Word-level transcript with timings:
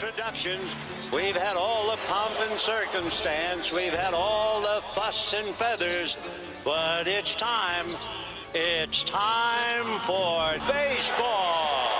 Introductions. 0.00 0.64
We've 1.12 1.36
had 1.36 1.56
all 1.56 1.90
the 1.90 1.98
pomp 2.08 2.32
and 2.48 2.58
circumstance. 2.58 3.70
We've 3.70 3.92
had 3.92 4.14
all 4.14 4.60
the 4.62 4.80
fuss 4.80 5.34
and 5.34 5.54
feathers. 5.54 6.16
But 6.64 7.06
it's 7.06 7.34
time. 7.34 7.86
It's 8.54 9.04
time 9.04 9.98
for 10.00 10.56
baseball. 10.66 11.90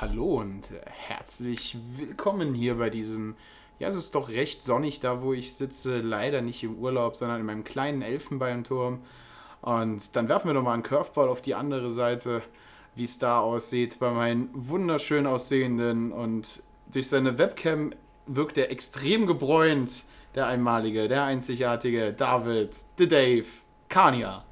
Hallo 0.00 0.40
und 0.40 0.68
herzlich 1.06 1.76
willkommen 1.96 2.54
hier 2.54 2.78
bei 2.78 2.90
diesem, 2.90 3.36
ja, 3.78 3.86
es 3.86 3.94
ist 3.94 4.16
doch 4.16 4.30
recht 4.30 4.64
sonnig 4.64 4.98
da, 4.98 5.22
wo 5.22 5.32
ich 5.32 5.54
sitze, 5.54 6.00
leider 6.00 6.40
nicht 6.40 6.64
im 6.64 6.74
Urlaub, 6.74 7.14
sondern 7.14 7.38
in 7.38 7.46
meinem 7.46 7.62
kleinen 7.62 8.02
Elfenbeinturm. 8.02 9.02
Und 9.62 10.14
dann 10.16 10.28
werfen 10.28 10.48
wir 10.48 10.54
nochmal 10.54 10.74
einen 10.74 10.82
Curveball 10.82 11.28
auf 11.28 11.40
die 11.40 11.54
andere 11.54 11.90
Seite, 11.90 12.42
wie 12.94 13.04
es 13.04 13.18
da 13.18 13.40
aussieht 13.40 13.98
bei 13.98 14.10
meinen 14.10 14.50
wunderschön 14.52 15.26
aussehenden 15.26 16.12
und 16.12 16.62
durch 16.92 17.08
seine 17.08 17.38
Webcam 17.38 17.92
wirkt 18.26 18.58
er 18.58 18.70
extrem 18.70 19.26
gebräunt, 19.26 20.04
der 20.34 20.46
einmalige, 20.46 21.08
der 21.08 21.24
einzigartige 21.24 22.12
David, 22.12 22.76
The 22.98 23.08
Dave, 23.08 23.46
Kania. 23.88 24.44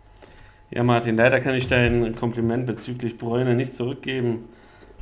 Ja, 0.71 0.83
Martin, 0.83 1.17
leider 1.17 1.41
kann 1.41 1.55
ich 1.55 1.69
dein 1.69 2.15
Kompliment 2.15 2.67
bezüglich 2.67 3.19
Bräune 3.19 3.55
nicht 3.55 3.75
zurückgeben. 3.75 4.49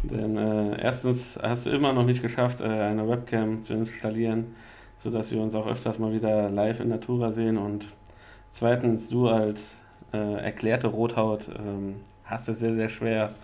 Denn 0.03 0.37
äh, 0.37 0.81
erstens 0.81 1.39
hast 1.43 1.67
du 1.67 1.71
immer 1.71 1.93
noch 1.93 2.05
nicht 2.05 2.23
geschafft, 2.23 2.61
äh, 2.61 2.65
eine 2.65 3.09
Webcam 3.09 3.61
zu 3.61 3.75
installieren, 3.75 4.55
sodass 4.97 5.33
wir 5.33 5.41
uns 5.41 5.55
auch 5.55 5.67
öfters 5.67 5.99
mal 5.99 6.13
wieder 6.13 6.49
live 6.51 6.81
in 6.81 6.89
Natura 6.89 7.33
sehen. 7.33 7.59
Und 7.59 7.87
zweitens, 8.49 9.09
du 9.09 9.29
als 9.29 9.77
äh, 10.13 10.43
erklärte 10.43 10.89
Rothaut 10.89 11.49
ähm, 11.49 11.97
hast 12.25 12.49
es 12.49 12.61
sehr, 12.61 12.75
sehr 12.75 12.89
schwer, 12.89 13.35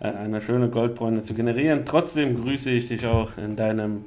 äh, 0.00 0.08
eine 0.08 0.40
schöne 0.40 0.68
Goldbräune 0.68 1.20
zu 1.20 1.34
generieren. 1.34 1.84
Trotzdem 1.84 2.42
grüße 2.42 2.70
ich 2.70 2.88
dich 2.88 3.06
auch 3.06 3.36
in 3.36 3.56
deinem 3.56 4.06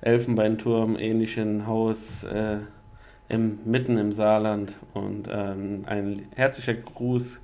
Elfenbeinturm 0.00 0.96
ähnlichen 0.96 1.66
Haus 1.66 2.24
äh, 2.24 2.58
im, 3.28 3.58
mitten 3.64 3.98
im 3.98 4.12
Saarland. 4.12 4.76
Und 4.94 5.28
ähm, 5.30 5.84
ein 5.86 6.26
herzlicher 6.34 6.74
Gruß 6.74 7.40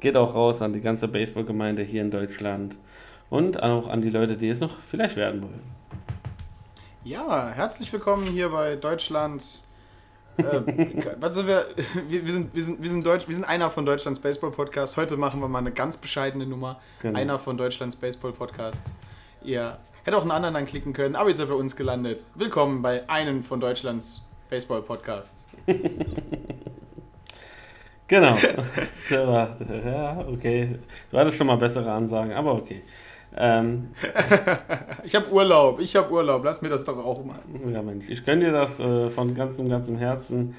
geht 0.00 0.16
auch 0.16 0.34
raus 0.34 0.62
an 0.62 0.72
die 0.72 0.80
ganze 0.80 1.08
Baseballgemeinde 1.08 1.82
hier 1.82 2.02
in 2.02 2.10
Deutschland 2.10 2.76
und 3.30 3.62
auch 3.62 3.88
an 3.88 4.02
die 4.02 4.10
Leute, 4.10 4.36
die 4.36 4.48
es 4.48 4.60
noch 4.60 4.80
vielleicht 4.80 5.16
werden 5.16 5.42
wollen. 5.42 5.62
Ja, 7.04 7.48
herzlich 7.48 7.92
willkommen 7.92 8.26
hier 8.26 8.50
bei 8.50 8.76
Deutschland. 8.76 9.64
Äh, 10.38 10.44
was 11.20 11.34
sind 11.34 11.46
wir? 11.46 11.66
Wir, 12.08 12.24
wir, 12.24 12.32
sind, 12.32 12.54
wir, 12.54 12.62
sind, 12.62 12.82
wir, 12.82 12.90
sind 12.90 13.04
Deutsch, 13.04 13.28
wir 13.28 13.34
sind 13.34 13.44
einer 13.44 13.70
von 13.70 13.84
Deutschlands 13.84 14.20
Baseball-Podcasts. 14.20 14.96
Heute 14.96 15.16
machen 15.16 15.40
wir 15.40 15.48
mal 15.48 15.58
eine 15.58 15.72
ganz 15.72 15.96
bescheidene 15.96 16.46
Nummer. 16.46 16.80
Genau. 17.00 17.18
Einer 17.18 17.38
von 17.38 17.56
Deutschlands 17.56 17.96
Baseball-Podcasts. 17.96 18.96
Ihr 19.42 19.78
hättet 20.04 20.14
auch 20.14 20.22
einen 20.22 20.30
anderen 20.30 20.56
anklicken 20.56 20.92
können, 20.92 21.16
aber 21.16 21.28
ihr 21.28 21.34
seid 21.34 21.48
bei 21.48 21.54
uns 21.54 21.76
gelandet. 21.76 22.24
Willkommen 22.34 22.80
bei 22.80 23.08
einem 23.08 23.42
von 23.42 23.60
Deutschlands 23.60 24.26
Baseball-Podcasts. 24.48 25.48
Genau. 28.12 28.36
ja, 29.10 30.24
okay. 30.28 30.78
Du 31.10 31.16
hattest 31.16 31.38
schon 31.38 31.46
mal 31.46 31.56
bessere 31.56 31.90
Ansagen, 31.90 32.34
aber 32.34 32.52
okay. 32.56 32.82
Ähm, 33.36 33.88
Ich 35.04 35.14
habe 35.16 35.30
Urlaub, 35.32 35.80
ich 35.80 35.96
habe 35.96 36.12
Urlaub. 36.12 36.44
Lass 36.44 36.62
mir 36.62 36.68
das 36.68 36.84
doch 36.84 36.96
auch 36.96 37.24
mal. 37.24 37.40
ja, 37.72 37.82
Mensch, 37.82 38.08
ich 38.08 38.24
gönne 38.24 38.46
dir 38.46 38.52
das 38.52 38.78
äh, 38.78 39.10
von 39.10 39.34
ganzem, 39.34 39.68
ganzem 39.68 39.96
Herzen. 39.96 40.54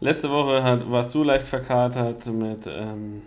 Letzte 0.00 0.30
Woche 0.30 0.62
hat, 0.62 0.90
warst 0.90 1.14
du 1.14 1.22
leicht 1.22 1.46
verkatert 1.46 2.26
mit, 2.26 2.66
ähm, 2.66 3.22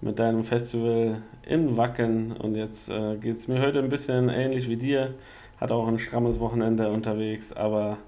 mit 0.00 0.18
deinem 0.18 0.44
Festival 0.44 1.22
in 1.46 1.76
Wacken 1.76 2.32
und 2.32 2.54
jetzt 2.54 2.88
äh, 2.88 3.16
geht 3.16 3.34
es 3.34 3.48
mir 3.48 3.60
heute 3.60 3.80
ein 3.80 3.88
bisschen 3.88 4.28
ähnlich 4.28 4.68
wie 4.68 4.76
dir. 4.76 5.14
Hat 5.60 5.72
auch 5.72 5.86
ein 5.88 5.98
strammes 5.98 6.40
Wochenende 6.40 6.90
unterwegs, 6.90 7.52
aber 7.52 7.98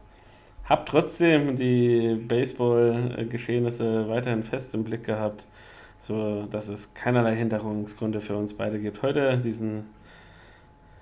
hab 0.65 0.87
trotzdem 0.87 1.57
die 1.57 2.15
Baseball-Geschehnisse 2.15 4.09
weiterhin 4.09 4.43
fest 4.43 4.75
im 4.75 4.84
Blick 4.84 5.05
gehabt, 5.05 5.47
so 6.06 6.47
dass 6.50 6.69
es 6.69 6.94
keinerlei 6.94 7.34
Hinderungsgründe 7.34 8.21
für 8.21 8.37
uns 8.37 8.55
beide 8.55 8.78
gibt, 8.78 9.03
heute 9.03 9.39
diesen 9.39 9.87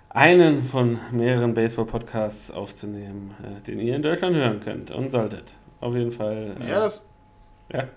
einen 0.09 0.63
von 0.63 0.99
mehreren 1.13 1.53
Baseball-Podcasts 1.53 2.51
aufzunehmen, 2.51 3.35
äh, 3.43 3.61
den 3.67 3.81
ihr 3.81 3.97
in 3.97 4.03
Deutschland 4.03 4.35
hören 4.35 4.61
könnt 4.61 4.91
und 4.91 5.11
solltet. 5.11 5.55
Auf 5.81 5.95
jeden 5.95 6.11
Fall. 6.11 6.57
äh, 6.59 6.71
Ja, 6.71 6.81
das, 6.81 7.11
ja. 7.71 7.89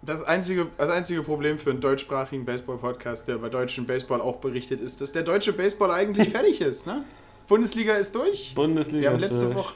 das, 0.00 0.22
einzige, 0.22 0.68
das 0.78 0.88
einzige 0.88 1.22
Problem 1.22 1.58
für 1.58 1.70
einen 1.70 1.80
deutschsprachigen 1.80 2.46
Baseball-Podcast, 2.46 3.28
der 3.28 3.36
bei 3.36 3.50
deutschem 3.50 3.86
Baseball 3.86 4.22
auch 4.22 4.36
berichtet, 4.36 4.80
ist, 4.80 5.02
dass 5.02 5.12
der 5.12 5.24
deutsche 5.24 5.52
Baseball 5.52 5.90
eigentlich 5.90 6.28
fertig 6.30 6.62
ist. 6.62 6.86
Ne? 6.86 7.04
Bundesliga 7.46 7.94
ist 7.96 8.14
durch. 8.14 8.54
Bundesliga. 8.54 9.02
Wir 9.02 9.08
haben 9.10 9.16
ist 9.16 9.20
letzte 9.22 9.44
durch. 9.46 9.56
Woche, 9.56 9.74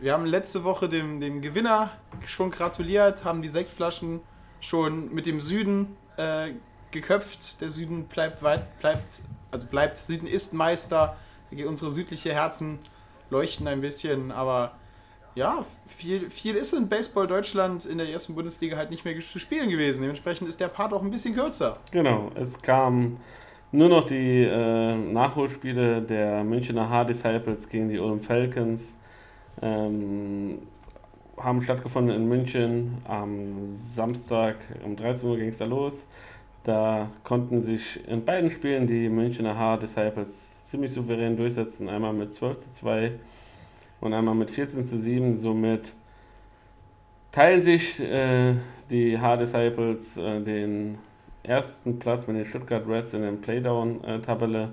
wir 0.00 0.12
haben 0.14 0.24
letzte 0.24 0.64
Woche 0.64 0.88
dem, 0.88 1.20
dem 1.20 1.42
Gewinner 1.42 1.90
schon 2.24 2.50
gratuliert, 2.50 3.26
haben 3.26 3.42
die 3.42 3.48
Sektflaschen 3.48 4.20
schon 4.60 5.12
mit 5.14 5.26
dem 5.26 5.40
Süden 5.40 5.96
äh, 6.16 6.52
geköpft. 6.90 7.60
Der 7.60 7.70
Süden 7.70 8.04
bleibt 8.04 8.42
weit, 8.42 8.78
bleibt, 8.80 9.22
also 9.50 9.66
bleibt, 9.66 9.96
Süden 9.98 10.26
ist 10.26 10.52
Meister. 10.52 11.16
Unsere 11.66 11.90
südliche 11.90 12.34
Herzen 12.34 12.78
leuchten 13.30 13.66
ein 13.68 13.80
bisschen, 13.80 14.32
aber 14.32 14.72
ja, 15.34 15.64
viel, 15.86 16.30
viel 16.30 16.56
ist 16.56 16.72
in 16.72 16.88
Baseball 16.88 17.26
Deutschland 17.26 17.86
in 17.86 17.98
der 17.98 18.08
ersten 18.08 18.34
Bundesliga 18.34 18.76
halt 18.76 18.90
nicht 18.90 19.04
mehr 19.04 19.18
zu 19.20 19.38
spielen 19.38 19.70
gewesen. 19.70 20.02
Dementsprechend 20.02 20.48
ist 20.48 20.60
der 20.60 20.68
Part 20.68 20.92
auch 20.92 21.02
ein 21.02 21.10
bisschen 21.10 21.34
kürzer. 21.34 21.78
Genau, 21.92 22.30
es 22.34 22.60
kamen 22.60 23.18
nur 23.70 23.88
noch 23.88 24.04
die 24.04 24.42
äh, 24.42 24.96
Nachholspiele 24.96 26.02
der 26.02 26.42
Münchner 26.42 26.90
H-Disciples 26.90 27.68
gegen 27.68 27.88
die 27.88 27.98
Ulm 27.98 28.18
Falcons. 28.18 28.96
Ähm, 29.62 30.58
haben 31.42 31.62
stattgefunden 31.62 32.14
in 32.14 32.28
München 32.28 32.98
am 33.04 33.64
Samstag 33.64 34.56
um 34.84 34.96
13 34.96 35.28
Uhr 35.28 35.36
ging 35.36 35.48
es 35.48 35.58
da 35.58 35.64
los. 35.64 36.08
Da 36.64 37.10
konnten 37.24 37.62
sich 37.62 38.06
in 38.08 38.24
beiden 38.24 38.50
Spielen 38.50 38.86
die 38.86 39.08
Münchner 39.08 39.56
H-Disciples 39.56 40.66
ziemlich 40.66 40.92
souverän 40.92 41.36
durchsetzen. 41.36 41.88
Einmal 41.88 42.12
mit 42.12 42.32
12 42.32 42.58
zu 42.58 42.74
2 42.74 43.12
und 44.00 44.12
einmal 44.12 44.34
mit 44.34 44.50
14 44.50 44.82
zu 44.82 44.98
7. 44.98 45.34
Somit 45.34 45.92
teilen 47.32 47.60
sich 47.60 48.00
äh, 48.00 48.54
die 48.90 49.18
H-Disciples 49.18 50.18
äh, 50.18 50.40
den 50.40 50.98
ersten 51.42 51.98
Platz 51.98 52.26
mit 52.26 52.36
den 52.36 52.44
Stuttgart 52.44 52.86
Reds 52.86 53.14
in 53.14 53.22
der 53.22 53.32
Playdown-Tabelle. 53.32 54.70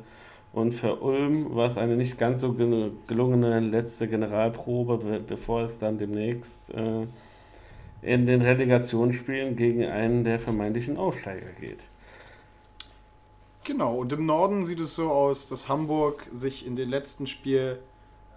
Und 0.55 0.71
für 0.71 1.01
Ulm 1.01 1.53
war 1.53 1.67
es 1.67 1.77
eine 1.77 1.97
nicht 1.97 2.17
ganz 2.17 2.39
so 2.39 2.53
gel- 2.53 2.93
gelungene 3.07 3.59
letzte 3.59 4.07
Generalprobe, 4.07 4.97
be 4.99 5.19
bevor 5.19 5.63
es 5.63 5.79
dann 5.79 5.97
demnächst 5.97 6.73
äh, 6.73 7.07
in 8.01 8.25
den 8.25 8.41
Relegationsspielen 8.41 9.57
gegen 9.57 9.83
einen 9.83 10.23
der 10.23 10.39
vermeintlichen 10.39 10.95
Aufsteiger 10.95 11.51
geht. 11.59 11.87
Genau, 13.65 13.97
und 13.97 14.13
im 14.13 14.25
Norden 14.25 14.65
sieht 14.65 14.79
es 14.79 14.95
so 14.95 15.11
aus, 15.11 15.49
dass 15.49 15.67
Hamburg 15.67 16.25
sich 16.31 16.65
in 16.65 16.77
dem 16.77 16.89
letzten 16.89 17.27
Spiel 17.27 17.79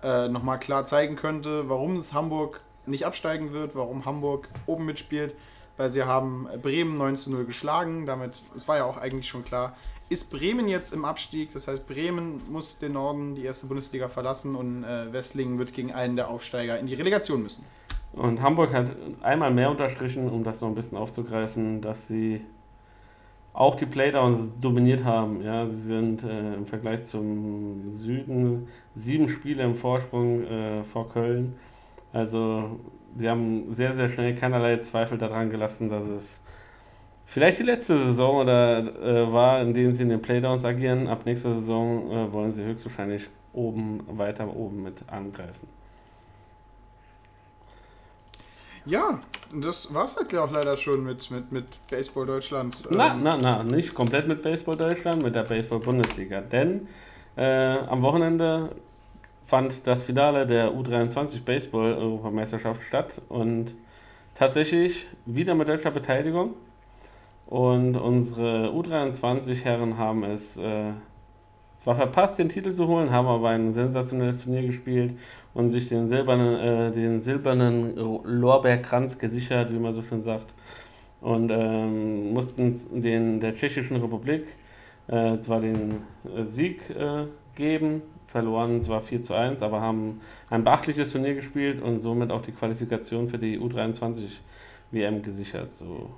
äh, 0.02 0.26
nochmal 0.26 0.58
klar 0.58 0.87
zeigen 0.87 1.14
könnte, 1.14 1.69
warum 1.69 1.94
es 1.98 2.14
Hamburg 2.14 2.62
nicht 2.87 3.06
absteigen 3.06 3.52
wird, 3.52 3.76
warum 3.76 4.06
Hamburg 4.06 4.48
oben 4.66 4.87
mitspielt, 4.87 5.37
weil 5.76 5.93
sie 5.93 6.02
haben 6.02 6.48
Bremen 6.62 6.96
9 6.98 7.14
zu 7.14 7.31
0 7.31 7.44
geschlagen, 7.44 8.06
damit, 8.06 8.43
es 8.56 8.66
war 8.66 8.78
ja 8.78 8.87
auch 8.87 8.96
eigentlich 8.96 9.28
schon 9.28 9.44
klar, 9.44 9.76
ist 10.10 10.31
Bremen 10.31 10.69
jetzt 10.69 10.93
im 10.94 11.05
Abstieg, 11.05 11.52
das 11.52 11.69
heißt 11.69 11.87
Bremen 11.87 12.40
muss 12.50 12.78
den 12.78 12.93
Norden, 12.93 13.34
die 13.34 13.44
erste 13.44 13.66
Bundesliga 13.66 14.08
verlassen 14.08 14.55
und 14.55 14.84
äh, 14.84 15.12
Wesslingen 15.12 15.58
wird 15.58 15.75
gegen 15.75 15.93
einen 15.93 16.16
der 16.16 16.31
Aufsteiger 16.31 16.78
in 16.78 16.87
die 16.87 16.94
Relegation 16.94 17.43
müssen. 17.43 17.64
Und 18.12 18.40
Hamburg 18.40 18.72
hat 18.72 18.94
einmal 19.20 19.52
mehr 19.52 19.70
unterstrichen, 19.70 20.28
um 20.31 20.43
das 20.43 20.60
noch 20.60 20.69
ein 20.69 20.75
bisschen 20.75 20.96
aufzugreifen, 20.99 21.81
dass 21.81 22.08
sie 22.08 22.40
auch 23.52 23.75
die 23.75 23.87
Playdowns 23.87 24.52
dominiert 24.60 25.05
haben. 25.05 25.43
Ja, 25.43 25.66
sie 25.66 25.81
sind 25.81 26.22
äh, 26.22 26.55
im 26.55 26.64
Vergleich 26.64 27.05
zum 27.05 27.90
Süden 27.90 28.69
sieben 28.94 29.28
Spiele 29.28 29.64
im 29.64 29.75
Vorsprung 29.75 30.44
äh, 30.44 30.84
vor 30.84 31.08
Köln. 31.08 31.56
Also 32.12 32.78
sie 33.16 33.28
haben 33.28 33.72
sehr, 33.72 33.93
sehr 33.93 34.08
schnell 34.08 34.34
keinerlei 34.34 34.78
Zweifel 34.78 35.19
daran 35.19 35.50
gelassen, 35.50 35.88
dass 35.88 36.06
es 36.06 36.40
vielleicht 37.28 37.58
die 37.58 37.64
letzte 37.64 37.96
Saison 37.98 38.38
oder 38.38 38.78
äh, 38.78 39.32
war, 39.32 39.60
in 39.60 39.75
dem 39.75 39.92
sie 39.92 40.02
in 40.02 40.08
den 40.08 40.22
Playdowns 40.22 40.64
agieren. 40.64 41.06
Ab 41.06 41.26
nächster 41.26 41.54
Saison 41.54 42.10
äh, 42.10 42.32
wollen 42.32 42.50
sie 42.52 42.64
höchstwahrscheinlich 42.64 43.28
oben, 43.52 44.00
weiter 44.08 44.48
oben 44.56 44.82
mit 44.82 45.04
angreifen. 45.06 45.69
Ja, 48.86 49.20
das 49.52 49.92
war 49.92 50.04
es 50.04 50.16
halt 50.16 50.34
auch 50.36 50.50
leider 50.50 50.75
schon 50.78 51.04
mit, 51.04 51.30
mit, 51.30 51.52
mit 51.52 51.66
Baseball 51.90 52.25
Deutschland. 52.25 52.82
Na, 52.90 53.12
Ähm, 53.12 53.22
na, 53.22 53.36
na, 53.36 53.62
nicht 53.62 53.92
komplett 53.92 54.26
mit 54.26 54.40
Baseball 54.40 54.76
Deutschland, 54.76 55.22
mit 55.22 55.34
der 55.34 55.42
Baseball 55.42 55.81
Bundesliga. 55.81 56.40
Denn 56.40 56.88
äh, 57.36 57.78
am 57.86 58.00
Wochenende 58.00 58.74
fand 59.42 59.86
das 59.86 60.04
Finale 60.04 60.46
der 60.46 60.72
U23 60.72 61.44
Baseball 61.44 61.94
Europameisterschaft 61.94 62.82
statt 62.82 63.20
und 63.28 63.74
tatsächlich 64.34 65.06
wieder 65.26 65.54
mit 65.54 65.69
deutscher 65.69 65.90
Beteiligung. 65.90 66.54
Und 67.48 67.96
unsere 67.96 68.68
U23 68.72 69.64
Herren 69.64 69.96
haben 69.96 70.22
es 70.22 70.58
äh, 70.58 70.92
zwar 71.76 71.94
verpasst, 71.94 72.38
den 72.38 72.50
Titel 72.50 72.72
zu 72.72 72.86
holen, 72.88 73.10
haben 73.10 73.26
aber 73.26 73.48
ein 73.48 73.72
sensationelles 73.72 74.44
Turnier 74.44 74.66
gespielt 74.66 75.16
und 75.54 75.70
sich 75.70 75.88
den 75.88 76.08
silbernen, 76.08 76.60
äh, 76.60 76.92
den 76.92 77.22
silbernen 77.22 77.96
Lorbeerkranz 77.96 79.16
gesichert, 79.16 79.72
wie 79.72 79.78
man 79.78 79.94
so 79.94 80.02
schön 80.02 80.20
sagt. 80.20 80.54
Und 81.22 81.50
ähm, 81.50 82.34
mussten 82.34 83.00
den, 83.00 83.40
der 83.40 83.54
Tschechischen 83.54 83.96
Republik 83.96 84.44
äh, 85.06 85.38
zwar 85.38 85.60
den 85.60 86.02
äh, 86.36 86.44
Sieg 86.44 86.90
äh, 86.90 87.28
geben, 87.54 88.02
verloren 88.26 88.82
zwar 88.82 89.00
4 89.00 89.22
zu 89.22 89.32
1, 89.32 89.62
aber 89.62 89.80
haben 89.80 90.20
ein 90.50 90.64
beachtliches 90.64 91.12
Turnier 91.12 91.34
gespielt 91.34 91.80
und 91.80 91.98
somit 91.98 92.30
auch 92.30 92.42
die 92.42 92.52
Qualifikation 92.52 93.26
für 93.26 93.38
die 93.38 93.58
U23 93.58 94.26
WM 94.90 95.22
gesichert. 95.22 95.72
So. 95.72 96.10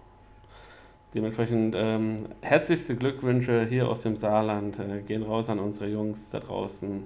Dementsprechend 1.14 1.74
ähm, 1.76 2.18
herzlichste 2.40 2.94
Glückwünsche 2.94 3.66
hier 3.66 3.88
aus 3.88 4.02
dem 4.02 4.16
Saarland 4.16 4.78
äh, 4.78 5.02
gehen 5.02 5.24
raus 5.24 5.48
an 5.48 5.58
unsere 5.58 5.88
Jungs 5.88 6.30
da 6.30 6.38
draußen, 6.38 7.04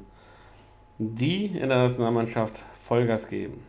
die 0.99 1.47
in 1.47 1.69
der 1.69 1.79
Nationalmannschaft 1.79 2.63
Vollgas 2.75 3.29
geben. 3.29 3.63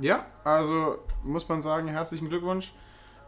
Ja, 0.00 0.26
also 0.44 0.98
muss 1.24 1.48
man 1.48 1.60
sagen, 1.60 1.88
herzlichen 1.88 2.28
Glückwunsch. 2.28 2.72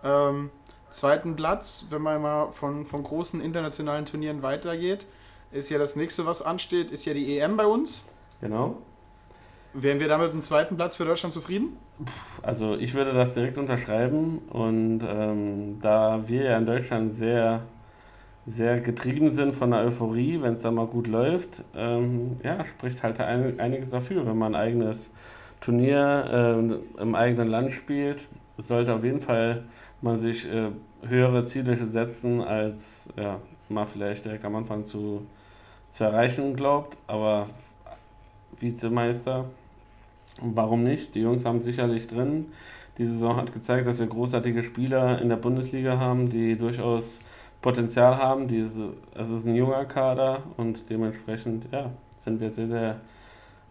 Ähm, 0.05 0.51
zweiten 0.91 1.35
Platz, 1.35 1.87
wenn 1.91 2.03
man 2.03 2.23
mal 2.23 2.53
von, 2.53 2.87
von 2.87 3.03
großen 3.03 3.41
internationalen 3.41 4.07
Turnieren 4.07 4.43
weitergeht, 4.43 5.07
ist 5.51 5.71
ja 5.71 5.79
das 5.79 5.97
nächste, 5.97 6.27
was 6.27 6.43
ansteht, 6.43 6.91
ist 6.91 7.05
ja 7.07 7.15
die 7.15 7.39
EM 7.39 7.57
bei 7.57 7.67
uns. 7.67 8.05
Genau. 8.41 8.79
Wären 9.79 10.01
wir 10.01 10.09
damit 10.09 10.33
mit 10.33 10.43
zweiten 10.43 10.77
Platz 10.77 10.97
für 10.97 11.05
Deutschland 11.05 11.35
zufrieden? 11.35 11.77
Also 12.43 12.77
ich 12.77 12.95
würde 12.95 13.13
das 13.13 13.35
direkt 13.35 13.59
unterschreiben 13.59 14.39
und 14.49 15.01
ähm, 15.07 15.79
da 15.81 16.27
wir 16.27 16.45
ja 16.45 16.57
in 16.57 16.65
Deutschland 16.65 17.13
sehr, 17.13 17.61
sehr 18.47 18.81
getrieben 18.81 19.31
sind 19.31 19.55
von 19.55 19.73
der 19.73 19.81
Euphorie, 19.81 20.41
wenn 20.41 20.55
es 20.55 20.63
dann 20.63 20.77
mal 20.77 20.87
gut 20.87 21.09
läuft, 21.09 21.63
ähm, 21.75 22.41
ja, 22.43 22.65
spricht 22.65 23.03
halt 23.03 23.21
ein, 23.21 23.61
einiges 23.61 23.91
dafür, 23.91 24.27
wenn 24.27 24.39
man 24.39 24.55
ein 24.55 24.61
eigenes 24.63 25.11
Turnier 25.61 26.25
ähm, 26.33 26.79
im 26.99 27.15
eigenen 27.15 27.49
Land 27.49 27.71
spielt, 27.71 28.29
sollte 28.57 28.95
auf 28.95 29.05
jeden 29.05 29.21
Fall 29.21 29.65
man 30.01 30.17
sich 30.17 30.51
äh, 30.51 30.71
höhere 31.07 31.43
Ziele 31.43 31.77
setzen, 31.91 32.41
als 32.41 33.11
ja, 33.15 33.41
man 33.69 33.87
vielleicht 33.87 34.25
direkt 34.25 34.47
am 34.47 34.57
Anfang 34.57 34.85
zu, 34.85 35.27
zu 35.91 36.05
erreichen 36.05 36.57
glaubt, 36.57 36.97
aber 37.07 37.47
Vizemeister 38.59 39.45
Warum 40.41 40.83
nicht? 40.83 41.15
Die 41.15 41.21
Jungs 41.21 41.45
haben 41.45 41.61
sicherlich 41.61 42.07
drin. 42.07 42.47
Die 42.99 43.05
Saison 43.05 43.37
hat 43.37 43.53
gezeigt, 43.53 43.87
dass 43.87 43.99
wir 43.99 44.07
großartige 44.07 44.63
Spieler 44.63 45.21
in 45.21 45.29
der 45.29 45.37
Bundesliga 45.37 45.99
haben, 45.99 46.29
die 46.29 46.57
durchaus 46.57 47.21
Potenzial 47.61 48.17
haben. 48.17 48.49
Diese, 48.49 48.95
es 49.15 49.29
ist 49.29 49.47
ein 49.47 49.55
junger 49.55 49.85
Kader 49.85 50.43
und 50.57 50.89
dementsprechend 50.89 51.67
ja, 51.73 51.91
sind 52.17 52.41
wir 52.41 52.51
sehr, 52.51 52.67
sehr 52.67 53.01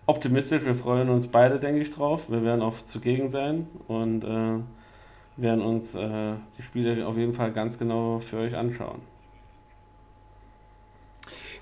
optimistisch. 0.06 0.65
Wir 0.65 0.75
freuen 0.75 1.09
uns 1.09 1.27
beide, 1.27 1.59
denke 1.59 1.81
ich, 1.81 1.91
drauf. 1.91 2.29
Wir 2.29 2.44
werden 2.44 2.62
auch 2.62 2.75
zugegen 2.83 3.29
sein 3.29 3.67
und 3.88 4.23
äh, 4.23 4.59
werden 5.38 5.62
uns 5.62 5.95
äh, 5.95 6.33
die 6.57 6.62
Spiele 6.62 7.06
auf 7.07 7.17
jeden 7.17 7.33
Fall 7.33 7.51
ganz 7.51 7.77
genau 7.77 8.19
für 8.19 8.38
euch 8.38 8.56
anschauen. 8.56 9.01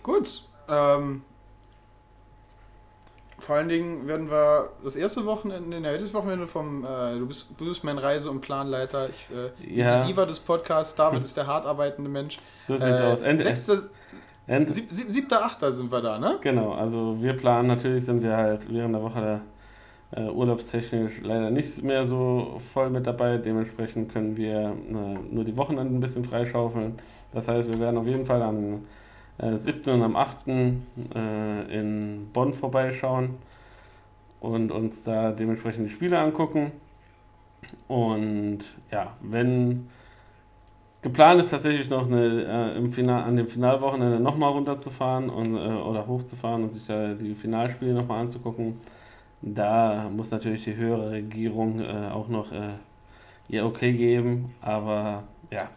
Gut. 0.02 0.44
Ähm, 0.70 1.24
vor 3.44 3.58
allen 3.58 3.70
Dingen 3.70 4.08
werden 4.08 4.30
wir 4.30 4.70
das 4.84 4.96
erste 4.96 5.26
Wochenende, 5.26 5.80
nee, 5.80 5.98
das 5.98 6.14
Wochenende 6.14 6.48
vom, 6.48 6.84
äh, 6.84 7.18
du, 7.18 7.28
bist, 7.28 7.50
du 7.58 7.66
bist 7.66 7.84
mein 7.84 7.98
Reise- 7.98 8.32
und 8.32 8.42
Planleiter, 8.42 9.10
ich, 9.10 9.36
äh, 9.70 9.80
Ja. 9.80 10.00
die 10.00 10.08
Diva 10.08 10.26
des 10.26 10.40
Podcasts, 10.40 10.96
David 10.96 11.24
ist 11.24 11.36
der 11.38 11.48
hart 11.48 11.66
arbeitende 11.66 12.10
Mensch. 12.10 12.38
So 12.66 12.78
sieht's 12.78 13.00
aus. 13.00 13.22
Ende, 13.22 13.44
sechster, 13.44 13.78
Ende, 14.48 14.72
sieb, 14.72 14.88
sieb, 14.92 15.08
siebter, 15.10 15.44
achter 15.46 15.72
sind 15.74 15.92
wir 15.92 16.02
da, 16.02 16.18
ne? 16.20 16.38
Genau, 16.42 16.74
also 16.74 17.22
wir 17.22 17.34
planen 17.34 17.68
natürlich, 17.68 18.06
sind 18.06 18.24
wir 18.24 18.36
halt 18.36 18.74
während 18.74 18.96
der 18.96 19.04
Woche 19.04 19.42
äh, 20.12 20.30
urlaubstechnisch 20.30 21.22
leider 21.24 21.50
nicht 21.50 21.82
mehr 21.84 22.04
so 22.06 22.56
voll 22.58 22.90
mit 22.90 23.08
dabei. 23.08 23.38
Dementsprechend 23.38 24.12
können 24.14 24.38
wir 24.38 24.56
äh, 24.60 25.34
nur 25.34 25.44
die 25.44 25.58
Wochenenden 25.58 25.98
ein 25.98 26.02
bisschen 26.02 26.24
freischaufeln. 26.24 27.00
Das 27.32 27.48
heißt, 27.48 27.72
wir 27.72 27.80
werden 27.80 27.98
auf 27.98 28.06
jeden 28.06 28.26
Fall 28.26 28.42
am 28.42 28.84
äh, 29.38 29.58
7. 29.58 29.94
und 29.94 30.02
am 30.02 30.16
8. 30.16 30.48
Äh, 30.48 31.80
in 31.80 32.30
Bonn 32.34 32.54
vorbeischauen 32.54 33.36
und 34.40 34.72
uns 34.72 35.04
da 35.04 35.32
dementsprechend 35.32 35.88
die 35.88 35.92
Spiele 35.92 36.20
angucken. 36.20 36.72
Und 37.88 38.60
ja, 38.92 39.16
wenn 39.22 39.88
Geplant 41.04 41.42
ist 41.42 41.50
tatsächlich 41.50 41.90
noch 41.90 42.08
eine, 42.08 42.46
äh, 42.46 42.78
im 42.78 42.90
Final, 42.90 43.24
an 43.24 43.36
dem 43.36 43.48
Finalwochenende 43.48 44.22
nochmal 44.22 44.52
runterzufahren 44.52 45.30
und, 45.30 45.54
äh, 45.54 45.60
oder 45.60 46.08
hochzufahren 46.08 46.64
und 46.64 46.72
sich 46.72 46.86
da 46.86 47.14
die 47.14 47.36
Finalspiele 47.36 47.94
nochmal 47.94 48.22
anzugucken. 48.22 48.80
Da 49.42 50.10
muss 50.16 50.32
natürlich 50.32 50.64
die 50.64 50.78
höhere 50.78 51.12
Regierung 51.12 51.82
äh, 51.82 52.10
auch 52.10 52.30
noch 52.30 52.54
äh, 52.54 52.70
ihr 53.50 53.66
Okay 53.66 53.92
geben. 53.92 54.56
Aber 54.62 55.24
ja, 55.52 55.70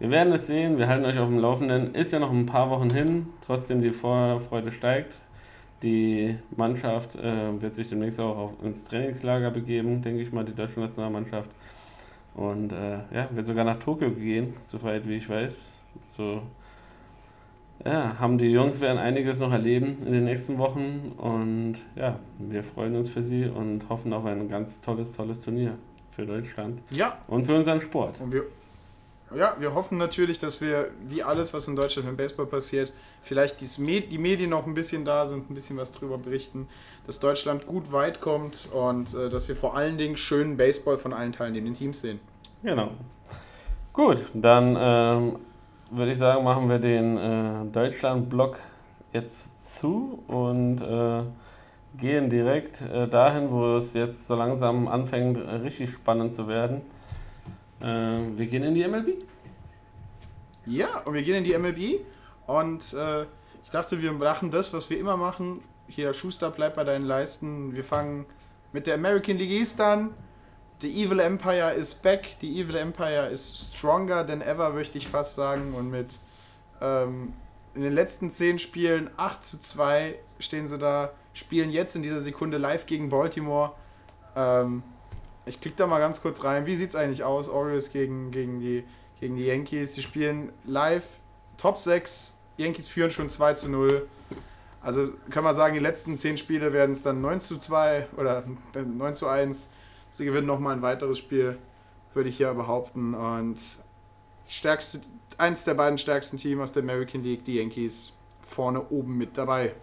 wir 0.00 0.10
werden 0.10 0.32
es 0.32 0.46
sehen. 0.46 0.78
Wir 0.78 0.88
halten 0.88 1.04
euch 1.04 1.18
auf 1.18 1.28
dem 1.28 1.38
Laufenden. 1.38 1.94
Ist 1.94 2.12
ja 2.12 2.18
noch 2.18 2.32
ein 2.32 2.46
paar 2.46 2.70
Wochen 2.70 2.90
hin. 2.90 3.26
Trotzdem 3.46 3.82
die 3.82 3.90
Vorfreude 3.90 4.72
steigt. 4.72 5.20
Die 5.82 6.36
Mannschaft 6.56 7.16
äh, 7.16 7.60
wird 7.60 7.74
sich 7.74 7.88
demnächst 7.88 8.18
auch 8.20 8.36
auf, 8.36 8.52
ins 8.62 8.84
Trainingslager 8.84 9.50
begeben, 9.50 10.02
denke 10.02 10.22
ich 10.22 10.32
mal, 10.32 10.44
die 10.44 10.54
deutsche 10.54 10.80
Nationalmannschaft. 10.80 11.50
Und 12.34 12.72
äh, 12.72 12.98
ja, 13.14 13.28
wird 13.30 13.46
sogar 13.46 13.64
nach 13.64 13.78
Tokio 13.78 14.10
gehen, 14.10 14.54
soweit 14.64 15.08
wie 15.08 15.16
ich 15.16 15.28
weiß. 15.28 15.82
So, 16.08 16.42
ja, 17.84 18.18
haben 18.18 18.36
die 18.36 18.50
Jungs 18.50 18.80
werden 18.80 18.98
einiges 18.98 19.38
noch 19.38 19.52
erleben 19.52 19.98
in 20.04 20.12
den 20.12 20.24
nächsten 20.24 20.58
Wochen. 20.58 21.12
Und 21.16 21.76
ja, 21.96 22.18
wir 22.38 22.62
freuen 22.62 22.96
uns 22.96 23.08
für 23.08 23.22
sie 23.22 23.46
und 23.46 23.88
hoffen 23.88 24.12
auf 24.12 24.24
ein 24.26 24.48
ganz 24.48 24.80
tolles, 24.80 25.12
tolles 25.12 25.42
Turnier 25.42 25.76
für 26.10 26.26
Deutschland 26.26 26.80
Ja, 26.90 27.18
und 27.26 27.44
für 27.44 27.54
unseren 27.56 27.80
Sport. 27.80 28.20
und 28.20 28.32
wir, 28.32 28.42
ja, 29.36 29.56
wir 29.58 29.74
hoffen 29.74 29.98
natürlich, 29.98 30.38
dass 30.38 30.60
wir, 30.60 30.90
wie 31.08 31.22
alles, 31.22 31.54
was 31.54 31.68
in 31.68 31.76
Deutschland 31.76 32.08
im 32.08 32.16
Baseball 32.16 32.46
passiert, 32.46 32.92
vielleicht 33.22 33.60
die 33.60 34.18
Medien 34.18 34.50
noch 34.50 34.66
ein 34.66 34.74
bisschen 34.74 35.04
da 35.04 35.26
sind, 35.26 35.50
ein 35.50 35.54
bisschen 35.54 35.76
was 35.76 35.92
drüber 35.92 36.18
berichten, 36.18 36.68
dass 37.06 37.20
Deutschland 37.20 37.66
gut 37.66 37.92
weit 37.92 38.20
kommt 38.20 38.68
und 38.72 39.14
äh, 39.14 39.30
dass 39.30 39.48
wir 39.48 39.56
vor 39.56 39.76
allen 39.76 39.98
Dingen 39.98 40.16
schönen 40.16 40.56
Baseball 40.56 40.98
von 40.98 41.12
allen 41.12 41.32
teilnehmenden 41.32 41.74
Teams 41.74 42.00
sehen. 42.00 42.20
Genau. 42.62 42.90
Gut, 43.92 44.22
dann 44.34 44.76
ähm, 44.78 45.36
würde 45.90 46.12
ich 46.12 46.18
sagen, 46.18 46.44
machen 46.44 46.68
wir 46.68 46.78
den 46.78 47.16
äh, 47.16 47.66
Deutschland-Block 47.72 48.58
jetzt 49.12 49.78
zu 49.78 50.22
und 50.28 50.80
äh, 50.80 51.22
gehen 51.98 52.30
direkt 52.30 52.82
äh, 52.82 53.08
dahin, 53.08 53.50
wo 53.50 53.76
es 53.76 53.94
jetzt 53.94 54.26
so 54.26 54.34
langsam 54.36 54.88
anfängt, 54.88 55.38
äh, 55.38 55.56
richtig 55.56 55.90
spannend 55.90 56.32
zu 56.32 56.48
werden. 56.48 56.82
Äh, 57.80 57.86
wir 58.36 58.46
gehen 58.46 58.62
in 58.62 58.74
die 58.74 58.86
MLB. 58.86 59.24
Ja, 60.66 60.98
und 61.00 61.14
wir 61.14 61.22
gehen 61.22 61.36
in 61.36 61.44
die 61.44 61.56
MLB 61.56 62.00
und 62.46 62.92
äh, 62.92 63.26
ich 63.62 63.70
dachte, 63.70 64.00
wir 64.00 64.12
machen 64.12 64.50
das, 64.50 64.72
was 64.72 64.90
wir 64.90 64.98
immer 64.98 65.16
machen. 65.16 65.62
Hier, 65.86 66.12
Schuster, 66.12 66.50
bleib 66.50 66.76
bei 66.76 66.84
deinen 66.84 67.04
Leisten. 67.04 67.74
Wir 67.74 67.84
fangen 67.84 68.26
mit 68.72 68.86
der 68.86 68.94
American 68.94 69.36
League 69.36 69.50
East 69.50 69.80
an. 69.80 70.14
The 70.80 71.04
Evil 71.04 71.20
Empire 71.20 71.72
is 71.72 71.94
back. 71.94 72.36
The 72.40 72.60
Evil 72.60 72.76
Empire 72.76 73.28
is 73.30 73.72
stronger 73.74 74.26
than 74.26 74.40
ever, 74.40 74.70
möchte 74.70 74.98
ich 74.98 75.08
fast 75.08 75.34
sagen. 75.34 75.74
Und 75.74 75.90
mit 75.90 76.18
ähm, 76.80 77.34
in 77.74 77.82
den 77.82 77.92
letzten 77.92 78.30
zehn 78.30 78.58
Spielen 78.58 79.10
8 79.16 79.44
zu 79.44 79.58
2 79.58 80.18
stehen 80.38 80.66
sie 80.68 80.78
da, 80.78 81.12
spielen 81.34 81.70
jetzt 81.70 81.96
in 81.96 82.02
dieser 82.02 82.20
Sekunde 82.20 82.58
live 82.58 82.86
gegen 82.86 83.08
Baltimore. 83.08 83.72
Ähm, 84.34 84.82
ich 85.50 85.60
klicke 85.60 85.76
da 85.76 85.86
mal 85.88 85.98
ganz 85.98 86.22
kurz 86.22 86.44
rein. 86.44 86.64
Wie 86.64 86.76
sieht 86.76 86.90
es 86.90 86.96
eigentlich 86.96 87.24
aus? 87.24 87.48
Orioles 87.48 87.92
gegen, 87.92 88.30
gegen, 88.30 88.60
die, 88.60 88.84
gegen 89.18 89.36
die 89.36 89.46
Yankees. 89.46 89.94
Sie 89.94 90.02
spielen 90.02 90.52
live 90.64 91.04
Top 91.56 91.76
6. 91.76 92.38
Yankees 92.56 92.86
führen 92.86 93.10
schon 93.10 93.28
2 93.28 93.54
zu 93.54 93.68
0. 93.68 94.06
Also 94.80 95.10
kann 95.28 95.42
man 95.42 95.56
sagen, 95.56 95.74
die 95.74 95.80
letzten 95.80 96.16
10 96.18 96.38
Spiele 96.38 96.72
werden 96.72 96.92
es 96.92 97.02
dann 97.02 97.20
9 97.20 97.40
zu 97.40 97.58
2 97.58 98.06
oder 98.16 98.44
9 98.74 99.14
zu 99.16 99.26
1. 99.26 99.70
Sie 100.08 100.24
gewinnen 100.24 100.46
nochmal 100.46 100.76
ein 100.76 100.82
weiteres 100.82 101.18
Spiel, 101.18 101.58
würde 102.14 102.28
ich 102.28 102.36
hier 102.36 102.54
behaupten. 102.54 103.14
Und 103.14 103.58
stärkste, 104.46 105.00
eins 105.36 105.64
der 105.64 105.74
beiden 105.74 105.98
stärksten 105.98 106.36
Teams 106.36 106.60
aus 106.62 106.72
der 106.72 106.84
American 106.84 107.24
League, 107.24 107.44
die 107.44 107.56
Yankees, 107.56 108.12
vorne 108.40 108.88
oben 108.88 109.18
mit 109.18 109.36
dabei. 109.36 109.74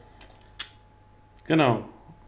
Genau. 1.46 1.84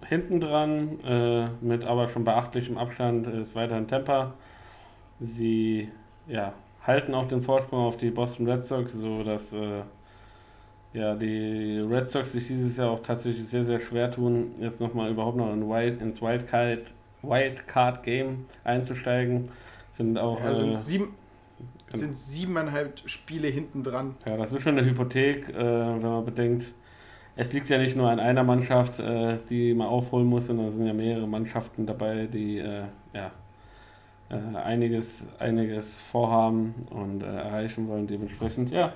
Hinten 0.07 0.39
dran, 0.39 0.99
äh, 1.03 1.47
mit 1.61 1.85
aber 1.85 2.07
schon 2.07 2.23
beachtlichem 2.23 2.77
Abstand, 2.77 3.27
ist 3.27 3.55
weiterhin 3.55 3.87
Tampa. 3.87 4.33
Sie 5.19 5.89
ja, 6.27 6.53
halten 6.83 7.13
auch 7.13 7.27
den 7.27 7.41
Vorsprung 7.41 7.79
auf 7.79 7.97
die 7.97 8.11
Boston 8.11 8.49
Red 8.49 8.63
Sox, 8.63 8.93
so 8.93 9.23
dass 9.23 9.53
äh, 9.53 9.81
ja, 10.93 11.15
die 11.15 11.79
Red 11.79 12.07
Sox 12.07 12.31
sich 12.31 12.47
dieses 12.47 12.77
Jahr 12.77 12.91
auch 12.91 13.01
tatsächlich 13.01 13.45
sehr, 13.45 13.63
sehr 13.63 13.79
schwer 13.79 14.09
tun, 14.09 14.55
jetzt 14.59 14.81
nochmal 14.81 15.11
überhaupt 15.11 15.37
noch 15.37 15.51
in 15.53 15.67
Wild, 15.67 16.01
ins 16.01 16.21
Wildcard, 16.21 16.93
Wildcard 17.21 18.03
Game 18.03 18.45
einzusteigen. 18.63 19.49
Sind 19.91 20.17
auch. 20.17 20.39
Ja, 20.41 20.55
sind, 20.55 20.73
äh, 20.73 20.77
sieben, 20.77 21.15
sind 21.89 22.15
siebeneinhalb 22.15 23.01
Spiele 23.05 23.47
hinten 23.47 23.83
dran. 23.83 24.15
Ja, 24.27 24.37
das 24.37 24.53
ist 24.53 24.63
schon 24.63 24.77
eine 24.77 24.87
Hypothek, 24.87 25.49
äh, 25.49 25.55
wenn 25.55 26.01
man 26.01 26.25
bedenkt, 26.25 26.71
es 27.35 27.53
liegt 27.53 27.69
ja 27.69 27.77
nicht 27.77 27.95
nur 27.95 28.09
an 28.09 28.19
einer 28.19 28.43
Mannschaft, 28.43 28.99
äh, 28.99 29.37
die 29.49 29.73
man 29.73 29.87
aufholen 29.87 30.27
muss, 30.27 30.47
sondern 30.47 30.67
es 30.67 30.75
sind 30.75 30.87
ja 30.87 30.93
mehrere 30.93 31.27
Mannschaften 31.27 31.85
dabei, 31.85 32.27
die 32.27 32.59
äh, 32.59 32.83
ja, 33.13 33.31
äh, 34.29 34.57
einiges, 34.57 35.25
einiges 35.39 35.99
vorhaben 36.01 36.75
und 36.89 37.23
äh, 37.23 37.25
erreichen 37.25 37.87
wollen. 37.87 38.07
Dementsprechend, 38.07 38.71
ja, 38.71 38.93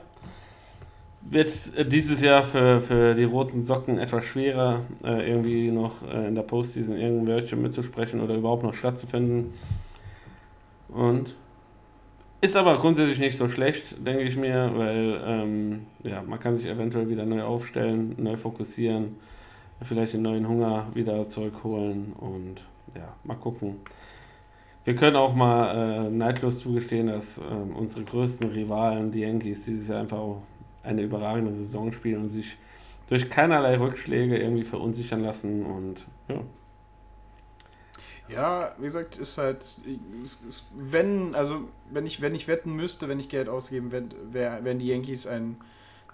wird 1.30 1.48
es 1.48 1.74
dieses 1.88 2.22
Jahr 2.22 2.44
für, 2.44 2.82
für 2.82 3.16
die 3.16 3.24
roten 3.24 3.64
Socken 3.64 3.98
etwas 3.98 4.26
schwerer, 4.26 4.82
äh, 5.04 5.30
irgendwie 5.30 5.72
noch 5.72 6.04
äh, 6.04 6.28
in 6.28 6.36
der 6.36 6.44
Postseason 6.44 6.98
irgendein 6.98 7.28
Wörtchen 7.28 7.62
mitzusprechen 7.62 8.22
oder 8.22 8.36
überhaupt 8.36 8.64
noch 8.64 8.74
stattzufinden. 8.74 9.54
Und 10.90 11.36
ist 12.44 12.58
aber 12.58 12.78
grundsätzlich 12.78 13.20
nicht 13.20 13.38
so 13.38 13.48
schlecht, 13.48 14.06
denke 14.06 14.24
ich 14.24 14.36
mir, 14.36 14.70
weil 14.76 15.22
ähm, 15.26 15.86
ja, 16.04 16.22
man 16.22 16.42
kann 16.42 16.56
sich 16.56 16.66
eventuell 16.66 17.08
wieder 17.08 17.26
neu 17.26 17.42
aufstellen, 17.42 18.16
neu 18.18 18.36
fokussieren, 18.36 19.16
vielleicht 19.82 20.14
den 20.14 20.24
neuen 20.24 20.46
Hunger 20.46 20.88
wieder 20.94 21.26
zurückholen 21.26 22.12
und 22.12 22.66
ja, 22.96 23.16
mal 23.24 23.38
gucken. 23.38 23.78
Wir 24.84 24.94
können 24.94 25.16
auch 25.16 25.34
mal 25.34 26.08
äh, 26.08 26.10
neidlos 26.10 26.60
zugestehen, 26.60 27.08
dass 27.08 27.38
ähm, 27.38 27.78
unsere 27.78 28.04
größten 28.04 28.50
Rivalen, 28.50 29.10
die 29.10 29.22
Yankees, 29.22 29.64
dieses 29.64 29.88
Jahr 29.88 30.02
einfach 30.02 30.18
auch 30.18 30.42
eine 30.84 31.02
überragende 31.02 31.54
Saison 31.54 31.94
spielen 31.94 32.24
und 32.24 32.30
sich 32.30 32.58
durch 33.08 33.30
keinerlei 33.30 33.78
Rückschläge 33.80 34.38
irgendwie 34.38 34.64
verunsichern 34.64 35.22
lassen 35.22 35.66
und 35.66 36.06
ja. 36.28 36.42
Ja, 38.30 38.74
wie 38.78 38.86
gesagt, 38.86 39.18
ist 39.18 39.38
halt, 39.38 39.66
ist, 40.24 40.72
wenn, 40.76 41.36
also 41.36 41.68
wenn 41.92 42.06
ich, 42.06 42.22
wenn 42.22 42.34
ich 42.34 42.48
wetten 42.48 42.74
müsste, 42.74 43.10
wenn 43.10 43.20
ich 43.20 43.30
Geld 43.30 43.50
ausgeben 43.50 43.92
würde, 43.92 44.16
wär, 44.32 44.64
wären 44.64 44.80
die 44.80 44.88
Yankees 44.88 45.28
ein 45.28 45.58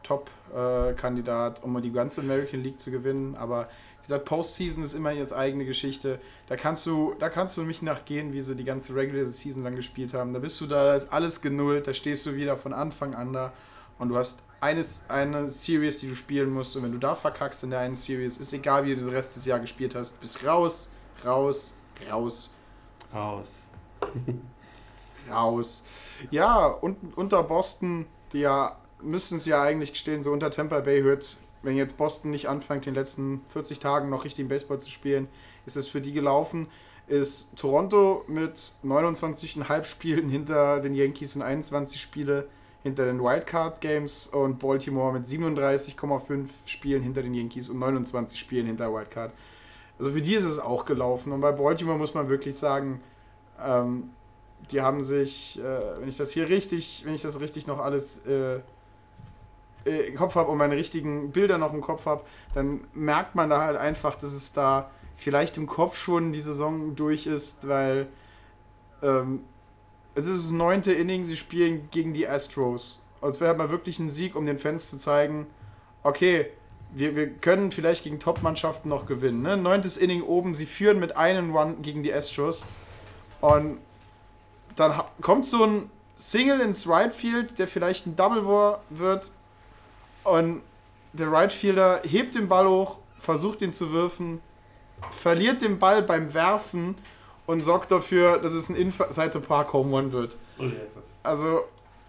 Top-Kandidat, 0.04 1.60
äh, 1.60 1.64
um 1.64 1.80
die 1.82 1.92
ganze 1.92 2.22
American 2.22 2.62
League 2.62 2.80
zu 2.80 2.92
gewinnen. 2.92 3.36
Aber 3.36 3.70
wie 3.98 4.02
gesagt, 4.02 4.26
Postseason 4.26 4.84
ist 4.84 4.96
immer 4.96 5.14
ihre 5.14 5.36
eigene 5.36 5.66
Geschichte. 5.66 6.20
Da 6.48 6.56
kannst 6.56 6.86
du, 6.86 7.16
da 7.20 7.30
kannst 7.30 7.58
du 7.58 7.64
mich 7.64 7.82
nachgehen, 7.82 8.34
wie 8.34 8.42
sie 8.42 8.56
die 8.56 8.64
ganze 8.64 8.96
Regular 8.96 9.26
Season 9.26 9.64
lang 9.64 9.76
gespielt 9.76 10.14
haben. 10.14 10.34
Da 10.34 10.40
bist 10.40 10.60
du 10.62 10.68
da, 10.68 10.86
da 10.86 10.96
ist 10.96 11.12
alles 11.14 11.42
genullt, 11.42 11.88
da 11.88 11.94
stehst 11.94 12.26
du 12.26 12.36
wieder 12.36 12.58
von 12.58 12.74
Anfang 12.74 13.14
an 13.14 13.34
da 13.34 13.54
und 14.00 14.10
du 14.10 14.16
hast 14.16 14.44
eines, 14.62 15.06
eine 15.10 15.50
Series, 15.50 16.00
die 16.00 16.08
du 16.08 16.16
spielen 16.16 16.52
musst. 16.52 16.76
Und 16.76 16.84
wenn 16.84 16.92
du 16.92 16.98
da 16.98 17.16
verkackst 17.16 17.64
in 17.64 17.70
der 17.70 17.80
einen 17.80 17.96
Series, 17.96 18.38
ist 18.38 18.54
egal, 18.54 18.86
wie 18.86 18.96
du 18.96 19.02
den 19.02 19.10
Rest 19.10 19.36
des 19.36 19.46
Jahres 19.46 19.64
gespielt 19.64 19.96
hast, 19.96 20.20
bist 20.20 20.46
raus, 20.46 20.92
raus, 21.26 21.76
raus. 22.10 22.54
Raus. 23.14 23.72
raus. 25.30 25.84
Ja, 26.32 26.68
und 26.68 27.18
unter 27.18 27.44
Boston, 27.44 28.06
die 28.34 28.40
ja, 28.40 28.78
müssen 29.02 29.38
es 29.38 29.46
ja 29.46 29.62
eigentlich 29.62 29.94
gestehen, 29.94 30.24
so 30.24 30.32
unter 30.32 30.52
Tampa 30.52 30.82
Bay 30.82 31.02
hört, 31.02 31.38
wenn 31.62 31.76
jetzt 31.76 31.98
Boston 31.98 32.32
nicht 32.32 32.48
anfängt, 32.48 32.88
in 32.88 32.94
den 32.94 33.00
letzten 33.00 33.42
40 33.50 33.80
Tagen 33.80 34.10
noch 34.10 34.24
richtig 34.24 34.40
im 34.40 34.48
Baseball 34.48 34.80
zu 34.80 34.90
spielen, 34.90 35.28
ist 35.66 35.76
es 35.76 35.88
für 35.88 36.02
die 36.02 36.14
gelaufen. 36.14 36.68
Ist 37.08 37.58
Toronto 37.58 38.24
mit 38.28 38.74
29,5 38.84 39.86
Spielen 39.86 40.30
hinter 40.30 40.80
den 40.80 40.94
Yankees 40.94 41.36
und 41.36 41.42
21 41.42 42.00
Spiele 42.00 42.48
hinter 42.84 43.06
den 43.06 43.20
Wildcard 43.22 43.82
Games 43.82 44.28
und 44.28 44.60
Baltimore 44.60 45.12
mit 45.12 45.26
37,5 45.26 46.48
Spielen 46.66 47.02
hinter 47.02 47.24
den 47.24 47.34
Yankees 47.34 47.70
und 47.70 47.80
29 47.80 48.40
Spielen 48.40 48.68
hinter 48.68 48.94
Wildcard. 48.94 49.34
Also 50.00 50.12
für 50.12 50.22
die 50.22 50.34
ist 50.34 50.46
es 50.46 50.60
auch 50.60 50.86
gelaufen. 50.86 51.32
Und 51.32 51.42
bei 51.42 51.52
Baltimore 51.52 51.98
muss 51.98 52.14
man 52.14 52.30
wirklich 52.30 52.58
sagen, 52.58 53.02
ähm, 53.64 54.10
die 54.72 54.82
haben 54.82 55.04
sich, 55.04 55.60
äh, 55.60 56.00
wenn 56.00 56.08
ich 56.08 56.18
das 56.18 56.32
hier 56.32 56.48
richtig, 56.48 57.04
wenn 57.06 57.14
ich 57.14 57.22
das 57.22 57.40
richtig 57.40 57.68
noch 57.68 57.80
alles 57.80 58.26
äh, 58.26 58.62
äh 59.86 60.08
im 60.08 60.16
Kopf 60.16 60.36
habe 60.36 60.50
und 60.50 60.58
meine 60.58 60.76
richtigen 60.76 61.32
Bilder 61.32 61.58
noch 61.58 61.74
im 61.74 61.82
Kopf 61.82 62.06
habe, 62.06 62.24
dann 62.54 62.82
merkt 62.94 63.36
man 63.36 63.50
da 63.50 63.62
halt 63.62 63.78
einfach, 63.78 64.16
dass 64.16 64.32
es 64.32 64.54
da 64.54 64.90
vielleicht 65.18 65.58
im 65.58 65.68
Kopf 65.68 65.98
schon 65.98 66.32
die 66.32 66.40
Saison 66.40 66.96
durch 66.96 67.28
ist, 67.28 67.68
weil 67.68 68.08
ähm, 69.02 69.44
es 70.16 70.28
ist 70.28 70.46
das 70.46 70.52
neunte 70.52 70.94
Inning, 70.94 71.26
sie 71.26 71.36
spielen 71.36 71.90
gegen 71.92 72.14
die 72.14 72.28
Astros. 72.28 73.02
Also 73.22 73.36
es 73.36 73.40
wäre 73.42 73.50
halt 73.50 73.58
mal 73.58 73.70
wirklich 73.70 74.00
ein 74.00 74.10
Sieg, 74.10 74.36
um 74.36 74.46
den 74.46 74.58
Fans 74.58 74.90
zu 74.90 74.98
zeigen, 74.98 75.48
okay, 76.04 76.52
wir, 76.92 77.16
wir 77.16 77.30
können 77.30 77.72
vielleicht 77.72 78.04
gegen 78.04 78.20
Top-Mannschaften 78.20 78.90
noch 78.90 79.06
gewinnen. 79.06 79.42
Ne? 79.42 79.58
Neuntes 79.58 79.98
Inning 79.98 80.22
oben, 80.22 80.56
sie 80.56 80.66
führen 80.66 81.00
mit 81.00 81.16
einem 81.16 81.56
Run 81.56 81.82
gegen 81.82 82.04
die 82.04 82.14
Astros. 82.14 82.66
Und 83.42 83.80
dann 84.76 84.94
kommt 85.22 85.46
so 85.46 85.64
ein 85.64 85.90
Single 86.16 86.60
ins 86.62 86.88
Right 86.88 87.14
Field, 87.14 87.60
der 87.60 87.68
vielleicht 87.68 88.08
ein 88.08 88.16
Double 88.16 88.46
War 88.46 88.82
wird. 88.90 89.32
Und 90.24 90.62
der 91.14 91.32
Right 91.32 91.52
Fielder 91.52 92.02
hebt 92.04 92.36
den 92.36 92.48
Ball 92.48 92.68
hoch, 92.68 92.98
versucht 93.18 93.62
ihn 93.62 93.74
zu 93.74 93.94
wirfen, 93.94 94.42
verliert 95.12 95.62
den 95.62 95.80
Ball 95.80 96.02
beim 96.02 96.34
Werfen 96.34 96.96
und 97.46 97.62
sorgt 97.62 97.92
dafür, 97.92 98.38
dass 98.38 98.54
es 98.54 98.70
ein 98.70 98.76
Inside 98.76 99.40
Park 99.40 99.74
Home 99.74 99.96
Run 99.96 100.12
wird. 100.12 100.38
Oh. 100.60 100.66
Also, 101.24 101.64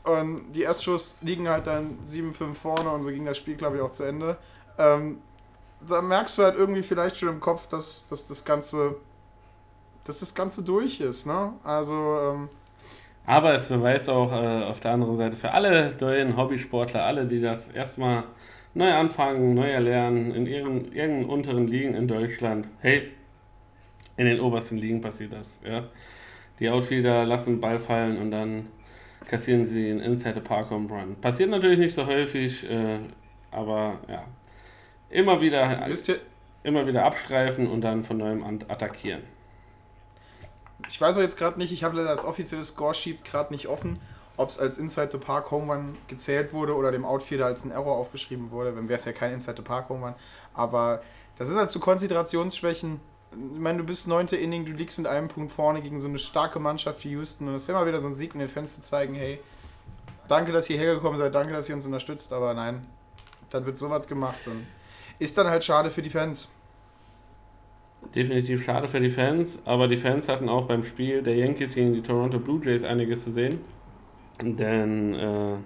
und 0.04 0.52
die 0.52 0.66
Astros 0.66 1.18
liegen 1.20 1.48
halt 1.48 1.66
dann 1.66 1.98
7-5 2.02 2.54
vorne 2.54 2.90
und 2.90 3.02
so 3.02 3.10
ging 3.10 3.24
das 3.24 3.36
Spiel, 3.36 3.54
glaube 3.54 3.76
ich, 3.76 3.82
auch 3.82 3.92
zu 3.92 4.02
Ende 4.02 4.36
ähm, 4.80 5.18
da 5.86 6.02
merkst 6.02 6.38
du 6.38 6.42
halt 6.42 6.56
irgendwie 6.56 6.82
vielleicht 6.82 7.16
schon 7.18 7.28
im 7.28 7.40
Kopf, 7.40 7.66
dass, 7.68 8.08
dass 8.08 8.26
das 8.26 8.44
Ganze 8.44 8.96
dass 10.04 10.20
das 10.20 10.34
Ganze 10.34 10.64
durch 10.64 11.00
ist, 11.00 11.26
ne? 11.26 11.52
Also, 11.62 12.18
ähm, 12.20 12.48
aber 13.26 13.54
es 13.54 13.68
beweist 13.68 14.08
auch 14.08 14.32
äh, 14.32 14.64
auf 14.64 14.80
der 14.80 14.92
anderen 14.92 15.16
Seite 15.16 15.36
für 15.36 15.52
alle 15.52 15.94
neuen 16.00 16.36
Hobbysportler, 16.36 17.04
alle, 17.04 17.26
die 17.26 17.40
das 17.40 17.68
erstmal 17.68 18.24
neu 18.74 18.92
anfangen, 18.92 19.54
neu 19.54 19.70
erlernen, 19.70 20.34
in 20.34 20.46
ihren 20.46 20.92
irgendeinen 20.92 21.26
unteren 21.26 21.68
Ligen 21.68 21.94
in 21.94 22.08
Deutschland, 22.08 22.68
hey, 22.80 23.10
in 24.16 24.26
den 24.26 24.40
obersten 24.40 24.78
Ligen 24.78 25.00
passiert 25.00 25.32
das, 25.32 25.60
ja. 25.64 25.84
Die 26.58 26.68
Outfielder 26.68 27.24
lassen 27.24 27.60
Ball 27.60 27.78
fallen 27.78 28.18
und 28.18 28.30
dann 28.30 28.66
kassieren 29.26 29.64
sie 29.64 29.90
einen 29.90 30.00
Inside 30.00 30.34
the 30.34 30.40
Park 30.40 30.70
Home 30.70 30.88
Run. 30.90 31.16
Passiert 31.20 31.50
natürlich 31.50 31.78
nicht 31.78 31.94
so 31.94 32.06
häufig, 32.06 32.68
äh, 32.68 32.98
aber 33.50 33.98
ja, 34.08 34.24
Immer 35.10 35.40
wieder, 35.40 35.86
immer 36.62 36.86
wieder 36.86 37.04
abstreifen 37.04 37.66
und 37.66 37.80
dann 37.80 38.04
von 38.04 38.16
neuem 38.16 38.44
attackieren. 38.68 39.22
Ich 40.88 41.00
weiß 41.00 41.18
auch 41.18 41.20
jetzt 41.20 41.36
gerade 41.36 41.58
nicht, 41.58 41.72
ich 41.72 41.84
habe 41.84 41.96
leider 41.96 42.08
das 42.08 42.24
offizielle 42.24 42.64
Score-Sheet 42.64 43.24
gerade 43.24 43.52
nicht 43.52 43.68
offen, 43.68 43.98
ob 44.36 44.48
es 44.48 44.58
als 44.58 44.78
Inside 44.78 45.10
the 45.12 45.18
Park 45.18 45.50
Home 45.50 45.72
Run 45.72 45.96
gezählt 46.08 46.52
wurde 46.52 46.74
oder 46.74 46.92
dem 46.92 47.04
Outfielder 47.04 47.46
als 47.46 47.64
ein 47.64 47.70
Error 47.70 47.96
aufgeschrieben 47.96 48.50
wurde. 48.50 48.72
Dann 48.72 48.88
wäre 48.88 48.98
es 48.98 49.04
ja 49.04 49.12
kein 49.12 49.32
Inside 49.32 49.56
the 49.58 49.62
Park 49.62 49.88
Home 49.88 50.06
Run. 50.06 50.14
Aber 50.54 51.02
das 51.38 51.48
sind 51.48 51.58
halt 51.58 51.70
so 51.70 51.80
Konzentrationsschwächen. 51.80 53.00
Ich 53.32 53.60
meine, 53.60 53.78
du 53.78 53.84
bist 53.84 54.08
neunte 54.08 54.36
Inning, 54.36 54.64
du 54.64 54.72
liegst 54.72 54.96
mit 54.98 55.06
einem 55.06 55.28
Punkt 55.28 55.52
vorne 55.52 55.82
gegen 55.82 56.00
so 56.00 56.08
eine 56.08 56.18
starke 56.18 56.58
Mannschaft 56.58 57.04
wie 57.04 57.10
Houston. 57.10 57.48
Und 57.48 57.54
es 57.54 57.68
wäre 57.68 57.78
mal 57.78 57.86
wieder 57.86 58.00
so 58.00 58.06
ein 58.06 58.14
Sieg, 58.14 58.32
um 58.34 58.40
den 58.40 58.48
Fans 58.48 58.76
zu 58.76 58.82
zeigen, 58.82 59.14
hey, 59.14 59.40
danke, 60.28 60.52
dass 60.52 60.70
ihr 60.70 60.78
hergekommen 60.78 61.18
seid, 61.18 61.34
danke, 61.34 61.52
dass 61.52 61.68
ihr 61.68 61.74
uns 61.74 61.84
unterstützt. 61.84 62.32
Aber 62.32 62.54
nein, 62.54 62.86
dann 63.50 63.66
wird 63.66 63.76
sowas 63.76 64.06
gemacht 64.06 64.46
und 64.46 64.66
ist 65.20 65.38
dann 65.38 65.46
halt 65.46 65.62
schade 65.62 65.90
für 65.90 66.02
die 66.02 66.10
Fans. 66.10 66.50
Definitiv 68.14 68.64
schade 68.64 68.88
für 68.88 68.98
die 68.98 69.10
Fans, 69.10 69.62
aber 69.64 69.86
die 69.86 69.96
Fans 69.96 70.28
hatten 70.28 70.48
auch 70.48 70.66
beim 70.66 70.82
Spiel 70.82 71.22
der 71.22 71.36
Yankees 71.36 71.74
gegen 71.74 71.92
die 71.92 72.02
Toronto 72.02 72.40
Blue 72.40 72.60
Jays 72.64 72.82
einiges 72.82 73.22
zu 73.22 73.30
sehen. 73.30 73.60
Denn 74.42 75.14
äh, 75.14 75.56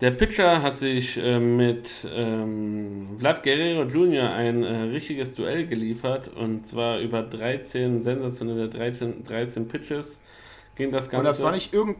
der 0.00 0.12
Pitcher 0.12 0.62
hat 0.62 0.76
sich 0.76 1.18
äh, 1.18 1.38
mit 1.38 2.06
ähm, 2.10 3.16
Vlad 3.18 3.42
Guerrero 3.42 3.82
Jr. 3.82 4.30
ein 4.30 4.62
äh, 4.62 4.74
richtiges 4.84 5.34
Duell 5.34 5.66
geliefert 5.66 6.28
und 6.28 6.66
zwar 6.66 7.00
über 7.00 7.22
13 7.22 8.00
sensationelle 8.00 8.68
13, 8.68 9.24
13 9.24 9.68
Pitches 9.68 10.20
ging 10.76 10.92
das 10.92 11.08
Ganze. 11.08 11.18
Und 11.18 11.24
das 11.24 11.42
war 11.42 11.52
nicht 11.52 11.74
irgend, 11.74 11.98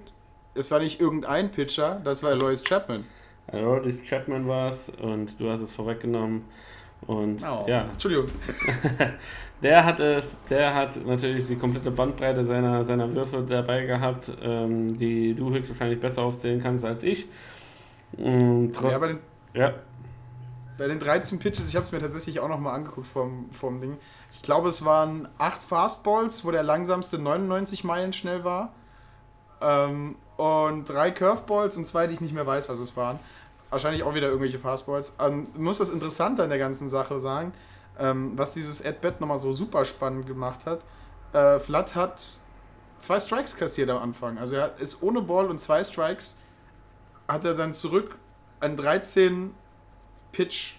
das 0.54 0.70
war 0.70 0.78
nicht 0.78 1.00
irgendein 1.00 1.50
Pitcher, 1.50 2.00
das 2.04 2.22
war 2.22 2.34
Lois 2.34 2.62
Chapman. 2.62 3.04
Rodis 3.52 4.02
Chapman 4.02 4.48
war 4.48 4.68
es 4.68 4.90
und 4.90 5.38
du 5.38 5.50
hast 5.50 5.60
es 5.60 5.72
vorweggenommen. 5.72 6.44
Und 7.06 7.42
Oh, 7.42 7.64
ja, 7.68 7.82
Entschuldigung. 7.92 8.30
der 9.62 9.84
hat 9.84 10.00
es, 10.00 10.42
der 10.44 10.74
hat 10.74 11.04
natürlich 11.04 11.46
die 11.46 11.56
komplette 11.56 11.90
Bandbreite 11.90 12.44
seiner, 12.44 12.82
seiner 12.84 13.12
Würfe 13.12 13.44
dabei 13.46 13.84
gehabt, 13.84 14.32
ähm, 14.42 14.96
die 14.96 15.34
du 15.34 15.50
höchstwahrscheinlich 15.50 16.00
besser 16.00 16.22
aufzählen 16.22 16.62
kannst 16.62 16.84
als 16.84 17.02
ich. 17.02 17.26
Ähm, 18.18 18.72
trotz, 18.72 18.92
Ja, 18.92 18.98
bei 18.98 19.08
den, 19.08 19.18
ja, 19.52 19.74
bei 20.76 20.88
den 20.88 20.98
13 20.98 21.38
Pitches, 21.38 21.68
ich 21.68 21.76
habe 21.76 21.84
es 21.84 21.92
mir 21.92 22.00
tatsächlich 22.00 22.40
auch 22.40 22.48
nochmal 22.48 22.74
angeguckt 22.74 23.06
vom, 23.06 23.48
vom 23.52 23.80
Ding. 23.80 23.96
Ich 24.32 24.42
glaube, 24.42 24.68
es 24.68 24.84
waren 24.84 25.28
8 25.38 25.62
Fastballs, 25.62 26.44
wo 26.44 26.50
der 26.50 26.64
langsamste 26.64 27.18
99 27.18 27.84
Meilen 27.84 28.12
schnell 28.12 28.42
war. 28.42 28.72
Ähm, 29.62 30.16
und 30.36 30.88
drei 30.88 31.10
Curveballs 31.10 31.76
und 31.76 31.86
zwei, 31.86 32.06
die 32.06 32.14
ich 32.14 32.20
nicht 32.20 32.34
mehr 32.34 32.46
weiß, 32.46 32.68
was 32.68 32.78
es 32.78 32.96
waren. 32.96 33.18
Wahrscheinlich 33.70 34.02
auch 34.02 34.14
wieder 34.14 34.28
irgendwelche 34.28 34.58
Fastballs. 34.58 35.16
Ähm, 35.20 35.44
muss 35.56 35.78
das 35.78 35.90
Interessante 35.90 36.42
an 36.42 36.48
der 36.48 36.58
ganzen 36.58 36.88
Sache 36.88 37.18
sagen, 37.20 37.52
ähm, 37.98 38.32
was 38.36 38.54
dieses 38.54 38.84
At-Bat 38.84 39.20
nochmal 39.20 39.40
so 39.40 39.52
super 39.52 39.84
spannend 39.84 40.26
gemacht 40.26 40.66
hat. 40.66 40.80
Äh, 41.32 41.58
Flatt 41.60 41.94
hat 41.94 42.38
zwei 42.98 43.18
Strikes 43.20 43.56
kassiert 43.56 43.90
am 43.90 44.02
Anfang. 44.02 44.38
Also 44.38 44.56
er 44.56 44.76
ist 44.78 45.02
ohne 45.02 45.22
Ball 45.22 45.46
und 45.46 45.60
zwei 45.60 45.82
Strikes 45.82 46.38
hat 47.28 47.44
er 47.44 47.54
dann 47.54 47.72
zurück 47.72 48.18
an 48.60 48.76
13 48.76 49.54
Pitch 50.32 50.74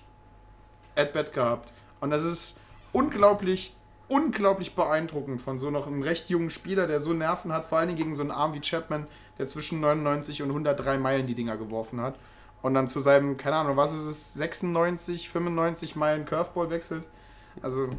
At-Bat 0.95 1.33
gehabt. 1.33 1.73
Und 1.99 2.11
das 2.11 2.23
ist 2.23 2.59
unglaublich, 2.93 3.75
unglaublich 4.07 4.75
beeindruckend 4.75 5.41
von 5.41 5.59
so 5.59 5.69
noch 5.69 5.87
einem 5.87 6.01
recht 6.01 6.29
jungen 6.29 6.49
Spieler, 6.49 6.87
der 6.87 6.99
so 6.99 7.13
Nerven 7.13 7.51
hat, 7.51 7.65
vor 7.65 7.77
allen 7.77 7.87
Dingen 7.87 7.97
gegen 7.97 8.15
so 8.15 8.21
einen 8.21 8.31
Arm 8.31 8.53
wie 8.53 8.61
Chapman, 8.61 9.07
der 9.37 9.47
zwischen 9.47 9.79
99 9.79 10.41
und 10.41 10.49
103 10.49 10.97
Meilen 10.97 11.27
die 11.27 11.35
Dinger 11.35 11.57
geworfen 11.57 12.01
hat. 12.01 12.15
Und 12.61 12.73
dann 12.73 12.87
zu 12.87 12.99
seinem, 12.99 13.37
keine 13.37 13.57
Ahnung, 13.57 13.77
was 13.77 13.93
ist 13.93 14.07
es, 14.07 14.33
96, 14.35 15.29
95 15.29 15.95
Meilen 15.95 16.25
Curveball 16.25 16.69
wechselt. 16.69 17.07
Also, 17.61 17.89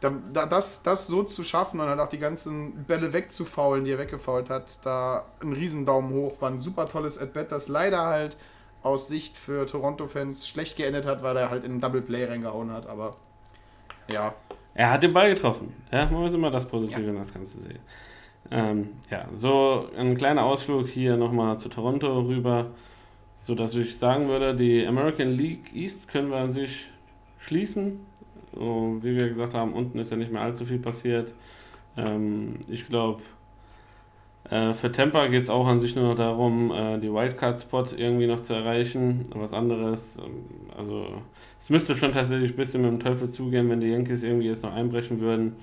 da, 0.00 0.12
da, 0.32 0.46
das, 0.46 0.82
das 0.82 1.06
so 1.06 1.22
zu 1.22 1.42
schaffen 1.42 1.80
und 1.80 1.88
halt 1.88 2.00
auch 2.00 2.08
die 2.08 2.18
ganzen 2.18 2.84
Bälle 2.84 3.12
wegzufaulen, 3.12 3.84
die 3.84 3.92
er 3.92 3.98
weggefault 3.98 4.50
hat, 4.50 4.84
da 4.84 5.24
ein 5.40 5.52
riesen 5.52 5.86
Daumen 5.86 6.12
hoch, 6.12 6.40
war 6.40 6.50
ein 6.50 6.58
super 6.58 6.88
tolles 6.88 7.18
At-Bat, 7.18 7.52
das 7.52 7.68
leider 7.68 8.04
halt 8.04 8.36
aus 8.82 9.08
Sicht 9.08 9.36
für 9.36 9.66
Toronto-Fans 9.66 10.46
schlecht 10.48 10.76
geendet 10.76 11.06
hat, 11.06 11.22
weil 11.22 11.36
er 11.36 11.50
halt 11.50 11.64
in 11.64 11.72
einen 11.72 11.80
Double 11.80 12.02
Play 12.02 12.24
reingehauen 12.26 12.70
hat, 12.72 12.86
aber 12.86 13.16
ja. 14.10 14.34
Er 14.74 14.90
hat 14.90 15.02
den 15.02 15.12
Ball 15.12 15.34
getroffen. 15.34 15.74
Ja, 15.90 16.04
man 16.06 16.22
muss 16.22 16.32
immer 16.34 16.50
das 16.50 16.66
Positive 16.66 17.00
in 17.00 17.16
das 17.16 17.32
Ganze 17.32 17.58
sehen. 17.60 17.78
Ähm, 18.50 18.90
ja, 19.10 19.26
so 19.32 19.88
ein 19.96 20.16
kleiner 20.16 20.44
Ausflug 20.44 20.86
hier 20.88 21.16
nochmal 21.16 21.58
zu 21.58 21.68
Toronto 21.68 22.20
rüber, 22.20 22.70
so 23.34 23.54
dass 23.54 23.74
ich 23.74 23.96
sagen 23.96 24.28
würde, 24.28 24.54
die 24.54 24.86
American 24.86 25.30
League 25.32 25.74
East 25.74 26.08
können 26.08 26.30
wir 26.30 26.38
an 26.38 26.50
sich 26.50 26.86
schließen. 27.40 28.00
So, 28.54 28.98
wie 29.00 29.16
wir 29.16 29.28
gesagt 29.28 29.54
haben, 29.54 29.72
unten 29.72 29.98
ist 29.98 30.10
ja 30.10 30.16
nicht 30.16 30.32
mehr 30.32 30.42
allzu 30.42 30.64
viel 30.64 30.78
passiert. 30.78 31.34
Ähm, 31.96 32.56
ich 32.68 32.86
glaube, 32.86 33.22
äh, 34.50 34.72
für 34.72 34.92
Tampa 34.92 35.26
geht 35.26 35.42
es 35.42 35.50
auch 35.50 35.66
an 35.66 35.80
sich 35.80 35.96
nur 35.96 36.08
noch 36.08 36.14
darum, 36.14 36.70
äh, 36.70 36.98
die 36.98 37.12
Wildcard-Spot 37.12 37.86
irgendwie 37.96 38.26
noch 38.26 38.40
zu 38.40 38.54
erreichen. 38.54 39.28
Was 39.34 39.52
anderes, 39.52 40.18
ähm, 40.18 40.44
also 40.76 41.06
es 41.58 41.68
müsste 41.68 41.96
schon 41.96 42.12
tatsächlich 42.12 42.52
ein 42.52 42.56
bisschen 42.56 42.82
mit 42.82 42.90
dem 42.92 43.00
Teufel 43.00 43.28
zugehen, 43.28 43.68
wenn 43.68 43.80
die 43.80 43.88
Yankees 43.88 44.22
irgendwie 44.22 44.46
jetzt 44.46 44.62
noch 44.62 44.72
einbrechen 44.72 45.20
würden. 45.20 45.56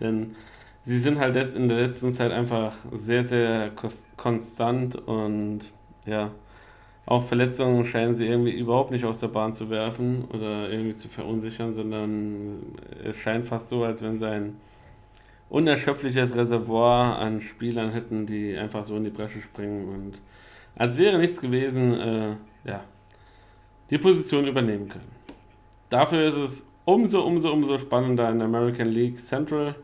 Denn 0.00 0.36
sie 0.82 0.98
sind 0.98 1.18
halt 1.18 1.36
in 1.54 1.68
der 1.68 1.78
letzten 1.80 2.10
Zeit 2.10 2.32
einfach 2.32 2.72
sehr, 2.92 3.22
sehr 3.22 3.70
konstant 4.16 4.96
und 4.96 5.72
ja, 6.06 6.30
auch 7.06 7.22
Verletzungen 7.22 7.84
scheinen 7.84 8.14
sie 8.14 8.26
irgendwie 8.26 8.52
überhaupt 8.52 8.90
nicht 8.90 9.04
aus 9.04 9.20
der 9.20 9.28
Bahn 9.28 9.52
zu 9.52 9.68
werfen 9.68 10.24
oder 10.32 10.70
irgendwie 10.70 10.94
zu 10.94 11.08
verunsichern, 11.08 11.72
sondern 11.72 12.76
es 13.04 13.16
scheint 13.16 13.44
fast 13.44 13.68
so, 13.68 13.84
als 13.84 14.02
wenn 14.02 14.16
sie 14.16 14.28
ein 14.28 14.56
unerschöpfliches 15.48 16.36
Reservoir 16.36 17.18
an 17.18 17.40
Spielern 17.40 17.90
hätten, 17.90 18.26
die 18.26 18.56
einfach 18.56 18.84
so 18.84 18.96
in 18.96 19.04
die 19.04 19.10
Bresche 19.10 19.40
springen 19.40 19.88
und 19.88 20.20
als 20.76 20.96
wäre 20.96 21.18
nichts 21.18 21.40
gewesen, 21.40 21.92
äh, 21.94 22.36
ja, 22.64 22.84
die 23.90 23.98
Position 23.98 24.46
übernehmen 24.46 24.88
können. 24.88 25.10
Dafür 25.88 26.28
ist 26.28 26.36
es 26.36 26.66
umso, 26.84 27.22
umso, 27.22 27.52
umso 27.52 27.76
spannender 27.78 28.30
in 28.30 28.38
der 28.38 28.46
American 28.46 28.88
League 28.88 29.18
Central. 29.18 29.74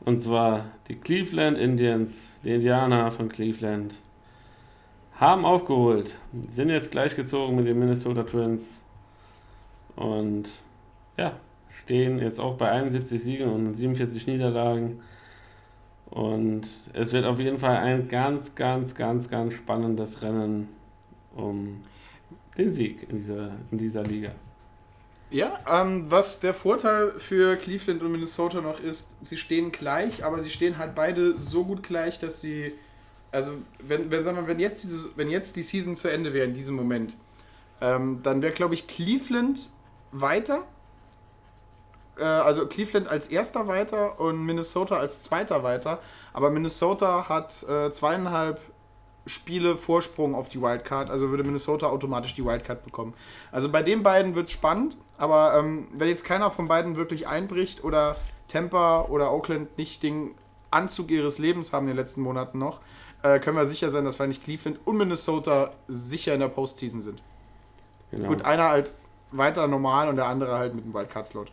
Und 0.00 0.20
zwar 0.20 0.66
die 0.88 0.96
Cleveland 0.96 1.58
Indians, 1.58 2.38
die 2.44 2.54
Indianer 2.54 3.10
von 3.10 3.28
Cleveland, 3.28 3.94
haben 5.14 5.44
aufgeholt, 5.44 6.16
sind 6.48 6.68
jetzt 6.68 6.90
gleichgezogen 6.90 7.56
mit 7.56 7.66
den 7.66 7.78
Minnesota 7.78 8.22
Twins 8.22 8.84
und 9.96 10.50
ja, 11.16 11.32
stehen 11.70 12.18
jetzt 12.18 12.38
auch 12.38 12.56
bei 12.56 12.70
71 12.70 13.22
Siegen 13.22 13.48
und 13.50 13.74
47 13.74 14.26
Niederlagen. 14.26 15.00
Und 16.10 16.68
es 16.92 17.12
wird 17.12 17.24
auf 17.24 17.40
jeden 17.40 17.58
Fall 17.58 17.78
ein 17.78 18.08
ganz, 18.08 18.54
ganz, 18.54 18.94
ganz, 18.94 19.28
ganz 19.28 19.54
spannendes 19.54 20.22
Rennen 20.22 20.68
um 21.34 21.82
den 22.56 22.70
Sieg 22.70 23.08
in 23.10 23.16
dieser, 23.16 23.50
in 23.70 23.78
dieser 23.78 24.02
Liga. 24.02 24.32
Ja, 25.30 25.58
ähm, 25.68 26.06
was 26.08 26.38
der 26.38 26.54
Vorteil 26.54 27.10
für 27.18 27.56
Cleveland 27.56 28.00
und 28.02 28.12
Minnesota 28.12 28.60
noch 28.60 28.78
ist, 28.78 29.16
sie 29.22 29.36
stehen 29.36 29.72
gleich, 29.72 30.24
aber 30.24 30.40
sie 30.40 30.50
stehen 30.50 30.78
halt 30.78 30.94
beide 30.94 31.36
so 31.38 31.64
gut 31.64 31.82
gleich, 31.82 32.20
dass 32.20 32.40
sie, 32.40 32.72
also 33.32 33.50
wenn, 33.80 34.10
wenn, 34.10 34.22
sagen 34.22 34.36
wir, 34.36 34.46
wenn, 34.46 34.60
jetzt, 34.60 34.84
dieses, 34.84 35.16
wenn 35.16 35.28
jetzt 35.28 35.56
die 35.56 35.64
Season 35.64 35.96
zu 35.96 36.08
Ende 36.08 36.32
wäre 36.32 36.46
in 36.46 36.54
diesem 36.54 36.76
Moment, 36.76 37.16
ähm, 37.80 38.20
dann 38.22 38.40
wäre, 38.40 38.52
glaube 38.52 38.74
ich, 38.74 38.86
Cleveland 38.86 39.68
weiter. 40.12 40.62
Äh, 42.18 42.22
also 42.22 42.66
Cleveland 42.66 43.08
als 43.08 43.26
erster 43.26 43.66
weiter 43.66 44.20
und 44.20 44.46
Minnesota 44.46 44.96
als 44.96 45.22
zweiter 45.22 45.64
weiter. 45.64 46.00
Aber 46.32 46.50
Minnesota 46.50 47.28
hat 47.28 47.64
äh, 47.68 47.90
zweieinhalb 47.90 48.60
Spiele 49.26 49.76
Vorsprung 49.76 50.36
auf 50.36 50.48
die 50.48 50.62
Wildcard, 50.62 51.10
also 51.10 51.30
würde 51.30 51.42
Minnesota 51.42 51.88
automatisch 51.88 52.34
die 52.34 52.44
Wildcard 52.44 52.84
bekommen. 52.84 53.12
Also 53.50 53.68
bei 53.70 53.82
den 53.82 54.04
beiden 54.04 54.36
wird 54.36 54.46
es 54.46 54.52
spannend, 54.52 54.96
aber 55.18 55.58
ähm, 55.58 55.88
wenn 55.92 56.08
jetzt 56.08 56.24
keiner 56.24 56.50
von 56.50 56.68
beiden 56.68 56.96
wirklich 56.96 57.26
einbricht 57.26 57.84
oder 57.84 58.16
Tampa 58.48 59.02
oder 59.02 59.32
Oakland 59.32 59.76
nicht 59.78 60.02
den 60.02 60.34
Anzug 60.70 61.10
ihres 61.10 61.38
Lebens 61.38 61.72
haben 61.72 61.84
in 61.84 61.92
den 61.92 61.96
letzten 61.96 62.20
Monaten 62.20 62.58
noch, 62.58 62.80
äh, 63.22 63.38
können 63.38 63.56
wir 63.56 63.66
sicher 63.66 63.90
sein, 63.90 64.04
dass 64.04 64.18
wahrscheinlich 64.18 64.42
Cleveland 64.42 64.80
und 64.84 64.96
Minnesota 64.96 65.72
sicher 65.88 66.34
in 66.34 66.40
der 66.40 66.48
Postseason 66.48 67.00
sind. 67.00 67.22
Genau. 68.10 68.28
Gut, 68.28 68.44
einer 68.44 68.68
halt 68.68 68.92
weiter 69.32 69.66
normal 69.66 70.08
und 70.08 70.16
der 70.16 70.26
andere 70.26 70.58
halt 70.58 70.74
mit 70.74 70.84
dem 70.84 70.94
Wildcard-Slot. 70.94 71.50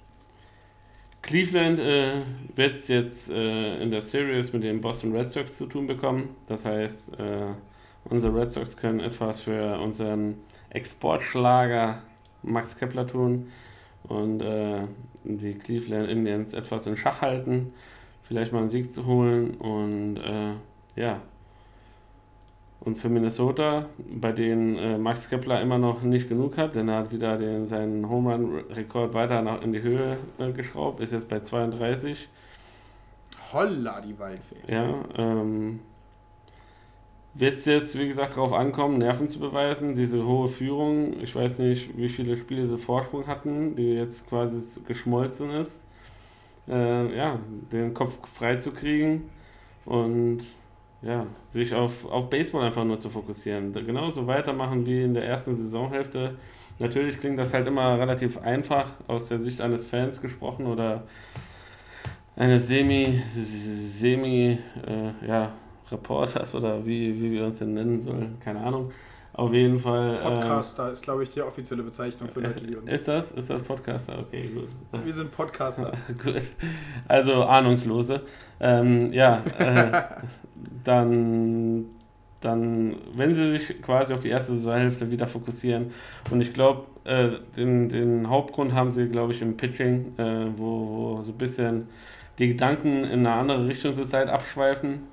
Cleveland 1.22 1.80
äh, 1.80 2.22
wird 2.56 2.88
jetzt 2.90 3.30
äh, 3.30 3.82
in 3.82 3.92
der 3.92 4.02
Series 4.02 4.52
mit 4.52 4.64
den 4.64 4.82
Boston 4.82 5.16
Red 5.16 5.32
Sox 5.32 5.58
zu 5.58 5.66
tun 5.68 5.88
bekommen. 5.88 6.36
Das 6.48 6.66
heißt, 6.66 7.18
äh, 7.18 7.54
unsere 8.04 8.38
Red 8.38 8.50
Sox 8.50 8.76
können 8.76 9.00
etwas 9.00 9.40
für 9.40 9.80
unseren 9.80 10.42
Exportschlager 10.70 12.02
Max 12.44 12.78
Kepler 12.78 13.08
tun 13.08 13.48
und 14.04 14.42
äh, 14.42 14.82
die 15.24 15.56
Cleveland 15.56 16.10
Indians 16.10 16.54
etwas 16.54 16.86
in 16.88 16.98
Schach 16.98 17.22
halten, 17.22 17.74
vielleicht 18.22 18.52
mal 18.52 18.60
einen 18.60 18.70
Sieg 18.70 18.92
zu 18.92 19.06
holen 19.06 19.52
und 19.56 20.18
äh, 20.18 20.54
ja. 20.96 21.20
Und 22.82 22.96
für 22.96 23.08
Minnesota, 23.08 23.86
bei 23.98 24.34
denen 24.34 24.76
äh, 24.78 24.98
Max 24.98 25.30
Kepler 25.30 25.62
immer 25.62 25.78
noch 25.78 26.02
nicht 26.02 26.28
genug 26.28 26.58
hat, 26.58 26.76
denn 26.76 26.90
er 26.90 26.98
hat 26.98 27.14
wieder 27.14 27.38
den, 27.38 27.66
seinen 27.66 28.10
Home 28.10 28.34
Run-Rekord 28.34 29.14
weiter 29.14 29.42
nach, 29.42 29.62
in 29.62 29.72
die 29.72 29.82
Höhe 29.82 30.18
äh, 30.38 30.52
geschraubt, 30.52 31.00
ist 31.00 31.14
jetzt 31.14 31.30
bei 31.30 31.40
32. 31.40 32.28
Holla, 33.54 34.02
die 34.02 34.20
Waldfee. 34.20 34.58
Ja, 34.68 34.96
ähm, 35.18 35.80
wird 37.36 37.54
es 37.54 37.66
jetzt, 37.66 37.98
wie 37.98 38.08
gesagt, 38.08 38.38
darauf 38.38 38.54
ankommen, 38.54 39.00
Nerven 39.00 39.28
zu 39.28 39.40
beweisen, 39.40 39.96
diese 39.96 40.26
hohe 40.26 40.48
Führung. 40.48 41.20
Ich 41.22 41.36
weiß 41.36 41.60
nicht, 41.60 41.98
wie 41.98 42.10
viele 42.10 42.38
Spiele 42.38 42.66
sie 42.66 42.78
Vorsprung 42.78 43.28
hatten, 43.28 43.76
die 43.76 43.94
jetzt 43.94 44.28
quasi 44.30 44.82
geschmolzen 44.88 45.50
ist. 45.52 45.82
Äh, 46.70 47.16
ja, 47.18 47.40
den 47.72 47.94
Kopf 47.94 48.20
frei 48.28 48.56
zu 48.58 48.72
kriegen 48.72 49.30
und 49.86 50.44
ja, 51.02 51.26
sich 51.50 51.74
auf, 51.74 52.10
auf 52.10 52.30
Baseball 52.30 52.64
einfach 52.64 52.86
nur 52.86 53.00
zu 53.00 53.10
fokussieren. 53.10 53.74
Genauso 53.74 54.28
weitermachen 54.28 54.86
wie 54.86 55.04
in 55.04 55.14
der 55.14 55.26
ersten 55.26 55.54
Saisonhälfte. 55.54 56.38
Natürlich 56.80 57.20
klingt 57.20 57.38
das 57.38 57.54
halt 57.54 57.68
immer 57.68 58.00
relativ 58.00 58.38
einfach 58.38 58.88
aus 59.08 59.28
der 59.28 59.40
Sicht 59.40 59.60
eines 59.60 59.86
Fans 59.86 60.22
gesprochen 60.22 60.66
oder 60.66 61.04
eines 62.36 62.68
Semi, 62.68 63.22
Semi, 63.32 64.58
äh, 64.88 65.28
ja, 65.28 65.52
Reporters 65.94 66.54
oder 66.56 66.86
wie, 66.86 67.22
wie 67.22 67.32
wir 67.32 67.46
uns 67.46 67.60
denn 67.60 67.74
nennen 67.74 68.00
sollen, 68.00 68.38
keine 68.40 68.60
Ahnung. 68.62 68.92
Auf 69.34 69.52
jeden 69.52 69.80
Fall. 69.80 70.20
Podcaster 70.22 70.92
ist, 70.92 71.04
glaube 71.04 71.24
ich, 71.24 71.30
die 71.32 71.42
offizielle 71.42 71.82
Bezeichnung 71.82 72.30
für 72.30 72.42
Leute, 72.42 72.62
die 72.62 72.76
uns. 72.76 72.92
Ist 72.92 73.08
das? 73.08 73.32
Ist 73.32 73.50
das 73.50 73.64
Podcaster? 73.64 74.20
Okay, 74.20 74.48
gut. 74.54 74.70
Wir 75.04 75.14
sind 75.14 75.32
Podcaster. 75.32 75.92
gut. 76.24 76.52
Also 77.08 77.44
Ahnungslose. 77.44 78.22
Ähm, 78.60 79.12
ja, 79.12 79.42
äh, 79.58 80.04
dann 80.84 81.88
dann, 82.44 82.96
wenn 83.16 83.34
sie 83.34 83.52
sich 83.52 83.82
quasi 83.82 84.14
auf 84.14 84.20
die 84.20 84.30
erste 84.30 84.54
Saisonhälfte 84.54 85.10
wieder 85.12 85.28
fokussieren. 85.28 85.92
Und 86.30 86.42
ich 86.42 86.54
glaube, 86.54 86.86
äh, 87.06 87.30
den, 87.56 87.90
den 87.90 88.30
Hauptgrund 88.30 88.74
haben 88.74 88.92
sie, 88.92 89.08
glaube 89.08 89.34
ich, 89.34 89.42
im 89.42 89.58
Pitching, 89.58 90.14
äh, 90.18 90.48
wo, 90.56 91.16
wo 91.18 91.22
so 91.22 91.32
ein 91.32 91.38
bisschen 91.38 91.88
die 92.40 92.50
Gedanken 92.50 93.04
in 93.04 93.26
eine 93.26 93.34
andere 93.34 93.68
Richtung 93.68 93.94
zur 93.94 94.06
Zeit 94.06 94.28
abschweifen. 94.28 95.04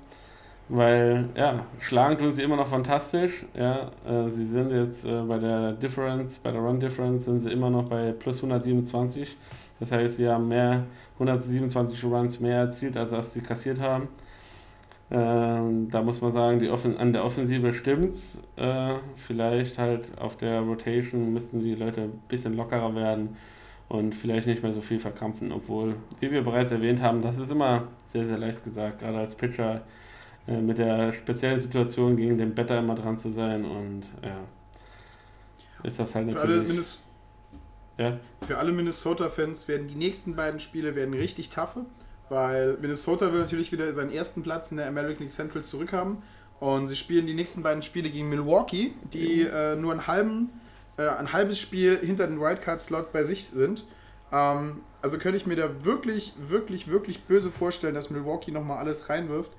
Weil, 0.69 1.29
ja, 1.35 1.65
schlagen 1.79 2.17
tun 2.17 2.31
sie 2.31 2.43
immer 2.43 2.55
noch 2.55 2.67
fantastisch. 2.67 3.45
Ja, 3.53 3.91
äh, 4.07 4.29
sie 4.29 4.45
sind 4.45 4.71
jetzt 4.71 5.05
äh, 5.05 5.21
bei 5.23 5.37
der 5.37 5.73
Difference, 5.73 6.37
bei 6.37 6.51
der 6.51 6.61
Run 6.61 6.79
Difference 6.79 7.25
sind 7.25 7.39
sie 7.39 7.51
immer 7.51 7.69
noch 7.69 7.89
bei 7.89 8.13
plus 8.13 8.37
127. 8.37 9.35
Das 9.79 9.91
heißt, 9.91 10.17
sie 10.17 10.29
haben 10.29 10.47
mehr, 10.47 10.85
127 11.15 12.03
Runs 12.05 12.39
mehr 12.39 12.57
erzielt, 12.59 12.95
als 12.95 13.11
was 13.11 13.33
sie 13.33 13.41
kassiert 13.41 13.79
haben. 13.81 14.07
Ähm, 15.11 15.89
da 15.89 16.01
muss 16.01 16.21
man 16.21 16.31
sagen, 16.31 16.59
die 16.59 16.69
Offen 16.69 16.97
an 16.97 17.11
der 17.11 17.25
Offensive 17.25 17.73
stimmt's. 17.73 18.37
Äh, 18.55 18.93
vielleicht 19.15 19.77
halt 19.77 20.17
auf 20.19 20.37
der 20.37 20.61
Rotation 20.61 21.33
müssten 21.33 21.59
die 21.59 21.75
Leute 21.75 22.03
ein 22.03 22.21
bisschen 22.29 22.55
lockerer 22.55 22.95
werden 22.95 23.35
und 23.89 24.15
vielleicht 24.15 24.47
nicht 24.47 24.63
mehr 24.63 24.71
so 24.71 24.79
viel 24.79 24.99
verkrampfen. 24.99 25.51
Obwohl, 25.51 25.95
wie 26.21 26.31
wir 26.31 26.43
bereits 26.43 26.71
erwähnt 26.71 27.01
haben, 27.01 27.21
das 27.21 27.39
ist 27.39 27.51
immer 27.51 27.89
sehr, 28.05 28.25
sehr 28.25 28.37
leicht 28.37 28.63
gesagt, 28.63 28.99
gerade 28.99 29.17
als 29.17 29.35
Pitcher 29.35 29.81
äh, 30.47 30.61
mit 30.61 30.77
der 30.77 31.11
speziellen 31.13 31.59
Situation 31.59 32.17
gegen 32.17 32.37
den 32.37 32.55
Better 32.55 32.79
immer 32.79 32.95
dran 32.95 33.17
zu 33.17 33.29
sein 33.29 33.65
und 33.65 34.03
ja, 34.23 34.43
ist 35.83 35.99
das 35.99 36.15
halt 36.15 36.27
natürlich. 36.27 36.67
Für 36.67 38.03
alle, 38.03 38.11
ja? 38.11 38.19
Für 38.47 38.57
alle 38.57 38.71
Minnesota-Fans 38.71 39.67
werden 39.67 39.87
die 39.87 39.95
nächsten 39.95 40.35
beiden 40.35 40.59
Spiele 40.59 40.95
werden 40.95 41.13
richtig 41.13 41.49
taffe 41.49 41.85
weil 42.31 42.77
Minnesota 42.79 43.31
will 43.33 43.41
natürlich 43.41 43.71
wieder 43.71 43.91
seinen 43.91 44.11
ersten 44.11 44.41
Platz 44.41 44.71
in 44.71 44.77
der 44.77 44.87
American 44.87 45.19
League 45.19 45.33
Central 45.33 45.63
zurückhaben. 45.63 46.19
Und 46.61 46.87
sie 46.87 46.95
spielen 46.95 47.27
die 47.27 47.33
nächsten 47.33 47.61
beiden 47.61 47.81
Spiele 47.81 48.09
gegen 48.09 48.29
Milwaukee, 48.29 48.93
die 49.11 49.43
mhm. 49.43 49.49
äh, 49.53 49.75
nur 49.75 49.91
einen 49.91 50.07
halben, 50.07 50.49
äh, 50.97 51.07
ein 51.07 51.33
halbes 51.33 51.59
Spiel 51.59 51.99
hinter 51.99 52.27
den 52.27 52.39
Wildcard-Slot 52.39 53.11
bei 53.11 53.23
sich 53.23 53.45
sind. 53.45 53.85
Ähm, 54.31 54.81
also 55.01 55.17
könnte 55.17 55.37
ich 55.37 55.45
mir 55.45 55.57
da 55.57 55.83
wirklich, 55.83 56.33
wirklich, 56.47 56.87
wirklich 56.87 57.23
böse 57.23 57.51
vorstellen, 57.51 57.95
dass 57.95 58.11
Milwaukee 58.11 58.51
nochmal 58.51 58.77
alles 58.77 59.09
reinwirft. 59.09 59.51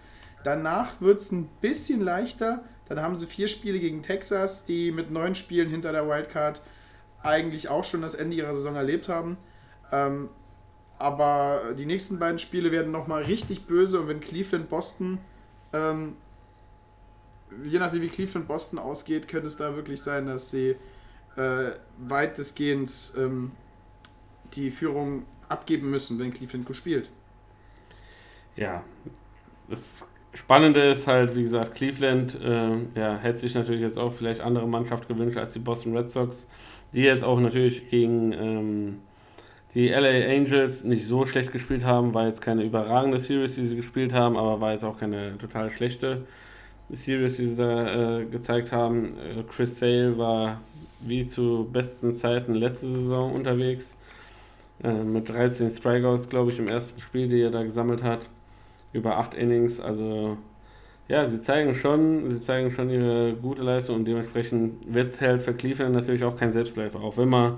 Danach 0.44 1.00
wird 1.00 1.20
es 1.20 1.33
ein 1.33 1.48
bisschen 1.61 2.00
leichter. 2.00 2.64
Dann 2.88 3.00
haben 3.00 3.16
sie 3.16 3.26
vier 3.26 3.48
Spiele 3.48 3.78
gegen 3.78 4.02
Texas, 4.02 4.64
die 4.64 4.92
mit 4.92 5.11
neun 5.11 5.35
Spielen 5.35 5.68
hinter 5.68 5.92
der 5.92 6.09
Wildcard 6.09 6.61
eigentlich 7.22 7.68
auch 7.68 7.85
schon 7.85 8.02
das 8.02 8.14
Ende 8.14 8.37
ihrer 8.37 8.55
Saison 8.57 8.74
erlebt 8.74 9.09
haben. 9.09 9.37
Ähm, 9.92 10.28
aber 10.98 11.74
die 11.78 11.87
nächsten 11.87 12.18
beiden 12.18 12.38
Spiele 12.38 12.70
werden 12.70 12.92
nochmal 12.92 13.24
richtig 13.24 13.66
böse 13.66 14.00
und 14.00 14.09
wenn 14.09 14.20
Cleveland 14.20 14.68
Boston, 14.68 15.18
ähm, 15.72 16.16
je 17.64 17.78
nachdem 17.78 18.02
wie 18.02 18.09
Cleveland 18.09 18.46
Boston 18.46 18.78
ausgeht, 18.78 19.28
könnte 19.28 19.46
es 19.46 19.57
da 19.57 19.74
wirklich 19.74 20.00
sein, 20.00 20.26
dass 20.26 20.50
sie 20.50 20.76
äh, 21.37 21.72
weitestgehend 21.98 22.90
ähm, 23.16 23.52
die 24.55 24.70
Führung 24.70 25.24
abgeben 25.48 25.90
müssen, 25.90 26.18
wenn 26.18 26.33
Cleveland 26.33 26.66
gut 26.66 26.76
spielt. 26.76 27.11
Ja, 28.55 28.85
das 29.68 30.05
Spannende 30.34 30.80
ist 30.80 31.06
halt, 31.06 31.36
wie 31.36 31.42
gesagt, 31.42 31.74
Cleveland 31.74 32.38
äh, 32.42 32.98
ja, 32.98 33.18
hätte 33.18 33.38
sich 33.38 33.54
natürlich 33.54 33.82
jetzt 33.82 33.98
auch 33.98 34.12
vielleicht 34.12 34.40
andere 34.40 34.66
Mannschaft 34.66 35.06
gewünscht 35.06 35.36
als 35.36 35.52
die 35.52 35.58
Boston 35.58 35.96
Red 35.96 36.10
Sox, 36.10 36.48
die 36.94 37.02
jetzt 37.02 37.22
auch 37.22 37.38
natürlich 37.38 37.90
gegen 37.90 38.32
ähm, 38.32 38.98
die 39.74 39.88
LA 39.88 40.28
Angels 40.30 40.84
nicht 40.84 41.06
so 41.06 41.24
schlecht 41.26 41.52
gespielt 41.52 41.84
haben, 41.84 42.14
war 42.14 42.26
jetzt 42.26 42.40
keine 42.42 42.62
überragende 42.62 43.18
Series, 43.18 43.54
die 43.54 43.64
sie 43.64 43.76
gespielt 43.76 44.12
haben, 44.12 44.36
aber 44.36 44.60
war 44.60 44.72
jetzt 44.72 44.84
auch 44.84 44.98
keine 44.98 45.36
total 45.38 45.70
schlechte 45.70 46.26
Series, 46.88 47.36
die 47.36 47.46
sie 47.46 47.56
da 47.56 48.20
äh, 48.20 48.24
gezeigt 48.26 48.72
haben. 48.72 49.16
Äh, 49.18 49.42
Chris 49.44 49.78
Sale 49.78 50.16
war 50.18 50.60
wie 51.00 51.26
zu 51.26 51.68
besten 51.72 52.12
Zeiten 52.12 52.54
letzte 52.54 52.86
Saison 52.86 53.34
unterwegs. 53.34 53.96
Äh, 54.82 55.04
mit 55.04 55.28
13 55.28 55.70
Strikeouts, 55.70 56.28
glaube 56.28 56.50
ich, 56.50 56.58
im 56.58 56.68
ersten 56.68 57.00
Spiel, 57.00 57.28
die 57.28 57.40
er 57.40 57.50
da 57.50 57.62
gesammelt 57.62 58.02
hat. 58.02 58.28
Über 58.92 59.18
8 59.18 59.35
Innings. 59.35 59.81
Also 59.81 60.37
ja, 61.09 61.26
sie 61.26 61.40
zeigen 61.40 61.74
schon, 61.74 62.28
sie 62.28 62.40
zeigen 62.40 62.70
schon 62.70 62.90
ihre 62.90 63.35
gute 63.35 63.62
Leistung 63.62 63.96
und 63.96 64.05
dementsprechend 64.07 64.92
wird 64.92 65.09
es 65.09 65.20
halt 65.20 65.42
für 65.42 65.55
Cleveland 65.55 65.94
natürlich 65.94 66.24
auch 66.24 66.37
kein 66.37 66.52
Selbstläufer. 66.52 67.00
Auch 67.00 67.16
wenn 67.16 67.28
man 67.28 67.57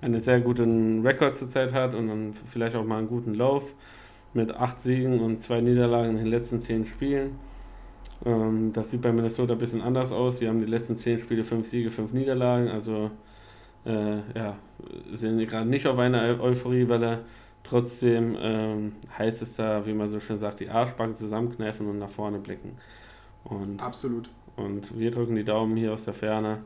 einen 0.00 0.20
sehr 0.20 0.40
guten 0.40 1.06
Rekord 1.06 1.36
zurzeit 1.36 1.72
hat 1.72 1.94
und 1.94 2.08
dann 2.08 2.34
vielleicht 2.46 2.76
auch 2.76 2.84
mal 2.84 2.98
einen 2.98 3.08
guten 3.08 3.34
Lauf 3.34 3.74
mit 4.34 4.54
acht 4.54 4.78
Siegen 4.78 5.20
und 5.20 5.38
zwei 5.38 5.60
Niederlagen 5.60 6.10
in 6.10 6.16
den 6.16 6.26
letzten 6.26 6.60
zehn 6.60 6.86
Spielen. 6.86 7.38
Ähm, 8.24 8.72
das 8.72 8.90
sieht 8.90 9.02
bei 9.02 9.12
Minnesota 9.12 9.52
ein 9.54 9.58
bisschen 9.58 9.80
anders 9.80 10.12
aus. 10.12 10.38
Sie 10.38 10.48
haben 10.48 10.60
die 10.60 10.66
letzten 10.66 10.96
zehn 10.96 11.18
Spiele 11.18 11.44
fünf 11.44 11.66
Siege, 11.66 11.90
fünf 11.90 12.12
Niederlagen. 12.12 12.68
Also 12.68 13.10
äh, 13.84 14.16
ja, 14.34 14.56
sind 15.12 15.38
gerade 15.48 15.68
nicht 15.68 15.86
auf 15.86 15.98
einer 15.98 16.40
Euphoriewelle. 16.40 17.20
Trotzdem 17.64 18.36
ähm, 18.40 18.92
heißt 19.16 19.42
es 19.42 19.56
da, 19.56 19.86
wie 19.86 19.92
man 19.92 20.08
so 20.08 20.20
schön 20.20 20.38
sagt, 20.38 20.60
die 20.60 20.68
Arschbacken 20.68 21.14
zusammenkneifen 21.14 21.86
und 21.88 21.98
nach 21.98 22.10
vorne 22.10 22.38
blicken. 22.38 22.76
Und, 23.44 23.82
Absolut. 23.82 24.28
Und 24.56 24.98
wir 24.98 25.10
drücken 25.10 25.36
die 25.36 25.44
Daumen 25.44 25.76
hier 25.76 25.92
aus 25.92 26.04
der 26.04 26.14
Ferne, 26.14 26.62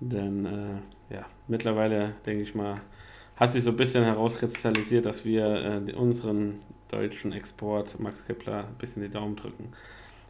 denn 0.00 0.46
äh, 0.46 1.14
ja, 1.14 1.26
mittlerweile, 1.48 2.14
denke 2.26 2.42
ich 2.42 2.54
mal, 2.54 2.80
hat 3.36 3.52
sich 3.52 3.64
so 3.64 3.70
ein 3.70 3.76
bisschen 3.76 4.04
herauskristallisiert, 4.04 5.06
dass 5.06 5.24
wir 5.24 5.82
äh, 5.88 5.92
unseren 5.94 6.58
deutschen 6.90 7.32
Export 7.32 7.98
Max 7.98 8.26
Kepler 8.26 8.66
ein 8.68 8.74
bisschen 8.78 9.02
die 9.02 9.10
Daumen 9.10 9.36
drücken 9.36 9.72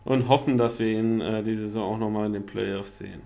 und 0.04 0.28
hoffen, 0.28 0.58
dass 0.58 0.78
wir 0.78 0.88
ihn 0.88 1.20
äh, 1.20 1.42
diese 1.42 1.62
Saison 1.62 1.94
auch 1.94 1.98
nochmal 1.98 2.26
in 2.26 2.32
den 2.32 2.46
Playoffs 2.46 2.98
sehen. 2.98 3.22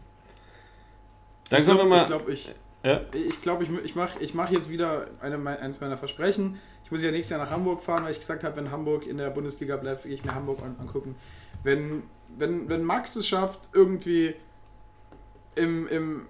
Dann 1.50 1.62
ich 1.62 1.68
glaube, 1.68 2.04
glaub, 2.06 2.28
ich, 2.28 2.54
ja? 2.82 3.00
ich, 3.12 3.40
glaub, 3.40 3.62
ich, 3.62 3.70
ich 3.84 3.94
mache 3.94 4.18
ich 4.20 4.34
mach 4.34 4.50
jetzt 4.50 4.70
wieder 4.70 5.06
eine, 5.20 5.38
eins 5.60 5.80
meiner 5.80 5.96
Versprechen. 5.96 6.60
Ich 6.84 6.90
muss 6.90 7.02
ja 7.02 7.10
nächstes 7.10 7.36
Jahr 7.36 7.44
nach 7.44 7.50
Hamburg 7.50 7.82
fahren, 7.82 8.04
weil 8.04 8.12
ich 8.12 8.18
gesagt 8.18 8.44
habe, 8.44 8.56
wenn 8.56 8.70
Hamburg 8.70 9.06
in 9.06 9.16
der 9.16 9.30
Bundesliga 9.30 9.76
bleibt, 9.76 10.04
will 10.04 10.12
ich 10.12 10.24
mir 10.24 10.34
Hamburg 10.34 10.58
angucken. 10.62 11.16
Wenn, 11.62 12.02
wenn, 12.36 12.68
wenn 12.68 12.84
Max 12.84 13.16
es 13.16 13.28
schafft, 13.28 13.68
irgendwie 13.72 14.34
im, 15.54 15.86
im 15.88 16.26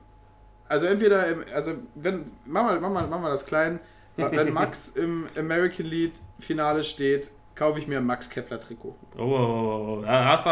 also 0.68 0.86
entweder, 0.86 1.26
im, 1.26 1.44
also 1.54 1.72
wenn, 1.94 2.32
mach 2.44 2.64
mal, 2.64 2.80
mach 2.80 2.90
mal, 2.90 3.06
mach 3.06 3.20
mal 3.20 3.30
das 3.30 3.46
klein. 3.46 3.80
Wenn 4.16 4.52
Max 4.54 4.90
im 4.90 5.26
American 5.38 5.86
Lead 5.86 6.12
Finale 6.38 6.84
steht, 6.84 7.32
kaufe 7.54 7.78
ich 7.78 7.86
mir 7.86 7.98
ein 7.98 8.06
Max 8.06 8.28
Kepler 8.28 8.60
Trikot. 8.60 8.94
Oh, 9.16 9.20
oh, 9.20 9.24
oh, 9.24 10.02
oh. 10.02 10.06
hast 10.06 10.46
du 10.46 10.50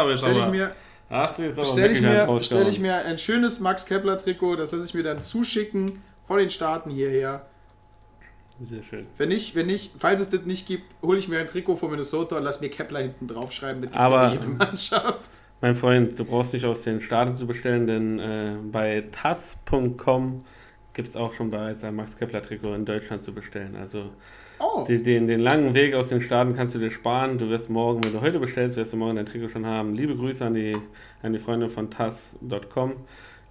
hast 1.11 1.39
du 1.39 1.43
jetzt 1.43 1.59
aber 1.59 1.67
stell 1.67 1.91
ich 1.91 2.01
mir, 2.01 2.39
stell 2.41 2.67
ich 2.67 2.79
mir 2.79 3.05
ein 3.05 3.19
schönes 3.19 3.59
Max 3.59 3.85
Kepler 3.85 4.17
Trikot, 4.17 4.55
das 4.55 4.71
lasse 4.71 4.85
ich 4.85 4.93
mir 4.93 5.03
dann 5.03 5.21
zuschicken 5.21 5.99
von 6.25 6.37
den 6.37 6.49
Staaten 6.49 6.89
hierher. 6.89 7.45
Sehr 8.61 8.83
schön. 8.83 9.07
Wenn 9.17 9.29
nicht, 9.29 9.55
wenn 9.55 9.65
nicht, 9.65 9.91
falls 9.97 10.21
es 10.21 10.29
das 10.29 10.43
nicht 10.43 10.67
gibt, 10.67 10.83
hole 11.01 11.17
ich 11.17 11.27
mir 11.27 11.39
ein 11.39 11.47
Trikot 11.47 11.77
von 11.77 11.89
Minnesota 11.89 12.37
und 12.37 12.43
lass 12.43 12.61
mir 12.61 12.69
Kepler 12.69 12.99
hinten 12.99 13.27
draufschreiben. 13.27 13.81
Das 13.81 13.93
aber, 13.93 14.31
jede 14.31 14.45
Mannschaft. 14.45 15.41
Mein 15.61 15.73
Freund, 15.73 16.17
du 16.17 16.25
brauchst 16.25 16.53
nicht 16.53 16.65
aus 16.65 16.81
den 16.81 17.01
Staaten 17.01 17.37
zu 17.37 17.47
bestellen, 17.47 17.87
denn 17.87 18.19
äh, 18.19 18.55
bei 18.71 19.03
tas.com 19.11 20.45
gibt 20.93 21.07
es 21.07 21.15
auch 21.15 21.33
schon 21.33 21.49
bereits 21.49 21.83
ein 21.83 21.95
Max 21.95 22.17
Kepler 22.17 22.43
Trikot 22.43 22.73
in 22.75 22.85
Deutschland 22.85 23.21
zu 23.21 23.33
bestellen. 23.33 23.75
Also 23.75 24.11
oh. 24.61 24.85
die, 24.87 25.01
den, 25.01 25.27
den 25.27 25.39
langen 25.39 25.73
Weg 25.73 25.93
aus 25.93 26.09
den 26.09 26.21
Staaten 26.21 26.53
kannst 26.53 26.75
du 26.75 26.79
dir 26.79 26.91
sparen. 26.91 27.37
Du 27.37 27.49
wirst 27.49 27.69
morgen, 27.69 28.03
wenn 28.03 28.13
du 28.13 28.21
heute 28.21 28.39
bestellst, 28.39 28.77
wirst 28.77 28.93
du 28.93 28.97
morgen 28.97 29.15
dein 29.15 29.25
Trikot 29.25 29.49
schon 29.49 29.65
haben. 29.65 29.93
Liebe 29.93 30.15
Grüße 30.15 30.45
an 30.45 30.53
die, 30.53 30.77
an 31.21 31.33
die 31.33 31.39
Freunde 31.39 31.67
von 31.67 31.89
tas.com. 31.89 32.93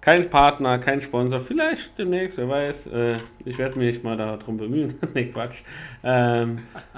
Kein 0.01 0.27
Partner, 0.31 0.79
kein 0.79 0.99
Sponsor, 0.99 1.39
vielleicht 1.39 1.97
demnächst, 1.99 2.39
wer 2.39 2.49
weiß. 2.49 2.87
Äh, 2.87 3.17
ich 3.45 3.59
werde 3.59 3.77
mich 3.77 4.01
mal 4.01 4.17
darum 4.17 4.57
bemühen. 4.57 4.95
nee, 5.13 5.25
Quatsch. 5.25 5.61
Ähm, 6.03 6.57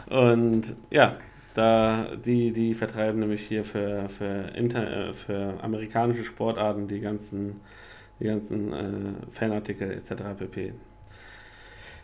und 0.09 0.73
ja, 0.89 1.17
da, 1.53 2.07
die, 2.15 2.53
die 2.53 2.73
vertreiben 2.73 3.19
nämlich 3.19 3.45
hier 3.45 3.65
für, 3.65 4.07
für, 4.07 4.55
Inter, 4.55 5.09
äh, 5.09 5.13
für 5.13 5.55
amerikanische 5.61 6.23
Sportarten 6.23 6.87
die 6.87 7.01
ganzen, 7.01 7.59
die 8.21 8.25
ganzen 8.25 8.71
äh, 8.71 9.29
Fanartikel 9.29 9.91
etc. 9.91 10.13
pp. 10.37 10.73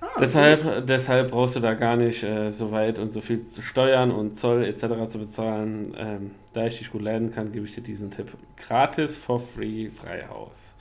Ah, 0.02 0.08
deshalb, 0.20 0.62
so. 0.62 0.82
deshalb 0.82 1.32
brauchst 1.32 1.56
du 1.56 1.60
da 1.60 1.74
gar 1.74 1.96
nicht 1.96 2.24
äh, 2.24 2.52
so 2.52 2.72
weit 2.72 3.00
und 3.00 3.12
so 3.12 3.22
viel 3.22 3.42
zu 3.42 3.62
steuern 3.62 4.12
und 4.12 4.38
Zoll 4.38 4.64
etc. 4.64 5.08
zu 5.08 5.20
bezahlen. 5.20 5.92
Ähm, 5.98 6.32
da 6.54 6.66
ich 6.66 6.80
dich 6.80 6.92
gut 6.92 7.02
leiden 7.02 7.32
kann, 7.32 7.52
gebe 7.52 7.66
ich 7.66 7.76
dir 7.76 7.82
diesen 7.82 8.12
Tipp. 8.12 8.32
Gratis 8.58 9.16
for 9.16 9.40
free 9.40 9.90
Freihaus 9.90 10.76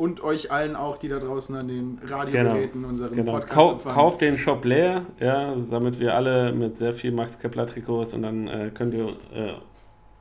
und 0.00 0.22
euch 0.22 0.50
allen 0.50 0.76
auch, 0.76 0.96
die 0.96 1.08
da 1.08 1.18
draußen 1.18 1.54
an 1.54 1.68
den 1.68 2.00
Radiogeräten 2.02 2.80
genau. 2.80 2.88
unseren 2.88 3.14
genau. 3.14 3.32
Podcast 3.32 3.52
Kau 3.52 3.72
empfangen. 3.72 3.94
Kauft 3.94 4.20
den 4.22 4.38
Shop 4.38 4.64
leer, 4.64 5.02
ja, 5.20 5.54
damit 5.70 6.00
wir 6.00 6.14
alle 6.14 6.52
mit 6.52 6.78
sehr 6.78 6.94
viel 6.94 7.12
Max 7.12 7.38
Kepler 7.38 7.66
Trikots 7.66 8.14
und 8.14 8.22
dann 8.22 8.48
äh, 8.48 8.70
könnt 8.72 8.94
ihr 8.94 9.08
äh, 9.34 9.52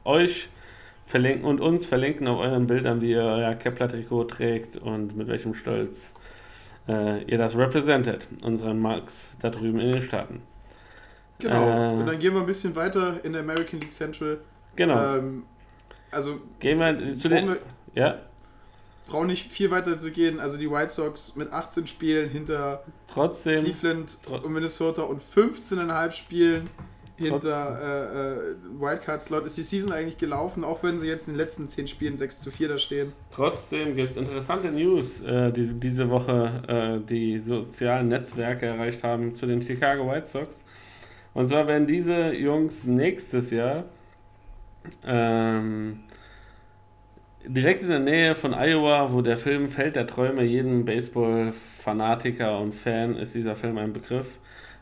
euch 0.03 0.49
verlinken 1.05 1.45
und 1.45 1.61
uns 1.61 1.85
verlinken 1.85 2.27
auf 2.27 2.39
euren 2.39 2.67
Bildern, 2.67 2.99
wie 2.99 3.11
ihr 3.11 3.23
euer 3.23 3.55
Kepler 3.55 3.87
Trikot 3.87 4.25
trägt 4.25 4.75
und 4.75 5.15
mit 5.15 5.29
welchem 5.29 5.53
Stolz 5.53 6.13
äh, 6.87 7.23
ihr 7.23 7.37
das 7.37 7.55
repräsentiert, 7.55 8.27
unseren 8.43 8.79
Max 8.79 9.35
da 9.41 9.49
drüben 9.49 9.79
in 9.79 9.93
den 9.93 10.01
Staaten. 10.01 10.41
Genau. 11.39 11.67
Äh, 11.67 11.99
und 11.99 12.05
dann 12.05 12.19
gehen 12.19 12.33
wir 12.33 12.41
ein 12.41 12.45
bisschen 12.47 12.75
weiter 12.75 13.23
in 13.23 13.33
der 13.33 13.41
American 13.41 13.79
League 13.79 13.91
Central. 13.91 14.39
Genau. 14.75 15.17
Ähm, 15.17 15.43
also 16.11 16.39
Gehen 16.59 16.79
wir 16.79 17.17
zu 17.17 17.29
den. 17.29 17.45
brauchen 17.45 17.57
wir 17.93 18.01
Ja, 18.03 18.19
brauchen 19.07 19.27
nicht 19.27 19.49
viel 19.49 19.71
weiter 19.71 19.97
zu 19.97 20.11
gehen. 20.11 20.39
Also 20.39 20.57
die 20.57 20.69
White 20.69 20.89
Sox 20.89 21.35
mit 21.35 21.51
18 21.51 21.87
Spielen 21.87 22.29
hinter 22.29 22.83
trotzdem. 23.07 23.55
Cleveland 23.63 24.17
tro- 24.23 24.37
und 24.37 24.51
Minnesota 24.51 25.03
und 25.03 25.21
15,5 25.21 26.11
Spielen 26.13 26.69
hinter 27.19 27.79
äh, 27.81 28.49
äh, 28.49 28.81
Wildcard-Slot 28.81 29.45
ist 29.45 29.57
die 29.57 29.63
Season 29.63 29.91
eigentlich 29.91 30.17
gelaufen, 30.17 30.63
auch 30.63 30.83
wenn 30.83 30.99
sie 30.99 31.07
jetzt 31.07 31.27
in 31.27 31.33
den 31.33 31.39
letzten 31.39 31.67
10 31.67 31.87
Spielen 31.87 32.17
6 32.17 32.41
zu 32.41 32.51
4 32.51 32.67
da 32.69 32.77
stehen. 32.77 33.13
Trotzdem 33.31 33.93
gibt 33.93 34.09
es 34.09 34.17
interessante 34.17 34.71
News, 34.71 35.21
äh, 35.21 35.51
die 35.51 35.79
diese 35.79 36.09
Woche 36.09 36.63
äh, 36.67 37.05
die 37.05 37.37
sozialen 37.37 38.07
Netzwerke 38.07 38.65
erreicht 38.65 39.03
haben 39.03 39.35
zu 39.35 39.45
den 39.45 39.61
Chicago 39.61 40.09
White 40.09 40.25
Sox. 40.25 40.65
Und 41.33 41.47
zwar 41.47 41.67
werden 41.67 41.87
diese 41.87 42.33
Jungs 42.33 42.83
nächstes 42.85 43.51
Jahr 43.51 43.85
ähm, 45.05 45.99
direkt 47.45 47.81
in 47.81 47.89
der 47.89 47.99
Nähe 47.99 48.35
von 48.35 48.53
Iowa, 48.53 49.11
wo 49.11 49.21
der 49.21 49.37
Film 49.37 49.69
Feld 49.69 49.95
der 49.95 50.07
Träume 50.07 50.43
jedem 50.43 50.85
Baseball-Fanatiker 50.85 52.59
und 52.59 52.73
Fan 52.73 53.15
ist 53.15 53.35
dieser 53.35 53.55
Film 53.55 53.77
ein 53.77 53.93
Begriff, 53.93 54.39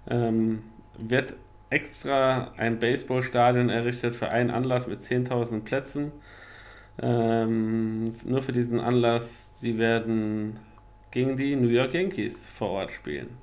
ähm, 0.10 0.63
wird 0.97 1.36
extra 1.69 2.53
ein 2.58 2.80
Baseballstadion 2.80 3.69
errichtet 3.69 4.15
für 4.15 4.30
einen 4.30 4.51
Anlass 4.51 4.88
mit 4.88 5.01
10.000 5.01 5.65
Plätzen. 5.65 6.12
Ähm, 7.01 8.13
nur 8.25 8.41
für 8.41 8.53
diesen 8.53 8.80
Anlass, 8.80 9.60
sie 9.60 9.77
werden 9.77 10.60
gegen 11.12 11.38
die 11.38 11.56
New 11.56 11.69
York 11.69 11.93
Yankees 11.93 12.45
vor 12.47 12.69
Ort 12.71 12.91
spielen. 12.91 13.38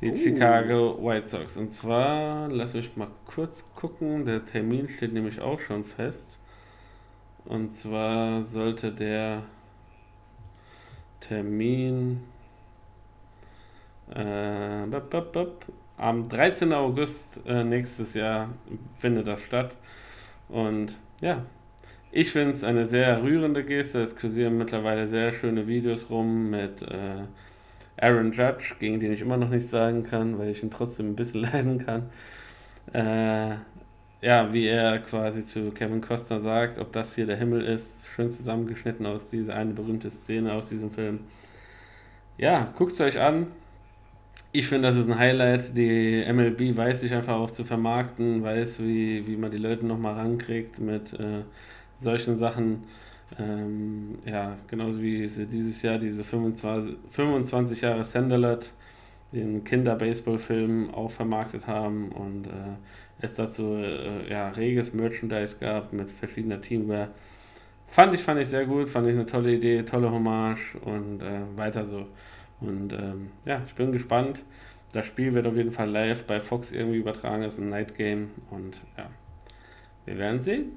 Die 0.00 0.12
Oh. 0.12 0.16
Chicago 0.16 0.98
White 1.02 1.28
Sox. 1.28 1.56
Und 1.56 1.68
zwar, 1.70 2.48
lass 2.48 2.74
mich 2.74 2.96
mal 2.96 3.08
kurz 3.26 3.64
gucken, 3.74 4.24
der 4.24 4.44
Termin 4.44 4.88
steht 4.88 5.12
nämlich 5.12 5.40
auch 5.40 5.60
schon 5.60 5.84
fest. 5.84 6.38
Und 7.44 7.70
zwar 7.72 8.44
sollte 8.44 8.92
der 8.92 9.44
Termin 11.20 12.20
äh, 14.14 14.86
am 16.00 16.28
13. 16.30 16.72
August 16.72 17.40
äh, 17.46 17.62
nächstes 17.62 18.14
Jahr 18.14 18.48
findet 18.98 19.26
das 19.26 19.42
statt. 19.42 19.76
Und 20.48 20.96
ja, 21.20 21.44
ich 22.10 22.30
finde 22.30 22.52
es 22.52 22.64
eine 22.64 22.86
sehr 22.86 23.22
rührende 23.22 23.62
Geste. 23.64 24.00
Es 24.00 24.16
kursieren 24.16 24.56
mittlerweile 24.56 25.06
sehr 25.06 25.30
schöne 25.30 25.66
Videos 25.66 26.08
rum 26.08 26.48
mit 26.48 26.80
äh, 26.82 27.24
Aaron 28.00 28.32
Judge, 28.32 28.76
gegen 28.78 28.98
den 28.98 29.12
ich 29.12 29.20
immer 29.20 29.36
noch 29.36 29.50
nichts 29.50 29.70
sagen 29.70 30.02
kann, 30.02 30.38
weil 30.38 30.48
ich 30.48 30.62
ihn 30.62 30.70
trotzdem 30.70 31.10
ein 31.10 31.16
bisschen 31.16 31.42
leiden 31.52 31.84
kann. 31.84 32.08
Äh, 32.94 33.56
ja, 34.22 34.52
wie 34.54 34.66
er 34.66 35.00
quasi 35.00 35.44
zu 35.44 35.70
Kevin 35.70 36.00
Costner 36.00 36.40
sagt, 36.40 36.78
ob 36.78 36.92
das 36.92 37.14
hier 37.14 37.26
der 37.26 37.36
Himmel 37.36 37.62
ist, 37.62 38.08
schön 38.08 38.30
zusammengeschnitten 38.30 39.04
aus 39.04 39.28
dieser 39.28 39.54
eine 39.54 39.74
berühmte 39.74 40.10
Szene 40.10 40.54
aus 40.54 40.70
diesem 40.70 40.90
Film. 40.90 41.20
Ja, 42.38 42.72
guckt 42.74 42.94
es 42.94 43.00
euch 43.02 43.20
an. 43.20 43.48
Ich 44.52 44.66
finde, 44.66 44.88
das 44.88 44.96
ist 44.96 45.06
ein 45.06 45.16
Highlight. 45.16 45.76
Die 45.76 46.24
MLB 46.32 46.76
weiß 46.76 47.00
sich 47.00 47.12
einfach 47.14 47.36
auch 47.36 47.52
zu 47.52 47.62
vermarkten, 47.62 48.42
weiß, 48.42 48.80
wie, 48.80 49.24
wie 49.26 49.36
man 49.36 49.52
die 49.52 49.58
Leute 49.58 49.86
nochmal 49.86 50.14
rankriegt 50.14 50.80
mit 50.80 51.12
äh, 51.12 51.42
solchen 52.00 52.36
Sachen. 52.36 52.84
Ähm, 53.38 54.18
ja, 54.26 54.56
genauso 54.66 55.00
wie 55.00 55.24
sie 55.28 55.46
dieses 55.46 55.80
Jahr 55.82 55.98
diese 55.98 56.24
25, 56.24 56.96
25 57.10 57.80
Jahre 57.80 58.02
Sanderlet, 58.02 58.72
den 59.32 59.62
Kinder-Baseball-Film 59.62 60.92
auch 60.92 61.12
vermarktet 61.12 61.68
haben 61.68 62.10
und 62.10 62.48
äh, 62.48 62.50
es 63.20 63.34
dazu 63.34 63.76
äh, 63.76 64.28
ja, 64.28 64.48
reges 64.48 64.92
Merchandise 64.92 65.58
gab 65.60 65.92
mit 65.92 66.10
verschiedener 66.10 66.60
Teamwear. 66.60 67.10
Fand 67.86 68.14
ich, 68.14 68.22
fand 68.22 68.40
ich 68.40 68.48
sehr 68.48 68.66
gut, 68.66 68.88
fand 68.88 69.06
ich 69.06 69.14
eine 69.14 69.26
tolle 69.26 69.54
Idee, 69.54 69.84
tolle 69.84 70.10
Hommage 70.10 70.74
und 70.84 71.22
äh, 71.22 71.42
weiter 71.56 71.84
so. 71.84 72.06
Und 72.60 72.92
ähm, 72.92 73.30
ja, 73.44 73.62
ich 73.66 73.74
bin 73.74 73.92
gespannt. 73.92 74.42
Das 74.92 75.06
Spiel 75.06 75.34
wird 75.34 75.46
auf 75.46 75.54
jeden 75.54 75.70
Fall 75.70 75.88
live 75.88 76.24
bei 76.24 76.40
Fox 76.40 76.72
irgendwie 76.72 76.98
übertragen, 76.98 77.44
es 77.44 77.54
ist 77.54 77.60
ein 77.60 77.68
Night 77.68 77.94
Game 77.94 78.32
und 78.50 78.80
ja, 78.96 79.08
wir 80.04 80.18
werden 80.18 80.40
sehen. 80.40 80.76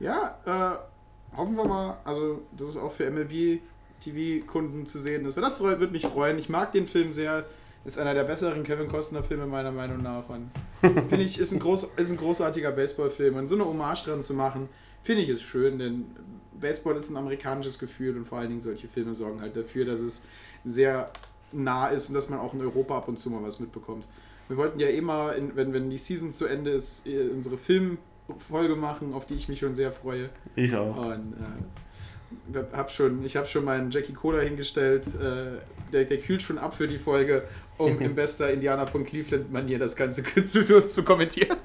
Ja, 0.00 0.38
äh, 0.44 1.36
hoffen 1.36 1.56
wir 1.56 1.64
mal, 1.64 1.96
also 2.04 2.42
das 2.52 2.70
ist 2.70 2.76
auch 2.76 2.90
für 2.90 3.08
MLB 3.08 3.60
TV-Kunden 4.00 4.86
zu 4.86 4.98
sehen. 4.98 5.24
Das, 5.24 5.34
das 5.34 5.56
freut, 5.56 5.80
wird 5.80 5.92
mich 5.92 6.06
freuen. 6.06 6.38
Ich 6.38 6.48
mag 6.48 6.72
den 6.72 6.86
Film 6.86 7.12
sehr. 7.12 7.44
Ist 7.84 7.98
einer 7.98 8.14
der 8.14 8.24
besseren 8.24 8.64
Kevin 8.64 8.88
Costner-Filme 8.88 9.46
meiner 9.46 9.70
Meinung 9.70 10.02
nach. 10.02 10.28
Und 10.30 10.50
finde 10.80 11.22
ich, 11.22 11.38
ist 11.38 11.52
ein, 11.52 11.58
groß, 11.58 11.92
ist 11.96 12.10
ein 12.10 12.16
großartiger 12.16 12.72
Baseballfilm. 12.72 13.36
Und 13.36 13.48
so 13.48 13.56
eine 13.56 13.66
Hommage 13.66 14.04
dran 14.04 14.22
zu 14.22 14.32
machen, 14.32 14.70
finde 15.02 15.20
ich 15.20 15.28
ist 15.28 15.42
schön, 15.42 15.78
denn 15.78 16.06
Baseball 16.58 16.96
ist 16.96 17.10
ein 17.10 17.16
amerikanisches 17.18 17.78
Gefühl 17.78 18.16
und 18.16 18.24
vor 18.24 18.38
allen 18.38 18.48
Dingen 18.48 18.60
solche 18.60 18.88
Filme 18.88 19.12
sorgen 19.12 19.42
halt 19.42 19.54
dafür, 19.54 19.84
dass 19.84 20.00
es 20.00 20.24
sehr 20.64 21.10
nah 21.52 21.88
ist 21.88 22.08
und 22.08 22.14
dass 22.14 22.28
man 22.28 22.40
auch 22.40 22.54
in 22.54 22.60
Europa 22.60 22.96
ab 22.96 23.08
und 23.08 23.18
zu 23.18 23.30
mal 23.30 23.42
was 23.42 23.60
mitbekommt. 23.60 24.04
Wir 24.48 24.56
wollten 24.56 24.78
ja 24.80 24.88
immer, 24.88 25.34
in, 25.34 25.56
wenn, 25.56 25.72
wenn 25.72 25.88
die 25.88 25.98
Season 25.98 26.32
zu 26.32 26.46
Ende 26.46 26.70
ist, 26.70 27.06
äh, 27.06 27.28
unsere 27.32 27.56
Filmfolge 27.56 28.76
machen, 28.76 29.14
auf 29.14 29.26
die 29.26 29.34
ich 29.34 29.48
mich 29.48 29.60
schon 29.60 29.74
sehr 29.74 29.92
freue. 29.92 30.28
Ich 30.56 30.74
auch. 30.74 30.96
Und 30.96 31.34
äh, 32.54 32.62
hab 32.72 32.90
schon, 32.90 33.24
ich 33.24 33.36
habe 33.36 33.46
schon 33.46 33.64
meinen 33.64 33.90
Jackie 33.90 34.12
Cola 34.12 34.40
hingestellt. 34.40 35.06
Äh, 35.06 35.60
der, 35.92 36.04
der 36.04 36.18
kühlt 36.18 36.42
schon 36.42 36.58
ab 36.58 36.74
für 36.74 36.88
die 36.88 36.98
Folge, 36.98 37.44
um 37.78 38.00
im 38.00 38.14
bester 38.14 38.50
Indianer 38.50 38.86
von 38.86 39.04
Cleveland-Manier 39.06 39.78
das 39.78 39.96
Ganze 39.96 40.22
zu, 40.46 40.64
zu, 40.64 40.86
zu 40.86 41.02
kommentieren. 41.04 41.56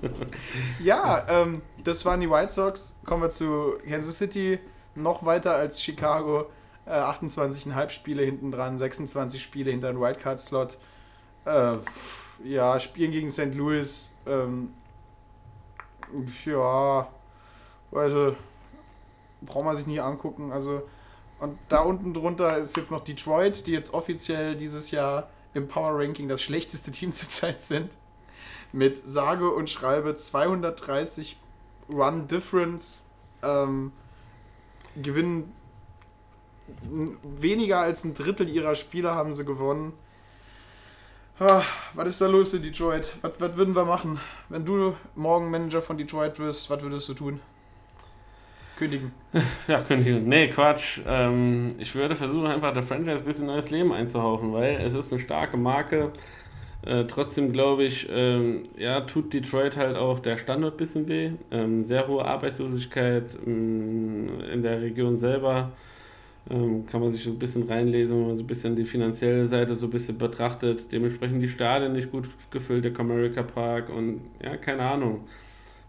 ja, 0.82 1.24
ähm, 1.28 1.62
das 1.84 2.04
waren 2.04 2.20
die 2.20 2.30
White 2.30 2.52
Sox. 2.52 3.00
Kommen 3.04 3.22
wir 3.22 3.30
zu 3.30 3.74
Kansas 3.88 4.18
City. 4.18 4.58
Noch 4.94 5.24
weiter 5.24 5.54
als 5.54 5.82
Chicago. 5.82 6.50
Äh, 6.86 6.90
28,5 6.90 7.90
Spiele 7.90 8.22
hinten 8.22 8.50
dran, 8.50 8.78
26 8.78 9.42
Spiele 9.42 9.70
hinter 9.70 9.88
einem 9.88 10.00
Wildcard-Slot. 10.00 10.78
Äh, 11.44 11.76
ja, 12.44 12.80
spielen 12.80 13.12
gegen 13.12 13.30
St. 13.30 13.54
Louis. 13.54 14.10
Ähm, 14.26 14.72
ja, 16.44 17.08
also 17.92 18.36
braucht 19.42 19.64
man 19.64 19.76
sich 19.76 19.86
nie 19.86 20.00
angucken. 20.00 20.52
Also, 20.52 20.82
und 21.38 21.58
da 21.68 21.80
unten 21.80 22.14
drunter 22.14 22.58
ist 22.58 22.76
jetzt 22.76 22.90
noch 22.90 23.00
Detroit, 23.00 23.66
die 23.66 23.72
jetzt 23.72 23.94
offiziell 23.94 24.56
dieses 24.56 24.90
Jahr 24.90 25.28
im 25.54 25.68
Power 25.68 25.98
Ranking 25.98 26.28
das 26.28 26.42
schlechteste 26.42 26.90
Team 26.90 27.12
zurzeit 27.12 27.62
sind. 27.62 27.96
Mit 28.72 29.06
sage 29.06 29.50
und 29.50 29.68
schreibe 29.70 30.14
230 30.14 31.36
Run 31.92 32.26
Difference. 32.26 33.06
Ähm, 33.42 33.92
gewinnen 34.96 35.52
weniger 37.22 37.80
als 37.80 38.04
ein 38.04 38.14
Drittel 38.14 38.48
ihrer 38.48 38.74
Spieler 38.74 39.14
haben 39.14 39.34
sie 39.34 39.44
gewonnen. 39.44 39.92
Ah, 41.38 41.62
was 41.94 42.08
ist 42.08 42.20
da 42.20 42.26
los 42.26 42.54
in 42.54 42.62
Detroit? 42.62 43.14
Was, 43.22 43.32
was 43.40 43.56
würden 43.56 43.74
wir 43.74 43.84
machen? 43.84 44.20
Wenn 44.48 44.64
du 44.64 44.94
morgen 45.14 45.50
Manager 45.50 45.82
von 45.82 45.98
Detroit 45.98 46.38
wirst, 46.38 46.70
was 46.70 46.82
würdest 46.82 47.08
du 47.08 47.14
tun? 47.14 47.40
Kündigen. 48.78 49.12
Ja, 49.68 49.80
Kündigung. 49.80 50.28
Nee, 50.28 50.48
Quatsch. 50.48 51.00
Ähm, 51.06 51.74
ich 51.78 51.94
würde 51.94 52.16
versuchen, 52.16 52.46
einfach 52.46 52.72
der 52.72 52.82
Franchise 52.82 53.18
ein 53.18 53.24
bisschen 53.24 53.46
neues 53.46 53.70
Leben 53.70 53.92
einzuhauchen, 53.92 54.52
weil 54.52 54.76
es 54.76 54.94
ist 54.94 55.12
eine 55.12 55.20
starke 55.20 55.56
Marke. 55.56 56.12
Äh, 56.84 57.04
trotzdem 57.04 57.52
glaube 57.52 57.84
ich, 57.84 58.08
ähm, 58.10 58.64
ja, 58.76 59.00
tut 59.02 59.32
Detroit 59.32 59.76
halt 59.76 59.96
auch 59.96 60.18
der 60.18 60.36
Standort 60.36 60.74
ein 60.74 60.76
bisschen 60.78 61.08
weh. 61.08 61.30
Ähm, 61.50 61.82
sehr 61.82 62.08
hohe 62.08 62.24
Arbeitslosigkeit 62.24 63.38
ähm, 63.46 64.40
in 64.52 64.62
der 64.62 64.80
Region 64.80 65.16
selber. 65.16 65.72
Ähm, 66.50 66.86
kann 66.86 67.00
man 67.00 67.10
sich 67.10 67.22
so 67.22 67.30
ein 67.30 67.38
bisschen 67.38 67.62
reinlesen, 67.64 68.18
wenn 68.18 68.26
man 68.26 68.36
so 68.36 68.42
ein 68.42 68.46
bisschen 68.46 68.74
die 68.74 68.84
finanzielle 68.84 69.46
Seite 69.46 69.74
so 69.74 69.86
ein 69.86 69.90
bisschen 69.90 70.18
betrachtet. 70.18 70.90
Dementsprechend 70.92 71.42
die 71.42 71.48
Stadien 71.48 71.92
nicht 71.92 72.10
gut 72.10 72.28
gefüllt, 72.50 72.84
der 72.84 72.92
Comerica 72.92 73.42
Park 73.42 73.90
und 73.90 74.22
ja, 74.42 74.56
keine 74.56 74.82
Ahnung. 74.82 75.24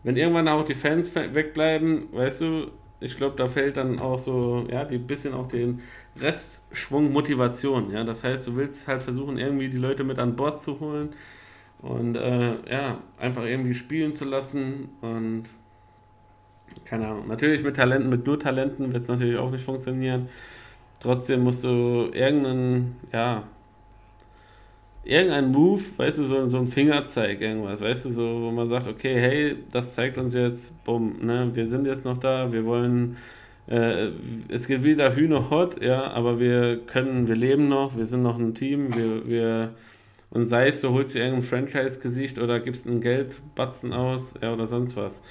Wenn 0.04 0.18
irgendwann 0.18 0.48
auch 0.48 0.66
die 0.66 0.76
Fans 0.76 1.14
wegbleiben, 1.16 2.14
weißt 2.14 2.42
du, 2.42 2.68
ich 3.00 3.18
glaube, 3.18 3.36
da 3.36 3.48
fällt 3.48 3.78
dann 3.78 4.00
auch 4.00 4.20
so, 4.20 4.66
ja, 4.72 4.86
die 4.86 4.98
bisschen 4.98 5.34
auch 5.34 5.48
den 5.48 5.82
Restschwung 6.20 7.12
Motivation. 7.12 7.92
Ja, 7.92 8.04
das 8.04 8.24
heißt, 8.24 8.48
du 8.48 8.56
willst 8.56 8.88
halt 8.88 9.04
versuchen, 9.04 9.38
irgendwie 9.38 9.70
die 9.70 9.78
Leute 9.78 10.04
mit 10.04 10.20
an 10.20 10.36
Bord 10.36 10.62
zu 10.62 10.80
holen 10.80 11.10
und 11.82 12.16
äh, 12.16 12.56
ja, 12.72 13.00
einfach 13.20 13.44
irgendwie 13.44 13.74
spielen 13.76 14.14
zu 14.14 14.26
lassen 14.26 14.90
und 15.02 15.44
keine 16.86 17.08
Ahnung. 17.08 17.28
Natürlich 17.28 17.64
mit 17.64 17.76
Talenten, 17.76 18.10
mit 18.10 18.26
nur 18.26 18.40
Talenten 18.40 18.92
wird 18.92 19.02
es 19.04 19.08
natürlich 19.08 19.38
auch 19.38 19.52
nicht 19.52 19.64
funktionieren. 19.64 20.30
Trotzdem 21.00 21.42
musst 21.42 21.64
du 21.64 22.10
irgendeinen, 22.14 22.96
ja, 23.12 23.44
irgendein 25.04 25.52
Move, 25.52 25.82
weißt 25.98 26.20
du, 26.20 26.24
so, 26.24 26.48
so 26.48 26.58
ein 26.58 26.68
Fingerzeig, 26.68 27.42
irgendwas, 27.42 27.82
weißt 27.82 28.06
du, 28.06 28.10
so, 28.12 28.42
wo 28.42 28.52
man 28.52 28.68
sagt, 28.68 28.88
okay, 28.88 29.20
hey, 29.20 29.58
das 29.72 29.96
zeigt 29.96 30.18
uns 30.18 30.34
jetzt, 30.34 30.84
bumm, 30.86 31.18
ne, 31.22 31.50
wir 31.54 31.68
sind 31.68 31.86
jetzt 31.86 32.06
noch 32.06 32.18
da, 32.18 32.54
wir 32.54 32.66
wollen, 32.66 33.18
äh, 33.68 34.12
es 34.50 34.68
geht 34.68 34.84
wieder 34.84 35.16
Hühner 35.16 35.50
hot, 35.50 35.84
ja, 35.84 36.10
aber 36.12 36.40
wir 36.40 36.80
können, 36.88 37.28
wir 37.28 37.36
leben 37.36 37.68
noch, 37.68 37.98
wir 37.98 38.06
sind 38.06 38.24
noch 38.24 38.40
ein 38.40 38.56
Team, 38.56 38.96
wir, 38.96 39.28
wir, 39.28 39.74
und 40.30 40.46
sei 40.46 40.68
es, 40.68 40.82
du 40.82 40.90
holst 40.92 41.16
dir 41.16 41.20
irgendein 41.20 41.44
Franchise-Gesicht 41.44 42.40
oder 42.40 42.60
gibst 42.60 42.88
einen 42.88 43.02
Geldbatzen 43.02 43.92
aus, 43.94 44.36
ja, 44.42 44.54
oder 44.54 44.68
sonst 44.68 44.96
was. 44.96 45.22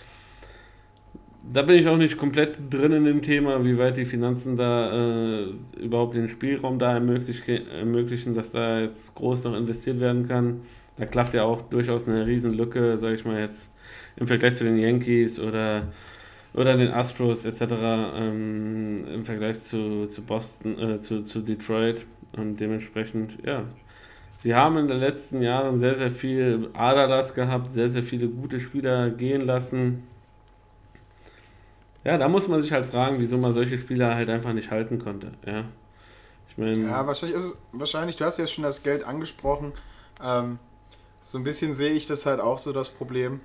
Da 1.51 1.63
bin 1.63 1.77
ich 1.77 1.89
auch 1.89 1.97
nicht 1.97 2.17
komplett 2.17 2.73
drin 2.73 2.93
in 2.93 3.05
dem 3.05 3.23
Thema, 3.23 3.65
wie 3.65 3.77
weit 3.79 3.97
die 3.97 4.05
Finanzen 4.05 4.57
da 4.57 5.41
äh, 5.41 5.47
überhaupt 5.81 6.15
den 6.15 6.29
Spielraum 6.29 6.79
da 6.79 6.95
ermöglichen, 6.95 8.35
dass 8.35 8.53
da 8.53 8.81
jetzt 8.81 9.15
groß 9.15 9.45
noch 9.45 9.57
investiert 9.57 10.01
werden 10.01 10.29
kann. 10.29 10.61
Da 10.97 11.07
klafft 11.07 11.35
ja 11.35 11.45
auch 11.45 11.63
durchaus 11.63 12.07
eine 12.07 12.27
Riesenlücke, 12.27 12.97
sage 12.97 13.15
ich 13.15 13.25
mal 13.25 13.41
jetzt, 13.41 13.71
im 14.17 14.27
Vergleich 14.27 14.57
zu 14.57 14.65
den 14.65 14.77
Yankees 14.77 15.41
oder, 15.41 15.89
oder 16.55 16.77
den 16.77 16.93
Astros 16.93 17.45
etc., 17.45 17.75
ähm, 18.17 18.97
im 19.13 19.25
Vergleich 19.25 19.61
zu, 19.61 20.07
zu 20.07 20.23
Boston, 20.23 20.79
äh, 20.79 20.99
zu, 20.99 21.23
zu 21.23 21.41
Detroit. 21.41 22.07
Und 22.37 22.61
dementsprechend, 22.61 23.39
ja, 23.45 23.65
sie 24.37 24.55
haben 24.55 24.79
in 24.79 24.87
den 24.87 25.01
letzten 25.01 25.43
Jahren 25.43 25.77
sehr, 25.77 25.97
sehr 25.97 26.11
viel 26.11 26.71
Aderlass 26.75 27.35
gehabt, 27.35 27.73
sehr, 27.73 27.89
sehr 27.89 28.03
viele 28.03 28.29
gute 28.29 28.61
Spieler 28.61 29.11
gehen 29.11 29.43
lassen 29.43 30.05
ja, 32.05 32.19
da 32.19 32.29
muss 32.29 32.49
man 32.49 32.61
sich 32.61 32.73
halt 32.73 32.87
fragen, 32.87 33.21
wieso 33.21 33.37
man 33.37 33.53
solche 33.53 33.79
Spieler 33.79 34.15
halt 34.15 34.29
einfach 34.29 34.53
nicht 34.53 34.71
halten 34.71 34.99
konnte. 34.99 35.33
Ja, 35.47 35.65
ich 36.49 36.59
meine. 36.59 36.87
Ja, 36.87 37.07
wahrscheinlich 37.07 37.37
ist 37.37 37.45
es, 37.45 37.63
wahrscheinlich, 37.73 38.17
du 38.17 38.25
hast 38.25 38.39
ja 38.39 38.47
schon 38.47 38.65
das 38.65 38.83
Geld 38.83 39.05
angesprochen. 39.05 39.73
Ähm, 40.23 40.59
so 41.23 41.39
ein 41.39 41.45
bisschen 41.45 41.75
sehe 41.75 41.93
ich 41.93 42.07
das 42.07 42.27
halt 42.27 42.41
auch 42.41 42.59
so 42.59 42.73
das 42.73 42.91
Problem, 42.91 43.41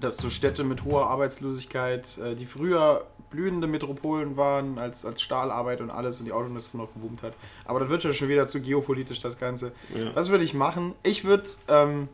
dass 0.00 0.16
so 0.16 0.30
Städte 0.30 0.64
mit 0.64 0.84
hoher 0.84 1.08
Arbeitslosigkeit, 1.10 2.18
äh, 2.18 2.34
die 2.34 2.46
früher 2.46 3.06
blühende 3.30 3.66
Metropolen 3.66 4.36
waren, 4.36 4.78
als, 4.78 5.04
als 5.04 5.22
Stahlarbeit 5.22 5.80
und 5.80 5.90
alles 5.90 6.18
und 6.20 6.26
die 6.26 6.32
Autoindustrie 6.32 6.78
noch 6.78 6.92
geboomt 6.92 7.22
hat. 7.22 7.34
Aber 7.64 7.80
das 7.80 7.88
wird 7.88 8.04
ja 8.04 8.12
schon 8.12 8.28
wieder 8.28 8.46
zu 8.46 8.60
geopolitisch, 8.60 9.20
das 9.20 9.38
Ganze. 9.38 9.72
Ja. 9.94 10.14
Was 10.14 10.28
würde 10.28 10.44
ich 10.44 10.54
machen? 10.54 10.94
Ich 11.02 11.24
würde, 11.24 11.44
ähm, 11.68 12.08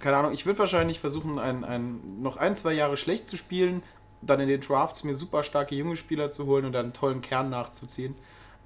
keine 0.00 0.16
Ahnung, 0.16 0.32
ich 0.32 0.46
würde 0.46 0.58
wahrscheinlich 0.58 1.00
versuchen, 1.00 1.38
ein, 1.38 1.64
ein, 1.64 2.22
noch 2.22 2.36
ein, 2.36 2.54
zwei 2.54 2.74
Jahre 2.74 2.96
schlecht 2.96 3.26
zu 3.26 3.36
spielen, 3.36 3.82
dann 4.26 4.40
in 4.40 4.48
den 4.48 4.60
Drafts 4.60 5.04
mir 5.04 5.14
super 5.14 5.42
starke 5.42 5.74
junge 5.74 5.96
Spieler 5.96 6.30
zu 6.30 6.46
holen 6.46 6.64
und 6.64 6.72
dann 6.72 6.86
einen 6.86 6.92
tollen 6.92 7.20
Kern 7.20 7.50
nachzuziehen. 7.50 8.14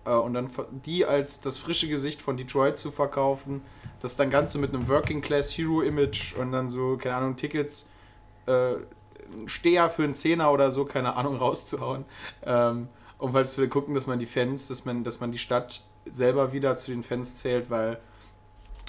Äh, 0.05 0.15
und 0.15 0.35
dann 0.35 0.51
die 0.85 1.05
als 1.05 1.41
das 1.41 1.59
frische 1.59 1.89
Gesicht 1.89 2.23
von 2.23 2.37
Detroit 2.37 2.77
zu 2.77 2.91
verkaufen. 2.91 3.63
Das 4.01 4.17
dann 4.17 4.31
Ganze 4.31 4.59
mit 4.59 4.75
einem 4.75 4.89
Working 4.89 5.21
Class 5.21 5.57
Hero 5.57 5.83
Image 5.83 6.35
und 6.37 6.53
dann 6.53 6.69
so, 6.69 6.97
keine 6.97 7.17
Ahnung, 7.17 7.37
Tickets, 7.37 7.91
äh, 8.47 8.75
Steher 9.47 9.91
für 9.91 10.05
einen 10.05 10.15
Zehner 10.15 10.53
oder 10.53 10.71
so, 10.73 10.85
keine 10.85 11.17
Ahnung, 11.17 11.37
rauszuhauen. 11.39 12.05
Ähm, 12.45 12.89
um 13.19 13.33
halt 13.33 13.49
zu 13.49 13.69
gucken, 13.69 13.95
dass 13.95 14.07
man 14.07 14.19
die 14.19 14.27
Fans, 14.27 14.69
dass 14.69 14.85
man, 14.85 15.03
dass 15.03 15.21
man 15.21 15.33
die 15.33 15.39
Stadt 15.39 15.83
selber 16.05 16.53
wieder 16.53 16.77
zu 16.77 16.93
den 16.93 17.03
Fans 17.03 17.37
zählt, 17.37 17.69
weil 17.69 17.99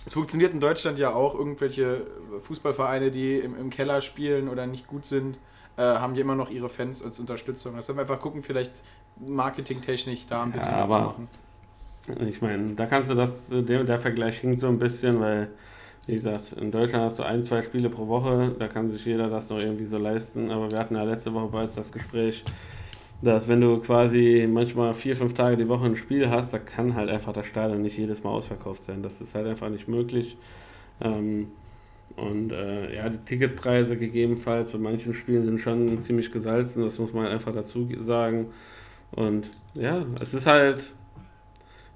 es 0.06 0.14
funktioniert 0.14 0.54
in 0.54 0.60
Deutschland 0.60 0.98
ja 1.00 1.14
auch, 1.14 1.36
irgendwelche 1.36 2.08
Fußballvereine, 2.42 3.12
die 3.12 3.38
im, 3.38 3.58
im 3.58 3.70
Keller 3.70 4.02
spielen 4.02 4.48
oder 4.48 4.68
nicht 4.68 4.88
gut 4.88 5.06
sind, 5.06 5.38
äh, 5.80 5.82
haben 5.82 6.14
die 6.14 6.20
immer 6.20 6.36
noch 6.36 6.50
ihre 6.50 6.68
Fans 6.68 7.02
als 7.02 7.22
Unterstützung. 7.22 7.78
Das 7.78 7.88
wir 7.88 8.02
einfach 8.02 8.20
gucken, 8.20 8.44
vielleicht 8.44 8.84
marketingtechnisch 9.26 10.28
da 10.28 10.44
ein 10.44 10.52
bisschen 10.52 10.74
ja, 10.74 10.84
was 10.84 10.92
machen. 10.92 11.30
Ich 12.28 12.42
meine, 12.42 12.74
da 12.76 12.86
kannst 12.86 13.10
du 13.10 13.16
das, 13.16 13.48
der, 13.50 13.86
der 13.86 13.98
Vergleich 13.98 14.40
hinkt 14.40 14.60
so 14.60 14.68
ein 14.68 14.78
bisschen, 14.78 15.22
weil, 15.22 15.50
wie 16.06 16.14
gesagt, 16.14 16.52
in 16.54 16.72
Deutschland 16.72 17.06
hast 17.06 17.20
du 17.20 17.24
ein, 17.24 17.44
zwei 17.44 17.62
Spiele 17.62 17.90
pro 17.90 18.08
Woche, 18.10 18.54
da 18.60 18.68
kann 18.68 18.90
sich 18.90 19.06
jeder 19.06 19.30
das 19.30 19.50
noch 19.50 19.62
irgendwie 19.62 19.86
so 19.86 19.98
leisten. 19.98 20.52
Aber 20.52 20.70
wir 20.70 20.78
hatten 20.78 20.96
ja 20.96 21.04
letzte 21.04 21.34
Woche 21.34 21.48
bereits 21.48 21.76
das 21.76 21.94
Gespräch, 21.94 22.44
dass 23.22 23.48
wenn 23.48 23.62
du 23.62 23.80
quasi 23.80 24.50
manchmal 24.52 24.94
vier, 24.94 25.16
fünf 25.16 25.34
Tage 25.34 25.56
die 25.56 25.70
Woche 25.70 25.86
ein 25.86 25.96
Spiel 25.96 26.30
hast, 26.30 26.54
da 26.54 26.60
kann 26.60 26.96
halt 26.96 27.10
einfach 27.10 27.32
das 27.32 27.46
Stadion 27.46 27.82
nicht 27.82 27.98
jedes 27.98 28.22
Mal 28.24 28.32
ausverkauft 28.32 28.84
sein. 28.84 29.02
Das 29.02 29.22
ist 29.22 29.34
halt 29.34 29.48
einfach 29.48 29.70
nicht 29.70 29.88
möglich. 29.88 30.36
Ähm, 31.00 31.52
und 32.16 32.52
äh, 32.52 32.96
ja, 32.96 33.10
die 33.10 33.18
Ticketpreise 33.18 33.98
gegebenenfalls 33.98 34.72
bei 34.72 34.78
manchen 34.78 35.14
Spielen 35.14 35.46
sind 35.46 35.60
schon 35.60 36.00
ziemlich 36.00 36.32
gesalzen, 36.32 36.84
das 36.84 37.00
muss 37.00 37.14
man 37.14 37.28
einfach 37.28 37.54
dazu 37.54 37.88
sagen. 38.00 38.48
Und 39.12 39.50
ja, 39.74 40.06
es 40.22 40.34
ist 40.34 40.46
halt, 40.46 40.92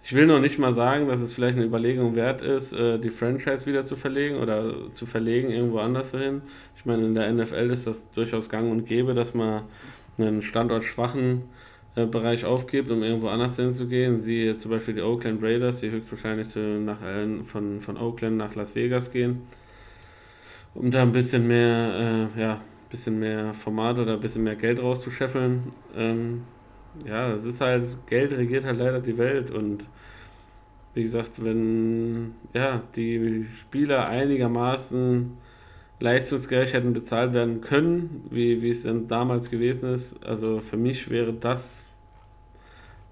ich 0.03 0.13
will 0.13 0.25
noch 0.25 0.39
nicht 0.39 0.59
mal 0.59 0.73
sagen, 0.73 1.07
dass 1.07 1.19
es 1.19 1.33
vielleicht 1.33 1.57
eine 1.57 1.65
Überlegung 1.65 2.15
wert 2.15 2.41
ist, 2.41 2.73
äh, 2.73 2.99
die 2.99 3.09
Franchise 3.09 3.65
wieder 3.65 3.81
zu 3.81 3.95
verlegen 3.95 4.37
oder 4.37 4.91
zu 4.91 5.05
verlegen 5.05 5.49
irgendwo 5.49 5.79
anders 5.79 6.11
hin. 6.11 6.41
Ich 6.77 6.85
meine, 6.85 7.05
in 7.05 7.15
der 7.15 7.31
NFL 7.31 7.69
ist 7.71 7.87
das 7.87 8.09
durchaus 8.11 8.49
gang 8.49 8.71
und 8.71 8.85
gäbe, 8.85 9.13
dass 9.13 9.33
man 9.33 9.63
einen 10.17 10.41
standortschwachen 10.41 11.43
äh, 11.95 12.05
Bereich 12.05 12.45
aufgibt, 12.45 12.91
um 12.91 13.03
irgendwo 13.03 13.27
anders 13.27 13.55
hinzugehen. 13.55 14.17
Sie 14.17 14.43
jetzt 14.43 14.61
zum 14.61 14.71
Beispiel 14.71 14.93
die 14.93 15.01
Oakland 15.01 15.43
Raiders, 15.43 15.79
die 15.79 15.91
höchstwahrscheinlich 15.91 16.49
zu, 16.49 16.59
nach, 16.59 16.99
von, 17.43 17.79
von 17.79 17.97
Oakland 17.97 18.37
nach 18.37 18.55
Las 18.55 18.75
Vegas 18.75 19.11
gehen 19.11 19.41
um 20.75 20.91
da 20.91 21.01
ein 21.03 21.11
bisschen 21.11 21.47
mehr, 21.47 22.29
äh, 22.35 22.39
ja, 22.39 22.61
bisschen 22.89 23.19
mehr 23.19 23.53
Format 23.53 23.99
oder 23.99 24.13
ein 24.13 24.19
bisschen 24.19 24.43
mehr 24.43 24.55
Geld 24.55 24.81
rauszuscheffeln. 24.81 25.63
Ähm, 25.95 26.43
ja, 27.07 27.31
es 27.33 27.45
ist 27.45 27.61
halt, 27.61 27.85
Geld 28.07 28.33
regiert 28.33 28.65
halt 28.65 28.77
leider 28.79 28.99
die 28.99 29.17
Welt 29.17 29.51
und 29.51 29.85
wie 30.93 31.01
gesagt, 31.03 31.43
wenn 31.43 32.35
ja, 32.53 32.83
die 32.95 33.47
Spieler 33.59 34.07
einigermaßen 34.07 35.31
leistungsgerecht 35.99 36.73
hätten 36.73 36.93
bezahlt 36.93 37.33
werden 37.33 37.61
können, 37.61 38.27
wie, 38.29 38.61
wie 38.61 38.69
es 38.69 38.83
denn 38.83 39.07
damals 39.07 39.49
gewesen 39.49 39.93
ist, 39.93 40.23
also 40.25 40.59
für 40.59 40.77
mich 40.77 41.09
wäre 41.09 41.33
das, 41.33 41.95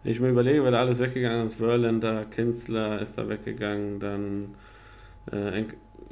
wenn 0.03 0.11
ich 0.11 0.19
mir 0.19 0.29
überlege, 0.29 0.63
wer 0.63 0.71
da 0.71 0.79
alles 0.81 0.99
weggegangen 0.99 1.45
ist, 1.45 1.55
Verlander, 1.55 2.25
Kinsler 2.25 3.01
ist 3.01 3.17
da 3.17 3.27
weggegangen, 3.29 3.99
dann 3.99 4.55
äh, 5.31 5.63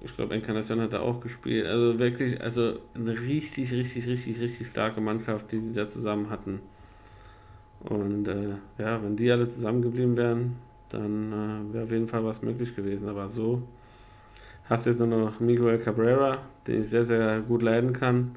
ich 0.03 0.15
glaube, 0.15 0.33
Encarnacion 0.33 0.79
hat 0.81 0.93
da 0.93 1.01
auch 1.01 1.19
gespielt. 1.19 1.65
Also 1.65 1.99
wirklich, 1.99 2.39
also 2.41 2.79
eine 2.93 3.19
richtig, 3.19 3.71
richtig, 3.71 4.07
richtig, 4.07 4.39
richtig 4.39 4.67
starke 4.67 5.01
Mannschaft, 5.01 5.51
die 5.51 5.59
die 5.59 5.73
da 5.73 5.87
zusammen 5.87 6.29
hatten. 6.29 6.61
Und 7.81 8.27
äh, 8.27 8.55
ja, 8.77 9.01
wenn 9.03 9.15
die 9.15 9.31
alle 9.31 9.45
zusammengeblieben 9.45 10.17
wären, 10.17 10.57
dann 10.89 11.31
äh, 11.31 11.73
wäre 11.73 11.83
auf 11.85 11.91
jeden 11.91 12.07
Fall 12.07 12.23
was 12.25 12.41
möglich 12.41 12.75
gewesen. 12.75 13.09
Aber 13.09 13.27
so 13.27 13.61
hast 14.65 14.85
du 14.85 14.89
jetzt 14.89 14.99
nur 14.99 15.07
noch 15.07 15.39
Miguel 15.39 15.77
Cabrera, 15.77 16.39
den 16.67 16.81
ich 16.81 16.89
sehr, 16.89 17.03
sehr 17.03 17.41
gut 17.41 17.61
leiden 17.61 17.93
kann. 17.93 18.35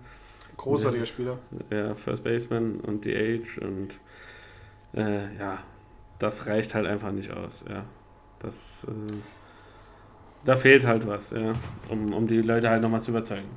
Großartiger 0.56 1.06
Spieler. 1.06 1.38
Ja, 1.70 1.94
First 1.94 2.22
Baseman 2.22 2.80
und 2.80 3.04
die 3.04 3.16
Age 3.16 3.58
und 3.58 3.98
äh, 4.94 5.36
ja, 5.36 5.62
das 6.18 6.46
reicht 6.46 6.74
halt 6.74 6.86
einfach 6.86 7.10
nicht 7.10 7.32
aus. 7.32 7.64
Ja, 7.68 7.84
das. 8.38 8.86
Da 10.44 10.56
fehlt 10.56 10.86
halt 10.86 11.06
was, 11.06 11.30
ja, 11.30 11.54
um, 11.88 12.12
um 12.12 12.26
die 12.26 12.42
Leute 12.42 12.68
halt 12.68 12.82
nochmal 12.82 13.00
zu 13.00 13.10
überzeugen. 13.10 13.48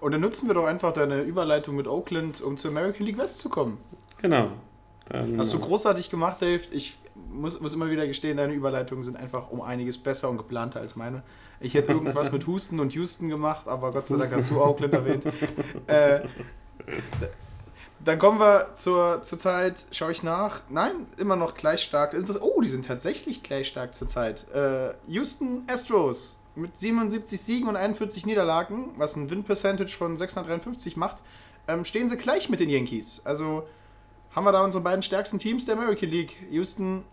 Und 0.00 0.12
dann 0.12 0.20
nutzen 0.20 0.48
wir 0.48 0.54
doch 0.54 0.66
einfach 0.66 0.92
deine 0.92 1.22
Überleitung 1.22 1.76
mit 1.76 1.86
Oakland, 1.86 2.40
um 2.40 2.56
zur 2.56 2.72
American 2.72 3.06
League 3.06 3.18
West 3.18 3.38
zu 3.38 3.48
kommen. 3.48 3.78
Genau. 4.20 4.50
Dann, 5.08 5.38
Hast 5.38 5.52
du 5.52 5.60
großartig 5.60 6.10
gemacht, 6.10 6.42
Dave. 6.42 6.62
Ich 6.72 6.96
muss, 7.30 7.60
muss 7.60 7.74
immer 7.74 7.88
wieder 7.90 8.06
gestehen, 8.06 8.36
deine 8.36 8.52
Überleitungen 8.52 9.04
sind 9.04 9.16
einfach 9.16 9.50
um 9.50 9.60
einiges 9.60 9.98
besser 9.98 10.28
und 10.28 10.38
geplanter 10.38 10.80
als 10.80 10.96
meine. 10.96 11.22
Ich 11.60 11.74
hätte 11.74 11.92
irgendwas 11.92 12.32
mit 12.32 12.44
Houston 12.46 12.80
und 12.80 12.94
Houston 12.94 13.28
gemacht, 13.28 13.68
aber 13.68 13.90
Gott 13.92 14.06
sei 14.06 14.16
Dank 14.18 14.32
hast 14.32 14.50
du 14.50 14.60
Oakland 14.60 14.94
erwähnt. 14.94 15.26
äh, 15.86 16.20
dann 18.04 18.18
kommen 18.18 18.40
wir 18.40 18.74
zur, 18.74 19.22
zur 19.22 19.38
Zeit, 19.38 19.86
schaue 19.92 20.12
ich 20.12 20.22
nach. 20.22 20.62
Nein, 20.68 21.06
immer 21.18 21.36
noch 21.36 21.54
gleich 21.54 21.82
stark. 21.82 22.16
Oh, 22.40 22.60
die 22.60 22.68
sind 22.68 22.86
tatsächlich 22.86 23.42
gleich 23.42 23.68
stark 23.68 23.94
zur 23.94 24.08
Zeit. 24.08 24.46
Äh, 24.52 24.94
Houston 25.08 25.62
Astros 25.68 26.40
mit 26.54 26.76
77 26.76 27.40
Siegen 27.40 27.68
und 27.68 27.76
41 27.76 28.26
Niederlagen, 28.26 28.90
was 28.96 29.16
ein 29.16 29.30
Win-Percentage 29.30 29.96
von 29.96 30.16
653 30.16 30.96
macht, 30.96 31.22
ähm, 31.68 31.84
stehen 31.84 32.08
sie 32.08 32.16
gleich 32.16 32.48
mit 32.48 32.60
den 32.60 32.68
Yankees. 32.68 33.22
Also 33.24 33.66
haben 34.34 34.44
wir 34.44 34.52
da 34.52 34.64
unsere 34.64 34.82
beiden 34.82 35.02
stärksten 35.02 35.38
Teams 35.38 35.64
der 35.64 35.76
American 35.76 36.08
League. 36.08 36.36
Houston 36.50 37.04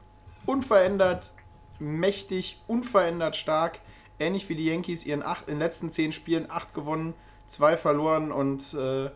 unverändert, 0.45 1.32
mächtig, 1.78 2.62
unverändert 2.67 3.36
stark. 3.36 3.80
Ähnlich 4.19 4.49
wie 4.49 4.56
die 4.56 4.65
Yankees 4.65 5.06
ihren 5.06 5.23
acht, 5.23 5.47
in 5.47 5.56
den 5.56 5.60
letzten 5.60 5.91
zehn 5.91 6.12
Spielen 6.12 6.49
acht 6.49 6.73
gewonnen, 6.73 7.13
zwei 7.47 7.78
verloren 7.78 8.32
und 8.32 8.73
äh, 8.73 9.12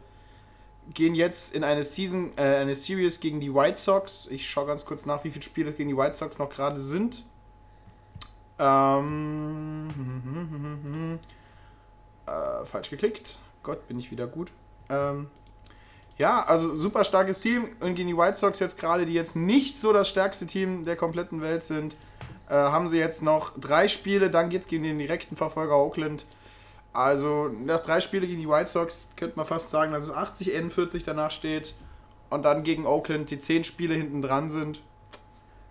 gehen 0.93 1.15
jetzt 1.15 1.56
in 1.56 1.63
eine 1.63 1.84
Season, 1.84 2.32
äh, 2.38 2.41
eine 2.41 2.76
Series 2.76 3.19
gegen 3.19 3.39
die 3.39 3.54
White 3.54 3.78
Sox. 3.78 4.28
Ich 4.28 4.50
schaue 4.50 4.67
ganz 4.67 4.86
kurz 4.86 5.06
nach, 5.06 5.24
wie 5.24 5.32
viele 5.32 5.43
Spiele 5.43 5.72
gegen 5.72 5.89
die 5.89 5.98
White 5.98 6.13
Sox 6.13 6.39
noch 6.39 6.50
gerade 6.50 6.80
sind. 6.80 7.24
Ähm, 8.60 9.89
äh, 12.25 12.65
falsch 12.65 12.90
geklickt. 12.90 13.38
Gott, 13.63 13.88
bin 13.88 14.00
ich 14.00 14.12
wieder 14.12 14.27
gut. 14.27 14.52
Ähm, 14.90 15.27
ja, 16.17 16.44
also 16.44 16.75
super 16.75 17.04
starkes 17.04 17.40
Team. 17.40 17.69
Und 17.79 17.96
gegen 17.96 18.08
die 18.10 18.17
White 18.17 18.38
Sox 18.38 18.60
jetzt 18.60 18.79
gerade, 18.79 19.06
die 19.06 19.13
jetzt 19.13 19.36
nicht 19.36 19.79
so 19.79 19.94
das 19.94 20.10
stärkste 20.10 20.46
Team 20.46 20.86
der 20.86 20.96
kompletten 20.96 21.42
Welt 21.42 21.63
sind, 21.63 21.96
äh, 22.50 22.54
haben 22.54 22.88
sie 22.88 23.00
jetzt 23.00 23.23
noch 23.23 23.58
drei 23.58 23.88
Spiele. 23.88 24.29
Dann 24.29 24.50
geht 24.50 24.62
es 24.62 24.67
gegen 24.67 24.84
den 24.84 25.00
direkten 25.00 25.36
Verfolger 25.36 25.77
Oakland. 25.77 26.25
Also 26.94 27.50
nach 27.65 27.81
drei 27.81 28.02
Spielen 28.02 28.27
gegen 28.27 28.39
die 28.39 28.48
White 28.48 28.69
Sox 28.69 29.13
könnte 29.15 29.35
man 29.35 29.46
fast 29.46 29.71
sagen, 29.71 29.91
dass 29.91 30.04
es 30.04 30.12
80, 30.12 30.56
41 30.56 31.04
danach 31.04 31.31
steht. 31.31 31.73
Und 32.29 32.44
dann 32.46 32.63
gegen 32.63 32.85
Oakland 32.85 33.29
die 33.29 33.39
zehn 33.39 33.63
Spiele 33.63 33.96
hinten 33.96 34.21
dran 34.21 34.50
sind. 34.50 34.81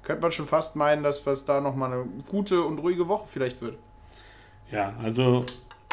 Könnte 0.03 0.23
man 0.23 0.33
schon 0.33 0.47
fast 0.47 0.75
meinen, 0.75 1.03
dass 1.03 1.25
es 1.25 1.45
da 1.45 1.61
nochmal 1.61 1.93
eine 1.93 2.05
gute 2.29 2.62
und 2.62 2.79
ruhige 2.79 3.09
Woche 3.09 3.27
vielleicht 3.29 3.62
wird. 3.62 3.79
Ja, 4.70 4.95
also 5.03 5.45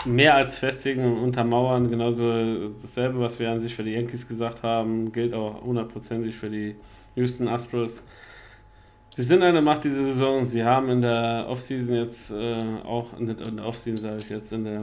mehr 0.05 0.35
als 0.35 0.57
festigen 0.57 1.05
und 1.05 1.23
untermauern. 1.23 1.89
Genauso 1.89 2.69
dasselbe, 2.69 3.19
was 3.19 3.39
wir 3.39 3.51
an 3.51 3.59
sich 3.59 3.75
für 3.75 3.83
die 3.83 3.91
Yankees 3.91 4.27
gesagt 4.27 4.63
haben, 4.63 5.11
gilt 5.11 5.33
auch 5.33 5.61
hundertprozentig 5.61 6.35
für 6.35 6.49
die 6.49 6.75
Houston 7.15 7.47
Astros. 7.47 8.03
Sie 9.19 9.25
sind 9.25 9.43
eine 9.43 9.61
Macht 9.61 9.83
diese 9.83 10.05
Saison. 10.05 10.45
Sie 10.45 10.63
haben 10.63 10.87
in 10.87 11.01
der 11.01 11.45
Offseason 11.49 11.93
jetzt 11.93 12.31
äh, 12.31 12.63
auch, 12.85 13.19
in 13.19 13.27
der 13.27 13.65
Offseason 13.65 13.97
sage 13.97 14.15
ich 14.19 14.29
jetzt, 14.29 14.53
in 14.53 14.63
der, 14.63 14.81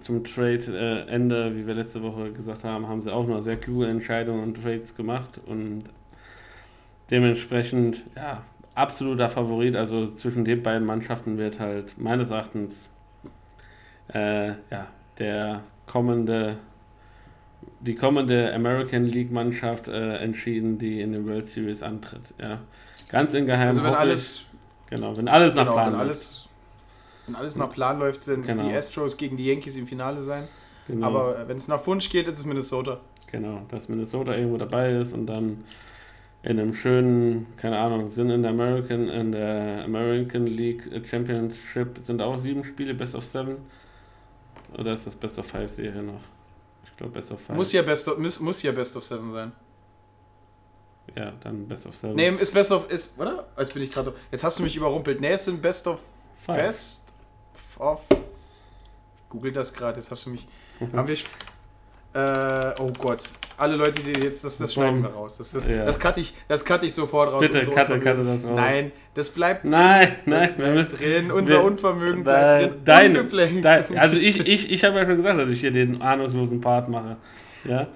zum 0.00 0.24
Trade-Ende, 0.24 1.46
äh, 1.46 1.56
wie 1.56 1.66
wir 1.66 1.72
letzte 1.72 2.02
Woche 2.02 2.30
gesagt 2.32 2.64
haben, 2.64 2.86
haben 2.86 3.00
sie 3.00 3.10
auch 3.10 3.26
noch 3.26 3.40
sehr 3.40 3.56
kluge 3.56 3.86
Entscheidungen 3.86 4.42
und 4.42 4.62
Trades 4.62 4.94
gemacht 4.94 5.40
und 5.46 5.84
dementsprechend, 7.10 8.02
ja, 8.14 8.42
absoluter 8.74 9.30
Favorit. 9.30 9.74
Also 9.74 10.06
zwischen 10.06 10.44
den 10.44 10.62
beiden 10.62 10.84
Mannschaften 10.84 11.38
wird 11.38 11.58
halt 11.58 11.96
meines 11.98 12.30
Erachtens 12.30 12.90
äh, 14.12 14.48
ja, 14.48 14.88
der 15.18 15.62
kommende, 15.86 16.58
die 17.80 17.94
kommende 17.94 18.52
American 18.52 19.04
League 19.06 19.32
Mannschaft 19.32 19.88
äh, 19.88 20.18
entschieden, 20.18 20.76
die 20.76 21.00
in 21.00 21.12
der 21.12 21.24
World 21.24 21.46
Series 21.46 21.82
antritt. 21.82 22.34
Ja. 22.38 22.60
Ganz 23.10 23.34
in 23.34 23.46
Geheim. 23.46 23.68
Also 23.68 23.82
wenn 23.82 23.94
alles, 23.94 24.36
ich, 24.36 24.90
genau, 24.90 25.16
wenn 25.16 25.28
alles 25.28 25.54
nach 25.54 25.64
genau, 25.64 25.74
Plan 25.74 25.92
wenn 25.92 26.00
alles, 26.00 26.48
wenn 27.26 27.36
alles 27.36 27.56
nach 27.56 27.70
Plan 27.70 27.98
läuft, 27.98 28.26
wenn 28.26 28.40
es 28.40 28.48
Genau. 28.48 28.68
die 28.68 28.74
Astros 28.74 29.16
gegen 29.16 29.36
die 29.36 29.46
Yankees 29.46 29.76
im 29.76 29.86
Finale 29.86 30.22
sein. 30.22 30.48
Genau. 30.86 31.06
Aber 31.06 31.38
äh, 31.38 31.48
wenn 31.48 31.56
es 31.56 31.68
nach 31.68 31.86
Wunsch 31.86 32.08
geht, 32.10 32.26
ist 32.26 32.38
es 32.38 32.46
Minnesota. 32.46 33.00
Genau, 33.30 33.62
dass 33.68 33.88
Minnesota 33.88 34.34
irgendwo 34.34 34.56
dabei 34.56 34.92
ist 34.92 35.12
und 35.12 35.26
dann 35.26 35.64
in 36.42 36.58
einem 36.58 36.72
schönen, 36.72 37.46
keine 37.56 37.78
Ahnung, 37.78 38.08
sind 38.08 38.30
in 38.30 38.42
der 38.42 38.52
American, 38.52 39.08
in 39.08 39.32
der 39.32 39.84
American 39.84 40.46
League 40.46 40.84
Championship 41.06 41.98
sind 41.98 42.22
auch 42.22 42.38
sieben 42.38 42.64
Spiele, 42.64 42.94
Best 42.94 43.14
of 43.14 43.24
Seven. 43.24 43.56
Oder 44.78 44.92
ist 44.92 45.06
das 45.06 45.14
Best 45.14 45.38
of 45.38 45.46
Five 45.46 45.68
Serie 45.68 46.02
noch? 46.02 46.20
Ich 46.84 46.96
glaube 46.96 47.12
Best 47.12 47.32
of 47.32 47.40
Five. 47.40 47.56
Muss 47.56 47.72
ja 47.72 47.82
Best 47.82 48.08
of, 48.08 48.18
muss, 48.18 48.40
muss 48.40 48.62
ja 48.62 48.72
Best 48.72 48.96
of 48.96 49.02
Seven 49.02 49.30
sein. 49.30 49.52
Ja, 51.16 51.32
dann 51.42 51.66
Best 51.66 51.86
of 51.86 51.94
Seven. 51.96 52.14
Nee, 52.16 52.28
ist 52.30 52.52
Best 52.54 52.70
of, 52.72 52.90
ist, 52.90 53.18
oder? 53.18 53.46
Jetzt 53.58 53.74
bin 53.74 53.82
ich 53.82 53.90
gerade. 53.90 54.12
Jetzt 54.30 54.44
hast 54.44 54.58
du 54.58 54.62
mich 54.62 54.76
überrumpelt. 54.76 55.20
Nee, 55.20 55.30
es 55.32 55.44
sind 55.44 55.60
Best 55.62 55.86
of, 55.86 56.00
Five. 56.44 56.56
Best 56.56 57.12
of. 57.78 58.00
Google 59.30 59.52
das 59.52 59.72
gerade, 59.74 59.98
jetzt 59.98 60.10
hast 60.10 60.24
du 60.26 60.30
mich. 60.30 60.46
Mhm. 60.80 60.92
Haben 60.96 61.08
wir. 61.08 61.16
Äh, 62.14 62.74
oh 62.80 62.90
Gott. 62.96 63.24
Alle 63.58 63.76
Leute, 63.76 64.02
die 64.02 64.12
jetzt, 64.20 64.42
das, 64.44 64.56
das 64.58 64.72
schneiden 64.72 65.02
wir 65.02 65.10
raus. 65.10 65.36
Das, 65.36 65.50
das, 65.50 65.66
Ja. 65.66 65.84
das 65.84 65.98
cutte 66.00 66.20
ich, 66.20 66.34
das 66.46 66.64
cutte 66.64 66.86
ich 66.86 66.94
sofort 66.94 67.32
raus. 67.32 67.40
Bitte, 67.40 67.60
cutte, 67.60 67.98
cutte 67.98 68.24
das 68.24 68.44
raus. 68.44 68.52
Nein, 68.54 68.92
das 69.14 69.30
bleibt 69.30 69.64
drin. 69.64 69.72
Nein, 69.72 70.16
nein, 70.24 70.40
das 70.40 70.50
wir 70.58 70.64
bleibt 70.64 70.74
müssen. 70.76 70.96
drin. 70.96 71.32
Unser 71.32 71.54
wir- 71.56 71.64
Unvermögen 71.64 72.24
bleibt 72.24 72.62
drin. 72.62 72.80
Dein, 72.84 73.62
dein, 73.62 73.98
also 73.98 74.16
ich, 74.16 74.40
ich, 74.46 74.70
ich 74.70 74.84
habe 74.84 74.96
ja 74.98 75.04
schon 75.06 75.16
gesagt, 75.16 75.38
dass 75.38 75.48
ich 75.48 75.60
hier 75.60 75.72
den 75.72 76.00
ahnungslosen 76.00 76.60
Part 76.60 76.88
mache. 76.88 77.16
Ja. 77.64 77.88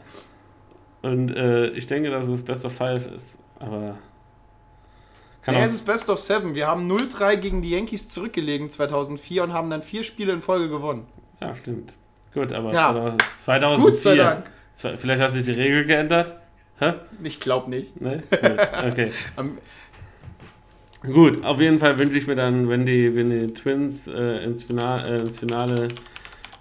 Und 1.02 1.34
äh, 1.34 1.68
ich 1.70 1.86
denke, 1.86 2.10
dass 2.10 2.26
es 2.28 2.42
Best 2.42 2.64
of 2.64 2.72
Five 2.72 3.06
ist. 3.12 3.38
Aber. 3.58 3.98
Kann 5.42 5.54
Nee, 5.56 5.60
auch, 5.62 5.66
es 5.66 5.74
ist 5.74 5.84
Best 5.84 6.08
of 6.08 6.18
Seven. 6.20 6.54
Wir 6.54 6.68
haben 6.68 6.88
0-3 6.90 7.36
gegen 7.36 7.62
die 7.62 7.70
Yankees 7.70 8.08
zurückgelegen 8.08 8.70
2004 8.70 9.42
und 9.42 9.52
haben 9.52 9.70
dann 9.70 9.82
vier 9.82 10.04
Spiele 10.04 10.32
in 10.32 10.40
Folge 10.42 10.68
gewonnen. 10.68 11.06
ja, 11.40 11.54
stimmt. 11.56 11.92
Gut, 12.32 12.52
aber 12.52 12.72
Ja. 12.72 13.16
2004. 13.40 13.84
Gut 13.84 13.96
sei 13.96 14.16
Dank. 14.16 14.50
Vielleicht 14.74 15.20
hat 15.22 15.32
sich 15.32 15.44
die 15.44 15.52
Regel 15.52 15.84
geändert. 15.84 16.36
Hä? 16.78 16.94
Ich 17.22 17.40
glaube 17.40 17.68
nicht. 17.68 18.00
Ne? 18.00 18.22
Gut, 18.30 18.58
okay. 18.90 19.12
Gut, 21.12 21.44
auf 21.44 21.60
jeden 21.60 21.78
Fall 21.78 21.98
wünsche 21.98 22.16
ich 22.16 22.26
mir 22.28 22.36
dann, 22.36 22.68
wenn 22.68 22.86
die, 22.86 23.14
wenn 23.16 23.28
die 23.30 23.52
Twins 23.52 24.06
äh, 24.06 24.44
ins, 24.44 24.62
Finale, 24.64 25.18
äh, 25.18 25.20
ins 25.20 25.38
Finale 25.40 25.88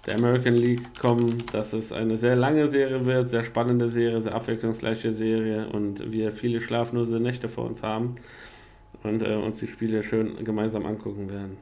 der 0.06 0.16
American 0.16 0.54
League 0.54 0.98
kommen, 0.98 1.44
dass 1.52 1.72
es 1.72 1.92
eine 1.92 2.16
sehr 2.16 2.34
lange 2.34 2.66
Serie 2.66 3.04
wird, 3.06 3.28
sehr 3.28 3.44
spannende 3.44 3.88
Serie, 3.88 4.20
sehr 4.20 4.34
abwechslungsreiche 4.34 5.12
Serie 5.12 5.68
und 5.68 6.10
wir 6.10 6.32
viele 6.32 6.60
schlaflose 6.60 7.20
Nächte 7.20 7.48
vor 7.48 7.66
uns 7.66 7.82
haben 7.82 8.16
und 9.02 9.22
äh, 9.22 9.34
uns 9.36 9.58
die 9.58 9.68
Spiele 9.68 10.02
schön 10.02 10.44
gemeinsam 10.44 10.86
angucken 10.86 11.30
werden. 11.30 11.56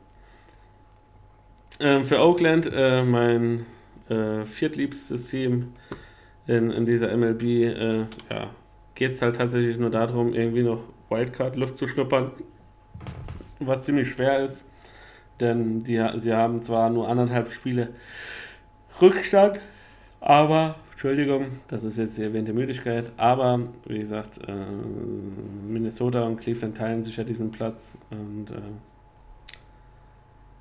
Ähm, 1.81 2.05
für 2.05 2.21
Oakland, 2.21 2.71
äh, 2.73 3.03
mein 3.03 3.67
äh, 4.09 4.45
viertliebstes 4.45 5.29
Team 5.29 5.73
in, 6.47 6.71
in 6.71 6.85
dieser 6.85 7.15
MLB, 7.17 7.43
äh, 7.43 7.99
ja, 8.31 8.51
geht 8.95 9.13
es 9.13 9.23
halt 9.23 9.37
tatsächlich 9.37 9.79
nur 9.79 9.91
darum, 9.91 10.35
irgendwie 10.35 10.63
noch 10.63 10.83
Wildcard-Luft 11.11 11.77
zu 11.77 11.87
schnuppern, 11.87 12.33
was 13.59 13.85
ziemlich 13.85 14.11
schwer 14.11 14.45
ist, 14.45 14.65
denn 15.41 15.83
die, 15.83 16.05
sie 16.17 16.35
haben 16.35 16.63
zwar 16.63 16.91
nur 16.91 17.09
anderthalb 17.09 17.53
Spiele 17.53 17.89
Rückstand, 19.01 19.61
aber, 20.21 20.77
Entschuldigung, 20.93 21.47
das 21.69 21.85
ist 21.85 21.97
jetzt 21.97 22.19
die 22.19 22.23
erwähnte 22.23 22.53
Müdigkeit, 22.53 23.11
aber 23.17 23.61
wie 23.87 23.99
gesagt, 23.99 24.39
äh, 24.47 24.53
Minnesota 25.67 26.25
und 26.25 26.39
Cleveland 26.41 26.77
teilen 26.77 27.03
sich 27.03 27.17
ja 27.17 27.25
diesen 27.25 27.51
Platz 27.51 27.97
und 28.11 28.51
äh, 28.51 28.61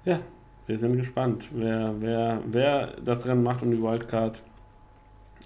ja, 0.06 0.20
wir 0.68 0.78
sind 0.78 0.96
gespannt, 0.98 1.50
wer, 1.54 1.94
wer, 2.00 2.42
wer 2.46 2.94
das 3.04 3.26
Rennen 3.26 3.44
macht 3.44 3.64
um 3.64 3.72
die 3.72 3.82
Wildcard, 3.82 4.42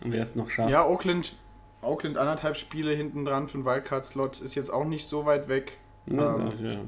wer 0.03 0.21
es 0.21 0.35
noch 0.35 0.49
schafft. 0.49 0.69
Ja, 0.69 0.85
Oakland, 0.85 1.35
Oakland 1.81 2.17
anderthalb 2.17 2.57
Spiele 2.57 2.91
hinten 2.91 3.25
dran 3.25 3.47
für 3.47 3.57
den 3.57 3.65
Wildcard-Slot 3.65 4.41
ist 4.41 4.55
jetzt 4.55 4.69
auch 4.69 4.85
nicht 4.85 5.07
so 5.07 5.25
weit 5.25 5.47
weg. 5.47 5.77
Ne, 6.05 6.21
Ähm. 6.21 6.51
ich, 6.53 6.73
ja. 6.73 6.79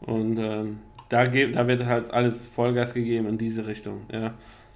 Und 0.00 0.38
ähm, 0.38 0.80
da, 1.08 1.24
da 1.24 1.66
wird 1.66 1.84
halt 1.86 2.12
alles 2.12 2.48
Vollgas 2.48 2.94
gegeben 2.94 3.28
in 3.28 3.38
diese 3.38 3.66
Richtung. 3.66 4.02
Ja. 4.12 4.34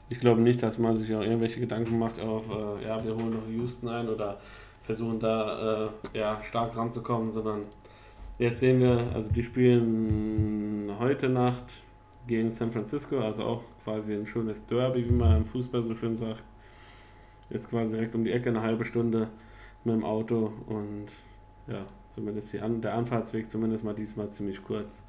Ich 0.08 0.20
glaube 0.20 0.40
nicht, 0.40 0.62
dass 0.62 0.78
man 0.78 0.94
sich 0.94 1.14
auch 1.14 1.22
irgendwelche 1.22 1.60
Gedanken 1.60 1.98
macht 1.98 2.20
auf, 2.20 2.50
äh, 2.50 2.86
ja, 2.86 3.02
wir 3.02 3.14
holen 3.14 3.30
noch 3.30 3.48
Houston 3.48 3.88
ein 3.88 4.08
oder 4.08 4.38
versuchen 4.82 5.18
da 5.20 5.86
äh, 6.14 6.18
ja, 6.18 6.42
stark 6.42 6.76
ranzukommen, 6.76 7.30
sondern 7.30 7.62
jetzt 8.38 8.60
sehen 8.60 8.80
wir, 8.80 9.10
also 9.14 9.32
die 9.32 9.42
spielen 9.42 10.90
heute 10.98 11.28
Nacht 11.28 11.64
gegen 12.26 12.50
San 12.50 12.70
Francisco, 12.72 13.20
also 13.20 13.44
auch 13.44 13.62
quasi 13.84 14.14
ein 14.14 14.26
schönes 14.26 14.66
Derby, 14.66 15.06
wie 15.08 15.12
man 15.12 15.38
im 15.38 15.44
Fußball 15.44 15.82
so 15.82 15.94
schön 15.94 16.16
sagt. 16.16 16.42
Ist 17.50 17.70
quasi 17.70 17.92
direkt 17.92 18.14
um 18.14 18.24
die 18.24 18.32
Ecke, 18.32 18.50
eine 18.50 18.62
halbe 18.62 18.84
Stunde 18.84 19.28
mit 19.84 19.94
dem 19.94 20.04
Auto 20.04 20.52
und 20.66 21.06
ja, 21.66 21.84
zumindest 22.08 22.52
die 22.52 22.60
An 22.60 22.80
der 22.80 22.94
Anfahrtsweg 22.94 23.48
zumindest 23.48 23.84
mal 23.84 23.94
diesmal 23.94 24.28
ziemlich 24.30 24.62
kurz. 24.62 25.02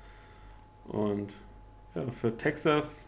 Und 0.87 1.33
ja, 1.95 2.09
für 2.11 2.35
Texas 2.35 3.05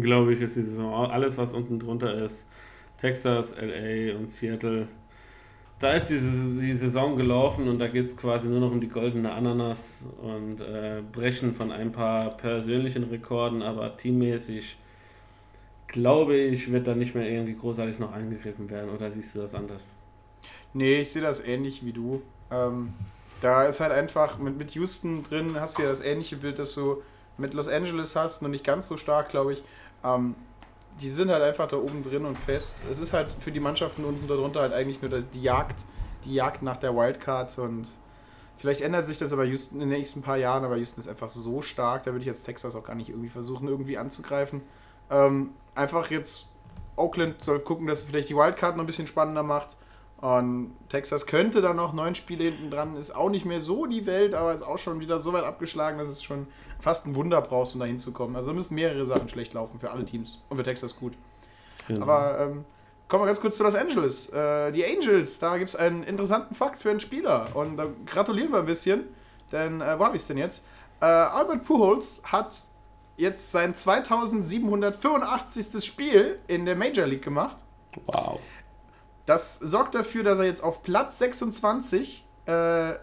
glaube 0.00 0.32
ich, 0.32 0.40
ist 0.40 0.56
die 0.56 0.62
Saison 0.62 1.10
alles, 1.10 1.38
was 1.38 1.54
unten 1.54 1.78
drunter 1.78 2.12
ist. 2.14 2.46
Texas, 3.00 3.54
LA 3.56 4.16
und 4.16 4.28
Seattle. 4.28 4.88
Da 5.78 5.92
ist 5.92 6.08
diese, 6.08 6.58
die 6.60 6.72
Saison 6.72 7.16
gelaufen 7.16 7.68
und 7.68 7.78
da 7.78 7.86
geht 7.88 8.04
es 8.04 8.16
quasi 8.16 8.48
nur 8.48 8.60
noch 8.60 8.72
um 8.72 8.80
die 8.80 8.88
goldene 8.88 9.32
Ananas 9.32 10.06
und 10.22 10.62
äh, 10.62 11.02
Brechen 11.12 11.52
von 11.52 11.70
ein 11.70 11.92
paar 11.92 12.30
persönlichen 12.30 13.04
Rekorden, 13.04 13.62
aber 13.62 13.94
teammäßig 13.96 14.78
glaube 15.86 16.36
ich, 16.36 16.72
wird 16.72 16.86
da 16.86 16.94
nicht 16.94 17.14
mehr 17.14 17.28
irgendwie 17.28 17.54
großartig 17.54 17.98
noch 17.98 18.12
eingegriffen 18.12 18.68
werden. 18.70 18.90
Oder 18.90 19.10
siehst 19.10 19.34
du 19.34 19.40
das 19.40 19.54
anders? 19.54 19.96
Nee, 20.72 21.00
ich 21.00 21.10
sehe 21.10 21.22
das 21.22 21.44
ähnlich 21.44 21.84
wie 21.84 21.92
du. 21.92 22.22
Ähm, 22.50 22.92
da 23.40 23.64
ist 23.64 23.80
halt 23.80 23.92
einfach 23.92 24.38
mit, 24.38 24.56
mit 24.56 24.72
Houston 24.72 25.22
drin, 25.22 25.60
hast 25.60 25.78
du 25.78 25.82
ja 25.82 25.88
das 25.88 26.00
ähnliche 26.00 26.36
Bild, 26.36 26.58
das 26.58 26.74
du 26.74 27.02
mit 27.38 27.54
Los 27.54 27.68
Angeles 27.68 28.16
hast, 28.16 28.42
nur 28.42 28.50
nicht 28.50 28.64
ganz 28.64 28.88
so 28.88 28.96
stark, 28.96 29.28
glaube 29.28 29.54
ich. 29.54 29.62
Ähm, 30.04 30.34
die 31.00 31.10
sind 31.10 31.30
halt 31.30 31.42
einfach 31.42 31.68
da 31.68 31.76
oben 31.76 32.02
drin 32.02 32.24
und 32.24 32.38
fest. 32.38 32.82
Es 32.90 32.98
ist 32.98 33.12
halt 33.12 33.34
für 33.38 33.52
die 33.52 33.60
Mannschaften 33.60 34.04
unten 34.04 34.26
darunter 34.26 34.60
halt 34.60 34.72
eigentlich 34.72 35.02
nur 35.02 35.10
die 35.10 35.42
Jagd, 35.42 35.84
die 36.24 36.34
Jagd 36.34 36.62
nach 36.62 36.78
der 36.78 36.96
Wildcard 36.96 37.58
und 37.58 37.88
vielleicht 38.56 38.80
ändert 38.80 39.04
sich 39.04 39.18
das 39.18 39.32
aber 39.32 39.44
Houston 39.44 39.80
in 39.80 39.90
den 39.90 39.98
nächsten 39.98 40.22
paar 40.22 40.38
Jahren, 40.38 40.64
aber 40.64 40.76
Houston 40.76 41.00
ist 41.00 41.08
einfach 41.08 41.28
so 41.28 41.60
stark, 41.60 42.04
da 42.04 42.12
würde 42.12 42.20
ich 42.20 42.26
jetzt 42.26 42.44
Texas 42.44 42.74
auch 42.74 42.84
gar 42.84 42.94
nicht 42.94 43.10
irgendwie 43.10 43.28
versuchen, 43.28 43.68
irgendwie 43.68 43.98
anzugreifen. 43.98 44.62
Ähm, 45.10 45.50
einfach 45.74 46.10
jetzt 46.10 46.46
Oakland 46.96 47.44
soll 47.44 47.60
gucken, 47.60 47.86
dass 47.86 48.00
es 48.00 48.04
vielleicht 48.04 48.30
die 48.30 48.36
Wildcard 48.36 48.76
noch 48.76 48.84
ein 48.84 48.86
bisschen 48.86 49.06
spannender 49.06 49.42
macht. 49.42 49.76
Und 50.20 50.72
Texas 50.88 51.26
könnte 51.26 51.60
dann 51.60 51.76
noch 51.76 51.92
neun 51.92 52.14
Spiele 52.14 52.44
hinten 52.44 52.70
dran, 52.70 52.96
ist 52.96 53.14
auch 53.14 53.28
nicht 53.28 53.44
mehr 53.44 53.60
so 53.60 53.84
die 53.84 54.06
Welt, 54.06 54.34
aber 54.34 54.54
ist 54.54 54.62
auch 54.62 54.78
schon 54.78 54.98
wieder 54.98 55.18
so 55.18 55.34
weit 55.34 55.44
abgeschlagen, 55.44 55.98
dass 55.98 56.08
es 56.08 56.22
schon 56.22 56.46
fast 56.80 57.06
ein 57.06 57.14
Wunder 57.14 57.42
brauchst, 57.42 57.74
um 57.74 57.80
da 57.80 57.86
hinzukommen. 57.86 58.34
Also 58.34 58.54
müssen 58.54 58.76
mehrere 58.76 59.04
Sachen 59.04 59.28
schlecht 59.28 59.52
laufen 59.52 59.78
für 59.78 59.90
alle 59.90 60.06
Teams 60.06 60.42
und 60.48 60.56
für 60.56 60.62
Texas 60.62 60.96
gut. 60.96 61.12
Genau. 61.86 62.02
Aber 62.02 62.40
ähm, 62.40 62.64
kommen 63.08 63.22
wir 63.22 63.26
ganz 63.26 63.40
kurz 63.40 63.58
zu 63.58 63.62
Los 63.62 63.74
Angeles. 63.74 64.30
Äh, 64.30 64.72
die 64.72 64.86
Angels, 64.86 65.38
da 65.38 65.58
gibt 65.58 65.68
es 65.68 65.76
einen 65.76 66.02
interessanten 66.02 66.54
Fakt 66.54 66.78
für 66.78 66.90
einen 66.90 67.00
Spieler 67.00 67.48
und 67.54 67.76
da 67.76 67.86
gratulieren 68.06 68.52
wir 68.52 68.60
ein 68.60 68.66
bisschen, 68.66 69.04
denn 69.52 69.82
äh, 69.82 69.98
wo 69.98 70.06
habe 70.06 70.16
ich 70.16 70.22
es 70.22 70.28
denn 70.28 70.38
jetzt? 70.38 70.66
Äh, 71.00 71.04
Albert 71.04 71.64
Pujols 71.64 72.22
hat 72.24 72.56
jetzt 73.18 73.52
sein 73.52 73.74
2785. 73.74 75.84
Spiel 75.84 76.38
in 76.46 76.64
der 76.64 76.76
Major 76.76 77.06
League 77.06 77.22
gemacht. 77.22 77.58
wow. 78.06 78.40
Das 79.26 79.58
sorgt 79.58 79.94
dafür, 79.94 80.22
dass 80.22 80.38
er 80.38 80.44
jetzt 80.44 80.62
auf 80.62 80.82
Platz 80.82 81.18
26 81.18 82.24
äh, 82.46 82.94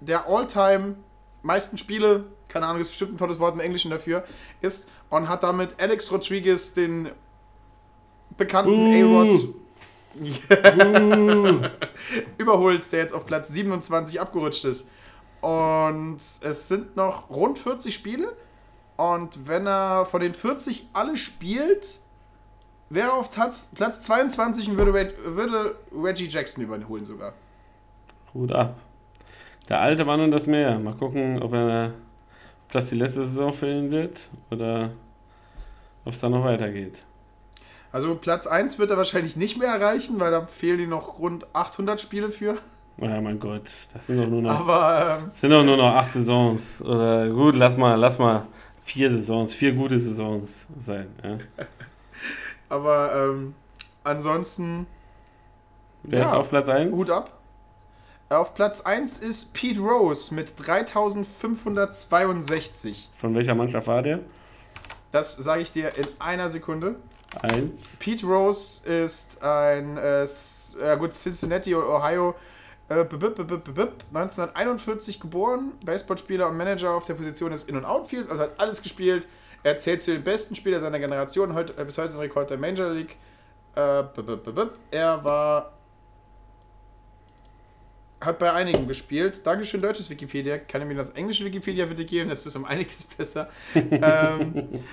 der 0.00 0.26
All-Time 0.26 0.96
meisten 1.42 1.76
Spiele, 1.78 2.24
keine 2.48 2.66
Ahnung, 2.66 2.80
ist 2.80 2.88
bestimmt 2.88 3.14
ein 3.14 3.16
tolles 3.16 3.40
Wort 3.40 3.54
im 3.54 3.60
Englischen 3.60 3.90
dafür, 3.90 4.24
ist 4.60 4.88
und 5.10 5.28
hat 5.28 5.42
damit 5.42 5.74
Alex 5.78 6.10
Rodriguez, 6.10 6.74
den 6.74 7.10
bekannten 8.36 8.70
A-Rod, 8.70 9.54
überholt, 12.38 12.92
der 12.92 13.00
jetzt 13.00 13.12
auf 13.12 13.26
Platz 13.26 13.48
27 13.48 14.20
abgerutscht 14.20 14.64
ist. 14.64 14.90
Und 15.40 16.18
es 16.18 16.68
sind 16.68 16.96
noch 16.96 17.28
rund 17.30 17.58
40 17.58 17.92
Spiele. 17.92 18.36
Und 18.96 19.46
wenn 19.48 19.66
er 19.66 20.06
von 20.06 20.20
den 20.20 20.34
40 20.34 20.88
alle 20.92 21.16
spielt, 21.16 21.98
wäre 22.94 23.12
auf 23.12 23.30
Platz, 23.30 23.70
Platz 23.74 24.00
22 24.02 24.70
und 24.70 24.76
würde, 24.76 25.14
würde 25.24 25.76
Reggie 25.92 26.28
Jackson 26.28 26.64
überholen 26.64 27.04
sogar. 27.04 27.32
Hut 28.32 28.52
ab. 28.52 28.76
Der 29.68 29.80
alte 29.80 30.04
Mann 30.04 30.20
und 30.20 30.30
das 30.30 30.46
Meer. 30.46 30.78
Mal 30.78 30.94
gucken, 30.94 31.42
ob, 31.42 31.52
er, 31.52 31.92
ob 32.66 32.72
das 32.72 32.88
die 32.88 32.96
letzte 32.96 33.24
Saison 33.24 33.52
für 33.52 33.70
ihn 33.70 33.90
wird 33.90 34.20
oder 34.50 34.90
ob 36.04 36.12
es 36.12 36.20
dann 36.20 36.32
noch 36.32 36.44
weitergeht. 36.44 37.02
Also 37.92 38.16
Platz 38.16 38.46
1 38.46 38.78
wird 38.78 38.90
er 38.90 38.96
wahrscheinlich 38.96 39.36
nicht 39.36 39.56
mehr 39.56 39.68
erreichen, 39.68 40.18
weil 40.18 40.32
da 40.32 40.46
fehlen 40.46 40.80
ihm 40.80 40.90
noch 40.90 41.20
rund 41.20 41.46
800 41.54 42.00
Spiele 42.00 42.30
für. 42.30 42.58
Oh 42.98 43.06
ja, 43.06 43.20
mein 43.20 43.38
Gott, 43.38 43.62
das 43.92 44.06
sind 44.06 44.18
doch 44.18 44.28
nur 44.28 44.42
noch, 44.42 44.50
Aber 44.50 45.20
ähm, 45.22 45.30
sind 45.32 45.50
doch 45.50 45.64
nur 45.64 45.76
noch 45.76 45.94
acht 45.94 46.12
Saisons. 46.12 46.82
Oder 46.82 47.28
gut, 47.28 47.56
lass 47.56 47.76
mal, 47.76 47.94
lass 47.94 48.18
mal 48.18 48.46
vier 48.80 49.10
Saisons, 49.10 49.54
vier 49.54 49.72
gute 49.72 49.98
Saisons 49.98 50.66
sein. 50.76 51.06
Ja. 51.22 51.38
Aber 52.74 53.14
ähm, 53.14 53.54
ansonsten 54.02 54.86
Wer 56.02 56.18
Ja, 56.20 56.26
ist 56.26 56.32
auf 56.32 56.48
Platz 56.50 56.68
1? 56.68 56.94
Hut 56.94 57.08
ab. 57.08 57.30
Auf 58.30 58.52
Platz 58.54 58.80
1 58.80 59.20
ist 59.20 59.54
Pete 59.54 59.80
Rose 59.80 60.34
mit 60.34 60.58
3562. 60.58 63.10
Von 63.14 63.34
welcher 63.36 63.54
Mannschaft 63.54 63.86
war 63.86 64.02
der? 64.02 64.18
Das 65.12 65.36
sage 65.36 65.62
ich 65.62 65.70
dir 65.72 65.96
in 65.96 66.08
einer 66.18 66.48
Sekunde. 66.48 66.96
Eins. 67.42 67.96
Pete 68.00 68.26
Rose 68.26 68.84
ist 68.88 69.40
ein 69.42 69.96
äh, 69.96 70.26
gut, 70.98 71.12
Cincinnati, 71.12 71.74
Ohio, 71.76 72.34
äh, 72.88 73.04
b- 73.04 73.16
b- 73.16 73.28
b- 73.28 73.44
b- 73.44 73.56
b- 73.56 73.86
1941 74.12 75.20
geboren, 75.20 75.72
Baseballspieler 75.84 76.48
und 76.48 76.56
Manager 76.56 76.90
auf 76.92 77.04
der 77.04 77.14
Position 77.14 77.52
des 77.52 77.62
In- 77.64 77.76
und 77.76 77.84
Outfields, 77.84 78.28
also 78.28 78.42
hat 78.42 78.58
alles 78.58 78.82
gespielt. 78.82 79.28
Er 79.64 79.76
zählt 79.76 80.02
zu 80.02 80.12
den 80.12 80.22
besten 80.22 80.54
Spielern 80.54 80.82
seiner 80.82 80.98
Generation, 81.00 81.54
heute, 81.54 81.76
äh, 81.76 81.84
bis 81.84 81.96
heute 81.98 82.12
im 82.12 82.20
Rekord 82.20 82.50
der 82.50 82.58
Major 82.58 82.90
League. 82.90 83.16
Äh, 83.74 84.04
er 84.90 85.24
war 85.24 85.72
hat 88.20 88.38
bei 88.38 88.52
einigen 88.52 88.86
gespielt. 88.86 89.44
Dankeschön, 89.46 89.82
deutsches 89.82 90.08
Wikipedia. 90.08 90.58
Kann 90.58 90.82
ich 90.82 90.86
mir 90.88 90.94
das 90.94 91.10
englische 91.10 91.44
Wikipedia 91.44 91.86
bitte 91.86 92.04
geben? 92.04 92.30
Das 92.30 92.46
ist 92.46 92.56
um 92.56 92.64
einiges 92.64 93.04
besser. 93.16 93.48
ähm, 93.74 94.84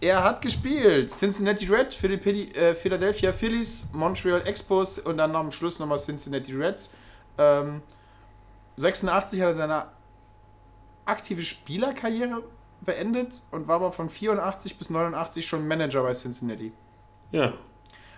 er 0.00 0.22
hat 0.22 0.42
gespielt 0.42 1.10
Cincinnati 1.10 1.66
Red, 1.66 1.96
äh, 2.04 2.74
Philadelphia 2.74 3.32
Phillies, 3.32 3.88
Montreal 3.92 4.46
Expos 4.46 4.98
und 4.98 5.16
dann 5.16 5.32
noch 5.32 5.40
am 5.40 5.52
Schluss 5.52 5.78
nochmal 5.78 5.98
Cincinnati 5.98 6.52
Reds. 6.54 6.94
Ähm, 7.38 7.82
86 8.76 9.40
hat 9.40 9.48
er 9.48 9.54
seine 9.54 9.86
aktive 11.04 11.42
Spielerkarriere 11.42 12.42
beendet 12.86 13.42
und 13.50 13.68
war 13.68 13.76
aber 13.76 13.92
von 13.92 14.08
84 14.08 14.78
bis 14.78 14.90
89 14.90 15.46
schon 15.46 15.66
Manager 15.66 16.02
bei 16.02 16.12
Cincinnati. 16.14 16.72
Ja, 17.32 17.52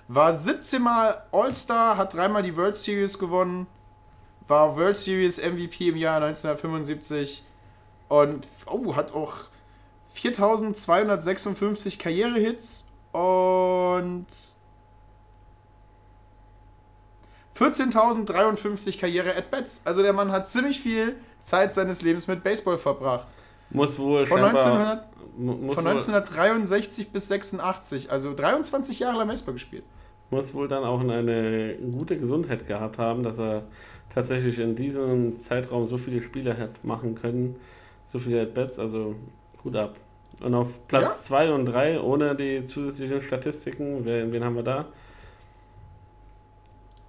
War 0.06 0.32
17 0.32 0.80
Mal 0.82 1.26
All-Star, 1.32 1.96
hat 1.96 2.14
dreimal 2.14 2.42
die 2.42 2.56
World 2.56 2.76
Series 2.76 3.18
gewonnen, 3.18 3.66
war 4.46 4.76
World 4.76 4.96
Series 4.96 5.38
MVP 5.38 5.88
im 5.88 5.96
Jahr 5.96 6.22
1975 6.22 7.42
und 8.08 8.46
oh, 8.66 8.94
hat 8.94 9.12
auch 9.12 9.34
4256 10.12 11.98
Karrierehits 11.98 12.88
und 13.12 14.26
14.053 17.58 18.98
Karriere-At-Bats. 18.98 19.82
Also 19.84 20.02
der 20.02 20.12
Mann 20.12 20.30
hat 20.30 20.48
ziemlich 20.48 20.80
viel 20.80 21.16
Zeit 21.40 21.74
seines 21.74 22.02
Lebens 22.02 22.26
mit 22.26 22.44
Baseball 22.44 22.78
verbracht. 22.78 23.26
Muss 23.70 23.98
wohl 23.98 24.26
Von, 24.26 24.40
scheinbar, 24.40 24.60
1900, 24.66 25.38
mu- 25.38 25.52
muss, 25.56 25.74
von 25.74 25.84
wohl, 25.84 25.90
1963 25.92 27.10
bis 27.12 27.28
86, 27.28 28.10
also 28.10 28.34
23 28.34 28.98
Jahre 29.00 29.18
lang 29.18 29.28
Baseball 29.28 29.54
gespielt. 29.54 29.84
muss 30.30 30.54
wohl 30.54 30.68
dann 30.68 30.84
auch 30.84 31.00
eine 31.00 31.76
gute 31.92 32.16
Gesundheit 32.18 32.66
gehabt 32.66 32.98
haben, 32.98 33.22
dass 33.22 33.38
er 33.38 33.62
tatsächlich 34.08 34.58
in 34.58 34.74
diesem 34.74 35.36
Zeitraum 35.36 35.86
so 35.86 35.96
viele 35.98 36.22
Spiele 36.22 36.56
hat 36.56 36.84
machen 36.84 37.14
können, 37.14 37.56
so 38.04 38.18
viele 38.18 38.42
At-Bats, 38.42 38.78
also 38.78 39.14
Hut 39.64 39.76
ab. 39.76 39.96
Und 40.42 40.54
auf 40.54 40.86
Platz 40.86 41.24
2 41.24 41.52
und 41.52 41.66
3, 41.66 42.00
ohne 42.00 42.36
die 42.36 42.64
zusätzlichen 42.64 43.20
Statistiken, 43.20 44.04
wer, 44.04 44.30
wen 44.30 44.44
haben 44.44 44.54
wir 44.56 44.62
da? 44.62 44.86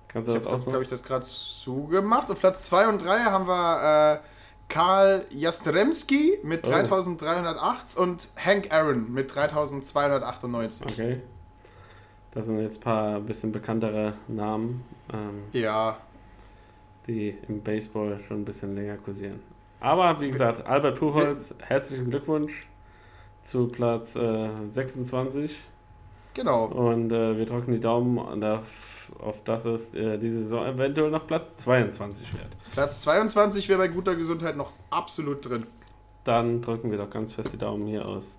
Kannst 0.08 0.28
du 0.28 0.32
Ich 0.34 0.38
das 0.40 0.46
habe, 0.52 0.56
auch 0.62 0.66
glaube 0.66 0.84
ich, 0.84 0.90
das 0.90 1.04
gerade 1.04 1.26
zugemacht. 1.26 2.32
Auf 2.32 2.40
Platz 2.40 2.66
2 2.66 2.88
und 2.88 3.06
3 3.06 3.20
haben 3.26 3.48
wir 3.48 4.14
äh, 4.16 4.20
Karl 4.70 5.26
Jastremski 5.32 6.40
mit 6.44 6.66
Oh. 6.66 6.70
3308 6.72 7.98
und 7.98 8.30
Hank 8.38 8.72
Aaron 8.72 9.12
mit 9.12 9.34
3298. 9.36 10.86
Okay. 10.92 11.22
Das 12.32 12.46
sind 12.46 12.60
jetzt 12.60 12.78
ein 12.78 12.82
paar 12.82 13.20
bisschen 13.20 13.52
bekanntere 13.52 14.14
Namen, 14.28 14.84
ähm, 15.12 15.44
Ja, 15.52 15.98
die 17.08 17.36
im 17.48 17.62
Baseball 17.62 18.20
schon 18.20 18.42
ein 18.42 18.46
bisschen 18.46 18.76
länger 18.76 18.98
kursieren. 18.98 19.40
Aber 19.80 20.20
wie 20.22 20.30
gesagt, 20.30 20.66
Albert 20.68 21.00
Puchholz, 21.00 21.56
herzlichen 21.60 22.10
Glückwunsch 22.12 22.68
zu 23.42 23.68
Platz 23.68 24.16
äh, 24.16 24.50
26. 24.70 25.58
genau. 26.34 26.66
Und 26.66 27.12
äh, 27.12 27.38
wir 27.38 27.46
drücken 27.46 27.72
die 27.72 27.80
Daumen 27.80 28.44
auf, 28.44 29.12
auf 29.20 29.44
dass 29.44 29.66
es 29.66 29.96
äh, 29.96 30.18
diese 30.18 30.44
Saison 30.44 30.66
eventuell 30.66 31.12
noch 31.12 31.28
Platz 31.28 31.58
22 31.58 32.34
wird. 32.34 32.58
Platz 32.74 33.02
22 33.02 33.70
wäre 33.70 33.80
bei 33.80 33.88
guter 33.88 34.16
Gesundheit 34.16 34.56
noch 34.56 34.74
absolut 34.90 35.48
drin. 35.48 35.68
Dann 36.24 36.62
drücken 36.62 36.92
wir 36.92 36.98
doch 36.98 37.10
ganz 37.10 37.34
fest 37.34 37.54
die 37.54 37.58
Daumen 37.58 37.88
hier 37.88 38.08
aus 38.08 38.38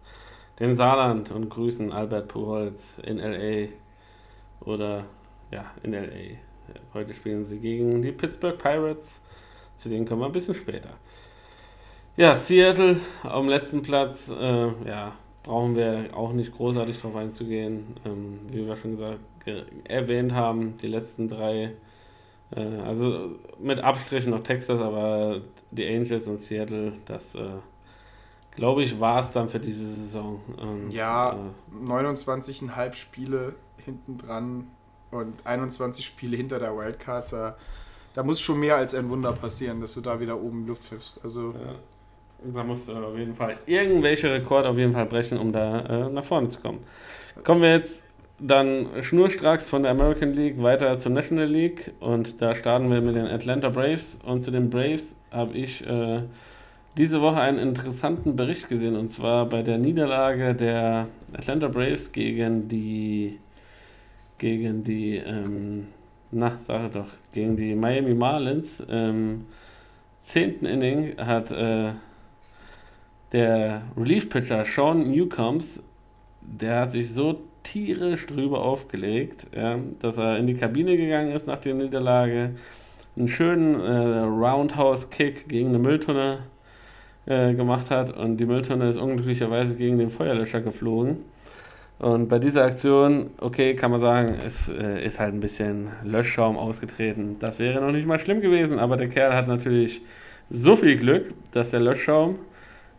dem 0.58 0.74
Saarland 0.74 1.30
und 1.30 1.48
grüßen 1.48 1.92
Albert 1.92 2.28
Puchholz 2.28 2.98
in 2.98 3.18
LA. 3.18 3.68
Oder 4.60 5.06
ja, 5.50 5.70
in 5.82 5.92
LA. 5.92 6.38
Heute 6.94 7.14
spielen 7.14 7.44
sie 7.44 7.58
gegen 7.58 8.02
die 8.02 8.12
Pittsburgh 8.12 8.58
Pirates. 8.58 9.24
Zu 9.76 9.88
denen 9.88 10.06
kommen 10.06 10.20
wir 10.20 10.26
ein 10.26 10.32
bisschen 10.32 10.54
später. 10.54 10.90
Ja, 12.16 12.36
Seattle 12.36 13.00
am 13.22 13.48
letzten 13.48 13.82
Platz. 13.82 14.30
Äh, 14.30 14.68
ja, 14.86 15.14
brauchen 15.42 15.76
wir 15.76 16.10
auch 16.14 16.32
nicht 16.32 16.52
großartig 16.54 17.00
drauf 17.00 17.16
einzugehen. 17.16 17.96
Ähm, 18.04 18.40
wie 18.50 18.66
wir 18.66 18.76
schon 18.76 18.92
gesagt, 18.92 19.20
ge- 19.44 19.64
erwähnt 19.84 20.32
haben, 20.34 20.76
die 20.76 20.86
letzten 20.88 21.28
drei. 21.28 21.72
Äh, 22.54 22.60
also 22.86 23.32
mit 23.58 23.80
Abstrichen 23.80 24.30
noch 24.32 24.42
Texas, 24.42 24.80
aber 24.80 25.42
die 25.70 25.86
Angels 25.88 26.28
und 26.28 26.38
Seattle, 26.38 26.94
das 27.06 27.34
äh, 27.36 27.48
glaube 28.56 28.82
ich, 28.82 29.00
war 29.00 29.20
es 29.20 29.32
dann 29.32 29.48
für 29.48 29.60
diese 29.60 29.86
Saison. 29.88 30.40
Und, 30.60 30.90
Ja, 30.90 31.32
Äh, 31.32 31.84
29,5 31.84 32.94
Spiele 32.94 33.54
hinten 33.84 34.18
dran 34.18 34.66
und 35.10 35.46
21 35.46 36.04
Spiele 36.04 36.36
hinter 36.36 36.58
der 36.58 36.76
Wildcard. 36.76 37.32
Da, 37.32 37.56
da 38.14 38.22
muss 38.22 38.40
schon 38.40 38.60
mehr 38.60 38.76
als 38.76 38.94
ein 38.94 39.08
Wunder 39.08 39.32
passieren, 39.32 39.80
dass 39.80 39.94
du 39.94 40.00
da 40.00 40.20
wieder 40.20 40.40
oben 40.40 40.66
Luft 40.66 40.84
pfiffst. 40.84 41.24
Also, 41.24 41.52
Ja. 41.52 41.74
Da 42.42 42.64
musst 42.64 42.88
du 42.88 42.92
auf 42.94 43.16
jeden 43.16 43.34
Fall 43.34 43.58
irgendwelche 43.66 44.32
Rekorde 44.32 44.68
auf 44.68 44.78
jeden 44.78 44.92
Fall 44.92 45.06
brechen, 45.06 45.38
um 45.38 45.52
da 45.52 45.80
äh, 45.80 46.10
nach 46.10 46.24
vorne 46.24 46.48
zu 46.48 46.60
kommen. 46.60 46.78
Kommen 47.44 47.62
wir 47.62 47.72
jetzt 47.72 48.06
dann 48.38 48.86
schnurstracks 49.00 49.68
von 49.68 49.82
der 49.82 49.92
American 49.92 50.32
League 50.32 50.62
weiter 50.62 50.96
zur 50.96 51.12
National 51.12 51.46
League. 51.46 51.92
Und 52.00 52.40
da 52.40 52.54
starten 52.54 52.90
wir 52.90 53.00
mit 53.02 53.14
den 53.16 53.26
Atlanta 53.26 53.68
Braves. 53.68 54.18
Und 54.24 54.40
zu 54.40 54.50
den 54.50 54.70
Braves 54.70 55.16
habe 55.30 55.52
ich 55.52 55.86
äh, 55.86 56.22
diese 56.96 57.20
Woche 57.20 57.40
einen 57.40 57.58
interessanten 57.58 58.36
Bericht 58.36 58.68
gesehen. 58.68 58.96
Und 58.96 59.08
zwar 59.08 59.46
bei 59.46 59.62
der 59.62 59.78
Niederlage 59.78 60.54
der 60.54 61.08
Atlanta 61.36 61.68
Braves 61.68 62.12
gegen 62.12 62.68
die 62.68 63.38
gegen 64.38 64.82
die 64.82 65.16
ähm, 65.16 65.88
na 66.30 66.56
sage 66.58 66.88
doch 66.90 67.08
gegen 67.34 67.56
die 67.56 67.74
Miami 67.74 68.14
Marlins. 68.14 68.80
Im 68.80 69.46
zehnten 70.16 70.64
Inning 70.66 71.16
hat 71.18 71.50
äh, 71.50 71.90
der 73.32 73.82
Relief-Pitcher 73.96 74.64
Sean 74.64 75.10
Newcombs, 75.10 75.82
der 76.40 76.80
hat 76.80 76.90
sich 76.90 77.12
so 77.12 77.40
tierisch 77.62 78.26
drüber 78.26 78.62
aufgelegt, 78.62 79.46
ja, 79.54 79.78
dass 80.00 80.18
er 80.18 80.38
in 80.38 80.46
die 80.46 80.54
Kabine 80.54 80.96
gegangen 80.96 81.32
ist 81.32 81.46
nach 81.46 81.58
der 81.58 81.74
Niederlage, 81.74 82.52
einen 83.16 83.28
schönen 83.28 83.80
äh, 83.80 84.20
Roundhouse-Kick 84.20 85.48
gegen 85.48 85.68
eine 85.70 85.78
Mülltonne 85.78 86.38
äh, 87.26 87.54
gemacht 87.54 87.90
hat 87.90 88.16
und 88.16 88.38
die 88.38 88.46
Mülltonne 88.46 88.88
ist 88.88 88.96
unglücklicherweise 88.96 89.76
gegen 89.76 89.98
den 89.98 90.08
Feuerlöscher 90.08 90.60
geflogen. 90.60 91.18
Und 91.98 92.28
bei 92.28 92.38
dieser 92.38 92.64
Aktion, 92.64 93.28
okay, 93.40 93.74
kann 93.74 93.90
man 93.90 94.00
sagen, 94.00 94.34
es 94.42 94.70
äh, 94.70 95.04
ist 95.04 95.20
halt 95.20 95.34
ein 95.34 95.40
bisschen 95.40 95.88
Löschschaum 96.02 96.56
ausgetreten. 96.56 97.36
Das 97.40 97.58
wäre 97.58 97.80
noch 97.82 97.92
nicht 97.92 98.08
mal 98.08 98.18
schlimm 98.18 98.40
gewesen, 98.40 98.78
aber 98.78 98.96
der 98.96 99.08
Kerl 99.08 99.34
hat 99.34 99.48
natürlich 99.48 100.00
so 100.48 100.76
viel 100.76 100.96
Glück, 100.96 101.34
dass 101.52 101.72
der 101.72 101.80
Löschschaum 101.80 102.36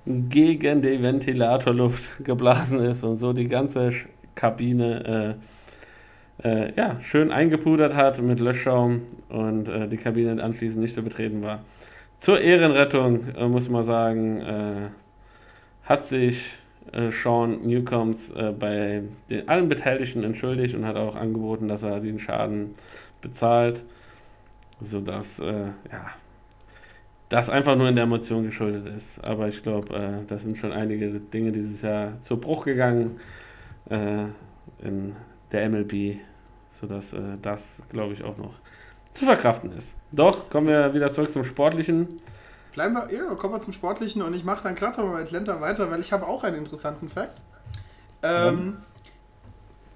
gegen 0.05 0.81
die 0.81 1.01
Ventilatorluft 1.01 2.23
geblasen 2.23 2.79
ist 2.79 3.03
und 3.03 3.17
so 3.17 3.33
die 3.33 3.47
ganze 3.47 3.91
Kabine 4.35 5.37
äh, 6.41 6.47
äh, 6.47 6.73
ja, 6.75 6.99
schön 7.01 7.31
eingepudert 7.31 7.95
hat 7.95 8.21
mit 8.21 8.39
Löschschaum 8.39 9.01
und 9.29 9.67
äh, 9.67 9.87
die 9.87 9.97
Kabine 9.97 10.41
anschließend 10.41 10.81
nicht 10.81 10.95
zu 10.95 11.03
betreten 11.03 11.43
war. 11.43 11.63
Zur 12.17 12.39
Ehrenrettung 12.39 13.27
äh, 13.35 13.47
muss 13.47 13.69
man 13.69 13.83
sagen, 13.83 14.41
äh, 14.41 14.89
hat 15.83 16.05
sich 16.05 16.51
äh, 16.91 17.09
Sean 17.09 17.65
Newcombs 17.65 18.33
bei 18.59 19.03
den, 19.29 19.49
allen 19.49 19.69
Beteiligten 19.69 20.23
entschuldigt 20.23 20.75
und 20.75 20.85
hat 20.85 20.95
auch 20.95 21.15
angeboten, 21.15 21.67
dass 21.67 21.83
er 21.83 21.99
den 21.99 22.19
Schaden 22.19 22.71
bezahlt, 23.21 23.83
sodass 24.79 25.39
ja, 25.39 26.11
das 27.31 27.49
einfach 27.49 27.77
nur 27.77 27.87
in 27.87 27.95
der 27.95 28.03
Emotion 28.03 28.43
geschuldet 28.43 28.93
ist. 28.93 29.23
Aber 29.23 29.47
ich 29.47 29.63
glaube, 29.63 29.95
äh, 29.95 30.25
das 30.27 30.43
sind 30.43 30.57
schon 30.57 30.73
einige 30.73 31.09
Dinge 31.11 31.53
dieses 31.53 31.81
Jahr 31.81 32.19
zu 32.19 32.35
Bruch 32.37 32.65
gegangen 32.65 33.21
äh, 33.89 34.25
in 34.79 35.15
der 35.53 35.69
MLB, 35.69 36.17
sodass 36.69 37.13
äh, 37.13 37.37
das, 37.41 37.83
glaube 37.87 38.13
ich, 38.13 38.25
auch 38.25 38.37
noch 38.37 38.55
zu 39.11 39.23
verkraften 39.23 39.71
ist. 39.71 39.95
Doch, 40.11 40.49
kommen 40.49 40.67
wir 40.67 40.93
wieder 40.93 41.09
zurück 41.09 41.29
zum 41.29 41.45
Sportlichen. 41.45 42.19
Bleiben 42.73 42.95
wir, 42.95 43.09
ja, 43.13 43.33
kommen 43.35 43.53
wir 43.53 43.61
zum 43.61 43.71
Sportlichen 43.71 44.21
und 44.21 44.33
ich 44.33 44.43
mache 44.43 44.63
dann 44.63 44.75
gerade 44.75 45.01
mal 45.01 45.21
Atlanta 45.21 45.61
weiter, 45.61 45.89
weil 45.89 46.01
ich 46.01 46.11
habe 46.11 46.27
auch 46.27 46.43
einen 46.43 46.57
interessanten 46.57 47.07
Fakt. 47.07 47.39
Ähm, 48.23 48.77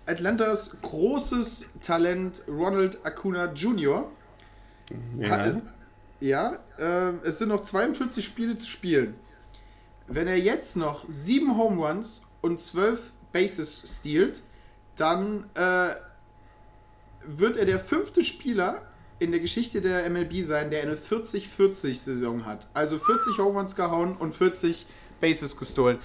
Atlantas 0.05 0.77
großes 0.81 1.71
Talent 1.81 2.43
Ronald 2.47 3.05
Acuna 3.05 3.51
Jr. 3.51 4.09
Ja. 5.17 5.29
Hat, 5.29 5.61
ja, 6.19 6.59
äh, 6.77 7.11
es 7.23 7.39
sind 7.39 7.49
noch 7.49 7.61
42 7.61 8.23
Spiele 8.23 8.55
zu 8.55 8.69
spielen. 8.69 9.15
Wenn 10.07 10.27
er 10.27 10.37
jetzt 10.37 10.77
noch 10.77 11.05
7 11.07 11.57
Home 11.57 11.85
Runs 11.85 12.31
und 12.41 12.59
12 12.59 13.11
Bases 13.33 13.99
stiehlt, 13.99 14.43
dann 14.95 15.45
äh, 15.55 15.95
wird 17.25 17.57
er 17.57 17.65
der 17.65 17.79
fünfte 17.79 18.23
Spieler 18.23 18.81
in 19.19 19.31
der 19.31 19.39
Geschichte 19.39 19.81
der 19.81 20.09
MLB 20.09 20.45
sein, 20.45 20.69
der 20.69 20.83
eine 20.83 20.95
40-40-Saison 20.95 22.45
hat. 22.45 22.67
Also 22.73 22.99
40 22.99 23.37
Home 23.37 23.57
Runs 23.59 23.75
gehauen 23.75 24.15
und 24.17 24.35
40 24.35 24.87
Bases 25.21 25.57
gestohlen. 25.57 25.99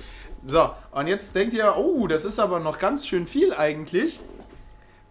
So, 0.45 0.71
und 0.93 1.07
jetzt 1.07 1.35
denkt 1.35 1.55
ihr, 1.55 1.75
oh, 1.77 2.07
das 2.07 2.25
ist 2.25 2.39
aber 2.39 2.61
noch 2.61 2.79
ganz 2.79 3.07
schön 3.07 3.27
viel 3.27 3.53
eigentlich. 3.53 4.21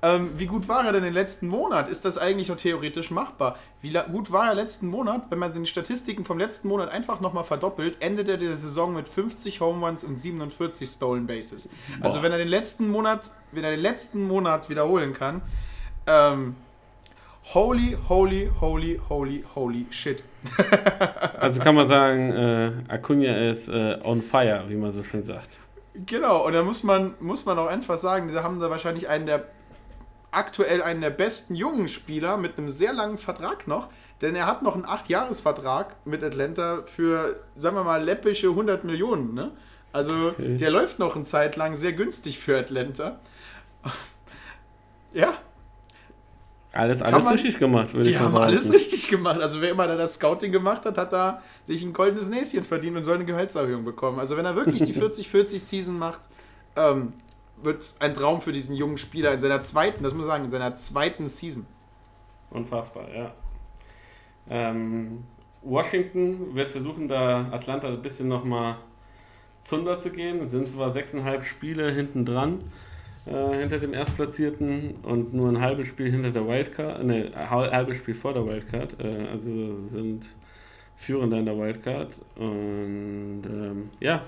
Ähm, 0.02 0.32
wie 0.38 0.45
gut 0.45 0.70
war 0.70 0.86
er 0.86 0.93
denn 0.93 1.04
den 1.04 1.14
letzten 1.14 1.50
Monat? 1.50 1.89
Ist 1.89 2.06
das 2.06 2.18
eigentlich 2.18 2.47
noch 2.47 2.56
theoretisch 2.56 3.12
machbar? 3.12 3.58
Wie 3.82 3.91
gut 4.12 4.32
war 4.32 4.47
er 4.47 4.56
letzten 4.56 4.88
Monat? 4.88 5.24
Wenn 5.30 5.39
man 5.39 5.52
seine 5.52 5.66
Statistiken 5.66 6.24
vom 6.24 6.38
letzten 6.38 6.70
Monat 6.70 6.89
einfach 6.89 7.20
nochmal 7.20 7.43
verdoppelt, 7.43 8.02
endet 8.02 8.30
er 8.30 8.38
der 8.38 8.56
Saison 8.56 8.93
mit 8.93 9.10
50 9.10 9.60
Home 9.60 9.86
Runs 9.86 10.06
und 10.06 10.18
47 10.18 10.88
Stolen 10.89 11.28
Bases. 11.28 11.70
Also 11.70 12.00
Boah. 12.00 12.06
Also 12.06 12.24
wenn 12.24 12.32
er 12.32 12.38
den 12.38 12.47
letzten 12.47 12.89
Monat, 12.89 13.32
wenn 13.52 13.66
er 13.66 13.72
den 13.72 13.82
letzten 13.82 14.26
Monat 14.26 14.70
wiederholen 14.70 15.14
kann, 15.14 15.41
ähm, 16.08 16.56
holy, 17.54 17.97
holy, 18.08 18.50
holy, 18.62 19.02
holy, 19.10 19.43
holy 19.54 19.86
shit. 19.89 20.24
also 21.39 21.60
kann 21.60 21.76
man 21.76 21.88
sagen, 21.88 22.32
äh, 22.32 22.72
Acuna 22.88 23.50
ist 23.50 23.68
äh, 23.68 24.00
on 24.04 24.22
fire, 24.22 24.64
wie 24.70 24.76
man 24.76 24.93
so 24.93 25.04
schön 25.04 25.24
sagt. 25.24 25.60
Genau, 26.06 26.45
und 26.45 26.54
da 26.54 26.64
muss 26.64 26.84
man, 26.84 27.16
muss 27.20 27.45
man 27.45 27.60
auch 27.60 27.68
einfach 27.68 27.97
sagen, 27.97 28.32
da 28.34 28.43
haben 28.43 28.62
da 28.62 28.70
wahrscheinlich 28.70 29.10
einen 29.10 29.26
der 29.26 29.45
aktuell 30.32 30.82
einen 30.82 31.01
der 31.01 31.09
besten 31.09 31.55
jungen 31.55 31.88
Spieler 31.88 32.38
mit 32.38 32.57
einem 32.57 32.69
sehr 32.69 32.93
langen 32.93 33.17
Vertrag 33.17 33.67
noch, 33.67 33.89
denn 34.21 34.36
er 34.36 34.45
hat 34.45 34.63
noch 34.63 34.75
einen 34.75 34.86
8-Jahres-Vertrag 34.86 35.95
mit 36.05 36.23
Atlanta 36.23 36.84
für, 36.86 37.39
sagen 37.55 37.75
wir 37.75 37.84
mal, 37.84 38.03
läppische 38.03 38.49
100 38.49 38.84
Millionen. 38.84 39.34
Ne? 39.34 39.51
Also 39.91 40.30
okay. 40.30 40.57
der 40.57 40.69
läuft 40.69 40.99
noch 40.99 41.15
eine 41.15 41.25
Zeit 41.25 41.55
lang 41.55 41.75
sehr 41.75 41.93
günstig 41.93 42.39
für 42.39 42.57
Atlanta. 42.57 43.19
ja. 45.13 45.34
Alles, 46.71 47.01
alles 47.01 47.25
man, 47.25 47.34
richtig 47.34 47.57
gemacht, 47.57 47.93
würde 47.95 48.09
ich 48.09 48.15
sagen. 48.15 48.32
Die 48.32 48.38
haben 48.38 48.43
alles 48.43 48.71
richtig 48.71 49.07
gemacht. 49.07 49.41
Also 49.41 49.59
wer 49.59 49.71
immer 49.71 49.88
da 49.88 49.95
das 49.95 50.15
Scouting 50.15 50.51
gemacht 50.51 50.86
hat, 50.86 50.97
hat 50.97 51.11
da 51.11 51.41
sich 51.63 51.82
ein 51.82 51.93
goldenes 51.93 52.30
Näschen 52.30 52.63
verdient 52.63 52.95
und 52.95 53.03
soll 53.03 53.15
eine 53.15 53.25
Gehaltserhöhung 53.25 53.84
bekommen. 53.84 54.19
Also 54.19 54.38
wenn 54.38 54.45
er 54.45 54.55
wirklich 54.55 54.84
die 54.84 54.93
40-40-Season 55.01 55.97
macht, 55.97 56.21
ähm, 56.75 57.13
wird 57.64 57.95
ein 57.99 58.14
Traum 58.14 58.41
für 58.41 58.51
diesen 58.51 58.76
jungen 58.76 58.97
Spieler 58.97 59.34
in 59.34 59.41
seiner 59.41 59.62
zweiten, 59.62 60.03
das 60.03 60.14
muss 60.14 60.22
man 60.22 60.28
sagen, 60.28 60.45
in 60.45 60.51
seiner 60.51 60.76
zweiten 60.76 61.30
Season. 61.30 61.66
Unfassbar, 62.51 63.05
ja. 63.14 63.34
Ähm, 64.49 65.24
Washington 65.62 66.55
wird 66.55 66.70
versuchen, 66.70 67.07
da 67.07 67.49
Atlanta 67.51 67.88
ein 67.89 68.01
bisschen 68.01 68.28
nochmal 68.28 68.78
Zunder 69.62 69.99
zu 69.99 70.10
gehen. 70.10 70.41
Es 70.41 70.51
sind 70.51 70.70
zwar 70.70 70.89
sechseinhalb 70.89 71.43
Spiele 71.43 71.91
hinten 71.91 72.26
dran, 72.26 72.64
äh, 73.26 73.57
hinter 73.57 73.78
dem 73.80 73.93
Erstplatzierten 73.93 74.95
und 75.03 75.34
nur 75.34 75.49
ein 75.49 75.60
halbes 75.60 75.88
Spiel 75.88 76.10
hinter 76.10 76.32
der 76.32 76.47
Wildcard, 76.47 77.03
ne, 77.03 77.32
ein 77.36 77.49
halbes 77.49 77.97
Spiel 77.97 78.14
vor 78.14 78.34
der 78.34 78.45
Wildcard. 78.45 78.99
Äh, 79.03 79.28
also 79.30 79.84
sind 79.84 80.26
Führender 80.95 81.38
in 81.38 81.45
der 81.45 81.57
Wildcard. 81.57 82.20
Und 82.36 83.41
ähm, 83.45 83.89
ja, 83.99 84.24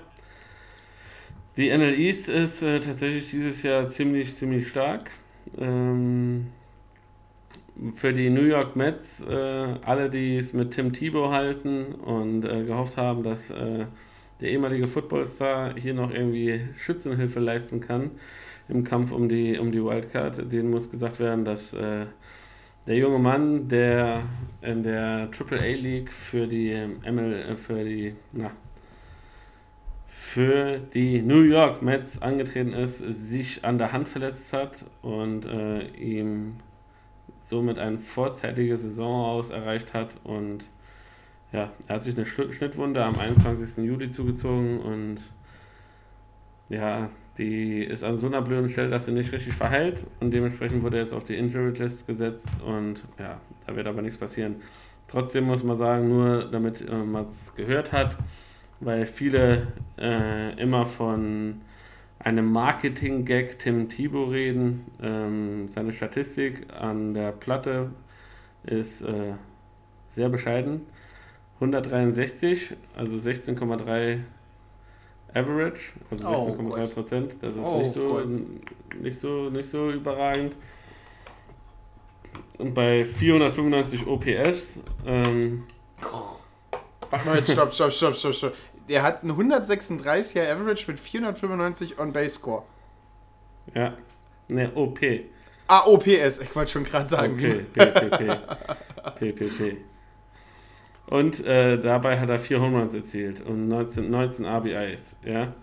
die 1.56 1.68
NL 1.68 1.94
East 1.98 2.28
ist 2.28 2.62
äh, 2.62 2.80
tatsächlich 2.80 3.30
dieses 3.30 3.62
Jahr 3.62 3.88
ziemlich, 3.88 4.34
ziemlich 4.34 4.68
stark. 4.68 5.10
Ähm, 5.58 6.48
für 7.92 8.12
die 8.12 8.30
New 8.30 8.44
York 8.44 8.76
Mets, 8.76 9.22
äh, 9.22 9.34
alle, 9.34 10.10
die 10.10 10.36
es 10.36 10.52
mit 10.52 10.72
Tim 10.72 10.92
Tebow 10.92 11.30
halten 11.30 11.94
und 11.94 12.44
äh, 12.44 12.64
gehofft 12.64 12.96
haben, 12.96 13.22
dass 13.22 13.50
äh, 13.50 13.86
der 14.40 14.50
ehemalige 14.50 14.86
Footballstar 14.86 15.74
hier 15.78 15.94
noch 15.94 16.12
irgendwie 16.12 16.60
Schützenhilfe 16.76 17.40
leisten 17.40 17.80
kann 17.80 18.12
im 18.68 18.84
Kampf 18.84 19.12
um 19.12 19.28
die, 19.28 19.58
um 19.58 19.70
die 19.70 19.82
Wildcard, 19.82 20.52
denen 20.52 20.70
muss 20.70 20.90
gesagt 20.90 21.20
werden, 21.20 21.44
dass 21.44 21.74
äh, 21.74 22.06
der 22.86 22.96
junge 22.96 23.18
Mann, 23.18 23.68
der 23.68 24.22
in 24.60 24.82
der 24.82 25.28
AAA 25.30 25.74
League 25.76 26.12
für 26.12 26.46
die 26.46 26.74
ML, 27.08 27.32
äh, 27.32 27.56
für 27.56 27.84
die, 27.84 28.14
na, 28.32 28.50
für 30.14 30.78
die 30.78 31.22
New 31.22 31.40
York 31.40 31.80
Mets 31.80 32.20
angetreten 32.20 32.74
ist, 32.74 32.98
sich 32.98 33.64
an 33.64 33.78
der 33.78 33.92
Hand 33.92 34.10
verletzt 34.10 34.52
hat 34.52 34.84
und 35.00 35.46
äh, 35.46 35.86
ihm 35.96 36.58
somit 37.40 37.78
eine 37.78 37.98
vorzeitige 37.98 38.76
Saison 38.76 39.24
aus 39.24 39.48
erreicht 39.48 39.94
hat 39.94 40.18
und 40.22 40.66
ja, 41.50 41.72
er 41.88 41.94
hat 41.94 42.02
sich 42.02 42.14
eine 42.14 42.26
Schnittwunde 42.26 43.02
am 43.02 43.18
21. 43.18 43.86
Juli 43.86 44.10
zugezogen 44.10 44.80
und 44.80 45.16
ja, 46.68 47.08
die 47.38 47.82
ist 47.82 48.04
an 48.04 48.18
so 48.18 48.26
einer 48.26 48.42
blöden 48.42 48.68
Stelle, 48.68 48.90
dass 48.90 49.06
sie 49.06 49.12
nicht 49.12 49.32
richtig 49.32 49.54
verheilt 49.54 50.06
und 50.20 50.30
dementsprechend 50.30 50.82
wurde 50.82 50.98
er 50.98 51.04
jetzt 51.04 51.14
auf 51.14 51.24
die 51.24 51.36
Injury 51.36 51.70
List 51.70 52.06
gesetzt 52.06 52.50
und 52.62 53.02
ja, 53.18 53.40
da 53.66 53.74
wird 53.74 53.86
aber 53.86 54.02
nichts 54.02 54.18
passieren. 54.18 54.56
Trotzdem 55.08 55.44
muss 55.44 55.64
man 55.64 55.76
sagen, 55.76 56.08
nur 56.08 56.50
damit 56.50 56.86
äh, 56.86 56.94
man 56.94 57.24
es 57.24 57.54
gehört 57.54 57.92
hat, 57.92 58.18
weil 58.84 59.06
viele 59.06 59.68
äh, 59.98 60.60
immer 60.60 60.84
von 60.84 61.60
einem 62.18 62.52
Marketing-Gag 62.52 63.58
Tim 63.58 63.88
Thibault 63.88 64.32
reden. 64.32 64.86
Ähm, 65.00 65.68
seine 65.70 65.92
Statistik 65.92 66.66
an 66.72 67.14
der 67.14 67.32
Platte 67.32 67.90
ist 68.64 69.02
äh, 69.02 69.34
sehr 70.06 70.28
bescheiden. 70.28 70.86
163, 71.56 72.76
also 72.96 73.16
16,3 73.16 74.18
Average, 75.34 75.80
also 76.10 76.28
16,3 76.28 76.90
oh 76.90 76.94
Prozent. 76.94 77.36
Das 77.40 77.54
ist 77.54 77.62
oh 77.62 77.78
nicht, 77.78 77.94
so, 77.94 78.20
nicht, 79.00 79.18
so, 79.18 79.50
nicht 79.50 79.68
so 79.68 79.90
überragend. 79.90 80.56
Und 82.58 82.74
bei 82.74 83.04
495 83.04 84.06
OPS. 84.06 84.82
Ähm, 85.06 85.64
Warte 87.10 87.28
mal, 87.28 87.38
jetzt 87.38 87.52
stopp, 87.52 87.74
stopp, 87.74 87.92
stopp, 87.92 88.14
stopp, 88.14 88.34
stopp 88.34 88.54
der 88.92 89.02
hat 89.02 89.22
einen 89.22 89.32
136er 89.32 90.50
Average 90.50 90.90
mit 90.90 91.00
495 91.00 91.98
On-Base-Score. 91.98 92.62
Ja. 93.74 93.96
Ne, 94.48 94.70
OP. 94.74 95.00
Ah, 95.66 95.86
OPS. 95.86 96.40
Ich 96.40 96.54
wollte 96.54 96.72
schon 96.72 96.84
gerade 96.84 97.08
sagen. 97.08 97.34
OP, 97.34 97.72
PPP. 97.72 98.38
PPP. 99.18 99.76
Und 101.06 101.40
äh, 101.46 101.80
dabei 101.80 102.20
hat 102.20 102.28
er 102.28 102.38
4 102.38 102.60
Home 102.60 102.80
Runs 102.80 102.92
erzielt 102.92 103.40
und 103.40 103.68
19, 103.68 104.10
19 104.10 104.44
RBIs. 104.44 105.16
Ja. 105.24 105.54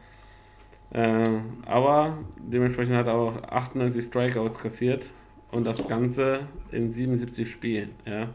Äh, 0.92 1.40
aber 1.68 2.18
dementsprechend 2.38 2.96
hat 2.96 3.06
er 3.06 3.14
auch 3.14 3.44
98 3.44 4.06
Strikeouts 4.06 4.58
kassiert 4.58 5.12
und 5.52 5.66
das 5.66 5.88
Ganze 5.88 6.48
in 6.72 6.90
77 6.90 7.50
Spielen. 7.50 7.94
Ja. 8.06 8.30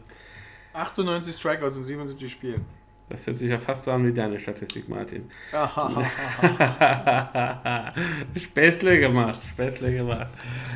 98 0.73 1.35
Strikeouts 1.35 1.77
in 1.77 1.83
77 1.83 2.31
Spielen. 2.31 2.65
Das 3.09 3.27
hört 3.27 3.37
sich 3.37 3.49
ja 3.49 3.59
fast 3.59 3.83
so 3.83 3.91
an 3.91 4.05
wie 4.05 4.11
deine 4.11 4.39
Statistik, 4.39 4.89
Martin. 4.89 5.29
Späßle 8.35 8.99
gemacht, 8.99 9.39
Späßle 9.51 9.93
gemacht. 9.93 10.27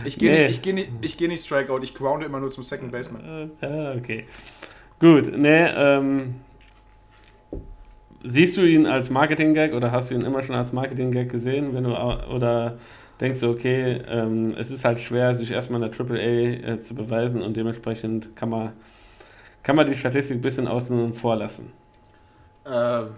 Ich 0.06 0.20
gehe 0.20 0.32
nee. 0.32 0.48
nicht, 0.48 0.62
geh 0.62 0.74
nicht, 0.74 1.18
geh 1.18 1.28
nicht 1.28 1.44
Strikeout, 1.44 1.80
ich 1.82 1.96
grounde 1.96 2.28
immer 2.28 2.40
nur 2.40 2.52
zum 2.52 2.64
Second 2.64 2.92
Baseman. 2.92 3.52
Äh, 3.62 3.98
okay. 3.98 4.26
Gut, 5.00 5.36
ne, 5.36 5.74
ähm, 5.76 6.36
siehst 8.24 8.58
du 8.58 8.62
ihn 8.62 8.86
als 8.86 9.10
Marketing-Gag 9.10 9.74
oder 9.74 9.92
hast 9.92 10.12
du 10.12 10.16
ihn 10.16 10.22
immer 10.22 10.44
schon 10.44 10.56
als 10.56 10.72
Marketing-Gag 10.72 11.32
gesehen? 11.32 11.74
Wenn 11.74 11.86
du, 11.86 11.96
oder 11.96 12.78
denkst 13.20 13.40
du, 13.40 13.50
okay, 13.50 14.04
ähm, 14.08 14.54
es 14.58 14.70
ist 14.70 14.86
halt 14.86 15.00
schwer, 15.00 15.34
sich 15.34 15.50
erstmal 15.52 15.82
in 15.82 15.92
der 15.92 16.00
AAA 16.00 16.74
äh, 16.74 16.80
zu 16.80 16.94
beweisen 16.94 17.42
und 17.42 17.58
dementsprechend 17.58 18.36
kann 18.36 18.50
man, 18.50 18.74
kann 19.64 19.76
man 19.76 19.88
die 19.88 19.96
Statistik 19.96 20.38
ein 20.38 20.42
bisschen 20.42 20.68
außen 20.68 21.14
vor 21.14 21.36
lassen? 21.36 21.74
Ähm, 22.66 23.16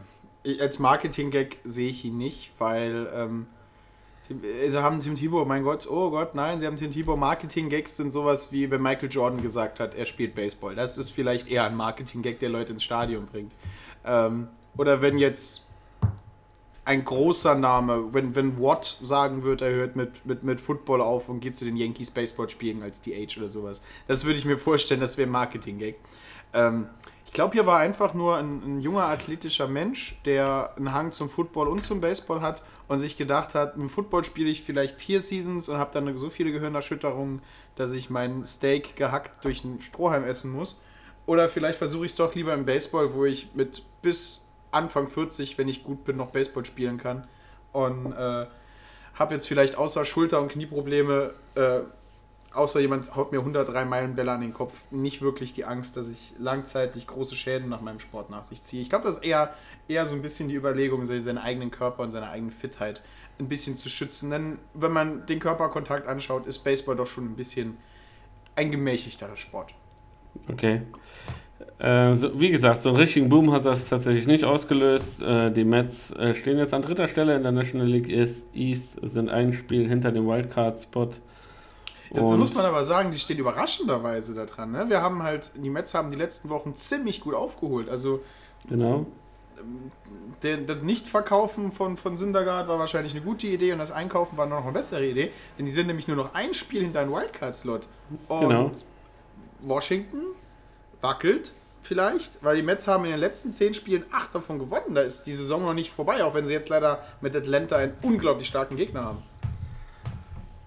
als 0.60 0.80
Marketing-Gag 0.80 1.58
sehe 1.64 1.90
ich 1.90 2.06
ihn 2.06 2.18
nicht, 2.18 2.52
weil 2.58 3.12
ähm, 3.14 3.48
sie 4.68 4.82
haben 4.82 5.00
Tim 5.00 5.16
Thibault, 5.16 5.48
mein 5.48 5.64
Gott, 5.64 5.88
oh 5.90 6.10
Gott, 6.10 6.36
nein, 6.36 6.60
sie 6.60 6.66
haben 6.66 6.78
Tim 6.78 6.92
Thibault. 6.92 7.20
Marketing-Gags 7.20 7.98
sind 7.98 8.12
sowas 8.12 8.52
wie, 8.52 8.70
wenn 8.72 8.82
Michael 8.82 9.10
Jordan 9.12 9.42
gesagt 9.42 9.80
hat, 9.80 9.96
er 9.96 10.06
spielt 10.06 10.36
Baseball. 10.36 10.76
Das 10.76 10.98
ist 10.98 11.12
vielleicht 11.12 11.48
eher 11.48 11.66
ein 11.66 11.76
Marketing-Gag, 11.76 12.40
der 12.40 12.50
Leute 12.50 12.74
ins 12.74 12.84
Stadion 12.84 13.26
bringt. 13.26 13.52
Ähm, 14.06 14.48
oder 14.78 15.02
wenn 15.02 15.18
jetzt 15.18 15.68
ein 16.84 17.06
großer 17.06 17.56
Name, 17.56 18.14
wenn, 18.14 18.36
wenn 18.36 18.60
Watt 18.60 18.98
sagen 19.02 19.44
wird, 19.44 19.62
er 19.62 19.72
hört 19.72 19.96
mit, 19.96 20.26
mit, 20.26 20.44
mit 20.44 20.60
Football 20.60 21.02
auf 21.02 21.30
und 21.30 21.40
geht 21.40 21.56
zu 21.56 21.66
den 21.66 21.78
Yankees 21.78 22.10
Baseball 22.10 22.50
spielen 22.50 22.82
als 22.82 23.02
DH 23.02 23.38
oder 23.38 23.50
sowas. 23.50 23.82
Das 24.08 24.26
würde 24.26 24.40
ich 24.40 24.46
mir 24.46 24.58
vorstellen, 24.58 25.00
das 25.00 25.18
wäre 25.18 25.30
ein 25.30 25.32
Marketing-Gag. 25.32 25.96
Ähm, 26.54 26.88
ich 27.32 27.36
glaube, 27.36 27.54
hier 27.54 27.66
war 27.66 27.80
einfach 27.80 28.14
nur 28.14 28.36
ein, 28.36 28.62
ein, 28.62 28.82
junger 28.82 29.06
athletischer 29.06 29.70
Mensch, 29.70 30.18
der 30.26 30.74
einen 30.76 30.92
Hang 30.92 31.14
zum 31.14 31.30
Football 31.30 31.70
und 31.70 31.82
zum 31.82 32.02
Baseball 32.02 32.42
hat 32.42 32.62
und 32.90 33.00
sich 33.00 33.16
gedacht 33.16 33.56
hat, 33.56 33.78
mit 33.78 33.90
Football 33.90 34.26
spiele 34.26 34.50
ich 34.50 34.64
vielleicht 34.64 35.00
vier 35.00 35.22
Seasons 35.22 35.70
und 35.70 35.78
habe 35.78 35.92
dann 35.94 36.18
so 36.18 36.30
viele 36.30 36.52
Gehirnerschütterungen, 36.52 37.42
dass 37.78 37.94
ich 37.94 38.10
mein 38.10 38.46
Steak 38.46 38.98
gehackt 38.98 39.46
durch 39.46 39.64
einen 39.64 39.80
Strohhalm 39.80 40.26
essen 40.26 40.52
muss. 40.52 40.82
Oder 41.26 41.48
vielleicht 41.48 41.78
versuche 41.78 42.04
ich 42.04 42.12
es 42.12 42.18
doch 42.18 42.36
lieber 42.36 42.54
im 42.54 42.66
Baseball, 42.66 43.14
wo 43.14 43.24
ich 43.24 43.56
mit 43.56 43.82
bis 44.02 44.50
Anfang 44.72 45.08
40, 45.08 45.58
wenn 45.58 45.70
ich 45.70 45.84
gut 45.84 46.04
bin, 46.04 46.18
noch 46.18 46.32
Baseball 46.32 46.66
spielen 46.66 46.98
kann. 46.98 47.30
Und 47.72 48.12
äh, 48.12 48.46
habe 49.14 49.34
jetzt 49.34 49.48
vielleicht 49.48 49.78
außer 49.78 50.04
Schulter- 50.04 50.42
und 50.42 50.50
Knieprobleme, 50.50 51.34
äh, 51.56 51.80
außer 52.54 52.80
jemand 52.80 53.16
haut 53.16 53.32
mir 53.32 53.40
103 53.40 53.86
Meilen 53.86 54.16
Bälle 54.16 54.32
an 54.32 54.42
den 54.42 54.54
Kopf, 54.54 54.82
nicht 54.92 55.22
wirklich 55.22 55.54
die 55.54 55.66
Angst, 55.66 55.98
dass 55.98 56.10
ich 56.10 56.34
langzeitig 56.38 57.08
große 57.08 57.36
Schäden 57.36 57.70
nach 57.70 57.82
meinem 57.82 58.00
Sport 58.00 58.30
nach 58.30 58.44
sich 58.44 58.62
ziehe. 58.62 58.82
Ich 58.82 58.90
glaube, 58.90 59.06
das 59.06 59.16
ist 59.16 59.24
eher, 59.24 59.54
eher 59.88 60.06
so 60.06 60.16
ein 60.16 60.22
bisschen 60.22 60.50
die 60.50 60.56
Überlegung, 60.56 61.06
seinen 61.06 61.38
eigenen 61.38 61.72
Körper 61.72 62.04
und 62.04 62.12
seine 62.12 62.30
eigene 62.30 62.52
Fitheit 62.52 63.02
ein 63.40 63.48
bisschen 63.48 63.78
zu 63.78 63.90
schützen. 63.90 64.32
Denn 64.32 64.60
wenn 64.74 64.92
man 64.92 65.26
den 65.26 65.40
Körperkontakt 65.40 66.08
anschaut, 66.08 66.46
ist 66.46 66.60
Baseball 66.60 66.96
doch 66.96 67.08
schon 67.08 67.26
ein 67.26 67.36
bisschen 67.36 67.78
ein 68.56 68.72
gemächlichterer 68.72 69.38
Sport. 69.38 69.74
Okay. 70.50 70.82
Äh, 71.80 72.16
so, 72.16 72.40
wie 72.40 72.50
gesagt, 72.50 72.82
so 72.82 72.90
einen 72.90 72.98
richtigen 72.98 73.30
Boom 73.30 73.52
hat 73.52 73.66
das 73.66 73.90
tatsächlich 73.90 74.28
nicht 74.28 74.44
ausgelöst. 74.44 75.22
Äh, 75.22 75.52
die 75.52 75.64
Mets 75.64 76.12
äh, 76.12 76.34
stehen 76.34 76.58
jetzt 76.58 76.74
an 76.74 76.82
dritter 76.82 77.08
Stelle 77.08 77.36
in 77.36 77.44
der 77.44 77.52
National 77.52 77.88
League 77.88 78.10
East, 78.10 79.00
sind 79.02 79.30
ein 79.30 79.54
Spiel 79.54 79.88
hinter 79.88 80.12
dem 80.12 80.28
Wildcard-Spot. 80.28 81.12
Jetzt 82.14 82.38
muss 82.38 82.54
man 82.54 82.66
aber 82.66 82.84
sagen, 82.84 83.12
die 83.12 83.18
stehen 83.18 83.38
überraschenderweise 83.38 84.36
da 84.36 84.46
dran. 84.46 84.72
Ne? 84.72 84.90
Wir 84.90 85.02
haben 85.02 85.24
halt, 85.24 85.52
die 85.56 85.70
Mets 85.70 85.94
haben 85.94 86.10
die 86.10 86.18
letzten 86.18 86.50
Wochen 86.50 86.76
ziemlich 86.76 87.22
gut 87.22 87.34
aufgeholt. 87.34 87.90
Also 87.90 88.22
genau. 88.70 89.06
Der, 90.44 90.58
das 90.58 90.82
Nichtverkaufen 90.82 91.72
von, 91.72 91.96
von 91.96 92.18
Syndergaard 92.18 92.68
war 92.68 92.80
wahrscheinlich 92.80 93.14
eine 93.14 93.24
gute 93.24 93.48
Idee 93.48 93.72
und 93.72 93.80
das 93.80 93.92
Einkaufen 93.92 94.36
war 94.36 94.46
noch 94.46 94.64
eine 94.64 94.72
bessere 94.72 95.06
Idee, 95.06 95.32
denn 95.58 95.66
die 95.68 95.72
sind 95.72 95.88
nämlich 95.88 96.08
nur 96.08 96.18
noch 96.18 96.34
ein 96.34 96.54
Spiel 96.54 96.82
hinter 96.82 97.02
einem 97.02 97.14
Wildcard-Slot. 97.14 97.88
Und 98.28 98.40
genau. 98.42 98.72
Washington 99.62 100.22
wackelt 101.00 101.54
vielleicht, 101.82 102.44
weil 102.44 102.56
die 102.58 102.64
Mets 102.64 102.88
haben 102.88 103.06
in 103.06 103.12
den 103.12 103.20
letzten 103.20 103.52
zehn 103.52 103.74
Spielen 103.74 104.04
acht 104.12 104.36
davon 104.36 104.60
gewonnen. 104.60 104.96
Da 104.96 105.02
ist 105.02 105.24
die 105.24 105.34
Saison 105.34 105.64
noch 105.64 105.74
nicht 105.74 105.92
vorbei, 105.92 106.24
auch 106.24 106.34
wenn 106.34 106.46
sie 106.46 106.54
jetzt 106.54 106.70
leider 106.70 107.04
mit 107.22 107.36
Atlanta 107.36 107.78
einen 107.78 107.94
unglaublich 108.02 108.48
starken 108.48 108.76
Gegner 108.76 109.04
haben. 109.06 109.24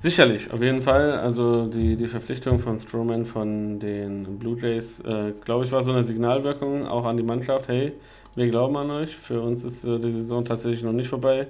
Sicherlich, 0.04 0.52
auf 0.52 0.60
jeden 0.60 0.82
Fall. 0.82 1.12
Also 1.12 1.66
die, 1.66 1.96
die 1.96 2.08
Verpflichtung 2.08 2.58
von 2.58 2.78
Strowman 2.78 3.24
von 3.24 3.78
den 3.78 4.38
Blue 4.38 4.54
Jays, 4.60 5.00
äh, 5.00 5.32
glaube 5.42 5.64
ich, 5.64 5.72
war 5.72 5.80
so 5.80 5.92
eine 5.92 6.02
Signalwirkung 6.02 6.86
auch 6.86 7.06
an 7.06 7.16
die 7.16 7.22
Mannschaft. 7.22 7.68
Hey, 7.68 7.94
wir 8.34 8.46
glauben 8.48 8.76
an 8.76 8.90
euch. 8.90 9.16
Für 9.16 9.40
uns 9.40 9.64
ist 9.64 9.82
äh, 9.84 9.98
die 9.98 10.12
Saison 10.12 10.44
tatsächlich 10.44 10.82
noch 10.82 10.92
nicht 10.92 11.08
vorbei. 11.08 11.46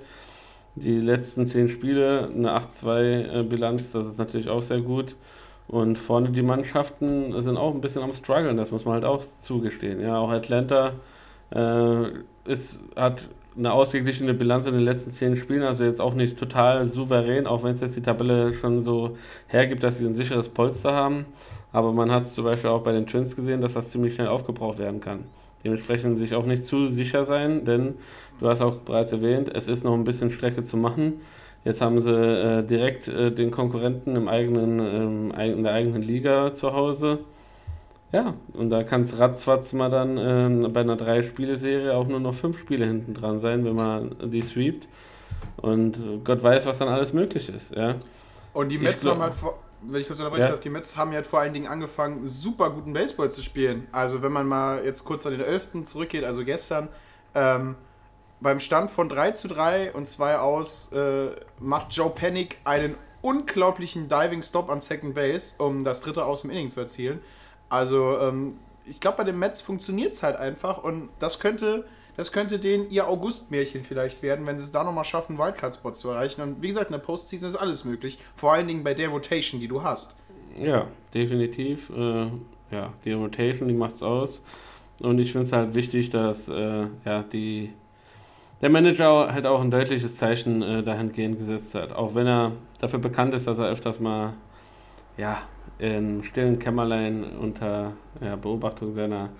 Die 0.76 1.00
letzten 1.00 1.46
zehn 1.46 1.68
Spiele, 1.68 2.30
eine 2.32 2.56
8-2-Bilanz, 2.56 3.90
das 3.90 4.06
ist 4.06 4.18
natürlich 4.18 4.48
auch 4.48 4.62
sehr 4.62 4.82
gut. 4.82 5.16
Und 5.66 5.98
vorne 5.98 6.30
die 6.30 6.42
Mannschaften 6.42 7.42
sind 7.42 7.56
auch 7.56 7.74
ein 7.74 7.80
bisschen 7.80 8.04
am 8.04 8.12
struggeln, 8.12 8.56
das 8.56 8.70
muss 8.70 8.84
man 8.84 8.94
halt 8.94 9.04
auch 9.04 9.24
zugestehen. 9.24 9.98
Ja, 10.00 10.18
auch 10.18 10.30
Atlanta 10.30 10.92
äh, 11.50 12.04
ist, 12.44 12.78
hat 12.94 13.28
eine 13.56 13.72
ausgeglichene 13.72 14.34
Bilanz 14.34 14.66
in 14.66 14.72
den 14.72 14.82
letzten 14.82 15.10
zehn 15.10 15.36
Spielen, 15.36 15.62
also 15.62 15.84
jetzt 15.84 16.00
auch 16.00 16.14
nicht 16.14 16.38
total 16.38 16.86
souverän, 16.86 17.46
auch 17.46 17.62
wenn 17.62 17.72
es 17.72 17.80
jetzt 17.80 17.96
die 17.96 18.02
Tabelle 18.02 18.52
schon 18.52 18.80
so 18.80 19.16
hergibt, 19.46 19.82
dass 19.82 19.98
sie 19.98 20.06
ein 20.06 20.14
sicheres 20.14 20.48
Polster 20.48 20.92
haben. 20.92 21.26
Aber 21.72 21.92
man 21.92 22.10
hat 22.10 22.24
es 22.24 22.34
zum 22.34 22.44
Beispiel 22.44 22.70
auch 22.70 22.82
bei 22.82 22.92
den 22.92 23.06
Twins 23.06 23.36
gesehen, 23.36 23.60
dass 23.60 23.74
das 23.74 23.90
ziemlich 23.90 24.14
schnell 24.14 24.28
aufgebraucht 24.28 24.78
werden 24.78 25.00
kann. 25.00 25.24
Dementsprechend 25.64 26.18
sich 26.18 26.34
auch 26.34 26.44
nicht 26.44 26.64
zu 26.64 26.88
sicher 26.88 27.24
sein, 27.24 27.64
denn 27.64 27.94
du 28.40 28.48
hast 28.48 28.60
auch 28.60 28.76
bereits 28.78 29.12
erwähnt, 29.12 29.50
es 29.54 29.68
ist 29.68 29.84
noch 29.84 29.94
ein 29.94 30.04
bisschen 30.04 30.30
Strecke 30.30 30.62
zu 30.62 30.76
machen. 30.76 31.20
Jetzt 31.64 31.80
haben 31.80 32.00
sie 32.00 32.12
äh, 32.12 32.62
direkt 32.62 33.08
äh, 33.08 33.32
den 33.32 33.50
Konkurrenten 33.50 34.16
im 34.16 34.28
eigenen, 34.28 34.78
ähm, 34.80 35.56
in 35.56 35.62
der 35.62 35.72
eigenen 35.72 36.02
Liga 36.02 36.52
zu 36.52 36.74
Hause. 36.74 37.20
Ja, 38.14 38.34
und 38.52 38.70
da 38.70 38.84
kann 38.84 39.00
es 39.00 39.18
ratzfatz 39.18 39.72
mal 39.72 39.90
dann 39.90 40.16
äh, 40.16 40.68
bei 40.68 40.82
einer 40.82 40.94
Drei-Spiele-Serie 40.94 41.96
auch 41.96 42.06
nur 42.06 42.20
noch 42.20 42.32
fünf 42.32 42.60
Spiele 42.60 42.86
hinten 42.86 43.12
dran 43.12 43.40
sein, 43.40 43.64
wenn 43.64 43.74
man 43.74 44.30
die 44.30 44.40
sweept. 44.40 44.86
Und 45.56 45.98
Gott 46.22 46.40
weiß, 46.40 46.64
was 46.66 46.78
dann 46.78 46.86
alles 46.86 47.12
möglich 47.12 47.48
ist. 47.48 47.74
Ja. 47.74 47.96
Und 48.52 48.68
die 48.68 48.78
Mets 48.78 49.04
haben 49.04 49.20
halt 49.20 49.34
vor, 49.34 49.58
wenn 49.82 50.00
ich 50.00 50.06
kurz 50.06 50.20
unterbrechen 50.20 50.46
ja. 50.48 50.56
die 50.56 50.70
Mets 50.70 50.96
haben 50.96 51.10
halt 51.10 51.26
vor 51.26 51.40
allen 51.40 51.52
Dingen 51.54 51.66
angefangen, 51.66 52.24
super 52.24 52.70
guten 52.70 52.92
Baseball 52.92 53.32
zu 53.32 53.42
spielen. 53.42 53.88
Also 53.90 54.22
wenn 54.22 54.30
man 54.30 54.46
mal 54.46 54.84
jetzt 54.84 55.04
kurz 55.04 55.26
an 55.26 55.32
den 55.32 55.40
11. 55.40 55.84
zurückgeht, 55.84 56.22
also 56.22 56.44
gestern, 56.44 56.90
ähm, 57.34 57.74
beim 58.40 58.60
Stand 58.60 58.92
von 58.92 59.08
3 59.08 59.32
zu 59.32 59.48
3 59.48 59.92
und 59.92 60.06
2 60.06 60.38
aus 60.38 60.92
äh, 60.92 61.30
macht 61.58 61.92
Joe 61.92 62.10
Panic 62.10 62.58
einen 62.62 62.94
unglaublichen 63.22 64.06
Diving 64.06 64.44
Stop 64.44 64.70
an 64.70 64.80
Second 64.80 65.16
Base, 65.16 65.54
um 65.58 65.82
das 65.82 66.00
dritte 66.00 66.24
aus 66.24 66.42
dem 66.42 66.50
Inning 66.50 66.70
zu 66.70 66.78
erzielen. 66.78 67.18
Also, 67.68 68.18
ähm, 68.18 68.58
ich 68.86 69.00
glaube, 69.00 69.18
bei 69.18 69.24
den 69.24 69.38
Mets 69.38 69.60
funktioniert 69.60 70.12
es 70.12 70.22
halt 70.22 70.36
einfach 70.36 70.82
und 70.82 71.08
das 71.18 71.40
könnte, 71.40 71.86
das 72.16 72.32
könnte 72.32 72.58
denen 72.58 72.90
ihr 72.90 73.08
August-Märchen 73.08 73.82
vielleicht 73.82 74.22
werden, 74.22 74.46
wenn 74.46 74.58
sie 74.58 74.64
es 74.64 74.72
da 74.72 74.84
nochmal 74.84 75.04
schaffen, 75.04 75.38
Wildcard-Spot 75.38 75.92
zu 75.92 76.10
erreichen. 76.10 76.42
Und 76.42 76.62
wie 76.62 76.68
gesagt, 76.68 76.86
in 76.86 76.92
der 76.92 77.00
Postseason 77.00 77.48
ist 77.48 77.56
alles 77.56 77.84
möglich. 77.84 78.18
Vor 78.36 78.52
allen 78.52 78.68
Dingen 78.68 78.84
bei 78.84 78.94
der 78.94 79.08
Rotation, 79.08 79.60
die 79.60 79.68
du 79.68 79.82
hast. 79.82 80.14
Ja, 80.58 80.86
definitiv. 81.12 81.90
Äh, 81.90 82.26
ja, 82.70 82.92
die 83.04 83.12
Rotation, 83.12 83.68
die 83.68 83.74
macht's 83.74 84.02
aus. 84.02 84.42
Und 85.02 85.18
ich 85.18 85.32
finde 85.32 85.46
es 85.46 85.52
halt 85.52 85.74
wichtig, 85.74 86.10
dass 86.10 86.48
äh, 86.48 86.86
ja, 87.04 87.22
die 87.22 87.72
der 88.60 88.70
Manager 88.70 89.32
halt 89.32 89.46
auch 89.46 89.60
ein 89.60 89.70
deutliches 89.70 90.16
Zeichen 90.16 90.62
äh, 90.62 90.82
dahingehend 90.82 91.38
gesetzt 91.38 91.74
hat. 91.74 91.92
Auch 91.92 92.14
wenn 92.14 92.26
er 92.26 92.52
dafür 92.78 92.98
bekannt 92.98 93.34
ist, 93.34 93.46
dass 93.46 93.58
er 93.58 93.68
öfters 93.68 94.00
mal 94.00 94.34
ja, 95.16 95.38
in 95.78 96.22
stillen 96.22 96.58
Kämmerlein 96.58 97.24
unter 97.24 97.92
ja, 98.24 98.36
Beobachtung 98.36 98.92
seiner 98.92 99.30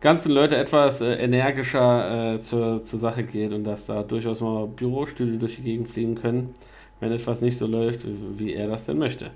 ganzen 0.00 0.32
Leute 0.32 0.56
etwas 0.56 1.00
äh, 1.00 1.14
energischer 1.14 2.34
äh, 2.34 2.40
zur, 2.40 2.82
zur 2.84 2.98
Sache 2.98 3.24
geht 3.24 3.52
und 3.52 3.64
dass 3.64 3.86
da 3.86 4.02
durchaus 4.02 4.40
mal 4.40 4.66
Bürostühle 4.66 5.38
durch 5.38 5.56
die 5.56 5.62
Gegend 5.62 5.88
fliegen 5.88 6.14
können, 6.14 6.54
wenn 7.00 7.12
etwas 7.12 7.40
nicht 7.40 7.58
so 7.58 7.66
läuft, 7.66 8.00
wie 8.38 8.54
er 8.54 8.68
das 8.68 8.86
denn 8.86 8.98
möchte. 8.98 9.30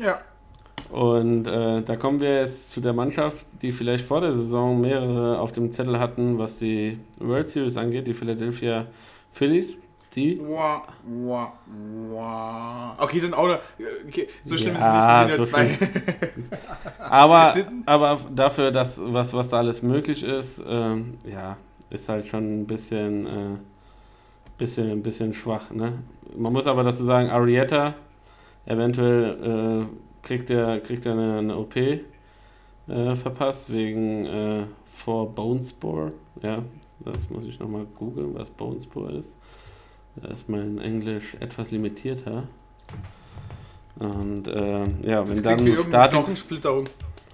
Ja, 0.00 0.20
und 0.90 1.46
äh, 1.46 1.82
da 1.82 1.96
kommen 1.96 2.20
wir 2.20 2.40
jetzt 2.40 2.70
zu 2.70 2.80
der 2.80 2.92
Mannschaft, 2.92 3.46
die 3.62 3.70
vielleicht 3.70 4.04
vor 4.04 4.20
der 4.20 4.32
Saison 4.32 4.80
mehrere 4.80 5.38
auf 5.38 5.52
dem 5.52 5.70
Zettel 5.70 5.98
hatten, 6.00 6.38
was 6.38 6.58
die 6.58 6.98
World 7.20 7.48
Series 7.48 7.76
angeht, 7.76 8.06
die 8.06 8.14
Philadelphia 8.14 8.86
Phillies. 9.30 9.76
Die. 10.14 10.40
Wow, 10.40 10.82
wow, 11.04 11.48
wow. 12.10 12.92
Okay, 12.98 13.18
sind 13.20 13.34
auch. 13.34 13.58
Okay, 14.08 14.28
so 14.42 14.58
schlimm 14.58 14.74
ja, 14.74 15.22
ist 15.22 15.38
es 15.38 15.52
nicht, 15.52 15.78
sind 15.78 15.88
ja 15.88 16.48
zwei. 16.48 16.58
aber, 16.98 17.54
aber 17.86 18.18
dafür, 18.34 18.72
dass, 18.72 19.00
was, 19.02 19.32
was 19.34 19.50
da 19.50 19.58
alles 19.58 19.82
möglich 19.82 20.24
ist, 20.24 20.62
ähm, 20.66 21.18
ja, 21.24 21.56
ist 21.90 22.08
halt 22.08 22.26
schon 22.26 22.62
ein 22.62 22.66
bisschen, 22.66 23.26
äh, 23.26 23.56
bisschen, 24.58 24.90
ein 24.90 25.02
bisschen 25.02 25.32
schwach. 25.32 25.70
Ne? 25.70 25.98
Man 26.36 26.52
muss 26.52 26.66
aber 26.66 26.82
dazu 26.82 27.04
sagen, 27.04 27.30
Arietta 27.30 27.94
eventuell. 28.66 29.86
Äh, 29.88 30.10
kriegt 30.22 30.50
er, 30.50 30.80
kriegt 30.80 31.06
er 31.06 31.12
eine, 31.12 31.38
eine 31.38 31.56
OP 31.56 31.76
äh, 31.76 32.00
verpasst 33.14 33.72
wegen 33.72 34.26
äh, 34.26 34.64
vor 34.84 35.34
Bonespore. 35.34 36.12
Ja, 36.42 36.62
das 37.00 37.28
muss 37.30 37.44
ich 37.44 37.58
nochmal 37.58 37.86
googeln, 37.98 38.34
was 38.34 38.50
Bonespore 38.50 39.12
ist. 39.12 39.38
Da 40.16 40.28
ist 40.28 40.48
mein 40.48 40.78
Englisch 40.78 41.34
etwas 41.40 41.70
limitierter. 41.70 42.44
Und 43.98 44.48
äh, 44.48 44.84
ja, 45.02 45.20
das 45.22 45.36
wenn 45.36 45.42
dann 45.42 45.64
wie 45.64 45.76
Starting, 45.76 46.20
Knochensplitterung 46.20 46.84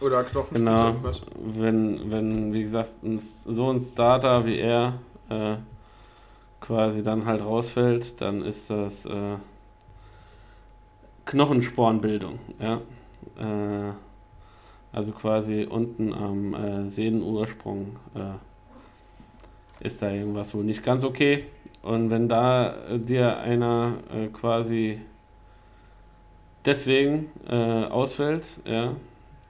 oder 0.01 0.24
Knochensplitterung. 0.24 1.03
Genau, 1.03 1.61
wenn, 1.61 2.11
wenn, 2.11 2.53
wie 2.53 2.62
gesagt, 2.62 3.03
ein, 3.03 3.18
so 3.18 3.70
ein 3.70 3.79
Starter 3.79 4.45
wie 4.47 4.59
er 4.59 4.95
äh, 5.29 5.57
quasi 6.61 7.03
dann 7.03 7.24
halt 7.24 7.43
rausfällt, 7.43 8.20
dann 8.20 8.43
ist 8.43 8.70
das 8.70 9.07
äh, 9.07 9.37
Knochenspornbildung. 11.24 12.39
Ja? 12.59 12.81
Äh, 13.39 13.93
also 14.93 15.12
quasi 15.12 15.66
unten 15.68 16.12
am 16.12 16.55
äh, 16.55 16.89
Sehnenursprung 16.89 17.97
äh, 18.14 18.20
ist 19.87 20.03
da 20.03 20.11
irgendwas 20.11 20.55
wohl 20.55 20.64
nicht 20.64 20.82
ganz 20.82 21.05
okay. 21.05 21.47
Und 21.82 22.11
wenn 22.11 22.28
da 22.28 22.74
äh, 22.89 22.99
dir 22.99 23.39
einer 23.39 23.99
äh, 24.12 24.26
quasi 24.28 25.01
deswegen 26.64 27.30
äh, 27.49 27.55
ausfällt, 27.84 28.47
ja, 28.64 28.97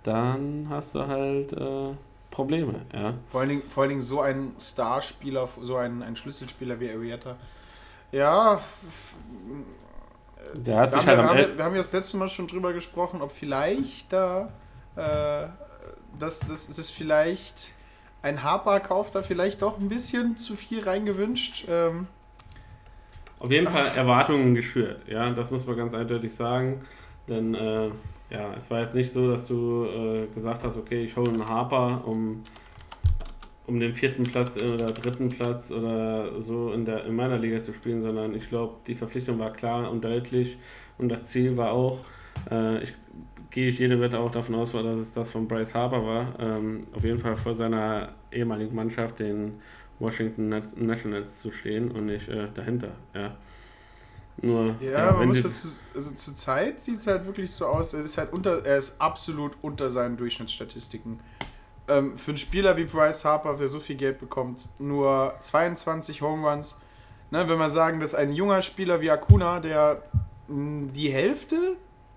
dann 0.03 0.67
hast 0.69 0.95
du 0.95 1.07
halt 1.07 1.53
äh, 1.53 1.95
Probleme, 2.31 2.85
ja. 2.93 3.15
Vor 3.29 3.41
allen 3.41 3.49
Dingen, 3.49 3.63
vor 3.69 3.83
allen 3.83 3.91
Dingen 3.91 4.03
so 4.03 4.21
ein 4.21 4.55
Starspieler, 4.61 5.49
so 5.63 5.77
ein, 5.77 6.03
ein 6.03 6.17
Schlüsselspieler 6.17 6.79
wie 6.81 6.91
Arietta. 6.91 7.37
Ja, 8.13 8.61
Der 10.55 10.79
hat 10.79 10.93
wir 10.95 11.01
sich 11.01 11.07
haben, 11.07 11.07
halt 11.07 11.19
wir, 11.19 11.29
haben, 11.29 11.59
wir 11.59 11.65
haben 11.65 11.75
ja 11.75 11.83
das 11.83 11.93
letzte 11.93 12.17
Mal 12.17 12.29
schon 12.29 12.47
drüber 12.47 12.73
gesprochen, 12.73 13.23
ob 13.23 13.33
vielleicht 13.33 14.13
da, 14.13 14.53
äh, 14.97 15.49
dass 16.19 16.41
das, 16.41 16.69
das 16.69 16.79
ist 16.79 16.91
vielleicht 16.91 17.73
ein 18.27 18.43
Harper-Kauf 18.43 19.11
da 19.13 19.23
vielleicht 19.23 19.63
doch 19.63 19.79
ein 19.79 19.89
bisschen 19.89 20.37
zu 20.37 20.57
viel 20.57 20.83
reingewünscht. 20.83 21.67
Ähm, 21.69 22.09
Auf 23.39 23.51
jeden 23.51 23.69
Fall 23.69 23.87
Erwartungen 23.97 24.55
geschürt, 24.55 25.03
ja, 25.09 25.31
das 25.31 25.51
muss 25.51 25.67
man 25.67 25.77
ganz 25.77 25.95
eindeutig 25.95 26.35
sagen. 26.35 26.81
Denn 27.29 27.55
äh, 27.55 27.89
ja, 28.31 28.55
es 28.57 28.71
war 28.71 28.81
jetzt 28.81 28.95
nicht 28.95 29.13
so, 29.13 29.31
dass 29.31 29.47
du 29.47 29.85
äh, 29.85 30.27
gesagt 30.35 30.65
hast, 30.65 30.77
okay, 30.77 31.05
ich 31.05 31.17
hole 31.17 31.31
einen 31.31 31.49
Harper, 31.49 32.03
um, 32.05 32.43
um 33.67 33.79
den 33.79 33.93
vierten 33.93 34.25
Platz 34.25 34.57
oder 34.57 34.87
dritten 34.87 35.29
Platz 35.29 35.71
oder 35.71 36.41
so 36.41 36.73
in, 36.73 36.85
der, 36.85 37.05
in 37.05 37.15
meiner 37.15 37.39
Liga 37.39 37.63
zu 37.63 37.73
spielen, 37.73 38.01
sondern 38.01 38.35
ich 38.35 38.49
glaube, 38.49 38.75
die 38.87 38.95
Verpflichtung 38.95 39.39
war 39.39 39.53
klar 39.53 39.91
und 39.91 40.05
deutlich 40.05 40.59
und 40.99 41.09
das 41.09 41.25
Ziel 41.25 41.57
war 41.57 41.71
auch, 41.71 42.05
äh, 42.51 42.83
ich 42.83 42.93
gehe 43.51 43.69
ich 43.69 43.79
jede 43.79 44.01
Wette 44.01 44.19
auch 44.19 44.31
davon 44.31 44.55
aus, 44.57 44.73
dass 44.73 44.99
es 44.99 45.13
das 45.13 45.31
von 45.31 45.47
Bryce 45.49 45.75
Harper 45.75 46.05
war, 46.05 46.39
ähm, 46.39 46.81
auf 46.95 47.05
jeden 47.05 47.19
Fall 47.19 47.37
vor 47.37 47.55
seiner 47.55 48.15
ehemaligen 48.33 48.75
Mannschaft, 48.75 49.19
den 49.21 49.61
Washington 49.99 50.49
Nationals 50.77 51.39
zu 51.39 51.51
stehen 51.51 51.91
und 51.91 52.07
nicht 52.07 52.29
äh, 52.29 52.49
dahinter. 52.55 52.91
Ja. 53.15 53.35
Nur, 54.43 54.75
ja, 54.81 55.13
man 55.13 55.21
wenn 55.21 55.29
muss 55.29 55.39
die- 55.39 55.45
dazu, 55.45 55.69
also 55.95 56.11
zur 56.13 56.35
Zeit 56.35 56.83
sieht 56.83 56.97
es 56.97 57.07
halt 57.07 57.25
wirklich 57.25 57.51
so 57.51 57.65
aus, 57.67 57.95
er 57.95 58.03
ist 58.05 58.19
halt 58.19 58.33
unter, 58.35 58.65
er 58.67 58.77
ist 58.77 59.01
absolut 59.01 59.53
unter 59.63 59.91
seinen 59.91 60.19
Durchschnittsstatistiken. 60.19 61.21
Ähm, 61.89 62.19
für 62.19 62.33
einen 62.33 62.39
Spieler 62.39 62.77
wie 62.77 62.85
Bryce 62.85 63.25
Harper, 63.25 63.57
der 63.57 63.69
so 63.69 63.81
viel 63.81 63.97
Geld 63.97 64.19
bekommt, 64.19 64.69
nur 64.79 65.35
22 65.41 66.21
Home 66.21 66.47
Runs. 66.47 66.79
Ne, 67.31 67.49
wenn 67.49 67.59
man 67.59 67.71
sagen, 67.71 67.99
dass 67.99 68.15
ein 68.15 68.33
junger 68.33 68.61
Spieler 68.63 69.01
wie 69.01 69.11
Acuna, 69.11 69.59
der 69.61 70.03
mh, 70.49 70.93
die 70.95 71.09
Hälfte, 71.11 71.57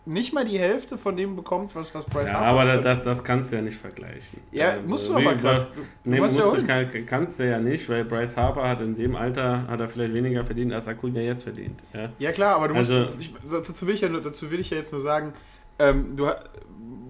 nicht 0.06 0.34
mal 0.34 0.46
die 0.46 0.58
Hälfte 0.58 0.98
von 0.98 1.16
dem 1.16 1.36
bekommt, 1.36 1.76
was, 1.76 1.94
was 1.94 2.06
Bryce 2.06 2.30
ja, 2.30 2.36
Harper 2.40 2.62
aber 2.62 2.78
das, 2.82 3.04
das 3.04 3.24
kannst 3.24 3.52
du 3.52 3.58
ja 3.58 3.62
nicht 3.62 3.78
vergleichen. 3.78 4.40
Ja, 4.52 4.70
Also, 4.72 4.82
musst 4.88 5.10
du 5.10 5.16
aber 5.16 5.36
du 5.36 5.68
Nee, 6.04 6.20
musst 6.20 6.40
musst 6.40 6.54
ja 6.56 6.62
du, 6.62 6.66
kann, 6.66 7.06
kannst 7.06 7.40
du 7.40 7.48
ja 7.50 7.60
nicht, 7.60 7.88
weil 7.90 8.06
Bryce 8.06 8.36
Harper 8.38 8.68
hat 8.68 8.82
in 8.82 8.96
dem 8.96 9.16
Alter 9.16 9.68
hat 9.68 9.80
er 9.80 9.88
vielleicht 9.88 10.14
weniger 10.14 10.44
verdient, 10.44 10.74
als 10.74 10.88
Acuna 10.88 11.20
jetzt 11.20 11.44
verdient. 11.44 11.80
Ja? 11.94 12.10
Ja 12.18 12.32
klar, 12.32 12.56
aber 12.56 12.70
du 12.70 12.74
musst, 12.76 12.92
Also- 12.92 13.14
ich, 13.20 13.34
dazu, 13.48 13.88
will 13.88 13.96
ich 13.96 14.02
ja, 14.02 14.10
dazu 14.10 14.50
will 14.52 14.60
ich 14.60 14.70
ja 14.72 14.78
jetzt 14.78 14.92
nur 14.92 15.02
sagen, 15.02 15.34
ähm, 15.78 16.16
du, 16.16 16.28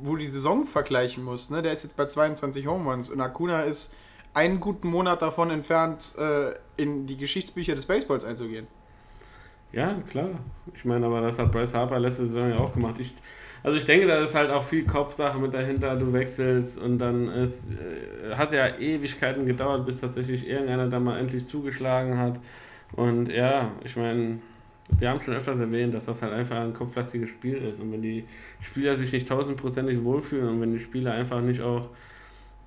wo 0.01 0.11
du 0.11 0.17
die 0.17 0.27
Saison 0.27 0.65
vergleichen 0.65 1.23
musst, 1.23 1.51
ne, 1.51 1.61
der 1.61 1.73
ist 1.73 1.83
jetzt 1.83 1.95
bei 1.95 2.05
22 2.05 2.67
Home 2.67 2.89
Runs 2.89 3.09
und 3.09 3.21
Acuna 3.21 3.61
ist 3.63 3.95
einen 4.33 4.59
guten 4.59 4.87
Monat 4.89 5.21
davon 5.21 5.49
entfernt, 5.49 6.13
äh, 6.17 6.53
in 6.77 7.05
die 7.07 7.17
Geschichtsbücher 7.17 7.75
des 7.75 7.85
Baseballs 7.85 8.23
einzugehen. 8.25 8.67
Ja, 9.71 10.01
klar. 10.09 10.29
Ich 10.73 10.83
meine, 10.85 11.05
aber 11.05 11.21
das 11.21 11.37
hat 11.37 11.51
Bryce 11.51 11.73
Harper 11.75 11.99
letzte 11.99 12.25
Saison 12.25 12.49
ja 12.49 12.57
auch 12.57 12.73
gemacht. 12.73 12.95
Ich, 12.99 13.13
also 13.61 13.77
ich 13.77 13.85
denke, 13.85 14.07
da 14.07 14.17
ist 14.23 14.33
halt 14.33 14.49
auch 14.49 14.63
viel 14.63 14.85
Kopfsache 14.85 15.39
mit 15.39 15.53
dahinter. 15.53 15.95
Du 15.95 16.11
wechselst 16.11 16.79
und 16.79 16.97
dann 16.97 17.29
ist, 17.29 17.71
äh, 17.73 18.35
hat 18.35 18.51
ja 18.51 18.77
Ewigkeiten 18.77 19.45
gedauert, 19.45 19.85
bis 19.85 19.99
tatsächlich 20.01 20.47
irgendeiner 20.47 20.87
da 20.87 20.99
mal 20.99 21.19
endlich 21.19 21.45
zugeschlagen 21.45 22.17
hat. 22.17 22.41
Und 22.93 23.29
ja, 23.29 23.71
ich 23.83 23.95
meine, 23.95 24.39
wir 24.97 25.09
haben 25.09 25.21
schon 25.21 25.35
öfters 25.35 25.59
erwähnt, 25.59 25.93
dass 25.93 26.05
das 26.05 26.21
halt 26.23 26.33
einfach 26.33 26.57
ein 26.57 26.73
kopflastiges 26.73 27.29
Spiel 27.29 27.57
ist. 27.57 27.79
Und 27.79 27.91
wenn 27.91 28.01
die 28.01 28.25
Spieler 28.59 28.95
sich 28.95 29.11
nicht 29.11 29.27
tausendprozentig 29.27 30.03
wohlfühlen 30.03 30.49
und 30.49 30.61
wenn 30.61 30.73
die 30.73 30.79
Spieler 30.79 31.13
einfach 31.13 31.41
nicht 31.41 31.61
auch 31.61 31.89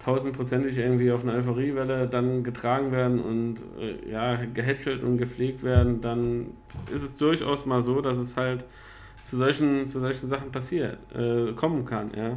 tausendprozentig 0.05 0.79
irgendwie 0.79 1.13
auf 1.13 1.23
einer 1.23 1.35
Euphoriewelle 1.35 2.09
dann 2.09 2.43
getragen 2.43 2.93
werden 2.93 3.21
und 3.21 3.57
äh, 3.81 4.11
ja, 4.11 4.37
gehätschelt 4.53 5.03
und 5.03 5.19
gepflegt 5.19 5.63
werden, 5.63 6.01
dann 6.01 6.49
ist 6.93 7.03
es 7.03 7.17
durchaus 7.17 7.67
mal 7.67 7.83
so, 7.83 8.01
dass 8.01 8.19
es 8.19 8.37
halt 8.37 8.65
zu 9.23 9.37
solchen, 9.37 9.87
zu 9.87 10.01
solchen 10.01 10.27
Sachen 10.27 10.51
passiert, 10.51 10.99
äh, 11.15 11.53
kommen 11.53 11.85
kann, 11.85 12.11
ja. 12.17 12.37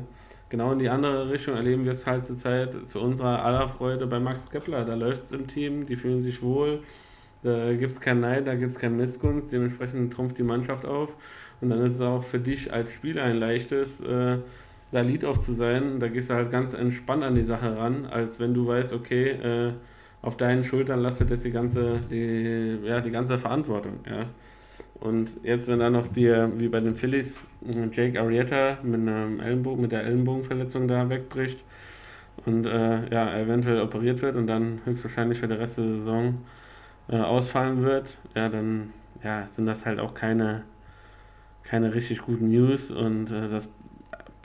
Genau 0.50 0.72
in 0.72 0.80
die 0.80 0.90
andere 0.90 1.32
Richtung 1.32 1.56
erleben 1.56 1.86
wir 1.86 1.92
es 1.92 2.06
halt 2.06 2.24
zurzeit 2.24 2.86
zu 2.86 3.02
unserer 3.02 3.44
aller 3.44 3.68
Freude 3.68 4.06
bei 4.06 4.20
Max 4.20 4.48
Kepler. 4.48 4.86
Da 4.86 4.94
läuft 4.94 5.24
es 5.24 5.32
im 5.32 5.48
Team, 5.48 5.88
die 5.88 5.96
fühlen 5.96 6.22
sich 6.22 6.44
wohl, 6.44 6.82
da 7.42 7.74
gibt 7.74 7.92
es 7.92 8.00
keinen 8.00 8.22
Neid, 8.22 8.48
da 8.48 8.56
gibt 8.56 8.72
es 8.72 8.80
keine 8.80 8.96
Missgunst, 8.96 9.52
dementsprechend 9.52 10.14
trumpft 10.14 10.38
die 10.38 10.44
Mannschaft 10.44 10.86
auf. 10.86 11.16
Und 11.62 11.70
dann 11.70 11.82
ist 11.82 11.94
es 11.94 12.02
auch 12.02 12.24
für 12.24 12.40
dich 12.40 12.72
als 12.72 12.92
Spieler 12.92 13.24
ein 13.24 13.38
leichtes, 13.38 14.02
äh, 14.02 14.38
da 14.96 15.02
Lead-Off 15.02 15.40
zu 15.40 15.54
sein. 15.54 16.00
Da 16.00 16.08
gehst 16.08 16.30
du 16.30 16.36
halt 16.36 16.52
ganz 16.52 16.74
entspannt 16.74 17.24
an 17.24 17.36
die 17.36 17.44
Sache 17.44 17.78
ran, 17.78 18.06
als 18.06 18.40
wenn 18.40 18.54
du 18.54 18.68
weißt, 18.68 18.94
okay, 18.94 19.32
äh, 19.32 19.74
auf 20.22 20.38
deinen 20.38 20.64
Schultern 20.64 21.02
lastet 21.02 21.30
jetzt 21.30 21.46
die 21.46 21.52
ganze, 21.52 22.00
die, 22.10 22.80
ja, 22.84 23.02
die 23.02 23.12
ganze 23.12 23.38
Verantwortung. 23.38 24.00
Ja. 24.10 24.26
Und 25.00 25.36
jetzt, 25.44 25.68
wenn 25.68 25.80
da 25.80 25.90
noch 25.90 26.08
dir, 26.08 26.52
wie 26.58 26.70
bei 26.70 26.80
den 26.80 26.96
Phillies, 26.96 27.44
Jake 27.92 28.20
Arrieta 28.20 28.78
mit, 28.82 29.02
einem 29.02 29.40
Ellenbogen, 29.40 29.82
mit 29.82 29.92
der 29.92 30.04
Ellenbogenverletzung 30.04 30.88
da 30.88 31.10
wegbricht 31.10 31.64
und 32.46 32.66
äh, 32.66 33.10
ja, 33.14 33.38
eventuell 33.38 33.82
operiert 33.82 34.22
wird 34.22 34.36
und 34.36 34.48
dann 34.48 34.80
höchstwahrscheinlich 34.86 35.40
für 35.40 35.48
den 35.48 35.58
Rest 35.58 35.78
der 35.78 35.92
Saison 35.92 36.40
äh, 37.10 37.18
ausfallen 37.18 37.82
wird, 37.84 38.18
ja, 38.36 38.50
dann 38.50 38.94
ja, 39.24 39.48
sind 39.48 39.66
das 39.66 39.86
halt 39.86 40.00
auch 40.00 40.14
keine, 40.14 40.64
keine 41.64 41.94
richtig 41.94 42.22
guten 42.22 42.50
News 42.50 42.90
und 42.92 43.32
äh, 43.32 43.50
das 43.50 43.70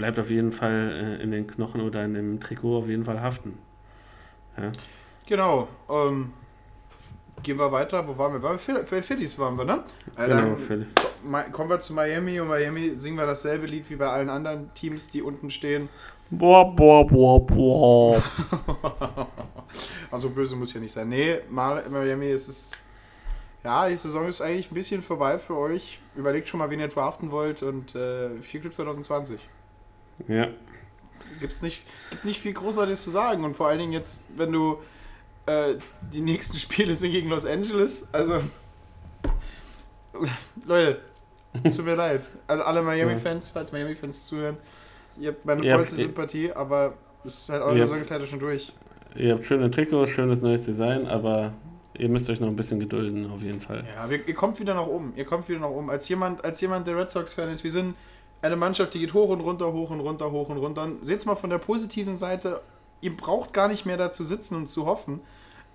bleibt 0.01 0.19
auf 0.19 0.31
jeden 0.31 0.51
Fall 0.51 1.19
äh, 1.21 1.23
in 1.23 1.31
den 1.31 1.47
Knochen 1.47 1.83
oder 1.83 2.03
in 2.03 2.15
dem 2.15 2.41
Trikot 2.41 2.79
auf 2.79 2.89
jeden 2.89 3.05
Fall 3.05 3.21
haften. 3.21 3.59
Ja. 4.57 4.73
Genau. 5.27 5.69
Ähm, 5.91 6.33
gehen 7.43 7.59
wir 7.59 7.71
weiter. 7.71 8.09
Wo 8.09 8.17
waren 8.17 8.33
wir? 8.33 8.41
Bei 8.41 8.57
Phil- 8.57 8.83
bei 8.91 9.03
Phillies 9.03 9.39
waren 9.39 9.59
wir, 9.59 9.67
ne? 9.67 9.85
Äh, 10.17 10.27
Genau, 10.27 10.57
ma- 11.23 11.43
kommen 11.43 11.69
wir 11.69 11.81
zu 11.81 11.93
Miami 11.93 12.41
und 12.41 12.49
Miami 12.49 12.97
singen 12.97 13.19
wir 13.19 13.27
dasselbe 13.27 13.67
Lied 13.67 13.91
wie 13.91 13.97
bei 13.97 14.09
allen 14.09 14.31
anderen 14.31 14.73
Teams, 14.73 15.11
die 15.11 15.21
unten 15.21 15.51
stehen. 15.51 15.91
Boah, 16.31 16.75
boah, 16.75 17.07
boah, 17.07 17.45
boah. 17.47 18.23
Also 20.11 20.31
böse 20.31 20.57
muss 20.57 20.73
ja 20.73 20.81
nicht 20.81 20.93
sein. 20.93 21.09
Nee, 21.11 21.41
mal 21.51 21.87
Miami 21.91 22.31
ist 22.31 22.49
es. 22.49 22.73
Ja, 23.63 23.87
die 23.89 23.97
Saison 23.97 24.27
ist 24.27 24.41
eigentlich 24.41 24.71
ein 24.71 24.75
bisschen 24.75 25.03
vorbei 25.03 25.39
für 25.39 25.57
euch. 25.59 26.01
Überlegt 26.17 26.49
schon 26.49 26.59
mal, 26.59 26.71
wen 26.71 26.81
ihr 26.81 26.89
draften 26.89 27.31
wollt 27.31 27.63
und 27.63 27.95
äh, 27.95 28.31
viel 28.41 28.61
Glück 28.61 28.73
2020. 28.73 29.39
Ja. 30.29 30.49
Gibt's 31.41 31.63
nicht, 31.63 31.83
gibt 32.11 32.25
nicht 32.25 32.41
viel 32.41 32.53
Großartiges 32.53 33.03
zu 33.03 33.11
sagen. 33.11 33.45
Und 33.45 33.57
vor 33.57 33.69
allen 33.69 33.79
Dingen 33.79 33.93
jetzt, 33.93 34.23
wenn 34.37 34.53
du 34.53 34.79
äh, 35.47 35.75
die 36.13 36.21
nächsten 36.21 36.57
Spiele 36.59 36.97
sind 36.97 37.13
gegen 37.13 37.29
Los 37.29 37.47
Angeles, 37.47 38.09
also 38.13 38.41
Leute, 40.67 40.99
tut 41.65 41.85
mir 41.85 41.95
leid. 41.95 42.23
Alle, 42.47 42.83
Miami-Fans, 42.83 43.51
falls 43.51 43.73
Miami-Fans 43.73 44.27
zuhören, 44.27 44.57
ihr 45.19 45.29
habt 45.31 45.45
meine 45.45 45.65
Ihr 45.65 45.73
habt- 45.73 45.81
vollste 45.89 46.01
Sympathie, 46.01 46.53
aber 46.53 46.95
es 47.25 47.35
ist 47.43 47.49
halt 47.49 47.63
eure 47.63 47.71
habt- 47.73 47.81
Saison 47.81 47.99
ist 48.01 48.11
leider 48.11 48.27
schon 48.27 48.39
durch. 48.41 48.73
Ihr 49.17 49.35
habt 49.35 49.45
schöne 49.45 49.71
Trikots, 49.71 50.11
schönes 50.13 50.41
neues 50.43 50.65
Design, 50.67 51.07
aber 51.07 51.53
ihr 51.99 52.09
müsst 52.09 52.31
euch 52.31 52.39
noch 52.41 52.49
ein 52.49 52.57
bisschen 52.57 52.79
gedulden, 52.79 53.31
auf 53.31 53.43
jeden 53.43 53.61
Fall. 53.61 53.85
Ja, 53.97 54.09
wir, 54.09 54.27
ihr 54.27 54.35
kommt 54.35 54.61
wieder 54.61 54.75
nach 54.75 54.87
oben. 54.87 55.13
Ihr 55.17 55.25
kommt 55.25 55.49
wieder 55.49 55.61
nach 55.61 55.69
oben. 55.71 55.91
Als 55.91 56.09
jemand, 56.09 56.45
als 56.45 56.61
jemand, 56.61 56.87
der 56.87 56.97
Red 56.97 57.11
Sox-Fan 57.11 57.51
ist, 57.51 57.65
wir 57.65 57.73
sind 57.73 57.95
eine 58.43 58.57
Mannschaft, 58.57 58.95
die 58.95 59.01
geht 59.01 59.15
hoch 59.15 59.29
und 59.29 59.41
runter, 59.41 59.73
hoch 59.73 59.91
und 59.91 60.01
runter, 60.01 60.31
hoch 60.31 60.49
und 60.49 60.59
runter. 60.59 60.83
Und 60.83 61.05
seht's 61.05 61.27
mal 61.27 61.37
von 61.37 61.51
der 61.51 61.59
positiven 61.59 62.17
Seite, 62.17 62.63
ihr 63.01 63.17
braucht 63.17 63.53
gar 63.53 63.69
nicht 63.69 63.87
mehr 63.87 63.97
dazu 63.97 64.25
sitzen 64.25 64.57
und 64.57 64.69
zu 64.69 64.87
hoffen. 64.87 65.21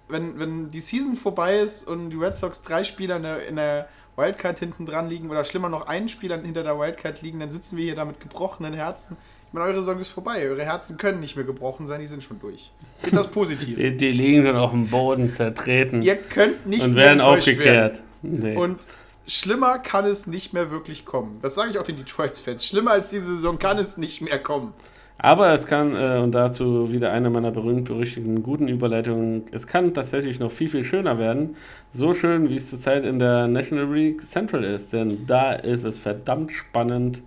Wenn, 0.08 0.40
wenn 0.40 0.72
die 0.72 0.82
Season 0.82 1.16
vorbei 1.16 1.60
ist 1.60 1.88
und 1.88 2.12
die 2.12 2.18
Red 2.18 2.36
Sox 2.36 2.64
drei 2.64 2.84
Spieler 2.84 3.18
in 3.18 3.24
der, 3.24 3.48
in 3.48 3.56
der 3.56 3.88
Wildcard 4.18 4.60
hinten 4.60 4.86
dran 4.86 5.10
liegen 5.10 5.30
oder 5.30 5.44
schlimmer 5.44 5.70
noch 5.70 5.88
einen 5.88 6.10
Spieler 6.10 6.40
hinter 6.42 6.64
der 6.64 6.80
Wildcard 6.80 7.22
liegen, 7.22 7.40
dann 7.40 7.52
sitzen 7.52 7.78
wir 7.78 7.86
hier 7.86 7.96
da 7.96 8.06
mit 8.06 8.20
gebrochenen 8.20 8.74
Herzen. 8.74 9.18
Ich 9.48 9.54
meine, 9.54 9.68
eure 9.68 9.78
Saison 9.78 10.00
ist 10.00 10.10
vorbei. 10.10 10.48
Eure 10.48 10.64
Herzen 10.64 10.98
können 10.98 11.20
nicht 11.20 11.36
mehr 11.36 11.46
gebrochen 11.46 11.88
sein, 11.88 12.02
die 12.02 12.08
sind 12.08 12.24
schon 12.24 12.40
durch. 12.40 12.72
Seht 12.96 13.16
das 13.16 13.28
positiv. 13.28 13.78
Die, 13.78 13.96
die 13.96 14.12
liegen 14.12 14.46
dann 14.46 14.58
auf 14.58 14.72
dem 14.72 14.88
Boden 14.88 15.30
zertreten 15.30 16.02
ihr 16.02 16.16
könnt 16.16 16.66
nicht 16.66 16.84
und 16.84 16.94
mehr 16.94 17.06
werden 17.06 17.20
enttäuscht 17.20 17.48
werden. 17.48 17.60
aufgeklärt. 17.60 18.02
Nee. 18.22 18.56
Und 18.56 18.80
schlimmer 19.28 19.80
kann 19.80 20.06
es 20.06 20.28
nicht 20.28 20.54
mehr 20.54 20.72
wirklich 20.72 21.06
kommen. 21.06 21.40
Das 21.42 21.56
sage 21.56 21.72
ich 21.72 21.80
auch 21.80 21.84
den 21.84 21.98
Detroit-Fans. 21.98 22.66
Schlimmer 22.66 22.92
als 22.92 23.10
diese 23.10 23.26
Saison 23.26 23.60
kann 23.60 23.78
es 23.78 23.98
nicht 23.98 24.22
mehr 24.22 24.40
kommen. 24.40 24.74
Aber 25.18 25.54
es 25.54 25.66
kann, 25.66 25.96
äh, 25.96 26.20
und 26.20 26.34
dazu 26.34 26.92
wieder 26.92 27.12
eine 27.12 27.30
meiner 27.30 27.52
berühmt-berüchtigten 27.52 28.44
guten 28.44 28.68
Überleitungen, 28.68 29.46
es 29.52 29.66
kann 29.66 29.94
tatsächlich 29.94 30.40
noch 30.40 30.52
viel, 30.52 30.68
viel 30.68 30.84
schöner 30.84 31.18
werden. 31.18 31.56
So 31.92 32.14
schön, 32.14 32.50
wie 32.50 32.58
es 32.58 32.70
zurzeit 32.70 33.06
in 33.06 33.18
der 33.20 33.48
National 33.48 33.94
League 33.94 34.22
Central 34.22 34.64
ist. 34.66 34.92
Denn 34.92 35.26
da 35.26 35.54
ist 35.54 35.86
es 35.86 36.00
verdammt 36.00 36.52
spannend, 36.52 37.22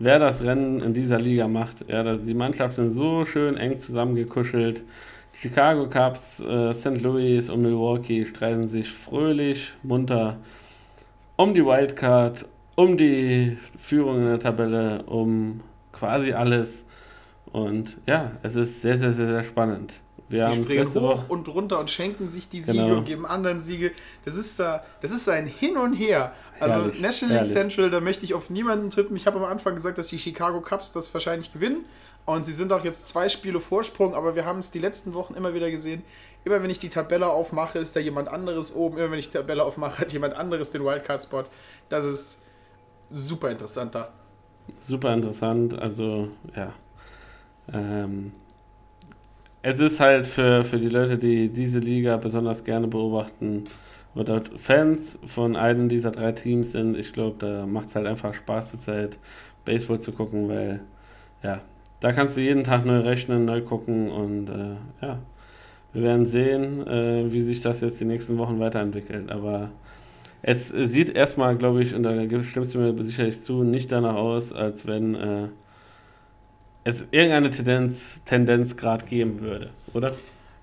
wer 0.00 0.18
das 0.18 0.42
Rennen 0.42 0.80
in 0.80 0.94
dieser 0.94 1.20
Liga 1.20 1.46
macht. 1.46 1.88
Ja, 1.88 2.16
die 2.16 2.34
Mannschaften 2.34 2.90
sind 2.90 2.98
so 2.98 3.24
schön 3.24 3.56
eng 3.56 3.76
zusammengekuschelt. 3.76 4.82
Chicago 5.32 5.88
Cubs, 5.88 6.40
äh, 6.40 6.72
St. 6.72 7.00
Louis 7.02 7.48
und 7.48 7.62
Milwaukee 7.62 8.24
streiten 8.24 8.66
sich 8.66 8.90
fröhlich, 8.90 9.72
munter 9.84 10.38
um 11.38 11.54
die 11.54 11.64
Wildcard, 11.64 12.46
um 12.74 12.96
die 12.98 13.56
Führung 13.76 14.18
in 14.18 14.26
der 14.26 14.40
Tabelle, 14.40 15.04
um 15.04 15.60
quasi 15.92 16.32
alles. 16.32 16.84
Und 17.52 17.96
ja, 18.06 18.32
es 18.42 18.56
ist 18.56 18.82
sehr, 18.82 18.98
sehr, 18.98 19.12
sehr, 19.12 19.28
sehr 19.28 19.42
spannend. 19.44 19.94
Wir 20.28 20.48
die 20.48 20.56
springen 20.56 20.92
hoch 20.92 21.28
und 21.28 21.48
runter 21.48 21.78
und 21.78 21.90
schenken 21.90 22.28
sich 22.28 22.50
die 22.50 22.60
Siege 22.60 22.82
genau. 22.82 22.98
und 22.98 23.06
geben 23.06 23.24
anderen 23.24 23.62
Siege. 23.62 23.92
Das 24.24 24.36
ist 24.36 24.60
da, 24.60 24.84
das 25.00 25.12
ist 25.12 25.28
ein 25.28 25.46
Hin 25.46 25.78
und 25.78 25.94
Her. 25.94 26.32
Also 26.60 26.74
herrlich, 26.74 27.00
National 27.00 27.36
League. 27.38 27.46
Central, 27.46 27.90
da 27.90 28.00
möchte 28.00 28.24
ich 28.24 28.34
auf 28.34 28.50
niemanden 28.50 28.90
tippen. 28.90 29.16
Ich 29.16 29.26
habe 29.26 29.38
am 29.38 29.44
Anfang 29.44 29.74
gesagt, 29.74 29.98
dass 29.98 30.08
die 30.08 30.18
Chicago 30.18 30.60
Cubs 30.60 30.92
das 30.92 31.12
wahrscheinlich 31.14 31.52
gewinnen. 31.52 31.84
Und 32.24 32.44
sie 32.44 32.52
sind 32.52 32.72
auch 32.72 32.84
jetzt 32.84 33.08
zwei 33.08 33.28
Spiele 33.28 33.60
Vorsprung, 33.60 34.14
aber 34.14 34.34
wir 34.34 34.44
haben 34.44 34.58
es 34.58 34.70
die 34.70 34.80
letzten 34.80 35.14
Wochen 35.14 35.34
immer 35.34 35.54
wieder 35.54 35.70
gesehen. 35.70 36.02
Immer 36.44 36.62
wenn 36.62 36.68
ich 36.68 36.78
die 36.78 36.90
Tabelle 36.90 37.28
aufmache, 37.28 37.78
ist 37.78 37.96
da 37.96 38.00
jemand 38.00 38.28
anderes 38.28 38.74
oben. 38.74 38.98
Immer 38.98 39.12
wenn 39.12 39.18
ich 39.18 39.30
die 39.30 39.38
Tabelle 39.38 39.64
aufmache, 39.64 40.00
hat 40.02 40.12
jemand 40.12 40.34
anderes 40.34 40.70
den 40.70 40.84
Wildcard-Spot. 40.84 41.44
Das 41.88 42.04
ist 42.04 42.44
super 43.10 43.50
interessant 43.50 43.94
da. 43.94 44.12
Super 44.76 45.14
interessant. 45.14 45.78
Also, 45.78 46.28
ja. 46.54 46.74
Ähm, 47.72 48.32
es 49.62 49.80
ist 49.80 49.98
halt 50.00 50.26
für, 50.26 50.62
für 50.64 50.78
die 50.78 50.88
Leute, 50.88 51.18
die 51.18 51.48
diese 51.48 51.78
Liga 51.78 52.16
besonders 52.16 52.62
gerne 52.62 52.88
beobachten 52.88 53.64
oder 54.18 54.42
Fans 54.56 55.18
von 55.26 55.54
einem 55.56 55.88
dieser 55.88 56.10
drei 56.10 56.32
Teams 56.32 56.72
sind, 56.72 56.96
ich 56.96 57.12
glaube, 57.12 57.36
da 57.38 57.66
macht 57.66 57.88
es 57.88 57.96
halt 57.96 58.06
einfach 58.06 58.34
Spaß 58.34 58.72
zur 58.72 58.80
Zeit, 58.80 59.18
Baseball 59.64 60.00
zu 60.00 60.12
gucken, 60.12 60.48
weil 60.48 60.80
ja, 61.42 61.60
da 62.00 62.12
kannst 62.12 62.36
du 62.36 62.40
jeden 62.40 62.64
Tag 62.64 62.84
neu 62.84 63.00
rechnen, 63.00 63.44
neu 63.44 63.62
gucken 63.62 64.10
und 64.10 64.50
äh, 64.50 64.76
ja, 65.02 65.18
wir 65.92 66.02
werden 66.02 66.24
sehen, 66.24 66.86
äh, 66.86 67.32
wie 67.32 67.40
sich 67.40 67.60
das 67.60 67.80
jetzt 67.80 68.00
die 68.00 68.04
nächsten 68.04 68.38
Wochen 68.38 68.58
weiterentwickelt. 68.60 69.30
Aber 69.30 69.70
es 70.42 70.68
sieht 70.68 71.10
erstmal, 71.10 71.56
glaube 71.56 71.82
ich, 71.82 71.94
und 71.94 72.02
da 72.02 72.14
stimmst 72.42 72.74
du 72.74 72.78
mir 72.78 73.02
sicherlich 73.04 73.40
zu, 73.40 73.62
nicht 73.62 73.90
danach 73.92 74.14
aus, 74.14 74.52
als 74.52 74.86
wenn 74.86 75.14
äh, 75.14 75.48
es 76.84 77.06
irgendeine 77.10 77.50
Tendenz, 77.50 78.22
Tendenz 78.24 78.76
gerade 78.76 79.06
geben 79.06 79.40
würde, 79.40 79.70
oder? 79.94 80.12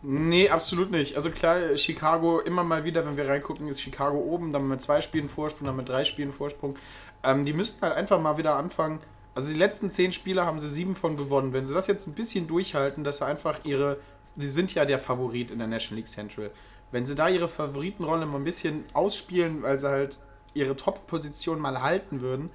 Nee, 0.08 0.49
absolut 0.49 0.91
nicht. 0.91 1.16
Also 1.16 1.32
klar, 1.32 1.76
Chicago 1.78 2.39
immer 2.39 2.64
mal 2.64 2.84
wieder, 2.84 3.03
wenn 3.08 3.18
wir 3.18 3.28
reingucken, 3.28 3.68
ist 3.68 3.82
Chicago 3.82 4.20
oben, 4.20 4.53
dann 4.53 4.68
mit 4.68 4.80
zwei 4.80 5.01
Spielen 5.01 5.28
Vorsprung, 5.28 5.66
dann 5.66 5.76
mit 5.76 5.89
drei 5.89 6.06
Spielen 6.06 6.32
Vorsprung. 6.32 6.76
Ähm, 7.24 7.43
die 7.43 7.53
müssten 7.53 7.82
halt 7.82 7.95
einfach 7.95 8.22
mal 8.22 8.38
wieder 8.38 8.56
anfangen. 8.56 8.99
Also 9.34 9.51
die 9.51 9.58
letzten 9.58 9.89
zehn 9.89 10.12
Spiele 10.12 10.45
haben 10.45 10.60
sie 10.60 10.70
sieben 10.70 10.95
von 10.95 11.18
gewonnen. 11.18 11.53
Wenn 11.53 11.66
sie 11.66 11.74
das 11.74 11.88
jetzt 11.88 12.06
ein 12.06 12.14
bisschen 12.14 12.45
durchhalten, 12.45 13.03
dass 13.03 13.18
sie 13.18 13.26
einfach 13.26 13.62
ihre, 13.64 13.97
die 14.36 14.45
sind 14.45 14.76
ja 14.76 14.86
der 14.86 14.99
Favorit 14.99 15.49
in 15.49 15.58
der 15.58 15.68
National 15.68 15.97
League 15.97 16.08
Central. 16.08 16.51
Wenn 16.91 17.08
sie 17.08 17.16
da 17.16 17.28
ihre 17.28 17.47
Favoritenrolle 17.47 18.28
mal 18.28 18.38
ein 18.38 18.43
bisschen 18.43 18.86
ausspielen, 18.93 19.64
weil 19.64 19.80
sie 19.80 19.89
halt 19.89 20.20
ihre 20.53 20.76
Top-Position 20.76 21.60
mal 21.60 21.82
halten 21.82 22.22
würden, 22.22 22.51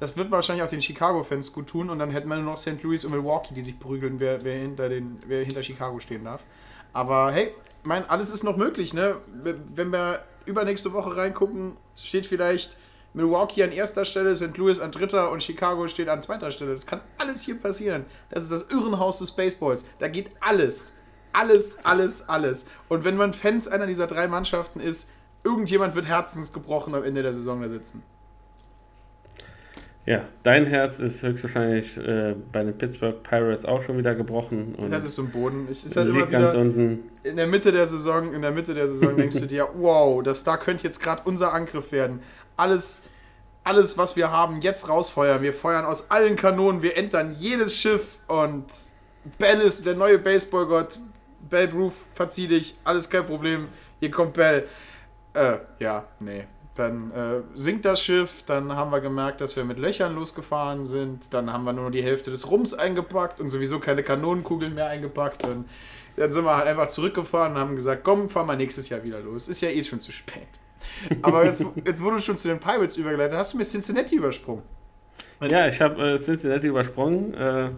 das 0.00 0.16
wird 0.16 0.32
wahrscheinlich 0.32 0.64
auch 0.64 0.68
den 0.68 0.82
Chicago-Fans 0.82 1.52
gut 1.52 1.68
tun 1.68 1.88
und 1.88 2.00
dann 2.00 2.10
hätten 2.10 2.28
wir 2.28 2.34
nur 2.34 2.46
noch 2.46 2.56
St. 2.56 2.82
Louis 2.82 3.04
und 3.04 3.12
Milwaukee, 3.12 3.54
die 3.54 3.60
sich 3.60 3.78
prügeln, 3.78 4.18
wer, 4.18 4.42
wer, 4.42 4.58
hinter, 4.58 4.88
den, 4.88 5.20
wer 5.28 5.44
hinter 5.44 5.62
Chicago 5.62 6.00
stehen 6.00 6.24
darf. 6.24 6.42
Aber 6.92 7.30
hey, 7.32 7.54
mein, 7.82 8.08
alles 8.08 8.30
ist 8.30 8.42
noch 8.42 8.56
möglich, 8.56 8.94
ne? 8.94 9.16
Wenn 9.74 9.92
wir 9.92 10.24
übernächste 10.44 10.92
Woche 10.92 11.16
reingucken, 11.16 11.76
steht 11.96 12.26
vielleicht 12.26 12.76
Milwaukee 13.12 13.62
an 13.64 13.72
erster 13.72 14.04
Stelle, 14.04 14.34
St. 14.34 14.56
Louis 14.56 14.80
an 14.80 14.92
dritter 14.92 15.30
und 15.30 15.42
Chicago 15.42 15.88
steht 15.88 16.08
an 16.08 16.22
zweiter 16.22 16.52
Stelle. 16.52 16.74
Das 16.74 16.86
kann 16.86 17.00
alles 17.18 17.42
hier 17.42 17.60
passieren. 17.60 18.04
Das 18.30 18.44
ist 18.44 18.52
das 18.52 18.70
Irrenhaus 18.70 19.18
des 19.18 19.32
Baseballs. 19.32 19.84
Da 19.98 20.08
geht 20.08 20.30
alles. 20.40 20.96
Alles, 21.32 21.84
alles, 21.84 22.28
alles. 22.28 22.66
Und 22.88 23.04
wenn 23.04 23.16
man 23.16 23.32
Fans 23.32 23.68
einer 23.68 23.86
dieser 23.86 24.06
drei 24.06 24.28
Mannschaften 24.28 24.80
ist, 24.80 25.10
irgendjemand 25.44 25.94
wird 25.94 26.06
herzensgebrochen 26.06 26.94
am 26.94 27.04
Ende 27.04 27.22
der 27.22 27.32
Saison 27.32 27.60
da 27.60 27.68
sitzen. 27.68 28.02
Ja, 30.06 30.24
dein 30.42 30.64
Herz 30.64 30.98
ist 30.98 31.22
höchstwahrscheinlich 31.22 31.96
äh, 31.98 32.34
bei 32.52 32.64
den 32.64 32.76
Pittsburgh 32.76 33.22
Pirates 33.22 33.64
auch 33.64 33.82
schon 33.82 33.98
wieder 33.98 34.14
gebrochen. 34.14 34.74
Und 34.80 34.90
das 34.90 35.04
ist 35.04 35.16
so 35.16 35.22
ein 35.22 35.30
Boden. 35.30 35.68
Ich, 35.70 35.84
ist 35.84 35.96
halt 35.96 36.08
immer 36.08 36.26
ganz 36.26 36.54
unten. 36.54 37.10
In 37.22 37.36
der 37.36 37.46
Mitte 37.46 37.70
der 37.70 37.86
Saison, 37.86 38.32
in 38.32 38.40
der 38.40 38.50
Mitte 38.50 38.72
der 38.74 38.88
Saison 38.88 39.16
denkst 39.16 39.38
du 39.40 39.46
dir, 39.46 39.68
wow, 39.74 40.22
das 40.22 40.42
da 40.42 40.56
könnte 40.56 40.84
jetzt 40.84 41.02
gerade 41.02 41.22
unser 41.26 41.52
Angriff 41.52 41.92
werden. 41.92 42.20
Alles, 42.56 43.04
alles, 43.62 43.98
was 43.98 44.16
wir 44.16 44.32
haben, 44.32 44.62
jetzt 44.62 44.88
rausfeuern. 44.88 45.42
Wir 45.42 45.52
feuern 45.52 45.84
aus 45.84 46.10
allen 46.10 46.34
Kanonen, 46.34 46.82
wir 46.82 46.96
entern 46.96 47.36
jedes 47.38 47.76
Schiff 47.76 48.20
und 48.26 48.64
Bell 49.38 49.60
ist 49.60 49.84
der 49.84 49.94
neue 49.94 50.18
Baseballgott. 50.18 50.98
Bell 51.48 51.68
Roof, 51.70 52.06
verzieh 52.14 52.48
dich, 52.48 52.76
alles 52.84 53.08
kein 53.10 53.26
Problem. 53.26 53.68
Hier 53.98 54.10
kommt 54.10 54.32
Bell. 54.32 54.66
Äh, 55.34 55.58
ja, 55.78 56.04
nee. 56.20 56.44
Dann 56.80 57.10
äh, 57.10 57.42
sinkt 57.54 57.84
das 57.84 58.02
Schiff, 58.02 58.42
dann 58.46 58.74
haben 58.74 58.90
wir 58.90 59.00
gemerkt, 59.00 59.42
dass 59.42 59.54
wir 59.54 59.64
mit 59.64 59.78
Löchern 59.78 60.14
losgefahren 60.14 60.86
sind, 60.86 61.34
dann 61.34 61.52
haben 61.52 61.64
wir 61.64 61.74
nur 61.74 61.90
die 61.90 62.02
Hälfte 62.02 62.30
des 62.30 62.50
Rums 62.50 62.72
eingepackt 62.72 63.38
und 63.38 63.50
sowieso 63.50 63.80
keine 63.80 64.02
Kanonenkugeln 64.02 64.74
mehr 64.74 64.86
eingepackt. 64.86 65.46
Und 65.46 65.68
dann 66.16 66.32
sind 66.32 66.44
wir 66.44 66.56
halt 66.56 66.66
einfach 66.66 66.88
zurückgefahren 66.88 67.52
und 67.52 67.58
haben 67.58 67.76
gesagt, 67.76 68.02
komm, 68.02 68.30
fahren 68.30 68.46
wir 68.46 68.56
nächstes 68.56 68.88
Jahr 68.88 69.04
wieder 69.04 69.20
los. 69.20 69.48
Ist 69.48 69.60
ja 69.60 69.68
eh 69.68 69.82
schon 69.82 70.00
zu 70.00 70.10
spät. 70.10 70.48
Aber 71.20 71.44
jetzt, 71.44 71.62
jetzt 71.84 72.00
du 72.00 72.18
schon 72.18 72.38
zu 72.38 72.48
den 72.48 72.58
Pirates 72.58 72.96
übergeleitet 72.96 73.36
hast, 73.36 73.52
du 73.52 73.58
mir 73.58 73.64
Cincinnati 73.64 74.16
übersprungen. 74.16 74.62
Ja, 75.42 75.68
ich 75.68 75.82
habe 75.82 76.12
äh, 76.12 76.18
Cincinnati 76.18 76.68
übersprungen. 76.68 77.34
Äh, 77.34 77.70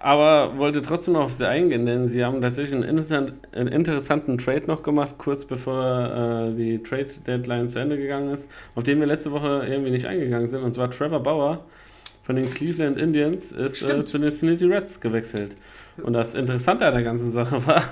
aber 0.00 0.56
wollte 0.58 0.80
trotzdem 0.82 1.14
noch 1.14 1.24
auf 1.24 1.32
sie 1.32 1.48
eingehen, 1.48 1.84
denn 1.84 2.06
sie 2.06 2.24
haben 2.24 2.40
tatsächlich 2.40 2.74
einen, 2.74 2.84
interessant, 2.84 3.32
einen 3.52 3.68
interessanten 3.68 4.38
Trade 4.38 4.66
noch 4.66 4.82
gemacht, 4.82 5.16
kurz 5.18 5.44
bevor 5.44 6.50
äh, 6.50 6.54
die 6.54 6.82
Trade 6.82 7.08
Deadline 7.26 7.68
zu 7.68 7.80
Ende 7.80 7.98
gegangen 7.98 8.30
ist, 8.30 8.48
auf 8.76 8.84
den 8.84 9.00
wir 9.00 9.06
letzte 9.06 9.32
Woche 9.32 9.66
irgendwie 9.68 9.90
nicht 9.90 10.06
eingegangen 10.06 10.46
sind. 10.46 10.62
Und 10.62 10.72
zwar 10.72 10.90
Trevor 10.90 11.20
Bauer 11.20 11.64
von 12.22 12.36
den 12.36 12.52
Cleveland 12.52 12.96
Indians 12.96 13.52
ist 13.52 13.82
äh, 13.82 14.04
zu 14.04 14.18
den 14.18 14.28
Cincinnati 14.28 14.66
Reds 14.66 15.00
gewechselt. 15.00 15.56
Und 16.02 16.12
das 16.12 16.34
Interessante 16.34 16.86
an 16.86 16.94
der 16.94 17.02
ganzen 17.02 17.30
Sache 17.32 17.66
war, 17.66 17.82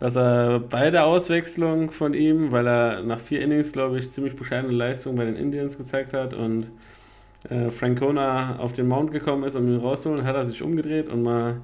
dass 0.00 0.16
er 0.16 0.60
bei 0.60 0.90
der 0.90 1.04
Auswechslung 1.04 1.90
von 1.90 2.14
ihm, 2.14 2.50
weil 2.50 2.66
er 2.66 3.02
nach 3.02 3.20
vier 3.20 3.42
Innings, 3.42 3.72
glaube 3.72 3.98
ich, 3.98 4.10
ziemlich 4.10 4.36
bescheidene 4.36 4.72
Leistung 4.72 5.16
bei 5.16 5.26
den 5.26 5.36
Indians 5.36 5.76
gezeigt 5.76 6.14
hat 6.14 6.32
und 6.32 6.68
äh, 7.48 7.70
Francona 7.70 8.56
auf 8.58 8.72
den 8.72 8.88
Mount 8.88 9.12
gekommen 9.12 9.44
ist, 9.44 9.56
um 9.56 9.66
ihn 9.66 9.78
rauszuholen, 9.78 10.24
hat 10.24 10.34
er 10.34 10.44
sich 10.44 10.62
umgedreht 10.62 11.08
und 11.08 11.22
mal 11.22 11.56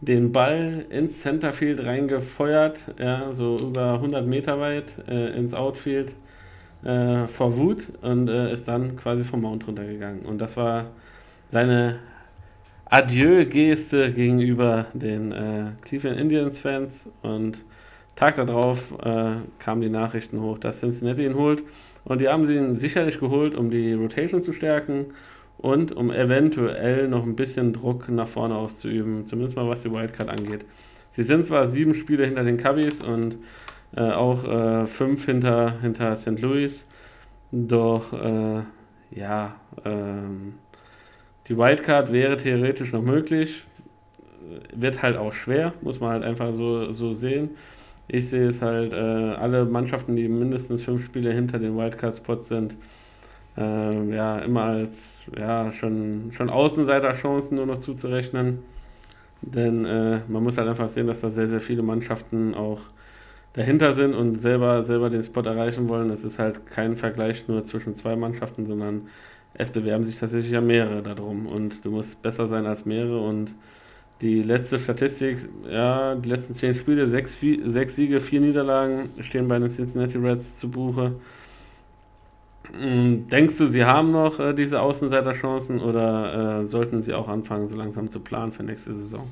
den 0.00 0.32
Ball 0.32 0.86
ins 0.88 1.20
Centerfield 1.20 1.84
reingefeuert, 1.84 2.94
ja, 2.98 3.32
so 3.32 3.56
über 3.56 3.94
100 3.94 4.26
Meter 4.26 4.58
weit 4.58 4.96
äh, 5.08 5.36
ins 5.36 5.52
Outfield 5.52 6.14
äh, 6.84 7.26
vor 7.26 7.58
Wut 7.58 7.88
und 8.00 8.28
äh, 8.28 8.52
ist 8.52 8.66
dann 8.66 8.96
quasi 8.96 9.24
vom 9.24 9.42
Mount 9.42 9.66
runtergegangen. 9.66 10.24
Und 10.24 10.38
das 10.38 10.56
war 10.56 10.86
seine 11.48 11.98
Adieu-Geste 12.86 14.12
gegenüber 14.12 14.86
den 14.94 15.32
äh, 15.32 15.64
Cleveland 15.82 16.18
Indians-Fans 16.18 17.10
und 17.22 17.62
Tag 18.16 18.36
darauf 18.36 18.92
äh, 19.02 19.36
kamen 19.58 19.80
die 19.80 19.88
Nachrichten 19.88 20.40
hoch, 20.40 20.58
dass 20.58 20.80
Cincinnati 20.80 21.24
ihn 21.24 21.34
holt. 21.34 21.62
Und 22.04 22.20
die 22.20 22.28
haben 22.28 22.44
sie 22.44 22.56
ihn 22.56 22.74
sicherlich 22.74 23.20
geholt, 23.20 23.54
um 23.54 23.70
die 23.70 23.92
Rotation 23.92 24.42
zu 24.42 24.52
stärken 24.52 25.06
und 25.58 25.92
um 25.92 26.10
eventuell 26.10 27.08
noch 27.08 27.24
ein 27.24 27.36
bisschen 27.36 27.72
Druck 27.72 28.08
nach 28.08 28.28
vorne 28.28 28.54
auszuüben, 28.54 29.26
zumindest 29.26 29.56
mal 29.56 29.68
was 29.68 29.82
die 29.82 29.92
Wildcard 29.92 30.28
angeht. 30.28 30.64
Sie 31.10 31.22
sind 31.22 31.44
zwar 31.44 31.66
sieben 31.66 31.94
Spiele 31.94 32.24
hinter 32.24 32.44
den 32.44 32.56
Cubbies 32.56 33.02
und 33.02 33.36
äh, 33.96 34.02
auch 34.12 34.44
äh, 34.44 34.86
fünf 34.86 35.26
hinter, 35.26 35.80
hinter 35.80 36.16
St. 36.16 36.40
Louis, 36.40 36.86
doch 37.52 38.12
äh, 38.12 38.62
ja, 39.10 39.56
ähm, 39.84 40.54
die 41.48 41.56
Wildcard 41.58 42.12
wäre 42.12 42.36
theoretisch 42.36 42.92
noch 42.92 43.02
möglich, 43.02 43.64
wird 44.74 45.02
halt 45.02 45.16
auch 45.16 45.32
schwer, 45.32 45.74
muss 45.82 46.00
man 46.00 46.12
halt 46.12 46.24
einfach 46.24 46.54
so, 46.54 46.92
so 46.92 47.12
sehen. 47.12 47.50
Ich 48.12 48.28
sehe 48.28 48.48
es 48.48 48.60
halt, 48.60 48.92
äh, 48.92 48.96
alle 48.96 49.64
Mannschaften, 49.66 50.16
die 50.16 50.28
mindestens 50.28 50.82
fünf 50.82 51.04
Spiele 51.04 51.32
hinter 51.32 51.60
den 51.60 51.76
Wildcard-Spots 51.76 52.48
sind, 52.48 52.76
äh, 53.56 54.14
ja, 54.14 54.40
immer 54.40 54.64
als 54.64 55.22
ja, 55.38 55.70
schon, 55.72 56.32
schon 56.32 56.50
Außenseiter-Chancen 56.50 57.56
nur 57.56 57.66
noch 57.66 57.78
zuzurechnen. 57.78 58.64
Denn 59.42 59.84
äh, 59.84 60.22
man 60.26 60.42
muss 60.42 60.58
halt 60.58 60.68
einfach 60.68 60.88
sehen, 60.88 61.06
dass 61.06 61.20
da 61.20 61.30
sehr, 61.30 61.46
sehr 61.46 61.60
viele 61.60 61.82
Mannschaften 61.82 62.54
auch 62.54 62.80
dahinter 63.52 63.92
sind 63.92 64.14
und 64.14 64.36
selber, 64.36 64.82
selber 64.82 65.08
den 65.08 65.22
Spot 65.22 65.42
erreichen 65.42 65.88
wollen. 65.88 66.10
Es 66.10 66.24
ist 66.24 66.40
halt 66.40 66.66
kein 66.66 66.96
Vergleich 66.96 67.46
nur 67.46 67.62
zwischen 67.64 67.94
zwei 67.94 68.16
Mannschaften, 68.16 68.66
sondern 68.66 69.08
es 69.54 69.70
bewerben 69.70 70.02
sich 70.02 70.18
tatsächlich 70.18 70.52
ja 70.52 70.60
mehrere 70.60 71.02
darum. 71.02 71.46
Und 71.46 71.84
du 71.84 71.92
musst 71.92 72.22
besser 72.22 72.48
sein 72.48 72.66
als 72.66 72.84
mehrere 72.86 73.20
und 73.20 73.54
Die 74.20 74.42
letzte 74.42 74.78
Statistik, 74.78 75.48
ja, 75.66 76.14
die 76.14 76.28
letzten 76.28 76.54
zehn 76.54 76.74
Spiele, 76.74 77.06
sechs, 77.06 77.38
sechs 77.40 77.96
Siege, 77.96 78.20
vier 78.20 78.40
Niederlagen 78.40 79.10
stehen 79.20 79.48
bei 79.48 79.58
den 79.58 79.68
Cincinnati 79.68 80.18
Reds 80.18 80.58
zu 80.58 80.70
Buche. 80.70 81.12
Hm, 82.72 83.28
denkst 83.28 83.56
du, 83.58 83.66
sie 83.66 83.84
haben 83.84 84.12
noch 84.12 84.38
äh, 84.38 84.52
diese 84.52 84.80
Außenseiterchancen 84.80 85.80
oder 85.80 86.60
äh, 86.60 86.66
sollten 86.66 87.00
sie 87.02 87.14
auch 87.14 87.28
anfangen, 87.28 87.66
so 87.66 87.76
langsam 87.76 88.10
zu 88.10 88.20
planen 88.20 88.52
für 88.52 88.62
nächste 88.62 88.94
Saison? 88.94 89.26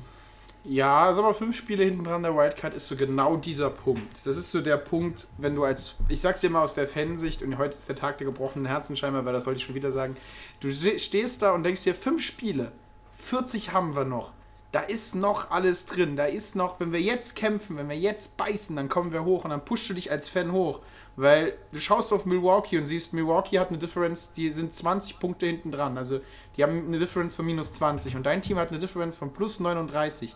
Ja, 0.65 1.13
sag 1.13 1.23
mal, 1.23 1.33
fünf 1.33 1.55
Spiele 1.57 1.85
hinten 1.85 2.03
dran 2.03 2.21
der 2.21 2.35
Wildcard 2.35 2.73
ist 2.73 2.87
so 2.87 2.95
genau 2.97 3.37
dieser 3.37 3.69
Punkt. 3.69 4.25
Das 4.25 4.35
ist 4.35 4.51
so 4.51 4.59
der 4.59 4.77
Punkt, 4.77 5.27
wenn 5.37 5.55
du 5.55 5.63
als, 5.63 5.95
ich 6.09 6.19
sag's 6.19 6.41
dir 6.41 6.49
mal 6.49 6.63
aus 6.63 6.75
der 6.75 6.87
Fansicht, 6.87 7.41
und 7.41 7.57
heute 7.57 7.75
ist 7.75 7.87
der 7.87 7.95
Tag 7.95 8.17
der 8.17 8.25
gebrochenen 8.25 8.65
Herzen 8.65 8.97
scheinbar, 8.97 9.23
weil 9.23 9.33
das 9.33 9.45
wollte 9.45 9.59
ich 9.59 9.65
schon 9.65 9.75
wieder 9.75 9.91
sagen. 9.91 10.17
Du 10.59 10.69
stehst 10.71 11.41
da 11.41 11.51
und 11.51 11.63
denkst 11.63 11.83
dir, 11.83 11.95
fünf 11.95 12.21
Spiele, 12.21 12.71
40 13.17 13.71
haben 13.71 13.95
wir 13.95 14.03
noch. 14.03 14.33
Da 14.71 14.81
ist 14.81 15.15
noch 15.15 15.49
alles 15.49 15.87
drin. 15.87 16.15
Da 16.15 16.25
ist 16.25 16.55
noch, 16.55 16.79
wenn 16.79 16.91
wir 16.91 17.01
jetzt 17.01 17.35
kämpfen, 17.35 17.77
wenn 17.77 17.89
wir 17.89 17.97
jetzt 17.97 18.37
beißen, 18.37 18.75
dann 18.75 18.87
kommen 18.87 19.11
wir 19.11 19.25
hoch 19.25 19.43
und 19.43 19.49
dann 19.49 19.65
pushst 19.65 19.89
du 19.89 19.93
dich 19.95 20.11
als 20.11 20.29
Fan 20.29 20.51
hoch. 20.51 20.81
Weil 21.15 21.53
du 21.71 21.79
schaust 21.79 22.13
auf 22.13 22.25
Milwaukee 22.25 22.77
und 22.77 22.85
siehst, 22.85 23.13
Milwaukee 23.13 23.59
hat 23.59 23.69
eine 23.69 23.79
Differenz, 23.79 24.31
die 24.31 24.49
sind 24.51 24.73
20 24.73 25.19
Punkte 25.19 25.47
hinten 25.47 25.71
dran. 25.71 25.97
Also 25.97 26.21
die 26.55 26.63
haben 26.63 26.85
eine 26.87 26.99
Differenz 26.99 27.35
von 27.35 27.45
minus 27.45 27.73
20 27.73 28.15
und 28.15 28.25
dein 28.25 28.41
Team 28.41 28.57
hat 28.57 28.69
eine 28.69 28.79
Differenz 28.79 29.15
von 29.15 29.33
plus 29.33 29.59
39. 29.59 30.35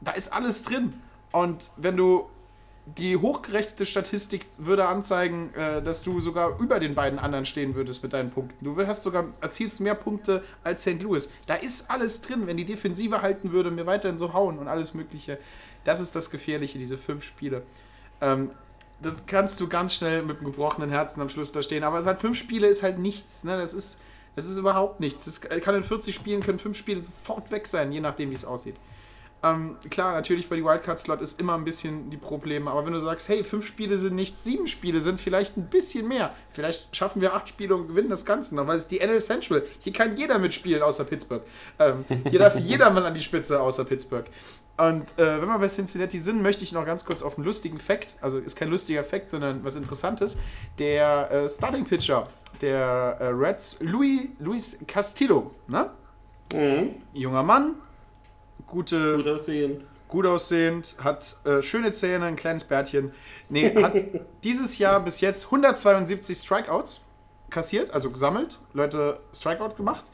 Da 0.00 0.12
ist 0.12 0.32
alles 0.32 0.64
drin. 0.64 1.00
Und 1.32 1.70
wenn 1.76 1.96
du 1.96 2.28
die 2.98 3.16
hochgerechnete 3.16 3.86
Statistik 3.86 4.46
würde 4.58 4.86
anzeigen, 4.86 5.54
äh, 5.54 5.82
dass 5.82 6.02
du 6.02 6.20
sogar 6.20 6.58
über 6.58 6.80
den 6.80 6.94
beiden 6.94 7.18
anderen 7.18 7.46
stehen 7.46 7.74
würdest 7.74 8.02
mit 8.02 8.12
deinen 8.12 8.30
Punkten. 8.30 8.64
Du 8.64 8.76
hast 8.86 9.02
sogar 9.02 9.26
erzielst 9.40 9.80
mehr 9.80 9.94
Punkte 9.94 10.42
als 10.64 10.82
St. 10.82 11.02
Louis. 11.02 11.32
Da 11.46 11.54
ist 11.54 11.90
alles 11.90 12.20
drin. 12.22 12.46
Wenn 12.46 12.56
die 12.56 12.64
Defensive 12.64 13.22
halten 13.22 13.52
würde, 13.52 13.70
mir 13.70 13.86
weiterhin 13.86 14.18
so 14.18 14.32
hauen 14.32 14.58
und 14.58 14.68
alles 14.68 14.94
Mögliche. 14.94 15.38
Das 15.84 16.00
ist 16.00 16.16
das 16.16 16.30
Gefährliche, 16.30 16.78
diese 16.78 16.98
fünf 16.98 17.24
Spiele. 17.24 17.62
Ähm, 18.20 18.50
das 19.02 19.24
kannst 19.26 19.60
du 19.60 19.68
ganz 19.68 19.94
schnell 19.94 20.22
mit 20.22 20.38
einem 20.38 20.46
gebrochenen 20.46 20.90
Herzen 20.90 21.20
am 21.20 21.28
Schluss 21.28 21.52
da 21.52 21.62
stehen. 21.62 21.84
Aber 21.84 21.98
es 21.98 22.06
hat 22.06 22.20
fünf 22.20 22.38
Spiele 22.38 22.66
ist 22.66 22.82
halt 22.82 22.98
nichts. 22.98 23.44
Ne? 23.44 23.56
Das 23.56 23.72
ist, 23.72 24.02
das 24.36 24.46
ist 24.46 24.58
überhaupt 24.58 25.00
nichts. 25.00 25.26
Es 25.26 25.40
kann 25.40 25.74
in 25.74 25.84
40 25.84 26.14
Spielen 26.14 26.42
können 26.42 26.58
fünf 26.58 26.76
Spiele 26.76 27.00
sofort 27.00 27.50
weg 27.50 27.66
sein, 27.66 27.92
je 27.92 28.00
nachdem, 28.00 28.30
wie 28.30 28.34
es 28.34 28.44
aussieht. 28.44 28.76
Ähm, 29.42 29.76
klar, 29.88 30.12
natürlich 30.12 30.48
bei 30.48 30.56
die 30.56 30.64
Wildcard-Slot 30.64 31.22
ist 31.22 31.40
immer 31.40 31.54
ein 31.54 31.64
bisschen 31.64 32.10
die 32.10 32.18
Probleme, 32.18 32.70
aber 32.70 32.84
wenn 32.84 32.92
du 32.92 33.00
sagst, 33.00 33.28
hey, 33.28 33.42
fünf 33.42 33.66
Spiele 33.66 33.96
sind 33.96 34.14
nichts, 34.14 34.44
sieben 34.44 34.66
Spiele 34.66 35.00
sind 35.00 35.20
vielleicht 35.20 35.56
ein 35.56 35.66
bisschen 35.66 36.06
mehr. 36.08 36.34
Vielleicht 36.52 36.94
schaffen 36.94 37.22
wir 37.22 37.34
acht 37.34 37.48
Spiele 37.48 37.74
und 37.74 37.88
gewinnen 37.88 38.10
das 38.10 38.26
Ganze 38.26 38.54
noch, 38.54 38.66
weil 38.66 38.76
es 38.76 38.84
ist 38.84 38.90
die 38.90 38.98
NL 38.98 39.20
Central. 39.20 39.62
Hier 39.78 39.92
kann 39.92 40.14
jeder 40.16 40.38
mitspielen 40.38 40.82
außer 40.82 41.04
Pittsburgh. 41.04 41.42
Ähm, 41.78 42.04
hier 42.28 42.38
darf 42.38 42.54
jeder 42.58 42.90
mal 42.90 43.06
an 43.06 43.14
die 43.14 43.22
Spitze 43.22 43.60
außer 43.60 43.84
Pittsburgh. 43.84 44.26
Und 44.76 45.04
äh, 45.18 45.40
wenn 45.40 45.48
wir 45.48 45.58
bei 45.58 45.68
Cincinnati 45.68 46.18
sind, 46.18 46.42
möchte 46.42 46.62
ich 46.62 46.72
noch 46.72 46.84
ganz 46.86 47.04
kurz 47.04 47.22
auf 47.22 47.36
einen 47.36 47.44
lustigen 47.44 47.78
Fact, 47.78 48.16
also 48.20 48.38
ist 48.38 48.56
kein 48.56 48.68
lustiger 48.68 49.04
Fact, 49.04 49.28
sondern 49.28 49.64
was 49.64 49.76
Interessantes. 49.76 50.38
Der 50.78 51.30
äh, 51.30 51.48
Starting 51.48 51.84
Pitcher 51.84 52.28
der 52.60 53.16
äh, 53.20 53.26
Reds, 53.28 53.80
Louis, 53.80 54.28
Luis 54.38 54.84
Castillo, 54.86 55.52
ne? 55.68 55.90
Mhm. 56.52 56.94
Junger 57.14 57.42
Mann, 57.42 57.76
gute, 58.66 59.16
gut 59.16 59.28
aussehend, 59.28 59.84
gut 60.08 60.26
aussehend 60.26 60.96
hat 61.02 61.36
äh, 61.44 61.62
schöne 61.62 61.92
Zähne, 61.92 62.26
ein 62.26 62.36
kleines 62.36 62.64
Bärtchen. 62.64 63.12
Nee, 63.48 63.74
hat 63.82 63.98
dieses 64.44 64.78
Jahr 64.78 65.00
bis 65.00 65.20
jetzt 65.20 65.46
172 65.46 66.38
Strikeouts 66.38 67.08
kassiert, 67.50 67.92
also 67.92 68.10
gesammelt, 68.10 68.58
Leute 68.72 69.20
Strikeout 69.32 69.76
gemacht. 69.76 70.04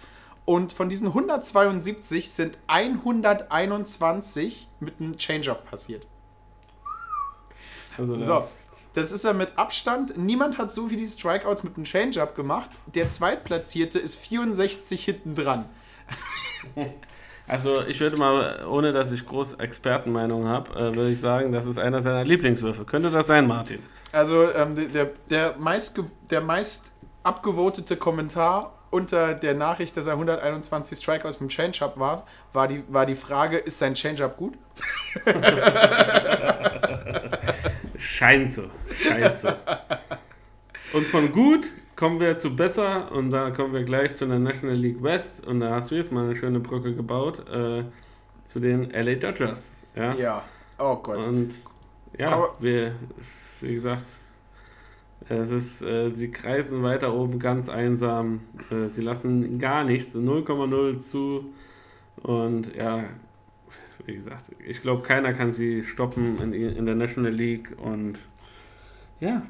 Und 0.45 0.73
von 0.73 0.89
diesen 0.89 1.09
172 1.09 2.31
sind 2.31 2.57
121 2.69 4.69
mit 4.79 5.01
einem 5.01 5.17
Change-Up 5.17 5.69
passiert. 5.69 6.07
Also 7.99 8.19
so, 8.19 8.47
das 8.95 9.11
ist 9.11 9.25
ja 9.25 9.33
mit 9.33 9.59
Abstand. 9.59 10.17
Niemand 10.17 10.57
hat 10.57 10.71
so 10.71 10.89
viele 10.89 11.07
Strikeouts 11.07 11.65
mit 11.65 11.77
einem 11.77 11.85
Change-Up 11.85 12.37
gemacht. 12.37 12.71
Der 12.95 13.09
Zweitplatzierte 13.09 13.99
ist 13.99 14.15
64 14.17 15.05
hinten 15.05 15.35
dran. 15.35 15.65
Also 17.49 17.85
ich 17.87 18.01
würde 18.01 18.17
mal, 18.17 18.67
ohne 18.67 18.93
dass 18.93 19.13
ich 19.13 19.25
groß 19.25 19.55
Expertenmeinung 19.55 20.47
habe, 20.49 20.73
äh, 20.73 20.97
würde 20.97 21.11
ich 21.11 21.21
sagen, 21.21 21.53
das 21.53 21.65
ist 21.67 21.79
einer 21.79 22.03
seiner 22.03 22.25
Lieblingswürfe. 22.25 22.85
Könnte 22.85 23.11
das 23.11 23.29
sein, 23.29 23.47
Martin? 23.47 23.79
Also 24.13 24.53
ähm, 24.53 24.93
der, 24.93 25.11
der, 25.31 25.55
meist, 25.59 26.01
der 26.31 26.41
meist 26.41 26.93
abgevotete 27.23 27.97
Kommentar 27.97 28.73
unter 28.91 29.35
der 29.35 29.55
Nachricht, 29.55 29.97
dass 29.97 30.07
er 30.07 30.13
121 30.13 30.99
Strikeouts 30.99 31.41
mit 31.41 31.51
dem 31.51 31.53
Change-Up 31.53 31.99
war, 31.99 32.27
war 32.53 32.69
die, 32.69 32.83
war 32.89 33.05
die 33.07 33.17
Frage, 33.17 33.59
ist 33.59 33.79
sein 33.79 33.95
Change-Up 33.95 34.37
gut? 34.37 34.55
Scheint 37.99 38.53
so. 38.53 38.65
Scheint 38.95 39.39
so. 39.39 39.49
Und 40.93 41.07
von 41.07 41.33
gut 41.33 41.67
kommen 41.97 42.21
wir 42.21 42.37
zu 42.37 42.55
besser 42.55 43.11
und 43.11 43.31
da 43.31 43.51
kommen 43.51 43.73
wir 43.73 43.83
gleich 43.83 44.15
zu 44.15 44.27
der 44.27 44.39
National 44.39 44.77
League 44.77 45.03
West 45.03 45.47
und 45.47 45.61
da 45.61 45.71
hast 45.71 45.91
du 45.91 45.95
jetzt 45.95 46.13
mal 46.13 46.25
eine 46.25 46.37
schöne 46.37 46.61
Brücke 46.61 46.95
gebaut 46.95 47.49
äh, 47.49 47.85
zu 48.45 48.61
den 48.61 48.91
LA 48.91 49.15
Dodgers. 49.15 49.83
Ja. 49.97 50.15
ja. 50.15 50.43
Oh 50.79 50.97
Gott. 50.97 51.27
Und 51.27 51.53
ja, 52.19 52.49
wir, 52.61 52.93
wie 53.61 53.75
gesagt, 53.75 54.05
es 55.29 55.51
ist, 55.51 55.83
äh, 55.83 56.11
sie 56.13 56.31
kreisen 56.31 56.83
weiter 56.83 57.13
oben 57.13 57.39
ganz 57.39 57.69
einsam. 57.69 58.43
Äh, 58.71 58.87
sie 58.87 59.03
lassen 59.03 59.59
gar 59.59 59.83
nichts, 59.83 60.15
0,0 60.15 60.99
zu. 60.99 61.47
Und 62.23 62.75
ja, 62.77 63.05
wie 64.05 64.15
gesagt, 64.15 64.51
ich 64.65 64.83
glaube, 64.83 65.03
keiner 65.03 65.33
kann 65.33 65.51
sie 65.51 65.83
stoppen 65.83 66.41
in, 66.41 66.53
in 66.53 66.87
der 66.87 66.95
National 66.95 67.33
League. 67.33 67.75
Und 67.83 68.21
ja. 69.19 69.43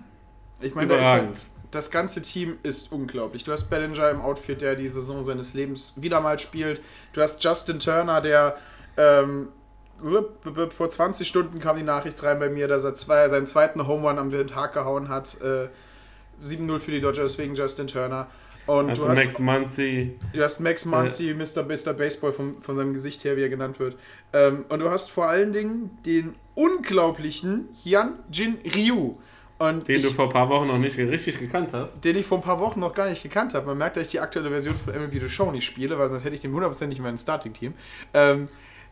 Ich 0.60 0.74
meine, 0.74 0.88
da 0.88 1.04
halt, 1.04 1.46
das 1.76 1.90
ganze 1.90 2.22
Team 2.22 2.58
ist 2.62 2.90
unglaublich. 2.92 3.44
Du 3.44 3.52
hast 3.52 3.70
Bellinger 3.70 4.10
im 4.10 4.20
Outfit, 4.20 4.60
der 4.60 4.74
die 4.74 4.88
Saison 4.88 5.24
seines 5.24 5.54
Lebens 5.54 5.92
wieder 5.96 6.20
mal 6.20 6.38
spielt. 6.38 6.80
Du 7.12 7.20
hast 7.20 7.42
Justin 7.44 7.78
Turner, 7.78 8.20
der 8.20 8.56
ähm, 8.96 9.48
vor 10.70 10.90
20 10.90 11.26
Stunden 11.26 11.58
kam 11.58 11.76
die 11.76 11.82
Nachricht 11.82 12.22
rein 12.22 12.38
bei 12.38 12.48
mir, 12.48 12.68
dass 12.68 12.84
er 12.84 12.94
zwei, 12.94 13.28
seinen 13.28 13.46
zweiten 13.46 13.86
Home 13.86 14.08
Run 14.08 14.18
am 14.18 14.46
Tag 14.48 14.72
gehauen 14.72 15.08
hat. 15.08 15.40
Äh, 15.40 15.68
7-0 16.44 16.78
für 16.80 16.90
die 16.90 17.00
Dodgers 17.00 17.38
wegen 17.38 17.54
Justin 17.54 17.86
Turner. 17.86 18.26
Und 18.66 18.90
also 18.90 19.04
du 19.04 19.08
hast 19.08 19.24
Max 19.24 19.38
Muncy. 19.38 20.18
Du 20.32 20.42
hast 20.42 20.60
Max 20.60 20.84
Muncy, 20.84 21.30
äh, 21.30 21.34
Mr. 21.34 21.62
Mr. 21.62 21.94
Baseball 21.94 22.32
von, 22.32 22.60
von 22.60 22.76
seinem 22.76 22.92
Gesicht 22.92 23.24
her, 23.24 23.36
wie 23.36 23.42
er 23.42 23.48
genannt 23.48 23.78
wird. 23.78 23.96
Ähm, 24.32 24.64
und 24.68 24.80
du 24.80 24.90
hast 24.90 25.10
vor 25.10 25.28
allen 25.28 25.52
Dingen 25.52 25.98
den 26.04 26.34
unglaublichen 26.54 27.68
Hyun 27.84 28.14
Jin 28.30 28.58
Ryu. 28.74 29.14
Und 29.58 29.88
den 29.88 29.96
ich, 29.96 30.02
du 30.02 30.10
vor 30.10 30.26
ein 30.26 30.32
paar 30.32 30.48
Wochen 30.50 30.66
noch 30.66 30.78
nicht 30.78 30.98
richtig 30.98 31.38
gekannt 31.38 31.70
hast. 31.72 32.00
Den 32.04 32.16
ich 32.16 32.26
vor 32.26 32.38
ein 32.38 32.44
paar 32.44 32.60
Wochen 32.60 32.80
noch 32.80 32.92
gar 32.92 33.08
nicht 33.08 33.22
gekannt 33.22 33.54
habe. 33.54 33.66
Man 33.66 33.78
merkt, 33.78 33.96
dass 33.96 34.04
ich 34.04 34.10
die 34.10 34.20
aktuelle 34.20 34.50
Version 34.50 34.76
von 34.76 34.94
MLB 34.94 35.20
The 35.20 35.30
Show 35.30 35.50
nicht 35.50 35.64
spiele, 35.64 35.98
weil 35.98 36.08
sonst 36.08 36.24
hätte 36.24 36.34
ich 36.34 36.42
den 36.42 36.52
hundertprozentig 36.52 36.98
in 36.98 37.04
meinem 37.04 37.18
Starting-Team. 37.18 37.72
Ähm, 38.12 38.48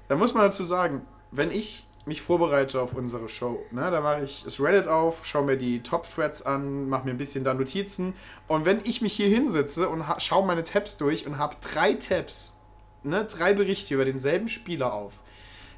da 0.08 0.16
muss 0.16 0.32
man 0.32 0.44
dazu 0.44 0.64
sagen, 0.64 1.02
wenn 1.30 1.50
ich 1.50 1.86
mich 2.06 2.22
vorbereite 2.22 2.80
auf 2.80 2.94
unsere 2.94 3.28
Show, 3.28 3.64
ne, 3.70 3.90
da 3.90 4.00
mache 4.00 4.24
ich 4.24 4.44
das 4.44 4.60
Reddit 4.60 4.88
auf, 4.88 5.26
schaue 5.26 5.44
mir 5.44 5.56
die 5.56 5.82
Top-Threads 5.82 6.42
an, 6.42 6.88
mache 6.88 7.06
mir 7.06 7.12
ein 7.12 7.18
bisschen 7.18 7.44
da 7.44 7.54
Notizen. 7.54 8.14
Und 8.46 8.64
wenn 8.64 8.80
ich 8.84 9.00
mich 9.00 9.14
hier 9.14 9.28
hinsetze 9.28 9.88
und 9.88 10.04
schaue 10.18 10.46
meine 10.46 10.64
Tabs 10.64 10.98
durch 10.98 11.26
und 11.26 11.38
habe 11.38 11.56
drei 11.60 11.94
Tabs, 11.94 12.60
ne, 13.02 13.24
drei 13.24 13.54
Berichte 13.54 13.94
über 13.94 14.04
denselben 14.04 14.48
Spieler 14.48 14.92
auf, 14.92 15.14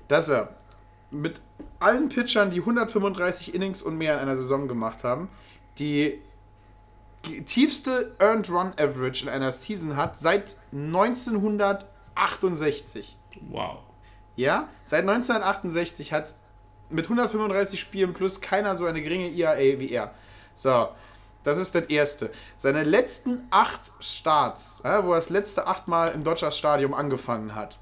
dass 0.08 0.28
er 0.28 0.56
mit 1.10 1.40
allen 1.78 2.08
Pitchern, 2.08 2.50
die 2.50 2.60
135 2.60 3.54
Innings 3.54 3.82
und 3.82 3.96
mehr 3.96 4.14
in 4.14 4.20
einer 4.20 4.36
Saison 4.36 4.68
gemacht 4.68 5.04
haben, 5.04 5.28
die 5.78 6.18
tiefste 7.44 8.14
Earned 8.18 8.48
Run 8.50 8.72
Average 8.76 9.24
in 9.24 9.28
einer 9.28 9.52
Season 9.52 9.96
hat 9.96 10.18
seit 10.18 10.56
1968. 10.72 13.16
Wow. 13.50 13.78
Ja, 14.36 14.68
seit 14.84 15.00
1968 15.00 16.12
hat 16.12 16.34
mit 16.88 17.06
135 17.06 17.80
Spielen 17.80 18.12
plus 18.12 18.40
keiner 18.40 18.76
so 18.76 18.86
eine 18.86 19.02
geringe 19.02 19.28
IAA 19.28 19.80
wie 19.80 19.90
er. 19.90 20.14
So, 20.54 20.88
das 21.42 21.58
ist 21.58 21.74
das 21.74 21.84
Erste. 21.84 22.30
Seine 22.56 22.84
letzten 22.84 23.46
acht 23.50 23.90
Starts, 24.00 24.82
ja, 24.84 25.04
wo 25.04 25.12
er 25.12 25.16
das 25.16 25.30
letzte 25.30 25.66
achtmal 25.66 26.10
im 26.10 26.22
Dodgers 26.22 26.56
Stadium 26.56 26.94
angefangen 26.94 27.54
hat. 27.54 27.78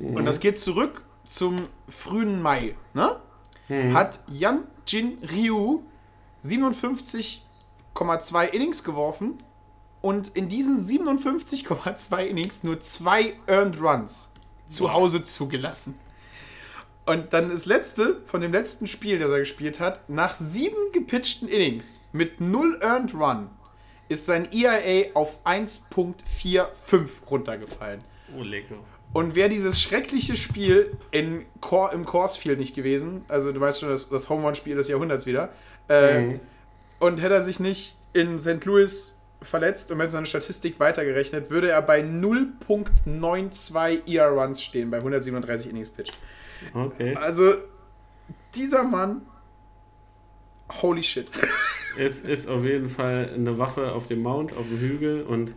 Mhm. 0.00 0.16
Und 0.16 0.24
das 0.24 0.40
geht 0.40 0.58
zurück 0.58 1.03
zum 1.24 1.56
frühen 1.88 2.42
Mai. 2.42 2.76
Ne? 2.92 3.20
Mhm. 3.68 3.94
Hat 3.94 4.20
Yan 4.30 4.64
Jin 4.86 5.18
Ryu 5.30 5.82
57,2 6.42 8.48
Innings 8.50 8.84
geworfen 8.84 9.38
und 10.02 10.28
in 10.36 10.48
diesen 10.48 10.78
57,2 10.78 12.26
Innings 12.26 12.62
nur 12.62 12.80
zwei 12.80 13.34
Earned 13.46 13.80
Runs 13.80 14.30
zu 14.68 14.92
Hause 14.92 15.24
zugelassen. 15.24 15.98
Und 17.06 17.32
dann 17.32 17.50
das 17.50 17.66
letzte 17.66 18.22
von 18.26 18.40
dem 18.40 18.52
letzten 18.52 18.86
Spiel, 18.86 19.18
das 19.18 19.30
er 19.30 19.40
gespielt 19.40 19.80
hat, 19.80 20.08
nach 20.08 20.34
sieben 20.34 20.92
gepitchten 20.92 21.48
Innings 21.48 22.02
mit 22.12 22.40
null 22.40 22.78
Earned 22.82 23.14
Run 23.14 23.50
ist 24.08 24.26
sein 24.26 24.48
ERA 24.52 25.10
auf 25.14 25.44
1.45 25.44 27.08
runtergefallen. 27.28 28.02
Oh, 28.36 28.42
lecker. 28.42 28.76
Und 29.14 29.34
wäre 29.34 29.48
dieses 29.48 29.80
schreckliche 29.80 30.36
Spiel 30.36 30.94
in 31.12 31.46
Cor 31.60 31.92
im 31.92 32.04
Coors 32.04 32.36
Field 32.36 32.58
nicht 32.58 32.74
gewesen, 32.74 33.24
also 33.28 33.52
du 33.52 33.60
weißt 33.60 33.80
schon, 33.80 33.88
das, 33.88 34.10
das 34.10 34.28
Home 34.28 34.42
Run-Spiel 34.44 34.76
des 34.76 34.88
Jahrhunderts 34.88 35.24
wieder, 35.24 35.50
äh, 35.88 36.20
Mhm. 36.20 36.40
und 36.98 37.22
hätte 37.22 37.34
er 37.34 37.44
sich 37.44 37.60
nicht 37.60 37.96
in 38.12 38.38
St. 38.40 38.62
Louis 38.66 39.18
verletzt 39.40 39.90
und 39.90 39.96
mit 39.98 40.10
seiner 40.10 40.26
Statistik 40.26 40.78
weitergerechnet, 40.80 41.50
würde 41.50 41.70
er 41.70 41.80
bei 41.82 42.00
0.92 42.02 44.02
ER 44.06 44.28
Runs 44.30 44.62
stehen, 44.62 44.90
bei 44.90 44.98
137 44.98 45.70
Innings 45.70 45.88
pitched. 45.90 46.16
Okay. 46.72 47.14
Also, 47.16 47.54
dieser 48.54 48.84
Mann, 48.84 49.22
holy 50.82 51.02
shit. 51.02 51.28
Es 51.98 52.20
ist 52.22 52.48
auf 52.48 52.64
jeden 52.64 52.88
Fall 52.88 53.30
eine 53.34 53.58
Waffe 53.58 53.92
auf 53.92 54.06
dem 54.06 54.22
Mount, 54.22 54.56
auf 54.56 54.66
dem 54.68 54.78
Hügel 54.78 55.22
und 55.22 55.52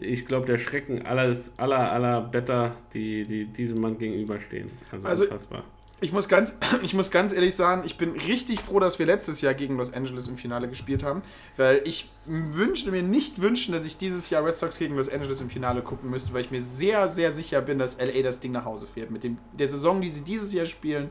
ich 0.00 0.26
glaube, 0.26 0.46
der 0.46 0.58
Schrecken 0.58 1.06
aller, 1.06 1.36
aller, 1.56 1.92
aller 1.92 2.20
Better, 2.20 2.74
die, 2.94 3.24
die 3.26 3.44
diesem 3.46 3.80
Mann 3.80 3.98
gegenüberstehen. 3.98 4.70
Also, 4.92 5.08
Also- 5.08 5.24
unfassbar. 5.24 5.64
Ich 6.00 6.12
muss, 6.12 6.28
ganz, 6.28 6.56
ich 6.82 6.94
muss 6.94 7.10
ganz 7.10 7.32
ehrlich 7.32 7.56
sagen, 7.56 7.82
ich 7.84 7.98
bin 7.98 8.12
richtig 8.12 8.60
froh, 8.60 8.78
dass 8.78 9.00
wir 9.00 9.06
letztes 9.06 9.40
Jahr 9.40 9.52
gegen 9.54 9.76
Los 9.76 9.92
Angeles 9.92 10.28
im 10.28 10.38
Finale 10.38 10.68
gespielt 10.68 11.02
haben, 11.02 11.22
weil 11.56 11.82
ich 11.84 12.08
wünschte 12.24 12.92
mir 12.92 13.02
nicht 13.02 13.40
wünschen, 13.42 13.72
dass 13.72 13.84
ich 13.84 13.96
dieses 13.96 14.30
Jahr 14.30 14.44
Red 14.46 14.56
Sox 14.56 14.78
gegen 14.78 14.94
Los 14.94 15.08
Angeles 15.08 15.40
im 15.40 15.50
Finale 15.50 15.82
gucken 15.82 16.08
müsste, 16.08 16.32
weil 16.32 16.42
ich 16.42 16.52
mir 16.52 16.62
sehr, 16.62 17.08
sehr 17.08 17.32
sicher 17.34 17.60
bin, 17.62 17.80
dass 17.80 17.98
LA 17.98 18.22
das 18.22 18.38
Ding 18.38 18.52
nach 18.52 18.64
Hause 18.64 18.86
fährt. 18.86 19.10
Mit 19.10 19.24
dem, 19.24 19.38
der 19.58 19.66
Saison, 19.66 20.00
die 20.00 20.08
sie 20.08 20.22
dieses 20.22 20.52
Jahr 20.52 20.66
spielen, 20.66 21.10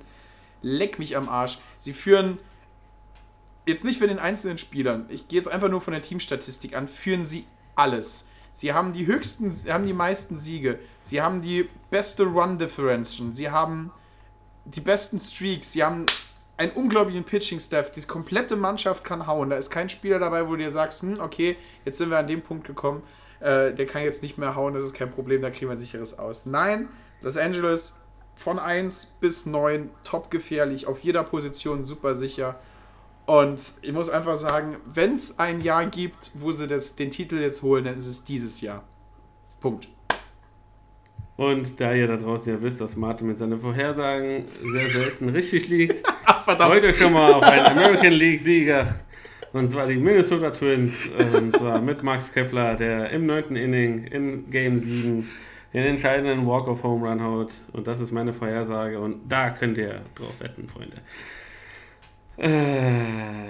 leck 0.61 0.99
mich 0.99 1.17
am 1.17 1.27
Arsch. 1.27 1.57
Sie 1.79 1.91
führen 1.91 2.37
jetzt 3.65 3.83
nicht 3.83 3.99
für 3.99 4.07
den 4.07 4.19
einzelnen 4.19 4.57
Spielern, 4.57 5.05
ich 5.09 5.27
gehe 5.27 5.37
jetzt 5.37 5.49
einfach 5.49 5.67
nur 5.67 5.81
von 5.81 5.91
der 5.91 6.01
Teamstatistik 6.01 6.77
an, 6.77 6.87
führen 6.87 7.25
sie 7.25 7.43
alles. 7.75 8.29
Sie 8.57 8.73
haben 8.73 8.91
die 8.91 9.05
höchsten, 9.05 9.51
haben 9.71 9.85
die 9.85 9.93
meisten 9.93 10.35
Siege, 10.35 10.79
sie 10.99 11.21
haben 11.21 11.43
die 11.43 11.69
beste 11.91 12.23
Run 12.23 12.57
Differential, 12.57 13.31
sie 13.31 13.51
haben 13.51 13.91
die 14.65 14.81
besten 14.81 15.19
Streaks, 15.19 15.73
sie 15.73 15.83
haben 15.83 16.07
einen 16.57 16.71
unglaublichen 16.71 17.23
Pitching-Staff, 17.23 17.91
die 17.91 18.01
komplette 18.01 18.55
Mannschaft 18.55 19.03
kann 19.03 19.27
hauen. 19.27 19.51
Da 19.51 19.57
ist 19.57 19.69
kein 19.69 19.89
Spieler 19.89 20.17
dabei, 20.17 20.47
wo 20.47 20.53
du 20.53 20.57
dir 20.57 20.71
sagst, 20.71 21.03
hm, 21.03 21.19
okay, 21.19 21.55
jetzt 21.85 21.99
sind 21.99 22.09
wir 22.09 22.17
an 22.17 22.25
dem 22.25 22.41
Punkt 22.41 22.65
gekommen, 22.65 23.03
äh, 23.41 23.75
der 23.75 23.85
kann 23.85 24.01
jetzt 24.01 24.23
nicht 24.23 24.39
mehr 24.39 24.55
hauen, 24.55 24.73
das 24.73 24.85
ist 24.85 24.95
kein 24.95 25.11
Problem, 25.11 25.43
da 25.43 25.51
kriegen 25.51 25.67
wir 25.67 25.73
ein 25.73 25.77
sicheres 25.77 26.17
aus. 26.17 26.47
Nein, 26.47 26.89
Los 27.21 27.37
Angeles 27.37 27.99
von 28.35 28.57
1 28.57 29.17
bis 29.21 29.45
9 29.45 29.91
top 30.03 30.31
gefährlich, 30.31 30.87
auf 30.87 31.01
jeder 31.01 31.23
Position 31.23 31.85
super 31.85 32.15
sicher. 32.15 32.59
Und 33.27 33.73
ich 33.81 33.91
muss 33.91 34.09
einfach 34.09 34.37
sagen, 34.37 34.77
wenn 34.85 35.13
es 35.13 35.37
ein 35.37 35.59
Jahr 35.59 35.85
gibt, 35.85 36.31
wo 36.35 36.53
sie 36.53 36.65
das, 36.65 36.95
den 36.95 37.11
Titel 37.11 37.35
jetzt 37.35 37.61
holen, 37.61 37.83
dann 37.83 37.97
ist 37.97 38.07
es 38.07 38.23
dieses 38.23 38.61
Jahr. 38.61 38.85
Punkt. 39.59 39.89
Und 41.35 41.79
da 41.81 41.93
ihr 41.93 42.07
da 42.07 42.15
draußen 42.15 42.53
ja 42.53 42.61
wisst, 42.61 42.79
dass 42.79 42.95
Martin 42.95 43.27
mit 43.27 43.37
seinen 43.37 43.57
Vorhersagen 43.57 44.45
sehr 44.71 44.89
selten 44.89 45.27
richtig 45.27 45.67
liegt, 45.67 46.07
freut 46.45 46.85
euch 46.85 46.97
schon 46.97 47.11
mal 47.11 47.33
auf 47.33 47.43
einen 47.43 47.65
American 47.65 48.13
League-Sieger. 48.13 48.95
Und 49.51 49.69
zwar 49.69 49.87
die 49.87 49.97
Minnesota 49.97 50.51
Twins. 50.51 51.09
Und 51.33 51.55
zwar 51.57 51.81
mit 51.81 52.03
Max 52.03 52.31
Kepler, 52.31 52.75
der 52.75 53.09
im 53.09 53.25
neunten 53.25 53.57
Inning 53.57 54.05
in 54.05 54.49
Game 54.49 54.79
7 54.79 55.29
den 55.73 55.83
entscheidenden 55.83 56.47
Walk-of-Home 56.47 57.09
Run 57.09 57.21
haut. 57.21 57.51
Und 57.73 57.87
das 57.87 57.99
ist 57.99 58.13
meine 58.13 58.31
Vorhersage. 58.31 58.97
Und 59.01 59.27
da 59.27 59.49
könnt 59.49 59.77
ihr 59.77 60.01
drauf 60.15 60.39
wetten, 60.39 60.69
Freunde. 60.69 61.01
Äh, 62.37 63.49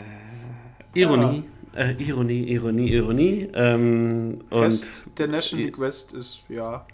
Ironie. 0.93 1.43
Äh, 1.75 1.93
Ironie, 1.99 2.43
Ironie, 2.43 2.89
Ironie. 2.93 3.49
Ähm, 3.53 4.37
und 4.49 4.59
Rest 4.59 5.11
der 5.17 5.27
National 5.27 5.65
League 5.65 5.79
West 5.79 6.13
ist, 6.13 6.41
ja. 6.49 6.85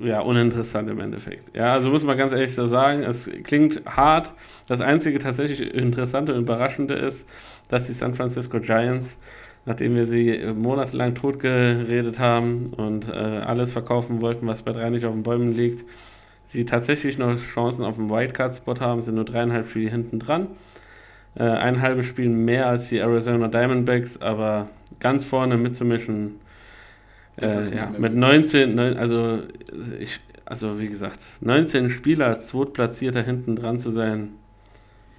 ja, 0.00 0.20
uninteressant 0.20 0.90
im 0.90 1.00
Endeffekt. 1.00 1.56
Ja, 1.56 1.72
also 1.72 1.90
muss 1.90 2.04
man 2.04 2.18
ganz 2.18 2.32
ehrlich 2.32 2.54
so 2.54 2.66
sagen, 2.66 3.04
es 3.04 3.30
klingt 3.44 3.82
hart. 3.86 4.34
Das 4.68 4.80
einzige 4.80 5.18
tatsächlich 5.18 5.62
Interessante 5.62 6.34
und 6.34 6.40
Überraschende 6.40 6.94
ist, 6.94 7.26
dass 7.68 7.86
die 7.86 7.92
San 7.92 8.12
Francisco 8.12 8.60
Giants, 8.60 9.16
nachdem 9.64 9.94
wir 9.94 10.04
sie 10.04 10.42
monatelang 10.54 11.14
totgeredet 11.14 12.18
haben 12.18 12.66
und 12.76 13.08
äh, 13.08 13.12
alles 13.12 13.72
verkaufen 13.72 14.20
wollten, 14.20 14.46
was 14.46 14.62
bei 14.62 14.72
drei 14.72 14.90
nicht 14.90 15.06
auf 15.06 15.14
den 15.14 15.22
Bäumen 15.22 15.52
liegt, 15.52 15.84
sie 16.44 16.64
tatsächlich 16.66 17.16
noch 17.16 17.36
Chancen 17.38 17.84
auf 17.84 17.96
den 17.96 18.10
Wildcard-Spot 18.10 18.78
haben, 18.80 19.00
sind 19.00 19.14
nur 19.14 19.24
dreieinhalb 19.24 19.70
Spiele 19.70 19.90
hinten 19.90 20.18
dran. 20.18 20.48
Äh, 21.36 21.42
ein 21.44 21.82
halbes 21.82 22.06
Spiel 22.06 22.28
mehr 22.30 22.66
als 22.66 22.88
die 22.88 22.98
Arizona 22.98 23.48
Diamondbacks, 23.48 24.20
aber 24.20 24.68
ganz 25.00 25.24
vorne 25.24 25.56
mitzumischen, 25.56 26.40
Das 27.36 27.70
äh, 27.70 27.76
ja, 27.76 27.92
mit 27.98 28.14
19, 28.14 28.74
neun- 28.74 28.96
also 28.96 29.40
ich, 29.98 30.20
also 30.44 30.80
wie 30.80 30.88
gesagt, 30.88 31.20
19 31.40 31.90
Spieler 31.90 32.26
als 32.28 32.48
Zweitplatzierter 32.48 33.22
hinten 33.22 33.56
dran 33.56 33.78
zu 33.78 33.90
sein, 33.90 34.30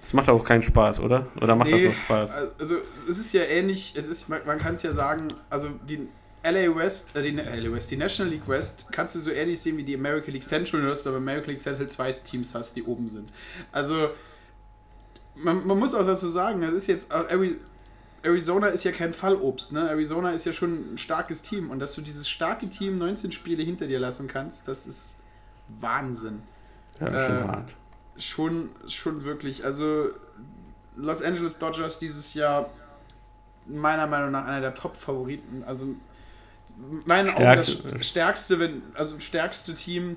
das 0.00 0.12
macht 0.14 0.28
auch 0.28 0.44
keinen 0.44 0.62
Spaß, 0.62 1.00
oder? 1.00 1.26
Oder 1.40 1.54
macht 1.56 1.72
das 1.72 1.80
Nee, 1.80 1.88
noch 1.88 1.94
Spaß? 1.94 2.30
Also 2.58 2.76
es 3.08 3.18
ist 3.18 3.32
ja 3.34 3.42
ähnlich, 3.42 3.94
es 3.96 4.06
ist, 4.08 4.28
man, 4.28 4.40
man 4.46 4.58
kann 4.58 4.74
es 4.74 4.82
ja 4.82 4.92
sagen, 4.92 5.28
also 5.50 5.68
die 5.88 6.08
LA 6.42 6.74
West, 6.74 7.14
äh, 7.16 7.22
die 7.22 7.36
LA 7.36 7.72
West, 7.72 7.90
die 7.90 7.96
National 7.96 8.32
League 8.32 8.48
West 8.48 8.86
kannst 8.90 9.14
du 9.16 9.20
so 9.20 9.30
ähnlich 9.30 9.60
sehen 9.60 9.76
wie 9.76 9.82
die 9.82 9.96
American 9.96 10.32
League 10.32 10.44
Central, 10.44 10.80
nur 10.80 10.90
dass 10.90 11.02
du 11.02 11.10
aber 11.10 11.18
American 11.18 11.50
League 11.50 11.60
Central 11.60 11.88
zwei 11.88 12.12
Teams 12.12 12.54
hast, 12.54 12.74
die 12.76 12.84
oben 12.84 13.08
sind. 13.08 13.32
Also 13.72 14.10
man, 15.42 15.66
man 15.66 15.78
muss 15.78 15.94
auch 15.94 16.04
dazu 16.06 16.28
sagen, 16.28 16.60
das 16.62 16.74
ist 16.74 16.86
jetzt 16.86 17.12
Ari- 17.12 17.56
Arizona 18.22 18.66
ist 18.68 18.84
ja 18.84 18.92
kein 18.92 19.12
Fallobst, 19.12 19.72
ne? 19.72 19.88
Arizona 19.90 20.30
ist 20.30 20.44
ja 20.44 20.52
schon 20.52 20.94
ein 20.94 20.98
starkes 20.98 21.42
Team 21.42 21.70
und 21.70 21.78
dass 21.78 21.94
du 21.94 22.00
dieses 22.00 22.28
starke 22.28 22.68
Team 22.68 22.98
19 22.98 23.30
Spiele 23.32 23.62
hinter 23.62 23.86
dir 23.86 24.00
lassen 24.00 24.26
kannst, 24.26 24.66
das 24.68 24.86
ist 24.86 25.18
Wahnsinn 25.80 26.42
Ja, 27.00 27.06
schon 27.06 27.36
äh, 27.36 27.42
hart. 27.44 27.74
schon, 28.16 28.68
schon 28.88 29.24
wirklich. 29.24 29.64
Also 29.64 30.08
Los 30.96 31.22
Angeles 31.22 31.58
Dodgers 31.58 32.00
dieses 32.00 32.34
Jahr 32.34 32.70
meiner 33.66 34.06
Meinung 34.08 34.32
nach 34.32 34.46
einer 34.46 34.60
der 34.60 34.74
Top-Favoriten. 34.74 35.62
Also 35.64 35.86
meinen 37.06 37.30
Augen 37.30 37.44
das 37.44 37.70
Stärkste. 37.72 38.04
stärkste, 38.04 38.58
wenn, 38.58 38.82
also 38.94 39.20
stärkste 39.20 39.74
Team 39.74 40.16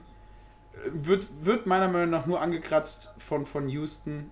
äh, 0.73 0.89
wird, 0.93 1.27
wird 1.43 1.67
meiner 1.67 1.87
Meinung 1.87 2.09
nach 2.09 2.25
nur 2.25 2.41
angekratzt 2.41 3.13
von, 3.19 3.45
von 3.45 3.69
Houston, 3.69 4.31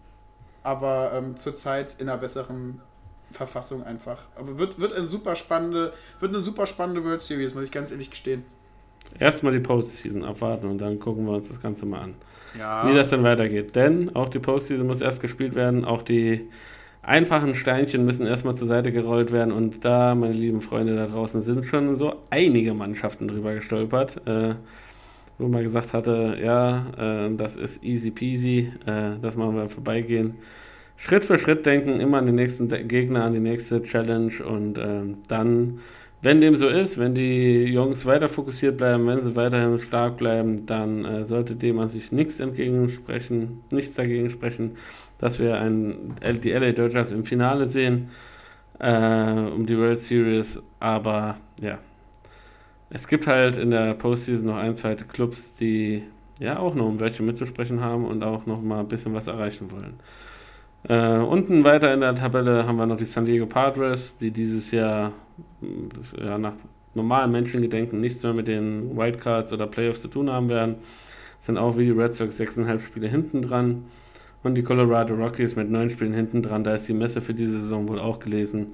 aber 0.64 1.12
ähm, 1.14 1.38
zurzeit 1.38 1.96
in 2.00 2.10
einer 2.10 2.18
besseren 2.18 2.82
Verfassung 3.32 3.84
einfach. 3.84 4.24
Aber 4.36 4.58
wird, 4.58 4.80
wird 4.80 4.94
eine 4.94 5.06
super 5.06 5.36
spannende, 5.36 5.94
wird 6.20 6.34
eine 6.34 6.42
super 6.42 6.66
spannende 6.66 7.04
World 7.04 7.22
Series, 7.22 7.54
muss 7.54 7.64
ich 7.64 7.72
ganz 7.72 7.92
ehrlich 7.92 8.10
gestehen. 8.10 8.44
Erstmal 9.18 9.54
die 9.54 9.60
Postseason 9.60 10.24
abwarten 10.24 10.68
und 10.68 10.80
dann 10.80 11.00
gucken 11.00 11.26
wir 11.26 11.34
uns 11.34 11.48
das 11.48 11.62
Ganze 11.62 11.86
mal 11.86 12.02
an. 12.02 12.16
Ja. 12.58 12.90
wie 12.90 12.96
das 12.96 13.10
dann 13.10 13.24
weitergeht. 13.24 13.76
Denn 13.76 14.16
auch 14.16 14.30
die 14.30 14.40
Postseason 14.40 14.88
muss 14.88 15.02
erst 15.02 15.22
gespielt 15.22 15.56
werden, 15.56 15.86
auch 15.86 16.02
die 16.02 16.50
einfachen 17.02 17.56
Steinchen 17.56 18.06
müssen 18.06 18.26
erstmal 18.26 18.56
zur 18.56 18.68
Seite 18.68 18.92
gerollt 18.92 19.32
werden 19.32 19.52
und 19.52 19.86
da, 19.86 20.16
meine 20.16 20.34
lieben 20.34 20.62
Freunde 20.62 20.96
da 20.96 21.08
draußen, 21.08 21.42
sind 21.42 21.66
schon 21.66 21.96
so 21.96 22.16
einige 22.30 22.74
Mannschaften 22.74 23.28
drüber 23.28 23.54
gestolpert, 23.54 24.22
äh, 24.28 24.56
wo 25.40 25.48
man 25.48 25.64
gesagt 25.64 25.94
hatte, 25.94 26.38
ja, 26.44 27.26
äh, 27.26 27.36
das 27.36 27.56
ist 27.56 27.84
easy 27.84 28.12
peasy, 28.12 28.72
äh, 28.86 29.14
das 29.20 29.36
machen 29.36 29.56
wir 29.56 29.70
Vorbeigehen. 29.70 30.36
Schritt 30.98 31.24
für 31.24 31.40
Schritt 31.40 31.66
denken, 31.66 32.02
immer 32.02 32.18
an 32.18 32.26
den 32.26 32.36
nächsten 32.36 32.68
Gegner, 32.88 33.24
an 33.24 33.34
die 33.34 33.40
nächste 33.40 33.82
Challenge 33.82 34.34
und 34.46 34.78
ähm, 34.78 35.20
dann, 35.30 35.80
wenn 36.22 36.42
dem 36.42 36.58
so 36.58 36.68
ist, 36.68 36.98
wenn 36.98 37.16
die 37.16 37.64
Jungs 37.64 38.06
weiter 38.06 38.28
fokussiert 38.28 38.78
bleiben, 38.78 39.08
wenn 39.08 39.22
sie 39.22 39.38
weiterhin 39.38 39.80
stark 39.80 40.18
bleiben, 40.18 40.66
dann 40.66 41.06
äh, 41.06 41.24
sollte 41.24 41.56
dem 41.56 41.80
an 41.80 41.88
sich 41.88 42.12
nichts 42.12 42.42
entgegensprechen, 42.42 43.62
nichts 43.72 43.96
dagegen 43.96 44.30
sprechen, 44.30 44.72
dass 45.20 45.40
wir 45.40 45.58
ein, 45.58 46.16
die 46.44 46.52
LA 46.52 46.74
Dodgers 46.74 47.14
im 47.14 47.24
Finale 47.24 47.66
sehen 47.66 48.10
äh, 48.80 49.32
um 49.32 49.66
die 49.66 49.78
World 49.78 50.00
Series. 50.00 50.62
Aber 50.80 51.38
ja, 51.62 51.80
es 52.90 53.08
gibt 53.08 53.28
halt 53.28 53.58
in 53.58 53.72
der 53.72 53.94
Postseason 53.94 54.46
noch 54.46 54.58
ein, 54.58 54.74
zwei 54.74 54.96
Clubs, 54.96 55.56
die 55.56 56.04
ja 56.40 56.60
auch 56.60 56.74
noch 56.74 56.88
um 56.88 57.00
welche 57.00 57.24
mitzusprechen 57.24 57.82
haben 57.82 58.06
und 58.06 58.24
auch 58.24 58.46
noch 58.46 58.62
mal 58.62 58.80
ein 58.80 58.88
bisschen 58.88 59.14
was 59.14 59.28
erreichen 59.28 59.72
wollen. 59.72 60.00
Äh, 60.84 61.22
unten 61.22 61.66
weiter 61.66 61.94
in 61.94 62.00
der 62.00 62.16
Tabelle 62.16 62.66
haben 62.66 62.78
wir 62.78 62.86
noch 62.86 62.98
die 62.98 63.06
San 63.06 63.26
Diego 63.26 63.46
Padres, 63.46 64.18
die 64.18 64.32
dieses 64.32 64.72
Jahr 64.72 65.12
mh, 65.62 66.24
ja, 66.24 66.38
nach 66.38 66.56
normalen 66.94 67.32
Menschengedenken 67.32 68.00
nichts 68.00 68.24
mehr 68.24 68.34
mit 68.34 68.48
den 68.48 68.98
Wildcards 68.98 69.54
oder 69.54 69.68
Playoffs 69.68 70.02
zu 70.02 70.08
tun 70.08 70.30
haben 70.30 70.50
werden. 70.50 70.76
Sind 71.40 71.58
auch 71.58 71.78
wie 71.78 71.86
die 71.86 71.92
Red 71.92 72.16
Sox 72.16 72.40
6,5 72.40 72.80
Spiele 72.80 73.08
hinten 73.08 73.42
dran. 73.42 73.86
Und 74.42 74.56
die 74.56 74.64
Colorado 74.64 75.16
Rockies 75.16 75.58
mit 75.58 75.70
9 75.70 75.90
Spielen 75.90 76.14
hinten 76.14 76.42
dran. 76.42 76.64
Da 76.64 76.74
ist 76.74 76.88
die 76.88 76.94
Messe 76.94 77.20
für 77.20 77.34
diese 77.34 77.60
Saison 77.60 77.88
wohl 77.90 78.00
auch 78.00 78.20
gelesen. 78.20 78.74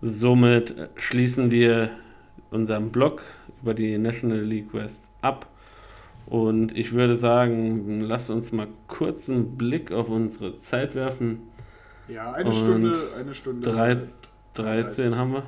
Somit 0.00 0.74
schließen 0.96 1.50
wir 1.50 1.90
unseren 2.54 2.90
Blog 2.90 3.22
über 3.62 3.74
die 3.74 3.98
National 3.98 4.40
League 4.40 4.72
West 4.72 5.10
ab. 5.20 5.46
Und 6.26 6.76
ich 6.76 6.92
würde 6.92 7.16
sagen, 7.16 8.00
lasst 8.00 8.30
uns 8.30 8.50
mal 8.52 8.68
kurz 8.88 9.28
einen 9.28 9.56
Blick 9.56 9.92
auf 9.92 10.08
unsere 10.08 10.54
Zeit 10.54 10.94
werfen. 10.94 11.42
Ja, 12.08 12.32
eine 12.32 12.46
Und 12.46 12.54
Stunde, 12.54 12.96
eine 13.18 13.34
Stunde. 13.34 13.70
Drei, 13.70 13.96
13 14.54 15.16
haben 15.16 15.32
wir. 15.32 15.42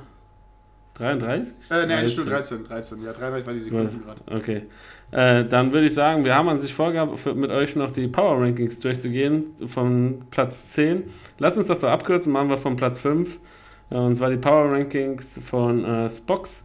33? 0.95 1.53
Äh, 1.69 1.85
nein, 1.85 2.07
Stunde 2.07 2.31
13, 2.31 2.63
13. 2.65 3.03
Ja, 3.03 3.13
33 3.13 3.47
war 3.47 3.53
die 3.53 3.59
Sekunden 3.59 4.03
gerade. 4.03 4.21
Okay. 4.35 4.63
Äh, 5.11 5.45
dann 5.45 5.71
würde 5.71 5.87
ich 5.87 5.93
sagen, 5.93 6.25
wir 6.25 6.35
haben 6.35 6.49
an 6.49 6.59
sich 6.59 6.73
vorgehabt, 6.73 7.17
für, 7.19 7.33
mit 7.35 7.51
euch 7.51 7.75
noch 7.75 7.91
die 7.91 8.07
Power 8.07 8.41
Rankings 8.41 8.79
durchzugehen, 8.79 9.45
von 9.67 10.23
Platz 10.31 10.71
10. 10.71 11.03
Lass 11.39 11.55
uns 11.57 11.67
das 11.67 11.81
so 11.81 11.87
abkürzen, 11.87 12.31
machen 12.31 12.49
wir 12.49 12.57
von 12.57 12.75
Platz 12.75 12.99
5. 12.99 13.39
Äh, 13.89 13.95
und 13.95 14.15
zwar 14.15 14.29
die 14.31 14.37
Power 14.37 14.71
Rankings 14.71 15.39
von 15.43 15.85
äh, 15.85 16.09
Spox. 16.09 16.63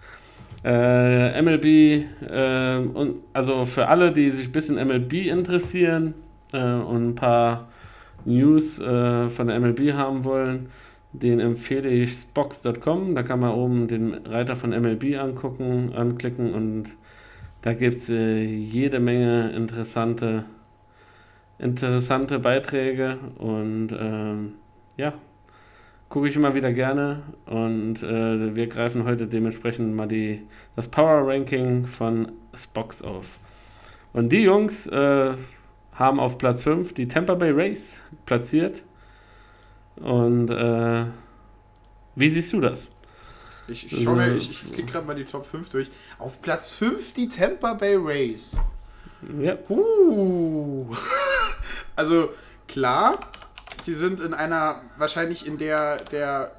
Äh, 0.65 1.43
MLB, 1.43 1.65
äh, 1.65 2.77
und, 2.77 3.17
also 3.33 3.65
für 3.65 3.89
alle, 3.89 4.13
die 4.13 4.31
sich 4.31 4.49
ein 4.49 4.53
bisschen 4.53 4.77
MLB 4.77 5.27
interessieren 5.27 6.15
äh, 6.53 6.63
und 6.63 7.09
ein 7.09 7.15
paar 7.15 7.69
News 8.25 8.79
äh, 8.79 9.29
von 9.29 9.49
der 9.49 9.59
MLB 9.59 9.93
haben 9.95 10.25
wollen, 10.25 10.69
den 11.13 11.41
empfehle 11.41 11.89
ich 11.89 12.13
Spox.com. 12.13 13.15
Da 13.15 13.23
kann 13.23 13.41
man 13.41 13.51
oben 13.53 13.89
den 13.89 14.15
Reiter 14.25 14.55
von 14.55 14.71
MLB 14.71 15.19
angucken, 15.19 15.93
anklicken 15.95 16.55
und 16.55 16.93
da 17.63 17.75
gibt 17.75 17.97
es 17.97 18.09
äh, 18.09 18.43
jede 18.45 19.01
Menge 19.01 19.51
interessante, 19.51 20.45
interessante 21.59 22.39
Beiträge 22.39 23.19
und 23.39 23.89
ähm, 23.99 24.55
ja, 24.97 25.15
gucke 26.13 26.29
ich 26.29 26.37
immer 26.37 26.55
wieder 26.55 26.75
gerne 26.75 27.23
und 27.47 28.03
äh, 28.03 28.55
wir 28.55 28.67
greifen 28.67 29.05
heute 29.05 29.27
dementsprechend 29.27 29.97
mal 29.97 30.07
die, 30.07 30.47
das 30.77 30.87
Power 30.87 31.27
Ranking 31.27 31.87
von 31.87 32.33
Spox 32.53 33.01
auf. 33.01 33.39
Und 34.13 34.29
die 34.31 34.43
Jungs 34.43 34.87
äh, 34.89 35.33
haben 35.95 36.21
auf 36.21 36.37
Platz 36.37 36.65
5 36.65 36.93
die 36.93 37.09
Tampa 37.09 37.35
Bay 37.35 37.51
Race 37.51 37.99
platziert. 38.27 38.83
Und 39.97 40.51
äh, 40.51 41.07
wie 42.15 42.29
siehst 42.29 42.53
du 42.53 42.61
das? 42.61 42.91
Ich, 43.67 43.91
ich, 43.91 44.05
schau 44.05 44.15
mir, 44.15 44.37
ich, 44.37 44.51
ich 44.51 44.71
klicke 44.71 44.93
gerade 44.93 45.07
mal 45.07 45.15
die 45.17 45.25
Top 45.25 45.47
5 45.47 45.71
durch. 45.71 45.91
Auf 46.19 46.43
Platz 46.43 46.73
5 46.73 47.15
die 47.15 47.29
Tampa 47.29 47.73
Bay 47.73 47.97
Rays. 47.97 48.59
Ja. 49.41 49.57
Uh. 49.71 50.95
Also 51.95 52.31
klar, 52.69 53.19
sie 53.85 53.95
sind 53.95 54.21
in 54.21 54.35
einer, 54.35 54.83
wahrscheinlich 54.97 55.47
in 55.47 55.59
der, 55.59 56.05
der 56.05 56.53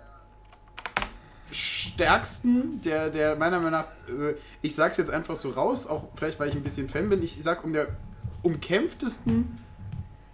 stärksten, 1.52 2.82
der, 2.82 3.10
der 3.10 3.36
meiner 3.36 3.58
Meinung 3.58 3.72
nach, 3.72 3.88
also 4.08 4.34
ich 4.62 4.76
sag's 4.76 4.98
jetzt 4.98 5.12
einfach 5.12 5.36
so 5.36 5.52
raus, 5.52 5.88
auch 5.88 6.10
vielleicht 6.16 6.40
weil 6.40 6.50
ich 6.50 6.56
ein 6.56 6.64
bisschen 6.64 6.90
Fan 6.90 7.10
bin, 7.10 7.22
ich 7.22 7.38
sag 7.42 7.64
um 7.64 7.74
der 7.74 7.88
umkämpftesten 8.42 9.60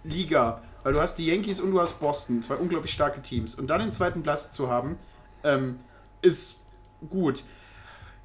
Liga, 0.02 0.62
weil 0.82 0.92
du 0.92 1.00
hast 1.00 1.16
die 1.16 1.26
Yankees 1.26 1.60
und 1.60 1.70
du 1.70 1.80
hast 1.80 2.00
Boston, 2.00 2.42
zwei 2.42 2.54
unglaublich 2.54 2.92
starke 2.92 3.20
Teams. 3.20 3.54
Und 3.54 3.68
dann 3.68 3.80
den 3.80 3.92
zweiten 3.92 4.22
Platz 4.22 4.52
zu 4.52 4.70
haben, 4.70 4.98
ähm, 5.44 5.80
ist 6.22 6.62
gut. 7.08 7.44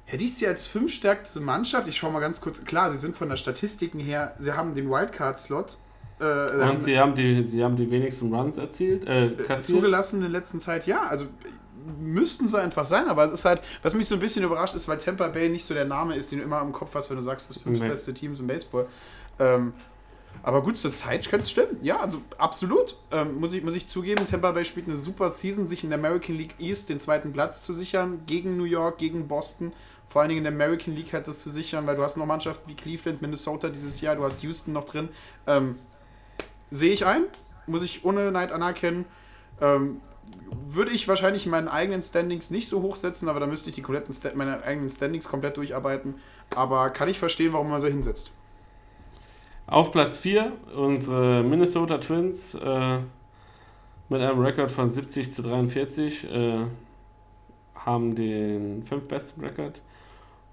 Hätte 0.04 0.24
ich 0.24 0.36
sie 0.36 0.46
als 0.46 0.66
fünfstärkste 0.66 1.40
Mannschaft, 1.40 1.88
ich 1.88 1.96
schaue 1.96 2.12
mal 2.12 2.20
ganz 2.20 2.40
kurz, 2.40 2.64
klar, 2.64 2.92
sie 2.92 2.98
sind 2.98 3.16
von 3.16 3.28
der 3.28 3.36
Statistiken 3.36 3.98
her, 3.98 4.34
sie 4.38 4.52
haben 4.52 4.74
den 4.74 4.88
Wildcard-Slot. 4.88 5.76
Äh, 6.20 6.70
Und 6.70 6.82
sie 6.82 6.98
haben, 6.98 7.14
die, 7.14 7.44
sie 7.46 7.62
haben 7.62 7.76
die 7.76 7.90
wenigsten 7.90 8.32
Runs 8.34 8.56
erzielt, 8.58 9.06
äh, 9.06 9.30
kassiert. 9.30 9.78
zugelassen 9.78 10.16
in 10.16 10.22
der 10.22 10.30
letzten 10.30 10.58
Zeit, 10.60 10.86
ja, 10.86 11.02
also 11.06 11.26
müssten 12.00 12.48
so 12.48 12.56
einfach 12.56 12.84
sein, 12.84 13.06
aber 13.08 13.26
es 13.26 13.32
ist 13.32 13.44
halt, 13.44 13.62
was 13.82 13.94
mich 13.94 14.06
so 14.08 14.14
ein 14.16 14.20
bisschen 14.20 14.42
überrascht 14.44 14.74
ist, 14.74 14.88
weil 14.88 14.98
Tampa 14.98 15.28
Bay 15.28 15.48
nicht 15.48 15.64
so 15.64 15.72
der 15.74 15.84
Name 15.84 16.16
ist, 16.16 16.32
den 16.32 16.38
du 16.40 16.44
immer 16.44 16.60
im 16.62 16.72
Kopf 16.72 16.94
hast, 16.94 17.10
wenn 17.10 17.16
du 17.16 17.22
sagst, 17.22 17.48
das 17.50 17.58
fünf 17.58 17.78
Nee. 17.80 17.88
beste 17.88 18.12
Teams 18.12 18.40
im 18.40 18.46
Baseball. 18.46 18.86
Ähm, 19.38 19.72
aber 20.42 20.62
gut, 20.62 20.76
zur 20.76 20.90
Zeit 20.90 21.28
könnte 21.28 21.44
es 21.44 21.50
stimmen. 21.50 21.78
Ja, 21.82 21.98
also 22.00 22.18
absolut. 22.38 22.96
Ähm, 23.12 23.38
muss, 23.38 23.54
ich, 23.54 23.62
muss 23.62 23.74
ich 23.74 23.86
zugeben, 23.88 24.26
Tampa 24.26 24.52
Bay 24.52 24.64
spielt 24.64 24.86
eine 24.88 24.96
super 24.96 25.30
Season, 25.30 25.66
sich 25.66 25.84
in 25.84 25.90
der 25.90 25.98
American 25.98 26.36
League 26.36 26.54
East 26.58 26.88
den 26.88 26.98
zweiten 26.98 27.32
Platz 27.32 27.62
zu 27.62 27.72
sichern, 27.72 28.20
gegen 28.26 28.56
New 28.56 28.64
York, 28.64 28.98
gegen 28.98 29.28
Boston. 29.28 29.72
Vor 30.08 30.22
allen 30.22 30.28
Dingen 30.28 30.44
in 30.44 30.44
der 30.44 30.52
American 30.52 30.94
League 30.94 31.12
halt 31.12 31.26
das 31.26 31.40
zu 31.40 31.50
sichern, 31.50 31.86
weil 31.86 31.96
du 31.96 32.02
hast 32.02 32.16
noch 32.16 32.26
Mannschaften 32.26 32.68
wie 32.70 32.74
Cleveland, 32.74 33.22
Minnesota 33.22 33.68
dieses 33.68 34.00
Jahr, 34.00 34.14
du 34.16 34.24
hast 34.24 34.42
Houston 34.42 34.72
noch 34.72 34.84
drin. 34.84 35.08
Ähm, 35.46 35.76
Sehe 36.70 36.92
ich 36.92 37.06
ein, 37.06 37.24
muss 37.66 37.82
ich 37.82 38.04
ohne 38.04 38.30
Neid 38.32 38.52
anerkennen. 38.52 39.04
Ähm, 39.60 40.00
würde 40.68 40.90
ich 40.90 41.08
wahrscheinlich 41.08 41.44
in 41.44 41.50
meinen 41.50 41.68
eigenen 41.68 42.02
Standings 42.02 42.50
nicht 42.50 42.68
so 42.68 42.82
hochsetzen, 42.82 43.28
aber 43.28 43.40
da 43.40 43.46
müsste 43.46 43.70
ich 43.70 43.76
die 43.76 43.82
kompletten 43.82 44.12
Sta 44.12 44.30
meine 44.34 44.62
eigenen 44.62 44.90
Standings 44.90 45.28
komplett 45.28 45.56
durcharbeiten. 45.56 46.16
Aber 46.54 46.90
kann 46.90 47.08
ich 47.08 47.18
verstehen, 47.18 47.52
warum 47.52 47.70
man 47.70 47.80
so 47.80 47.88
hinsetzt. 47.88 48.30
Auf 49.66 49.90
Platz 49.90 50.20
4 50.20 50.52
unsere 50.76 51.42
Minnesota 51.42 51.98
Twins 51.98 52.54
äh, 52.54 52.98
mit 54.08 54.20
einem 54.20 54.40
Rekord 54.40 54.70
von 54.70 54.90
70 54.90 55.32
zu 55.32 55.42
43 55.42 56.24
äh, 56.30 56.66
haben 57.74 58.14
den 58.14 58.82
fünftbesten 58.84 59.44
Rekord. 59.44 59.80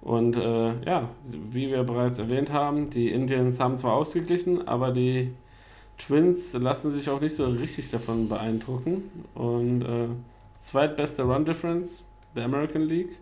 Und 0.00 0.36
äh, 0.36 0.84
ja, 0.84 1.08
wie 1.22 1.68
wir 1.68 1.82
bereits 1.84 2.18
erwähnt 2.18 2.52
haben, 2.52 2.90
die 2.90 3.10
Indians 3.10 3.60
haben 3.60 3.76
zwar 3.76 3.94
ausgeglichen, 3.94 4.66
aber 4.68 4.90
die 4.90 5.32
Twins 5.98 6.52
lassen 6.54 6.90
sich 6.90 7.08
auch 7.08 7.20
nicht 7.20 7.36
so 7.36 7.46
richtig 7.46 7.90
davon 7.90 8.28
beeindrucken. 8.28 9.10
Und 9.34 9.82
äh, 9.82 10.08
zweitbeste 10.54 11.22
Run 11.22 11.44
Difference 11.44 12.02
der 12.34 12.44
American 12.44 12.82
League 12.82 13.18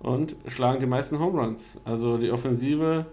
und 0.00 0.34
schlagen 0.48 0.80
die 0.80 0.86
meisten 0.86 1.18
Home 1.18 1.40
Runs. 1.40 1.78
Also 1.84 2.18
die 2.18 2.30
Offensive 2.30 3.06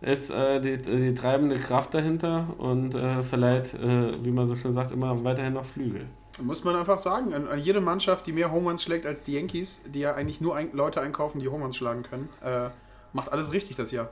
ist 0.00 0.30
äh, 0.30 0.60
die, 0.60 0.78
die 0.78 1.14
treibende 1.14 1.58
Kraft 1.58 1.94
dahinter 1.94 2.48
und 2.58 2.94
äh, 2.94 3.22
verleiht, 3.22 3.74
äh, 3.74 4.12
wie 4.24 4.30
man 4.30 4.46
so 4.46 4.56
schön 4.56 4.72
sagt, 4.72 4.92
immer 4.92 5.22
weiterhin 5.24 5.54
noch 5.54 5.64
Flügel. 5.64 6.06
Muss 6.42 6.64
man 6.64 6.74
einfach 6.74 6.98
sagen, 6.98 7.32
an, 7.32 7.46
an 7.46 7.60
jede 7.60 7.80
Mannschaft, 7.80 8.26
die 8.26 8.32
mehr 8.32 8.50
Home 8.50 8.68
Runs 8.68 8.82
schlägt 8.82 9.06
als 9.06 9.22
die 9.22 9.34
Yankees, 9.34 9.82
die 9.86 10.00
ja 10.00 10.14
eigentlich 10.14 10.40
nur 10.40 10.56
ein, 10.56 10.70
Leute 10.72 11.00
einkaufen, 11.00 11.38
die 11.38 11.48
Home 11.48 11.62
Runs 11.62 11.76
schlagen 11.76 12.02
können, 12.02 12.28
äh, 12.42 12.70
macht 13.12 13.30
alles 13.32 13.52
richtig 13.52 13.76
das 13.76 13.92
Jahr. 13.92 14.10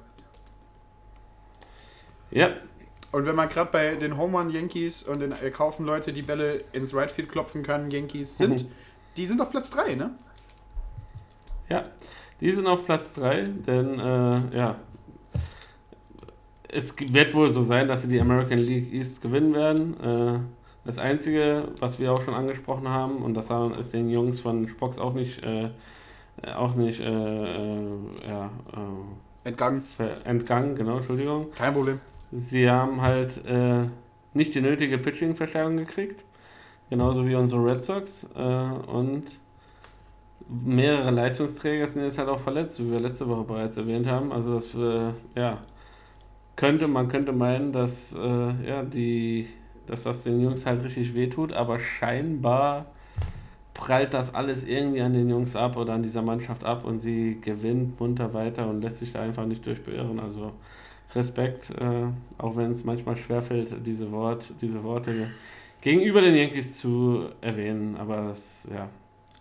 Ja, 2.30 2.50
Und 3.12 3.26
wenn 3.26 3.36
man 3.36 3.48
gerade 3.48 3.70
bei 3.70 3.94
den 3.94 4.16
Home 4.16 4.38
Run 4.38 4.50
Yankees 4.50 5.02
und 5.02 5.20
den 5.20 5.34
kaufen 5.52 5.84
Leute, 5.84 6.12
die 6.12 6.22
Bälle 6.22 6.64
ins 6.72 6.94
Right 6.94 7.10
Field 7.10 7.28
klopfen 7.30 7.62
kann, 7.62 7.90
Yankees 7.90 8.38
sind, 8.38 8.66
die 9.16 9.26
sind 9.26 9.40
auf 9.40 9.50
Platz 9.50 9.70
3, 9.70 9.94
ne? 9.96 10.10
ja, 11.68 11.84
die 12.40 12.50
sind 12.50 12.66
auf 12.66 12.84
Platz 12.86 13.12
3, 13.14 13.44
denn 13.66 13.98
äh, 14.00 14.56
ja, 14.56 14.76
es 16.68 16.94
wird 16.98 17.34
wohl 17.34 17.50
so 17.50 17.62
sein, 17.62 17.86
dass 17.86 18.02
sie 18.02 18.08
die 18.08 18.20
American 18.20 18.58
League 18.58 18.92
East 18.92 19.20
gewinnen 19.20 19.54
werden. 19.54 20.00
Äh, 20.00 20.38
das 20.84 20.98
Einzige, 20.98 21.68
was 21.78 21.98
wir 21.98 22.12
auch 22.12 22.22
schon 22.22 22.34
angesprochen 22.34 22.88
haben, 22.88 23.18
und 23.22 23.34
das 23.34 23.50
haben- 23.50 23.74
ist 23.74 23.92
den 23.92 24.08
Jungs 24.08 24.40
von 24.40 24.66
Spox 24.66 24.98
auch 24.98 25.12
nicht, 25.12 25.42
äh, 25.44 25.68
auch 26.56 26.74
nicht 26.74 27.00
äh, 27.00 27.04
äh, 27.04 27.88
ja, 28.26 28.50
äh, 28.72 29.48
Entgangen. 29.48 29.82
entgangen, 30.24 30.74
genau, 30.74 30.96
Entschuldigung. 30.96 31.50
Kein 31.50 31.74
Problem. 31.74 32.00
Sie 32.32 32.68
haben 32.68 33.02
halt 33.02 33.44
äh, 33.44 33.82
nicht 34.32 34.54
die 34.54 34.62
nötige 34.62 34.98
Pitching-Verstärkung 34.98 35.76
gekriegt. 35.76 36.24
Genauso 36.88 37.26
wie 37.26 37.34
unsere 37.34 37.64
Red 37.64 37.82
Sox. 37.82 38.26
Äh, 38.34 38.40
und 38.40 39.24
mehrere 40.48 41.10
Leistungsträger 41.10 41.86
sind 41.86 42.04
jetzt 42.04 42.18
halt 42.18 42.28
auch 42.28 42.38
verletzt, 42.38 42.80
wie 42.80 42.90
wir 42.90 43.00
letzte 43.00 43.28
Woche 43.28 43.44
bereits 43.44 43.76
erwähnt 43.76 44.06
haben. 44.06 44.32
Also 44.32 44.54
das 44.54 44.74
äh, 44.74 45.12
ja, 45.34 45.58
könnte, 46.56 46.88
man 46.88 47.08
könnte 47.08 47.32
meinen, 47.32 47.72
dass, 47.72 48.14
äh, 48.14 48.66
ja, 48.66 48.82
die, 48.82 49.48
dass 49.86 50.02
das 50.04 50.22
den 50.22 50.40
Jungs 50.40 50.64
halt 50.66 50.82
richtig 50.82 51.14
wehtut, 51.14 51.52
aber 51.52 51.78
scheinbar 51.78 52.86
prallt 53.74 54.14
das 54.14 54.34
alles 54.34 54.64
irgendwie 54.64 55.00
an 55.00 55.12
den 55.12 55.28
Jungs 55.28 55.56
ab 55.56 55.76
oder 55.76 55.94
an 55.94 56.02
dieser 56.02 56.22
Mannschaft 56.22 56.64
ab 56.64 56.84
und 56.84 56.98
sie 56.98 57.40
gewinnt 57.40 57.98
munter 57.98 58.32
weiter 58.34 58.68
und 58.68 58.82
lässt 58.82 58.98
sich 58.98 59.12
da 59.12 59.22
einfach 59.22 59.46
nicht 59.46 59.64
durchbeirren. 59.66 60.20
Also 60.20 60.52
Respekt, 61.14 61.70
äh, 61.70 62.06
auch 62.38 62.56
wenn 62.56 62.70
es 62.70 62.84
manchmal 62.84 63.16
schwerfällt, 63.16 63.74
diese, 63.86 64.10
Wort, 64.12 64.52
diese 64.60 64.82
Worte 64.82 65.28
gegenüber 65.80 66.20
den 66.20 66.34
Yankees 66.34 66.78
zu 66.78 67.28
erwähnen. 67.40 67.96
Aber 67.96 68.28
das, 68.28 68.68
ja, 68.70 68.76
man 68.80 68.88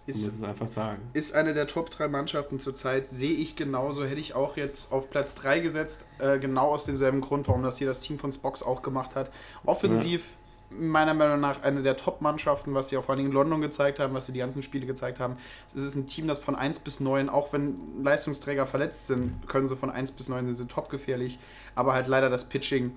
muss 0.07 0.18
Ist, 0.18 0.35
es 0.35 0.43
einfach 0.43 0.68
sagen. 0.68 1.02
ist 1.14 1.34
eine 1.34 1.53
der 1.53 1.68
Top 1.68 1.89
3 1.89 2.07
Mannschaften 2.07 2.60
zurzeit, 2.60 3.10
sehe 3.10 3.34
ich 3.34 3.56
genauso. 3.56 4.03
Hätte 4.03 4.19
ich 4.19 4.34
auch 4.34 4.57
jetzt 4.57 4.91
auf 4.91 5.10
Platz 5.10 5.35
3 5.35 5.60
gesetzt, 5.60 6.06
äh, 6.19 6.39
genau 6.39 6.69
aus 6.69 6.85
demselben 6.85 7.22
Grund, 7.22 7.48
warum 7.48 7.64
das 7.64 7.77
hier 7.77 7.88
das 7.88 7.99
Team 7.99 8.19
von 8.19 8.31
Spox 8.31 8.64
auch 8.64 8.81
gemacht 8.81 9.15
hat. 9.15 9.31
Offensiv, 9.65 10.35
meiner 10.80 11.14
Meinung 11.14 11.39
nach, 11.39 11.64
eine 11.64 11.84
der 11.84 11.98
Top-Mannschaften, 11.98 12.73
was 12.73 12.89
sie 12.89 12.98
auch 12.98 13.03
vor 13.03 13.15
allem 13.15 13.26
in 13.26 13.31
London 13.31 13.61
gezeigt 13.61 13.99
haben, 13.99 14.14
was 14.14 14.26
sie 14.26 14.34
die 14.34 14.39
ganzen 14.39 14.64
Spiele 14.64 14.85
gezeigt 14.85 15.19
haben. 15.19 15.38
Es 15.76 15.84
ist 15.84 15.95
ein 15.95 16.07
Team, 16.07 16.27
das 16.27 16.39
von 16.39 16.56
1 16.56 16.80
bis 16.80 16.99
9, 16.99 17.30
auch 17.30 17.53
wenn 17.53 18.03
Leistungsträger 18.03 18.68
verletzt 18.68 19.07
sind, 19.07 19.48
können 19.48 19.68
sie 19.68 19.76
von 19.76 19.89
1 19.89 20.11
bis 20.14 20.30
9 20.30 20.45
sind 20.45 20.56
sie 20.56 20.68
top 20.68 20.89
gefährlich. 20.89 21.39
Aber 21.76 21.93
halt 21.93 22.07
leider 22.07 22.30
das 22.30 22.49
Pitching 22.49 22.91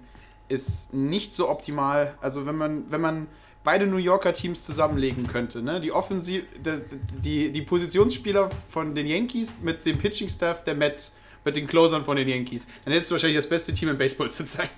ist 0.49 0.95
nicht 0.95 1.35
so 1.35 1.49
optimal. 1.49 2.15
Also 2.21 2.47
wenn 2.47 2.57
man, 2.57 2.91
wenn 2.91 3.01
man 3.01 3.27
beide 3.65 3.87
New 3.87 3.97
Yorker 3.97 4.33
Teams 4.33 4.65
zusammenlegen 4.65 5.27
könnte, 5.27 5.63
ne? 5.63 5.81
Die 5.81 5.91
Offensiv, 5.91 6.45
die, 6.65 6.83
die, 7.21 7.53
die 7.53 7.63
Positionsspieler 7.63 8.51
von 8.69 8.95
den 8.95 9.07
Yankees 9.07 9.61
mit 9.63 9.85
dem 9.85 9.99
Pitching 9.99 10.29
Staff 10.29 10.65
der 10.65 10.75
Mets, 10.75 11.17
mit 11.45 11.57
den 11.57 11.67
Closern 11.67 12.05
von 12.05 12.17
den 12.17 12.29
Yankees, 12.29 12.67
dann 12.85 12.93
hättest 12.93 13.11
du 13.11 13.15
wahrscheinlich 13.15 13.39
das 13.39 13.49
beste 13.49 13.73
Team 13.73 13.91
im 13.91 13.99
Baseball 13.99 14.31
zurzeit. 14.31 14.71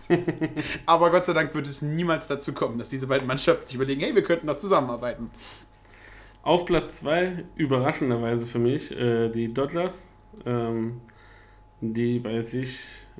Aber 0.86 1.10
Gott 1.10 1.24
sei 1.24 1.32
Dank 1.32 1.54
wird 1.54 1.66
es 1.66 1.82
niemals 1.82 2.28
dazu 2.28 2.52
kommen, 2.52 2.78
dass 2.78 2.88
diese 2.88 3.06
beiden 3.06 3.26
Mannschaften 3.26 3.64
sich 3.64 3.74
überlegen, 3.74 4.00
hey, 4.00 4.14
wir 4.14 4.22
könnten 4.22 4.46
doch 4.46 4.56
zusammenarbeiten. 4.56 5.30
Auf 6.42 6.64
Platz 6.64 6.96
2, 6.96 7.44
überraschenderweise 7.56 8.46
für 8.46 8.60
mich, 8.60 8.92
äh, 8.92 9.28
die 9.30 9.52
Dodgers, 9.52 10.12
ähm, 10.44 11.00
die 11.80 12.20
bei 12.20 12.40
sich, 12.40 12.78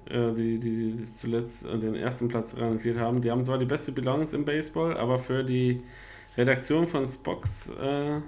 äh, 0.09 0.32
die, 0.32 0.59
die 0.59 1.05
zuletzt 1.05 1.64
den 1.64 1.97
ersten 1.97 2.28
Platz 2.28 2.56
rangiert 2.56 2.98
haben. 2.98 3.20
Die 3.20 3.31
haben 3.31 3.44
zwar 3.44 3.59
die 3.59 3.66
beste 3.66 3.90
Bilanz 3.93 4.32
im 4.32 4.44
Baseball, 4.44 4.97
aber 4.97 5.18
für 5.18 5.43
die 5.43 5.82
Redaktion 6.36 6.86
von 6.86 7.06
Spox 7.06 7.70
äh, 7.70 8.20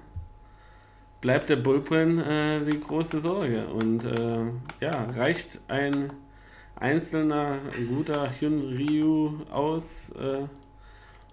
bleibt 1.20 1.50
der 1.50 1.56
Bullpen 1.56 2.18
äh, 2.18 2.64
die 2.64 2.80
große 2.80 3.20
Sorge. 3.20 3.66
Und 3.66 4.04
äh, 4.04 4.44
ja, 4.80 5.04
reicht 5.16 5.60
ein 5.68 6.12
einzelner 6.76 7.58
guter 7.88 8.30
Hyun 8.30 8.60
Ryu 8.60 9.30
aus, 9.50 10.10
äh, 10.10 10.46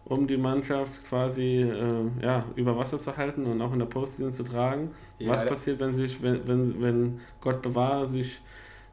um 0.05 0.27
die 0.27 0.37
Mannschaft 0.37 1.03
quasi 1.05 1.61
äh, 1.61 2.23
ja, 2.23 2.43
über 2.55 2.77
Wasser 2.77 2.97
zu 2.97 3.15
halten 3.15 3.45
und 3.45 3.61
auch 3.61 3.73
in 3.73 3.79
der 3.79 3.85
Postseason 3.85 4.31
zu 4.31 4.43
tragen. 4.43 4.91
Ja, 5.19 5.31
Was 5.31 5.45
passiert, 5.45 5.79
wenn 5.79 5.93
sich, 5.93 6.21
wenn, 6.21 6.47
wenn, 6.47 6.81
wenn 6.81 7.19
Gott 7.41 7.61
bewahre, 7.61 8.07
sich 8.07 8.39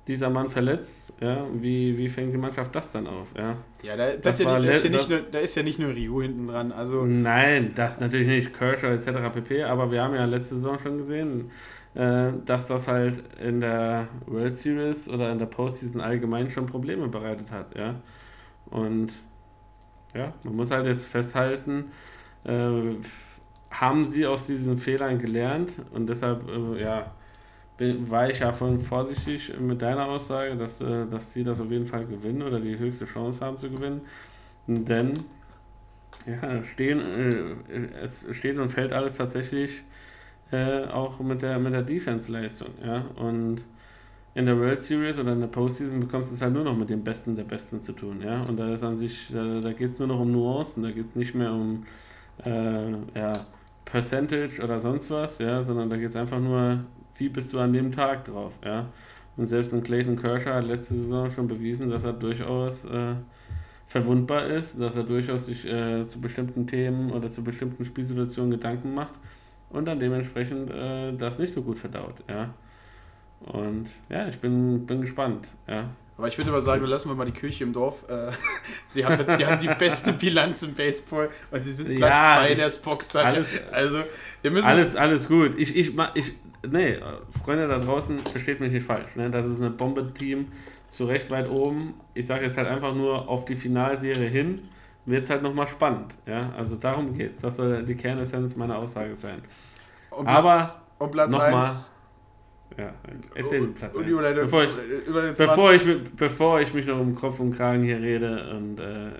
dieser 0.08 0.30
Mann 0.30 0.48
verletzt? 0.48 1.12
Ja, 1.20 1.46
wie, 1.54 1.96
wie 1.96 2.08
fängt 2.08 2.32
die 2.32 2.38
Mannschaft 2.38 2.74
das 2.74 2.90
dann 2.92 3.06
auf? 3.06 3.34
Ja? 3.36 3.56
Ja, 3.82 3.96
da, 3.96 4.16
Das 4.16 4.38
das 4.38 4.38
ja 4.40 4.58
da, 4.58 4.70
ist 4.70 4.84
ja 4.84 4.90
nicht 4.90 5.08
nur, 5.08 5.20
da 5.20 5.38
ist 5.38 5.54
ja 5.54 5.62
nicht 5.62 5.78
nur 5.78 5.94
Ryu 5.94 6.22
hinten 6.22 6.48
dran. 6.48 6.72
Also, 6.72 7.04
Nein, 7.06 7.72
das 7.74 8.00
natürlich 8.00 8.26
nicht, 8.26 8.52
Kershaw 8.52 8.92
etc. 8.92 9.32
pp. 9.32 9.64
Aber 9.64 9.90
wir 9.90 10.02
haben 10.02 10.14
ja 10.14 10.24
letzte 10.24 10.56
Saison 10.56 10.78
schon 10.78 10.98
gesehen, 10.98 11.50
äh, 11.94 12.32
dass 12.44 12.66
das 12.66 12.88
halt 12.88 13.22
in 13.40 13.60
der 13.60 14.08
World 14.26 14.54
Series 14.54 15.08
oder 15.08 15.30
in 15.30 15.38
der 15.38 15.46
Postseason 15.46 16.00
allgemein 16.00 16.50
schon 16.50 16.66
Probleme 16.66 17.06
bereitet 17.08 17.52
hat. 17.52 17.76
Ja? 17.76 17.96
Und 18.70 19.12
ja, 20.14 20.32
man 20.42 20.56
muss 20.56 20.70
halt 20.70 20.86
jetzt 20.86 21.06
festhalten, 21.06 21.92
äh, 22.44 22.96
haben 23.70 24.04
sie 24.04 24.26
aus 24.26 24.46
diesen 24.46 24.76
Fehlern 24.76 25.18
gelernt 25.18 25.76
und 25.92 26.08
deshalb, 26.08 26.48
äh, 26.48 26.82
ja, 26.82 27.12
war 27.78 28.30
ich 28.30 28.40
ja 28.40 28.52
von 28.52 28.78
vorsichtig 28.78 29.52
mit 29.58 29.82
deiner 29.82 30.06
Aussage, 30.06 30.56
dass, 30.56 30.80
äh, 30.80 31.06
dass 31.06 31.32
sie 31.32 31.42
das 31.44 31.60
auf 31.60 31.70
jeden 31.70 31.86
Fall 31.86 32.06
gewinnen 32.06 32.42
oder 32.42 32.60
die 32.60 32.78
höchste 32.78 33.06
Chance 33.06 33.44
haben 33.44 33.56
zu 33.56 33.70
gewinnen. 33.70 34.02
Denn 34.66 35.14
ja, 36.26 36.64
stehen, 36.64 37.00
äh, 37.00 38.02
es 38.02 38.26
steht 38.32 38.58
und 38.58 38.68
fällt 38.68 38.92
alles 38.92 39.14
tatsächlich 39.14 39.82
äh, 40.52 40.84
auch 40.86 41.20
mit 41.20 41.42
der, 41.42 41.58
mit 41.58 41.72
der 41.72 41.82
Defense-Leistung. 41.82 42.68
Ja? 42.84 43.04
Und 43.16 43.64
in 44.34 44.46
der 44.46 44.58
World 44.58 44.78
Series 44.78 45.18
oder 45.18 45.32
in 45.32 45.40
der 45.40 45.48
Postseason 45.48 46.00
bekommst 46.00 46.30
du 46.30 46.34
es 46.34 46.42
halt 46.42 46.52
nur 46.52 46.64
noch 46.64 46.76
mit 46.76 46.90
dem 46.90 47.02
Besten 47.02 47.34
der 47.34 47.44
Besten 47.44 47.80
zu 47.80 47.92
tun. 47.92 48.22
Ja? 48.22 48.40
Und 48.42 48.58
da 48.58 48.72
ist 48.72 48.84
an 48.84 48.96
sich, 48.96 49.28
da, 49.32 49.60
da 49.60 49.72
geht 49.72 49.88
es 49.88 49.98
nur 49.98 50.08
noch 50.08 50.20
um 50.20 50.30
Nuancen, 50.30 50.82
da 50.82 50.90
geht 50.90 51.04
es 51.04 51.16
nicht 51.16 51.34
mehr 51.34 51.52
um 51.52 51.84
äh, 52.44 52.92
ja, 53.14 53.32
Percentage 53.84 54.62
oder 54.62 54.78
sonst 54.78 55.10
was, 55.10 55.38
ja? 55.38 55.62
sondern 55.62 55.90
da 55.90 55.96
geht 55.96 56.08
es 56.08 56.16
einfach 56.16 56.40
nur, 56.40 56.84
wie 57.16 57.28
bist 57.28 57.52
du 57.52 57.58
an 57.58 57.72
dem 57.72 57.92
Tag 57.92 58.24
drauf. 58.24 58.54
Ja? 58.64 58.86
Und 59.36 59.46
selbst 59.46 59.72
ein 59.72 59.82
Clayton 59.82 60.16
Kershaw 60.16 60.54
hat 60.54 60.66
letzte 60.66 60.94
Saison 60.94 61.30
schon 61.30 61.48
bewiesen, 61.48 61.88
dass 61.88 62.04
er 62.04 62.12
durchaus 62.12 62.84
äh, 62.84 63.14
verwundbar 63.86 64.46
ist, 64.46 64.80
dass 64.80 64.96
er 64.96 65.04
durchaus 65.04 65.46
sich 65.46 65.66
äh, 65.66 66.04
zu 66.06 66.20
bestimmten 66.20 66.66
Themen 66.66 67.10
oder 67.12 67.30
zu 67.30 67.42
bestimmten 67.42 67.84
Spielsituationen 67.84 68.50
Gedanken 68.50 68.94
macht 68.94 69.12
und 69.70 69.86
dann 69.86 69.98
dementsprechend 70.00 70.70
äh, 70.70 71.12
das 71.14 71.38
nicht 71.38 71.52
so 71.52 71.62
gut 71.62 71.78
verdaut, 71.78 72.16
ja. 72.28 72.52
Und 73.40 73.88
ja, 74.08 74.28
ich 74.28 74.38
bin, 74.38 74.86
bin 74.86 75.00
gespannt, 75.00 75.48
ja. 75.66 75.90
aber 76.16 76.28
ich 76.28 76.38
würde 76.38 76.50
aber 76.50 76.60
sagen, 76.60 76.84
lassen 76.86 77.08
wir 77.08 77.16
mal 77.16 77.24
die 77.24 77.32
Kirche 77.32 77.64
im 77.64 77.72
Dorf. 77.72 78.08
Äh, 78.08 78.30
sie 78.88 79.04
haben, 79.04 79.36
die 79.36 79.44
haben 79.44 79.58
die 79.58 79.68
beste 79.78 80.12
Bilanz 80.12 80.62
im 80.62 80.74
Baseball 80.74 81.28
und 81.50 81.64
sie 81.64 81.70
sind 81.72 81.96
Platz 81.96 82.10
Ja, 82.14 82.36
2 82.38 82.46
in 82.46 82.52
ich- 82.52 82.58
der 82.60 82.70
Spox-Sache. 82.70 83.26
alles- 83.26 83.48
Also, 83.72 83.98
wir 84.42 84.50
müssen. 84.52 84.66
Alles, 84.68 84.94
alles 84.94 85.26
gut. 85.26 85.56
Ich, 85.58 85.74
ich, 85.74 85.92
ich, 86.14 86.32
nee, 86.66 86.98
Freunde 87.42 87.68
da 87.68 87.78
draußen, 87.78 88.18
versteht 88.20 88.60
mich 88.60 88.72
nicht 88.72 88.84
falsch, 88.84 89.16
ne? 89.16 89.30
Das 89.30 89.46
ist 89.46 89.60
eine 89.60 89.70
Bombe-Team, 89.70 90.48
zu 90.88 91.06
Recht 91.06 91.30
weit 91.30 91.48
oben. 91.48 91.94
Ich 92.14 92.26
sage 92.26 92.44
jetzt 92.44 92.56
halt 92.56 92.68
einfach 92.68 92.94
nur 92.94 93.28
auf 93.28 93.44
die 93.44 93.56
Finalserie 93.56 94.28
hin, 94.28 94.68
wird 95.06 95.22
es 95.22 95.30
halt 95.30 95.42
nochmal 95.42 95.66
spannend, 95.66 96.16
ja. 96.26 96.52
Also 96.56 96.76
darum 96.76 97.14
geht's. 97.14 97.40
Das 97.40 97.56
soll 97.56 97.84
die 97.84 97.94
Kernessenz 97.94 98.56
meiner 98.56 98.78
Aussage 98.78 99.14
sein. 99.14 99.42
und 100.10 100.26
aber 100.26 100.82
und 100.98 101.10
Platz 101.10 101.32
nochmal 101.32 101.54
1. 101.54 101.96
Ja, 102.78 102.94
erzähl 103.34 103.60
den 103.60 103.74
Platz. 103.74 103.96
Und 103.96 104.04
die 104.06 104.10
Überleitung. 104.10 104.44
Bevor 104.44 104.64
ich, 104.64 104.70
Überleitung- 105.06 105.46
Bevor 105.46 105.72
ich, 105.72 105.84
bevor 106.16 106.60
ich 106.60 106.74
mich 106.74 106.86
noch 106.86 106.98
um 106.98 107.14
Kopf 107.14 107.40
und 107.40 107.54
Kragen 107.56 107.82
hier 107.82 108.00
rede 108.00 108.50
und 108.56 108.80
äh, 108.80 109.10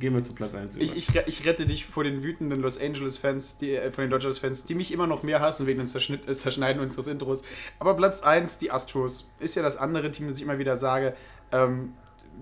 gehen 0.00 0.14
wir 0.14 0.22
zu 0.22 0.34
Platz 0.34 0.54
1 0.54 0.76
über. 0.76 0.84
Ich, 0.84 0.96
ich, 0.96 1.08
ich 1.26 1.46
rette 1.46 1.66
dich 1.66 1.86
vor 1.86 2.04
den 2.04 2.22
wütenden 2.22 2.60
Los 2.60 2.80
Angeles-Fans, 2.80 3.62
äh, 3.62 3.90
von 3.90 4.02
den 4.04 4.10
Dodgers-Fans, 4.10 4.64
die 4.64 4.74
mich 4.74 4.92
immer 4.92 5.06
noch 5.06 5.22
mehr 5.22 5.40
hassen 5.40 5.66
wegen 5.66 5.78
dem 5.78 5.88
Zerschnitt, 5.88 6.28
äh, 6.28 6.34
Zerschneiden 6.34 6.82
unseres 6.82 7.06
Intros. 7.08 7.42
Aber 7.78 7.94
Platz 7.94 8.22
1, 8.22 8.58
die 8.58 8.70
Astros, 8.70 9.34
ist 9.40 9.54
ja 9.56 9.62
das 9.62 9.76
andere 9.76 10.10
Team, 10.10 10.28
das 10.28 10.36
ich 10.36 10.42
immer 10.42 10.58
wieder 10.58 10.76
sage. 10.76 11.14
Ähm, 11.52 11.92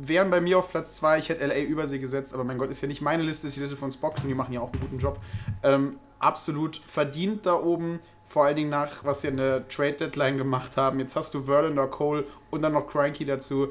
wären 0.01 0.31
bei 0.31 0.41
mir 0.41 0.59
auf 0.59 0.71
Platz 0.71 0.97
2, 0.97 1.19
ich 1.19 1.29
hätte 1.29 1.47
LA 1.47 1.61
über 1.63 1.87
sie 1.87 1.99
gesetzt, 2.01 2.33
aber 2.35 2.45
mein 2.45 2.59
Gott, 2.59 2.71
ist 2.71 2.81
ja 2.81 2.89
nicht 2.89 3.03
meine 3.03 3.23
Liste, 3.23 3.47
ist 3.47 3.57
die 3.57 3.61
Liste 3.61 3.77
von 3.77 3.93
Spox 3.93 4.23
und 4.23 4.29
die 4.29 4.35
machen 4.35 4.53
ja 4.55 4.61
auch 4.61 4.73
einen 4.73 4.81
guten 4.81 4.99
Job. 4.99 5.21
Ähm, 5.63 5.97
absolut 6.19 6.77
verdient 6.77 7.45
da 7.47 7.55
oben, 7.55 7.99
vor 8.33 8.45
allen 8.47 8.57
Dingen 8.57 8.71
nach, 8.71 9.05
was 9.05 9.21
sie 9.21 9.29
in 9.29 9.37
der 9.37 9.69
Trade-Deadline 9.69 10.39
gemacht 10.39 10.79
haben. 10.79 10.99
Jetzt 11.01 11.17
hast 11.17 11.35
du 11.35 11.45
Verlander, 11.45 11.87
Cole 11.87 12.25
und 12.51 12.63
dann 12.63 12.73
noch 12.73 12.87
Cranky 12.87 13.27
dazu. 13.27 13.69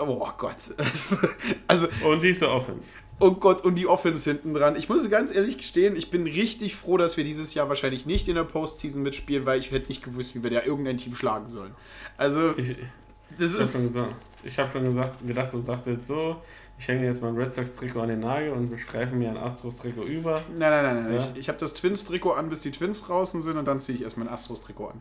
Oh 0.00 0.28
Gott. 0.36 0.74
also, 1.68 1.86
und 2.04 2.20
diese 2.20 2.50
Offense. 2.50 3.04
Oh 3.20 3.30
Gott, 3.30 3.62
und 3.64 3.76
die 3.76 3.86
Offense 3.86 4.28
hinten 4.28 4.52
dran. 4.52 4.74
Ich 4.74 4.88
muss 4.88 5.08
ganz 5.08 5.32
ehrlich 5.32 5.58
gestehen, 5.58 5.94
ich 5.94 6.10
bin 6.10 6.24
richtig 6.24 6.74
froh, 6.74 6.96
dass 6.96 7.16
wir 7.16 7.22
dieses 7.22 7.54
Jahr 7.54 7.68
wahrscheinlich 7.68 8.04
nicht 8.04 8.26
in 8.26 8.34
der 8.34 8.42
Postseason 8.42 9.00
mitspielen, 9.04 9.46
weil 9.46 9.60
ich 9.60 9.70
hätte 9.70 9.86
nicht 9.86 10.02
gewusst, 10.02 10.34
wie 10.34 10.42
wir 10.42 10.50
da 10.50 10.64
irgendein 10.64 10.96
Team 10.96 11.14
schlagen 11.14 11.48
sollen. 11.48 11.72
Also, 12.16 12.52
Ich, 12.56 12.74
das 13.38 13.54
ich 13.54 13.60
habe 13.60 13.68
schon, 13.68 13.80
ist. 13.80 13.92
gesagt, 13.92 14.16
ich 14.42 14.58
hab 14.58 14.72
schon 14.72 14.84
gesagt, 14.86 15.26
gedacht, 15.26 15.52
du 15.52 15.60
sagst 15.60 15.86
jetzt 15.86 16.08
so, 16.08 16.42
ich 16.78 16.88
hänge 16.88 17.04
jetzt 17.04 17.22
mein 17.22 17.36
Red 17.36 17.52
Sox-Trikot 17.52 18.00
an 18.00 18.08
den 18.08 18.20
Nagel 18.20 18.50
und 18.52 18.70
wir 18.70 18.78
streifen 18.78 19.18
mir 19.18 19.30
ein 19.30 19.36
Astros-Trikot 19.36 20.02
über. 20.04 20.42
Nein, 20.56 20.70
nein, 20.70 20.84
nein, 20.84 21.04
nein. 21.04 21.12
Ja. 21.12 21.18
Ich, 21.18 21.36
ich 21.36 21.48
habe 21.48 21.58
das 21.58 21.74
Twins-Trikot 21.74 22.32
an, 22.32 22.48
bis 22.48 22.62
die 22.62 22.70
Twins 22.72 23.02
draußen 23.04 23.42
sind 23.42 23.56
und 23.56 23.64
dann 23.66 23.80
ziehe 23.80 23.96
ich 23.96 24.02
erst 24.04 24.18
mein 24.18 24.28
Astros-Trikot 24.28 24.88
an. 24.88 25.00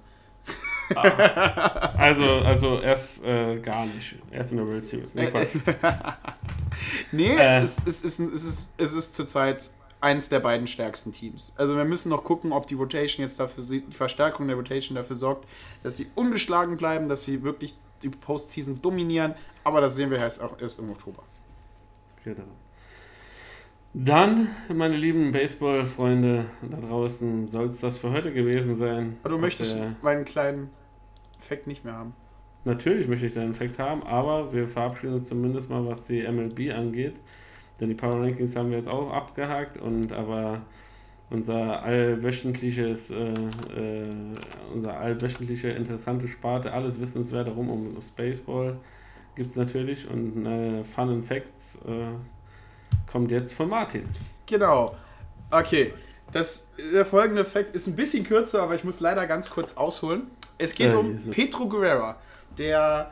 Also, 1.98 2.24
also 2.24 2.80
erst 2.82 3.24
äh, 3.24 3.58
gar 3.60 3.86
nicht. 3.86 4.16
Erst 4.32 4.52
in 4.52 4.58
der 4.58 4.68
World 4.68 4.84
Series. 4.84 5.16
Nee, 5.16 5.28
Quatsch. 5.28 5.56
Nee, 7.12 7.36
Äh. 7.38 7.60
es, 7.60 7.86
es, 7.88 8.04
ist, 8.04 8.20
es 8.20 8.44
ist, 8.44 8.74
es 8.78 8.94
ist 8.94 9.16
zurzeit 9.16 9.70
eins 10.02 10.28
der 10.28 10.40
beiden 10.40 10.68
stärksten 10.68 11.12
Teams. 11.12 11.54
Also 11.56 11.78
wir 11.78 11.86
müssen 11.86 12.10
noch 12.10 12.24
gucken, 12.24 12.52
ob 12.52 12.68
die 12.68 12.74
Rotation 12.74 13.24
jetzt 13.24 13.40
dafür, 13.40 13.64
die 13.64 13.84
Verstärkung 13.92 14.48
der 14.48 14.58
Rotation 14.58 14.96
dafür 14.96 15.16
sorgt, 15.16 15.48
dass 15.84 15.98
sie 15.98 16.08
ungeschlagen 16.16 16.76
bleiben, 16.76 17.08
dass 17.08 17.24
sie 17.24 17.44
wirklich 17.44 17.76
die 18.02 18.10
Postseason 18.10 18.82
dominieren. 18.82 19.36
Aber 19.64 19.80
das 19.80 19.96
sehen 19.96 20.12
wir 20.12 20.18
erst, 20.18 20.42
auch 20.42 20.60
erst 20.60 20.80
im 20.80 20.90
Oktober. 20.92 21.24
Genau. 22.24 22.44
Dann, 23.94 24.48
meine 24.74 24.96
lieben 24.96 25.32
Baseball-Freunde 25.32 26.46
da 26.70 26.78
draußen, 26.78 27.46
soll 27.46 27.68
es 27.68 27.80
das 27.80 28.00
für 28.00 28.12
heute 28.12 28.34
gewesen 28.34 28.74
sein. 28.74 29.18
Aber 29.22 29.34
du 29.34 29.38
möchtest 29.38 29.78
meinen 30.02 30.26
kleinen 30.26 30.72
Fact 31.40 31.68
nicht 31.68 31.86
mehr 31.86 31.94
haben. 31.94 32.14
Natürlich 32.66 33.08
möchte 33.08 33.28
ich 33.28 33.34
deinen 33.34 33.52
Effekt 33.52 33.78
haben, 33.78 34.02
aber 34.04 34.54
wir 34.54 34.68
verabschieden 34.68 35.16
uns 35.16 35.28
zumindest 35.28 35.70
mal, 35.70 35.86
was 35.86 36.08
die 36.08 36.24
MLB 36.24 36.74
angeht. 36.74 37.20
Denn 37.80 37.90
die 37.90 37.96
Power 37.96 38.22
Rankings 38.22 38.56
haben 38.56 38.70
wir 38.70 38.78
jetzt 38.78 38.88
auch 38.90 39.12
abgehakt 39.12 39.78
und 39.78 40.14
aber 40.14 40.62
unser 41.30 41.84
allwöchentliches, 41.84 43.12
äh, 43.12 43.34
äh, 43.34 44.10
unser 44.74 44.98
allwöchentliche 44.98 45.70
interessante 45.70 46.28
Sparte, 46.28 46.74
alles 46.74 47.00
Wissenswerte 47.00 47.52
rum 47.52 47.70
um 47.70 47.96
das 47.96 48.10
Baseball 48.12 48.80
gibt 49.36 49.50
es 49.50 49.56
natürlich 49.56 50.08
und 50.08 50.46
äh, 50.46 50.84
Fun 50.84 51.10
and 51.10 51.26
Facts 51.26 51.80
äh, 51.88 52.12
kommt 53.12 53.32
jetzt 53.32 53.54
von 53.54 53.70
Martin. 53.70 54.06
Genau. 54.46 54.96
Okay. 55.52 55.94
Das, 56.32 56.70
der 56.94 57.06
folgende 57.06 57.44
Fact 57.46 57.74
ist 57.76 57.88
ein 57.88 57.96
bisschen 57.96 58.26
kürzer, 58.26 58.62
aber 58.64 58.76
ich 58.76 58.84
muss 58.84 59.00
leider 59.00 59.26
ganz 59.28 59.50
kurz 59.52 59.78
ausholen. 59.78 60.24
Es 60.58 60.74
geht 60.74 60.92
Ja, 60.92 60.98
um 60.98 61.14
Jesus. 61.14 61.34
Pedro 61.34 61.68
Guerrera, 61.68 62.18
der 62.58 63.12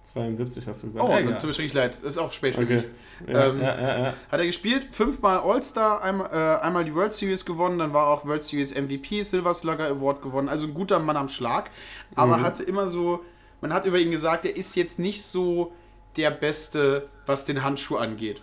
72 0.03 0.65
hast 0.67 0.81
du 0.83 0.87
gesagt. 0.87 1.05
Oh, 1.05 1.11
Ja, 1.17 1.21
tut 1.37 1.43
mir 1.47 1.53
schrecklich 1.53 1.73
leid. 1.73 1.99
Das 2.01 2.13
ist 2.13 2.17
auch 2.17 2.31
spät 2.31 2.55
für 2.55 2.61
Okay. 2.63 2.83
mich. 3.19 3.33
Ja, 3.33 3.47
Ähm, 3.49 3.61
ja. 3.61 4.13
Hat 4.31 4.39
er 4.39 4.45
gespielt, 4.45 4.87
fünfmal 4.91 5.37
All-Star, 5.39 6.01
einmal, 6.01 6.27
äh, 6.31 6.61
einmal 6.65 6.83
die 6.85 6.95
World 6.95 7.13
Series 7.13 7.45
gewonnen, 7.45 7.77
dann 7.77 7.93
war 7.93 8.07
auch 8.07 8.25
World 8.25 8.43
Series 8.43 8.73
MVP, 8.73 9.21
Silver 9.23 9.53
Slugger 9.53 9.85
Award 9.87 10.21
gewonnen, 10.21 10.49
also 10.49 10.65
ein 10.65 10.73
guter 10.73 10.99
Mann 10.99 11.15
am 11.17 11.29
Schlag, 11.29 11.69
aber 12.15 12.37
Mhm. 12.37 12.41
hatte 12.43 12.63
immer 12.63 12.87
so, 12.87 13.23
man 13.61 13.71
hat 13.73 13.85
über 13.85 13.99
ihn 13.99 14.09
gesagt, 14.09 14.45
er 14.45 14.55
ist 14.55 14.75
jetzt 14.75 14.97
nicht 14.99 15.21
so 15.23 15.73
der 16.17 16.31
Beste, 16.31 17.07
was 17.27 17.45
den 17.45 17.63
Handschuh 17.63 17.97
angeht. 17.97 18.41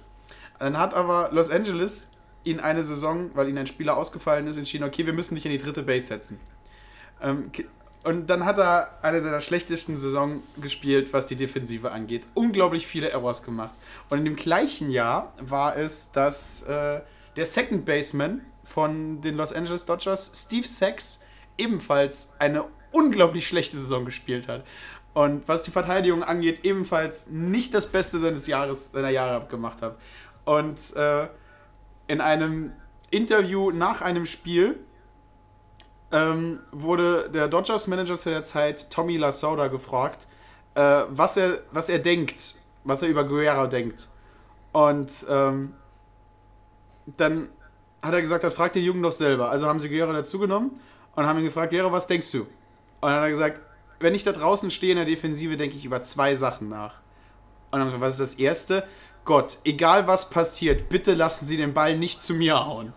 Dann 0.60 0.78
hat 0.78 0.94
aber 0.94 1.30
Los 1.32 1.50
Angeles 1.50 2.10
ihn 2.44 2.60
eine 2.60 2.84
Saison, 2.84 3.30
weil 3.34 3.48
ihnen 3.48 3.58
ein 3.58 3.66
Spieler 3.66 3.96
ausgefallen 3.96 4.46
ist, 4.46 4.56
entschieden, 4.56 4.84
okay, 4.84 5.04
wir 5.04 5.12
müssen 5.14 5.34
dich 5.34 5.44
in 5.46 5.50
die 5.52 5.58
dritte 5.58 5.82
Base 5.82 6.06
setzen. 6.06 6.38
Ähm, 7.20 7.50
und 8.04 8.28
dann 8.28 8.44
hat 8.44 8.58
er 8.58 8.90
eine 9.02 9.20
seiner 9.20 9.40
schlechtesten 9.40 9.98
Saison 9.98 10.42
gespielt, 10.58 11.12
was 11.12 11.26
die 11.26 11.34
Defensive 11.34 11.90
angeht. 11.90 12.22
Unglaublich 12.34 12.86
viele 12.86 13.10
Errors 13.10 13.42
gemacht. 13.42 13.72
Und 14.08 14.18
in 14.18 14.24
dem 14.24 14.36
gleichen 14.36 14.90
Jahr 14.90 15.32
war 15.40 15.76
es, 15.76 16.12
dass 16.12 16.62
äh, 16.62 17.00
der 17.34 17.46
Second 17.46 17.84
Baseman 17.84 18.42
von 18.62 19.20
den 19.22 19.34
Los 19.34 19.52
Angeles 19.52 19.86
Dodgers, 19.86 20.30
Steve 20.46 20.66
Sachs, 20.66 21.20
ebenfalls 21.58 22.34
eine 22.38 22.64
unglaublich 22.92 23.48
schlechte 23.48 23.76
Saison 23.76 24.04
gespielt 24.04 24.46
hat. 24.46 24.64
Und 25.12 25.48
was 25.48 25.64
die 25.64 25.70
Verteidigung 25.70 26.22
angeht, 26.22 26.60
ebenfalls 26.62 27.28
nicht 27.28 27.74
das 27.74 27.90
Beste 27.90 28.18
seines 28.18 28.46
Jahres, 28.46 28.92
seiner 28.92 29.10
Jahre 29.10 29.46
gemacht 29.46 29.82
hat. 29.82 29.96
Und 30.44 30.94
äh, 30.94 31.26
in 32.06 32.20
einem 32.20 32.72
Interview 33.10 33.70
nach 33.70 34.00
einem 34.00 34.26
Spiel 34.26 34.78
ähm, 36.12 36.60
wurde 36.72 37.30
der 37.30 37.48
Dodgers-Manager 37.48 38.16
zu 38.16 38.30
der 38.30 38.44
Zeit, 38.44 38.90
Tommy 38.90 39.16
Lasorda, 39.16 39.68
gefragt, 39.68 40.26
äh, 40.74 41.02
was, 41.08 41.36
er, 41.36 41.58
was 41.72 41.88
er 41.88 41.98
denkt, 41.98 42.56
was 42.84 43.02
er 43.02 43.08
über 43.08 43.24
Guerra 43.24 43.66
denkt. 43.66 44.08
Und 44.72 45.26
ähm, 45.28 45.74
dann 47.16 47.48
hat 48.02 48.14
er 48.14 48.20
gesagt, 48.20 48.44
das 48.44 48.54
fragt 48.54 48.74
den 48.74 48.84
Jungen 48.84 49.02
doch 49.02 49.12
selber. 49.12 49.50
Also 49.50 49.66
haben 49.66 49.80
sie 49.80 49.88
Guerra 49.88 50.12
dazugenommen 50.12 50.78
und 51.14 51.26
haben 51.26 51.38
ihn 51.38 51.44
gefragt, 51.44 51.72
Guerra, 51.72 51.90
was 51.90 52.06
denkst 52.06 52.30
du? 52.32 52.40
Und 52.40 52.48
dann 53.02 53.14
hat 53.14 53.22
er 53.22 53.30
gesagt, 53.30 53.60
wenn 54.00 54.14
ich 54.14 54.24
da 54.24 54.32
draußen 54.32 54.70
stehe 54.70 54.92
in 54.92 54.98
der 54.98 55.06
Defensive, 55.06 55.56
denke 55.56 55.76
ich 55.76 55.84
über 55.84 56.02
zwei 56.02 56.34
Sachen 56.34 56.68
nach. 56.68 57.00
Und 57.70 57.80
dann 57.80 57.80
haben 57.80 57.86
gesagt, 57.86 58.02
was 58.02 58.20
ist 58.20 58.20
das 58.20 58.34
Erste? 58.38 58.86
Gott, 59.24 59.58
egal 59.64 60.06
was 60.06 60.30
passiert, 60.30 60.88
bitte 60.88 61.14
lassen 61.14 61.46
Sie 61.46 61.56
den 61.56 61.74
Ball 61.74 61.96
nicht 61.96 62.22
zu 62.22 62.34
mir 62.34 62.64
hauen. 62.64 62.92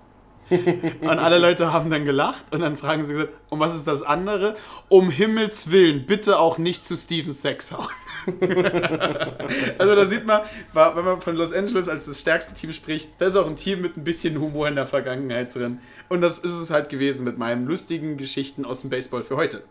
Und 0.49 1.09
alle 1.09 1.39
Leute 1.39 1.71
haben 1.73 1.89
dann 1.89 2.05
gelacht 2.05 2.45
und 2.51 2.61
dann 2.61 2.77
fragen 2.77 3.05
sie 3.05 3.13
gesagt, 3.13 3.33
und 3.49 3.59
was 3.59 3.75
ist 3.75 3.87
das 3.87 4.03
andere? 4.03 4.55
Um 4.87 5.09
Himmels 5.09 5.71
Willen, 5.71 6.05
bitte 6.05 6.39
auch 6.39 6.57
nicht 6.57 6.83
zu 6.83 6.95
Steven 6.95 7.33
Sachs 7.33 7.71
hauen. 7.71 7.87
also 9.77 9.95
da 9.95 10.05
sieht 10.05 10.25
man, 10.25 10.41
wenn 10.73 11.05
man 11.05 11.21
von 11.21 11.35
Los 11.35 11.53
Angeles 11.53 11.87
als 11.87 12.05
das 12.05 12.19
stärkste 12.19 12.53
Team 12.53 12.73
spricht, 12.73 13.11
da 13.19 13.27
ist 13.27 13.35
auch 13.35 13.47
ein 13.47 13.55
Team 13.55 13.81
mit 13.81 13.97
ein 13.97 14.03
bisschen 14.03 14.39
Humor 14.39 14.67
in 14.67 14.75
der 14.75 14.87
Vergangenheit 14.87 15.55
drin. 15.55 15.79
Und 16.09 16.21
das 16.21 16.39
ist 16.39 16.59
es 16.59 16.71
halt 16.71 16.89
gewesen 16.89 17.23
mit 17.23 17.37
meinen 17.37 17.65
lustigen 17.65 18.17
Geschichten 18.17 18.65
aus 18.65 18.81
dem 18.81 18.89
Baseball 18.89 19.23
für 19.23 19.37
heute. 19.37 19.63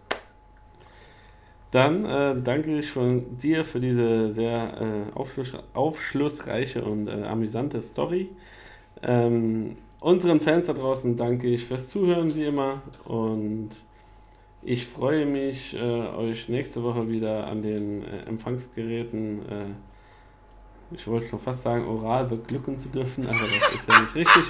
Dann 1.71 2.05
äh, 2.07 2.35
danke 2.43 2.79
ich 2.79 2.91
von 2.91 3.37
dir 3.37 3.63
für 3.65 3.79
diese 3.79 4.33
sehr 4.33 4.73
äh, 4.81 5.17
aufschluss, 5.17 5.53
aufschlussreiche 5.75 6.83
und 6.83 7.09
äh, 7.09 7.25
amüsante 7.25 7.83
Story. 7.83 8.31
Ähm, 9.03 9.77
unseren 10.01 10.41
Fans 10.41 10.67
da 10.67 10.73
draußen 10.73 11.17
danke 11.17 11.49
ich 11.49 11.65
fürs 11.65 11.89
Zuhören 11.89 12.35
wie 12.35 12.45
immer 12.45 12.83
und 13.05 13.71
ich 14.63 14.87
freue 14.87 15.25
mich, 15.25 15.75
äh, 15.75 15.79
euch 15.79 16.49
nächste 16.49 16.83
Woche 16.83 17.09
wieder 17.09 17.47
an 17.47 17.63
den 17.63 18.03
äh, 18.03 18.29
Empfangsgeräten, 18.29 19.41
äh, 19.49 19.65
ich 20.91 21.07
wollte 21.07 21.29
schon 21.29 21.39
fast 21.39 21.63
sagen, 21.63 21.87
oral 21.87 22.25
beglücken 22.25 22.77
zu 22.77 22.89
dürfen, 22.89 23.27
aber 23.27 23.39
das 23.39 23.75
ist 23.75 23.89
ja 23.89 24.01
nicht 24.01 24.15
richtig. 24.15 24.45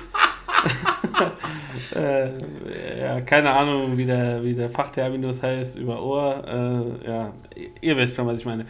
äh, 1.96 3.00
ja, 3.00 3.20
keine 3.22 3.50
Ahnung, 3.50 3.96
wie 3.96 4.04
der, 4.04 4.42
wie 4.42 4.54
der 4.54 4.70
Fachterminus 4.70 5.42
heißt, 5.42 5.78
über 5.78 6.02
Ohr. 6.02 6.44
Äh, 6.46 7.08
ja, 7.08 7.32
ihr 7.80 7.96
wisst 7.96 8.14
schon, 8.16 8.26
was 8.26 8.38
ich 8.38 8.44
meine. 8.44 8.66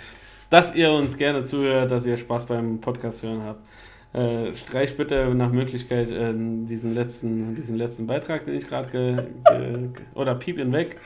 Dass 0.51 0.75
ihr 0.75 0.91
uns 0.93 1.17
gerne 1.17 1.43
zuhört, 1.43 1.91
dass 1.91 2.07
ihr 2.07 2.17
Spaß 2.17 2.47
beim 2.47 2.81
Podcast 2.81 3.23
hören 3.23 3.43
habt. 3.45 3.68
Äh, 4.13 4.55
streich 4.55 4.97
bitte 4.97 5.35
nach 5.35 5.53
Möglichkeit 5.53 6.11
äh, 6.11 6.33
diesen, 6.35 6.95
letzten, 6.95 7.55
diesen 7.55 7.77
letzten 7.77 8.07
Beitrag, 8.07 8.47
den 8.47 8.55
ich 8.55 8.67
gerade 8.67 8.89
ge, 8.89 9.17
ge, 9.51 9.89
oder 10.15 10.35
piep 10.35 10.59
ihn 10.59 10.73
weg. 10.73 10.97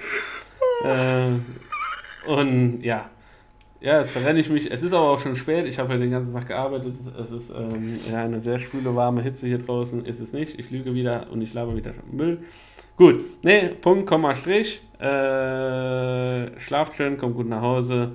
Äh, 0.85 2.31
und 2.31 2.83
ja, 2.83 3.11
ja, 3.83 3.99
jetzt 3.99 4.13
verrenne 4.13 4.39
ich 4.39 4.49
mich. 4.49 4.71
Es 4.71 4.85
ist 4.85 4.93
aber 4.93 5.11
auch 5.11 5.19
schon 5.19 5.35
spät. 5.35 5.67
Ich 5.67 5.81
habe 5.81 5.93
ja 5.95 5.99
den 5.99 6.13
ganzen 6.13 6.33
Tag 6.33 6.47
gearbeitet. 6.47 6.95
Es 7.21 7.33
ist 7.33 7.51
ähm, 7.51 7.99
ja, 8.09 8.23
eine 8.23 8.39
sehr 8.39 8.61
schwüle, 8.61 8.95
warme 8.95 9.23
Hitze 9.23 9.49
hier 9.49 9.59
draußen. 9.59 10.05
Ist 10.07 10.21
es 10.21 10.33
nicht. 10.33 10.57
Ich 10.61 10.71
lüge 10.71 10.95
wieder 10.95 11.27
und 11.33 11.43
ich 11.43 11.53
laber 11.53 11.77
wieder 11.77 11.93
Müll. 12.11 12.45
Gut. 12.97 13.19
Nee, 13.43 13.71
Punkt, 13.81 14.07
Komma, 14.07 14.37
Strich. 14.37 14.81
Äh, 15.01 16.61
schlaft 16.61 16.95
schön, 16.95 17.19
kommt 17.19 17.35
gut 17.35 17.49
nach 17.49 17.63
Hause. 17.63 18.13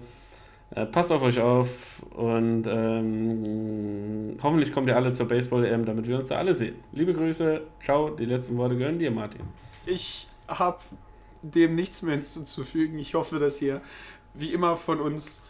Äh, 0.72 0.86
passt 0.86 1.12
auf 1.12 1.24
euch 1.24 1.40
auf 1.40 2.02
und 2.12 2.68
ähm, 2.68 4.38
hoffentlich 4.44 4.74
kommt 4.74 4.90
ihr 4.90 4.96
alle 4.96 5.14
zur 5.14 5.28
Baseball-EM, 5.28 5.86
damit 5.86 6.08
wir 6.08 6.18
uns 6.18 6.28
da 6.28 6.38
alle 6.38 6.54
sehen. 6.54 6.76
Liebe 6.92 7.14
Grüße, 7.14 7.62
ciao, 7.84 8.10
die 8.10 8.26
letzten 8.26 8.58
Worte 8.58 8.76
gehören 8.78 9.00
dir, 9.00 9.12
Martin. 9.12 9.42
Ich 9.86 10.28
habe 10.48 10.80
dem 11.42 11.76
nichts 11.76 12.02
mehr 12.02 12.16
hinzuzufügen. 12.16 13.00
Ich 13.00 13.14
hoffe, 13.14 13.40
dass 13.40 13.62
ihr 13.62 13.82
wie 14.34 14.54
immer 14.54 14.76
von 14.76 15.00
uns 15.00 15.46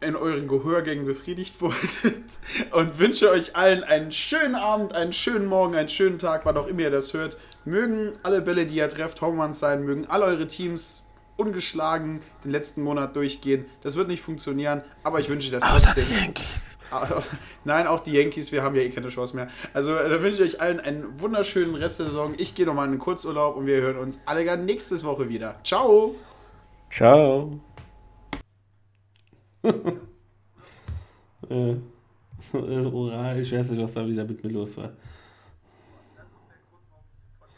in 0.00 0.16
euren 0.16 0.48
Gehörgängen 0.48 1.04
befriedigt 1.04 1.60
wurdet 1.60 2.38
und 2.72 2.98
wünsche 2.98 3.30
euch 3.30 3.56
allen 3.56 3.84
einen 3.84 4.10
schönen 4.12 4.54
Abend, 4.54 4.94
einen 4.94 5.12
schönen 5.12 5.46
Morgen, 5.46 5.74
einen 5.74 5.90
schönen 5.90 6.18
Tag, 6.18 6.46
wann 6.46 6.56
auch 6.56 6.66
immer 6.66 6.80
ihr 6.80 6.90
das 6.90 7.12
hört. 7.12 7.36
Mögen 7.66 8.12
alle 8.22 8.40
Bälle, 8.40 8.64
die 8.64 8.76
ihr 8.76 8.88
trefft, 8.88 9.20
Homeruns 9.20 9.58
sein, 9.58 9.84
mögen 9.84 10.06
alle 10.06 10.24
eure 10.24 10.46
Teams 10.46 11.09
ungeschlagen 11.40 12.20
den 12.44 12.50
letzten 12.50 12.82
Monat 12.82 13.16
durchgehen. 13.16 13.64
Das 13.82 13.96
wird 13.96 14.08
nicht 14.08 14.22
funktionieren, 14.22 14.82
aber 15.02 15.20
ich 15.20 15.28
wünsche 15.28 15.50
das 15.50 15.64
trotzdem. 15.64 16.06
Die 16.06 16.14
Yankees. 16.14 16.78
Nein, 17.64 17.86
auch 17.86 18.00
die 18.00 18.12
Yankees, 18.12 18.52
wir 18.52 18.62
haben 18.62 18.74
ja 18.74 18.82
eh 18.82 18.90
keine 18.90 19.08
Chance 19.08 19.34
mehr. 19.34 19.48
Also 19.72 19.94
da 19.94 20.22
wünsche 20.22 20.44
ich 20.44 20.54
euch 20.54 20.60
allen 20.60 20.80
einen 20.80 21.18
wunderschönen 21.18 21.74
Rest 21.74 22.00
der 22.00 22.06
Saison. 22.06 22.34
Ich 22.36 22.54
gehe 22.54 22.66
nochmal 22.66 22.86
in 22.86 22.92
den 22.92 23.00
Kurzurlaub 23.00 23.56
und 23.56 23.66
wir 23.66 23.80
hören 23.80 23.96
uns 23.96 24.20
alle 24.26 24.44
gar 24.44 24.56
nächste 24.56 25.02
Woche 25.02 25.28
wieder. 25.28 25.56
Ciao. 25.64 26.14
Ciao. 26.90 27.60
äh, 31.48 31.74
oral, 32.52 33.40
ich 33.40 33.52
weiß 33.52 33.70
nicht, 33.70 33.82
was 33.82 33.94
da 33.94 34.06
wieder 34.06 34.24
mit 34.24 34.42
mir 34.42 34.50
los 34.50 34.76
war. 34.76 34.90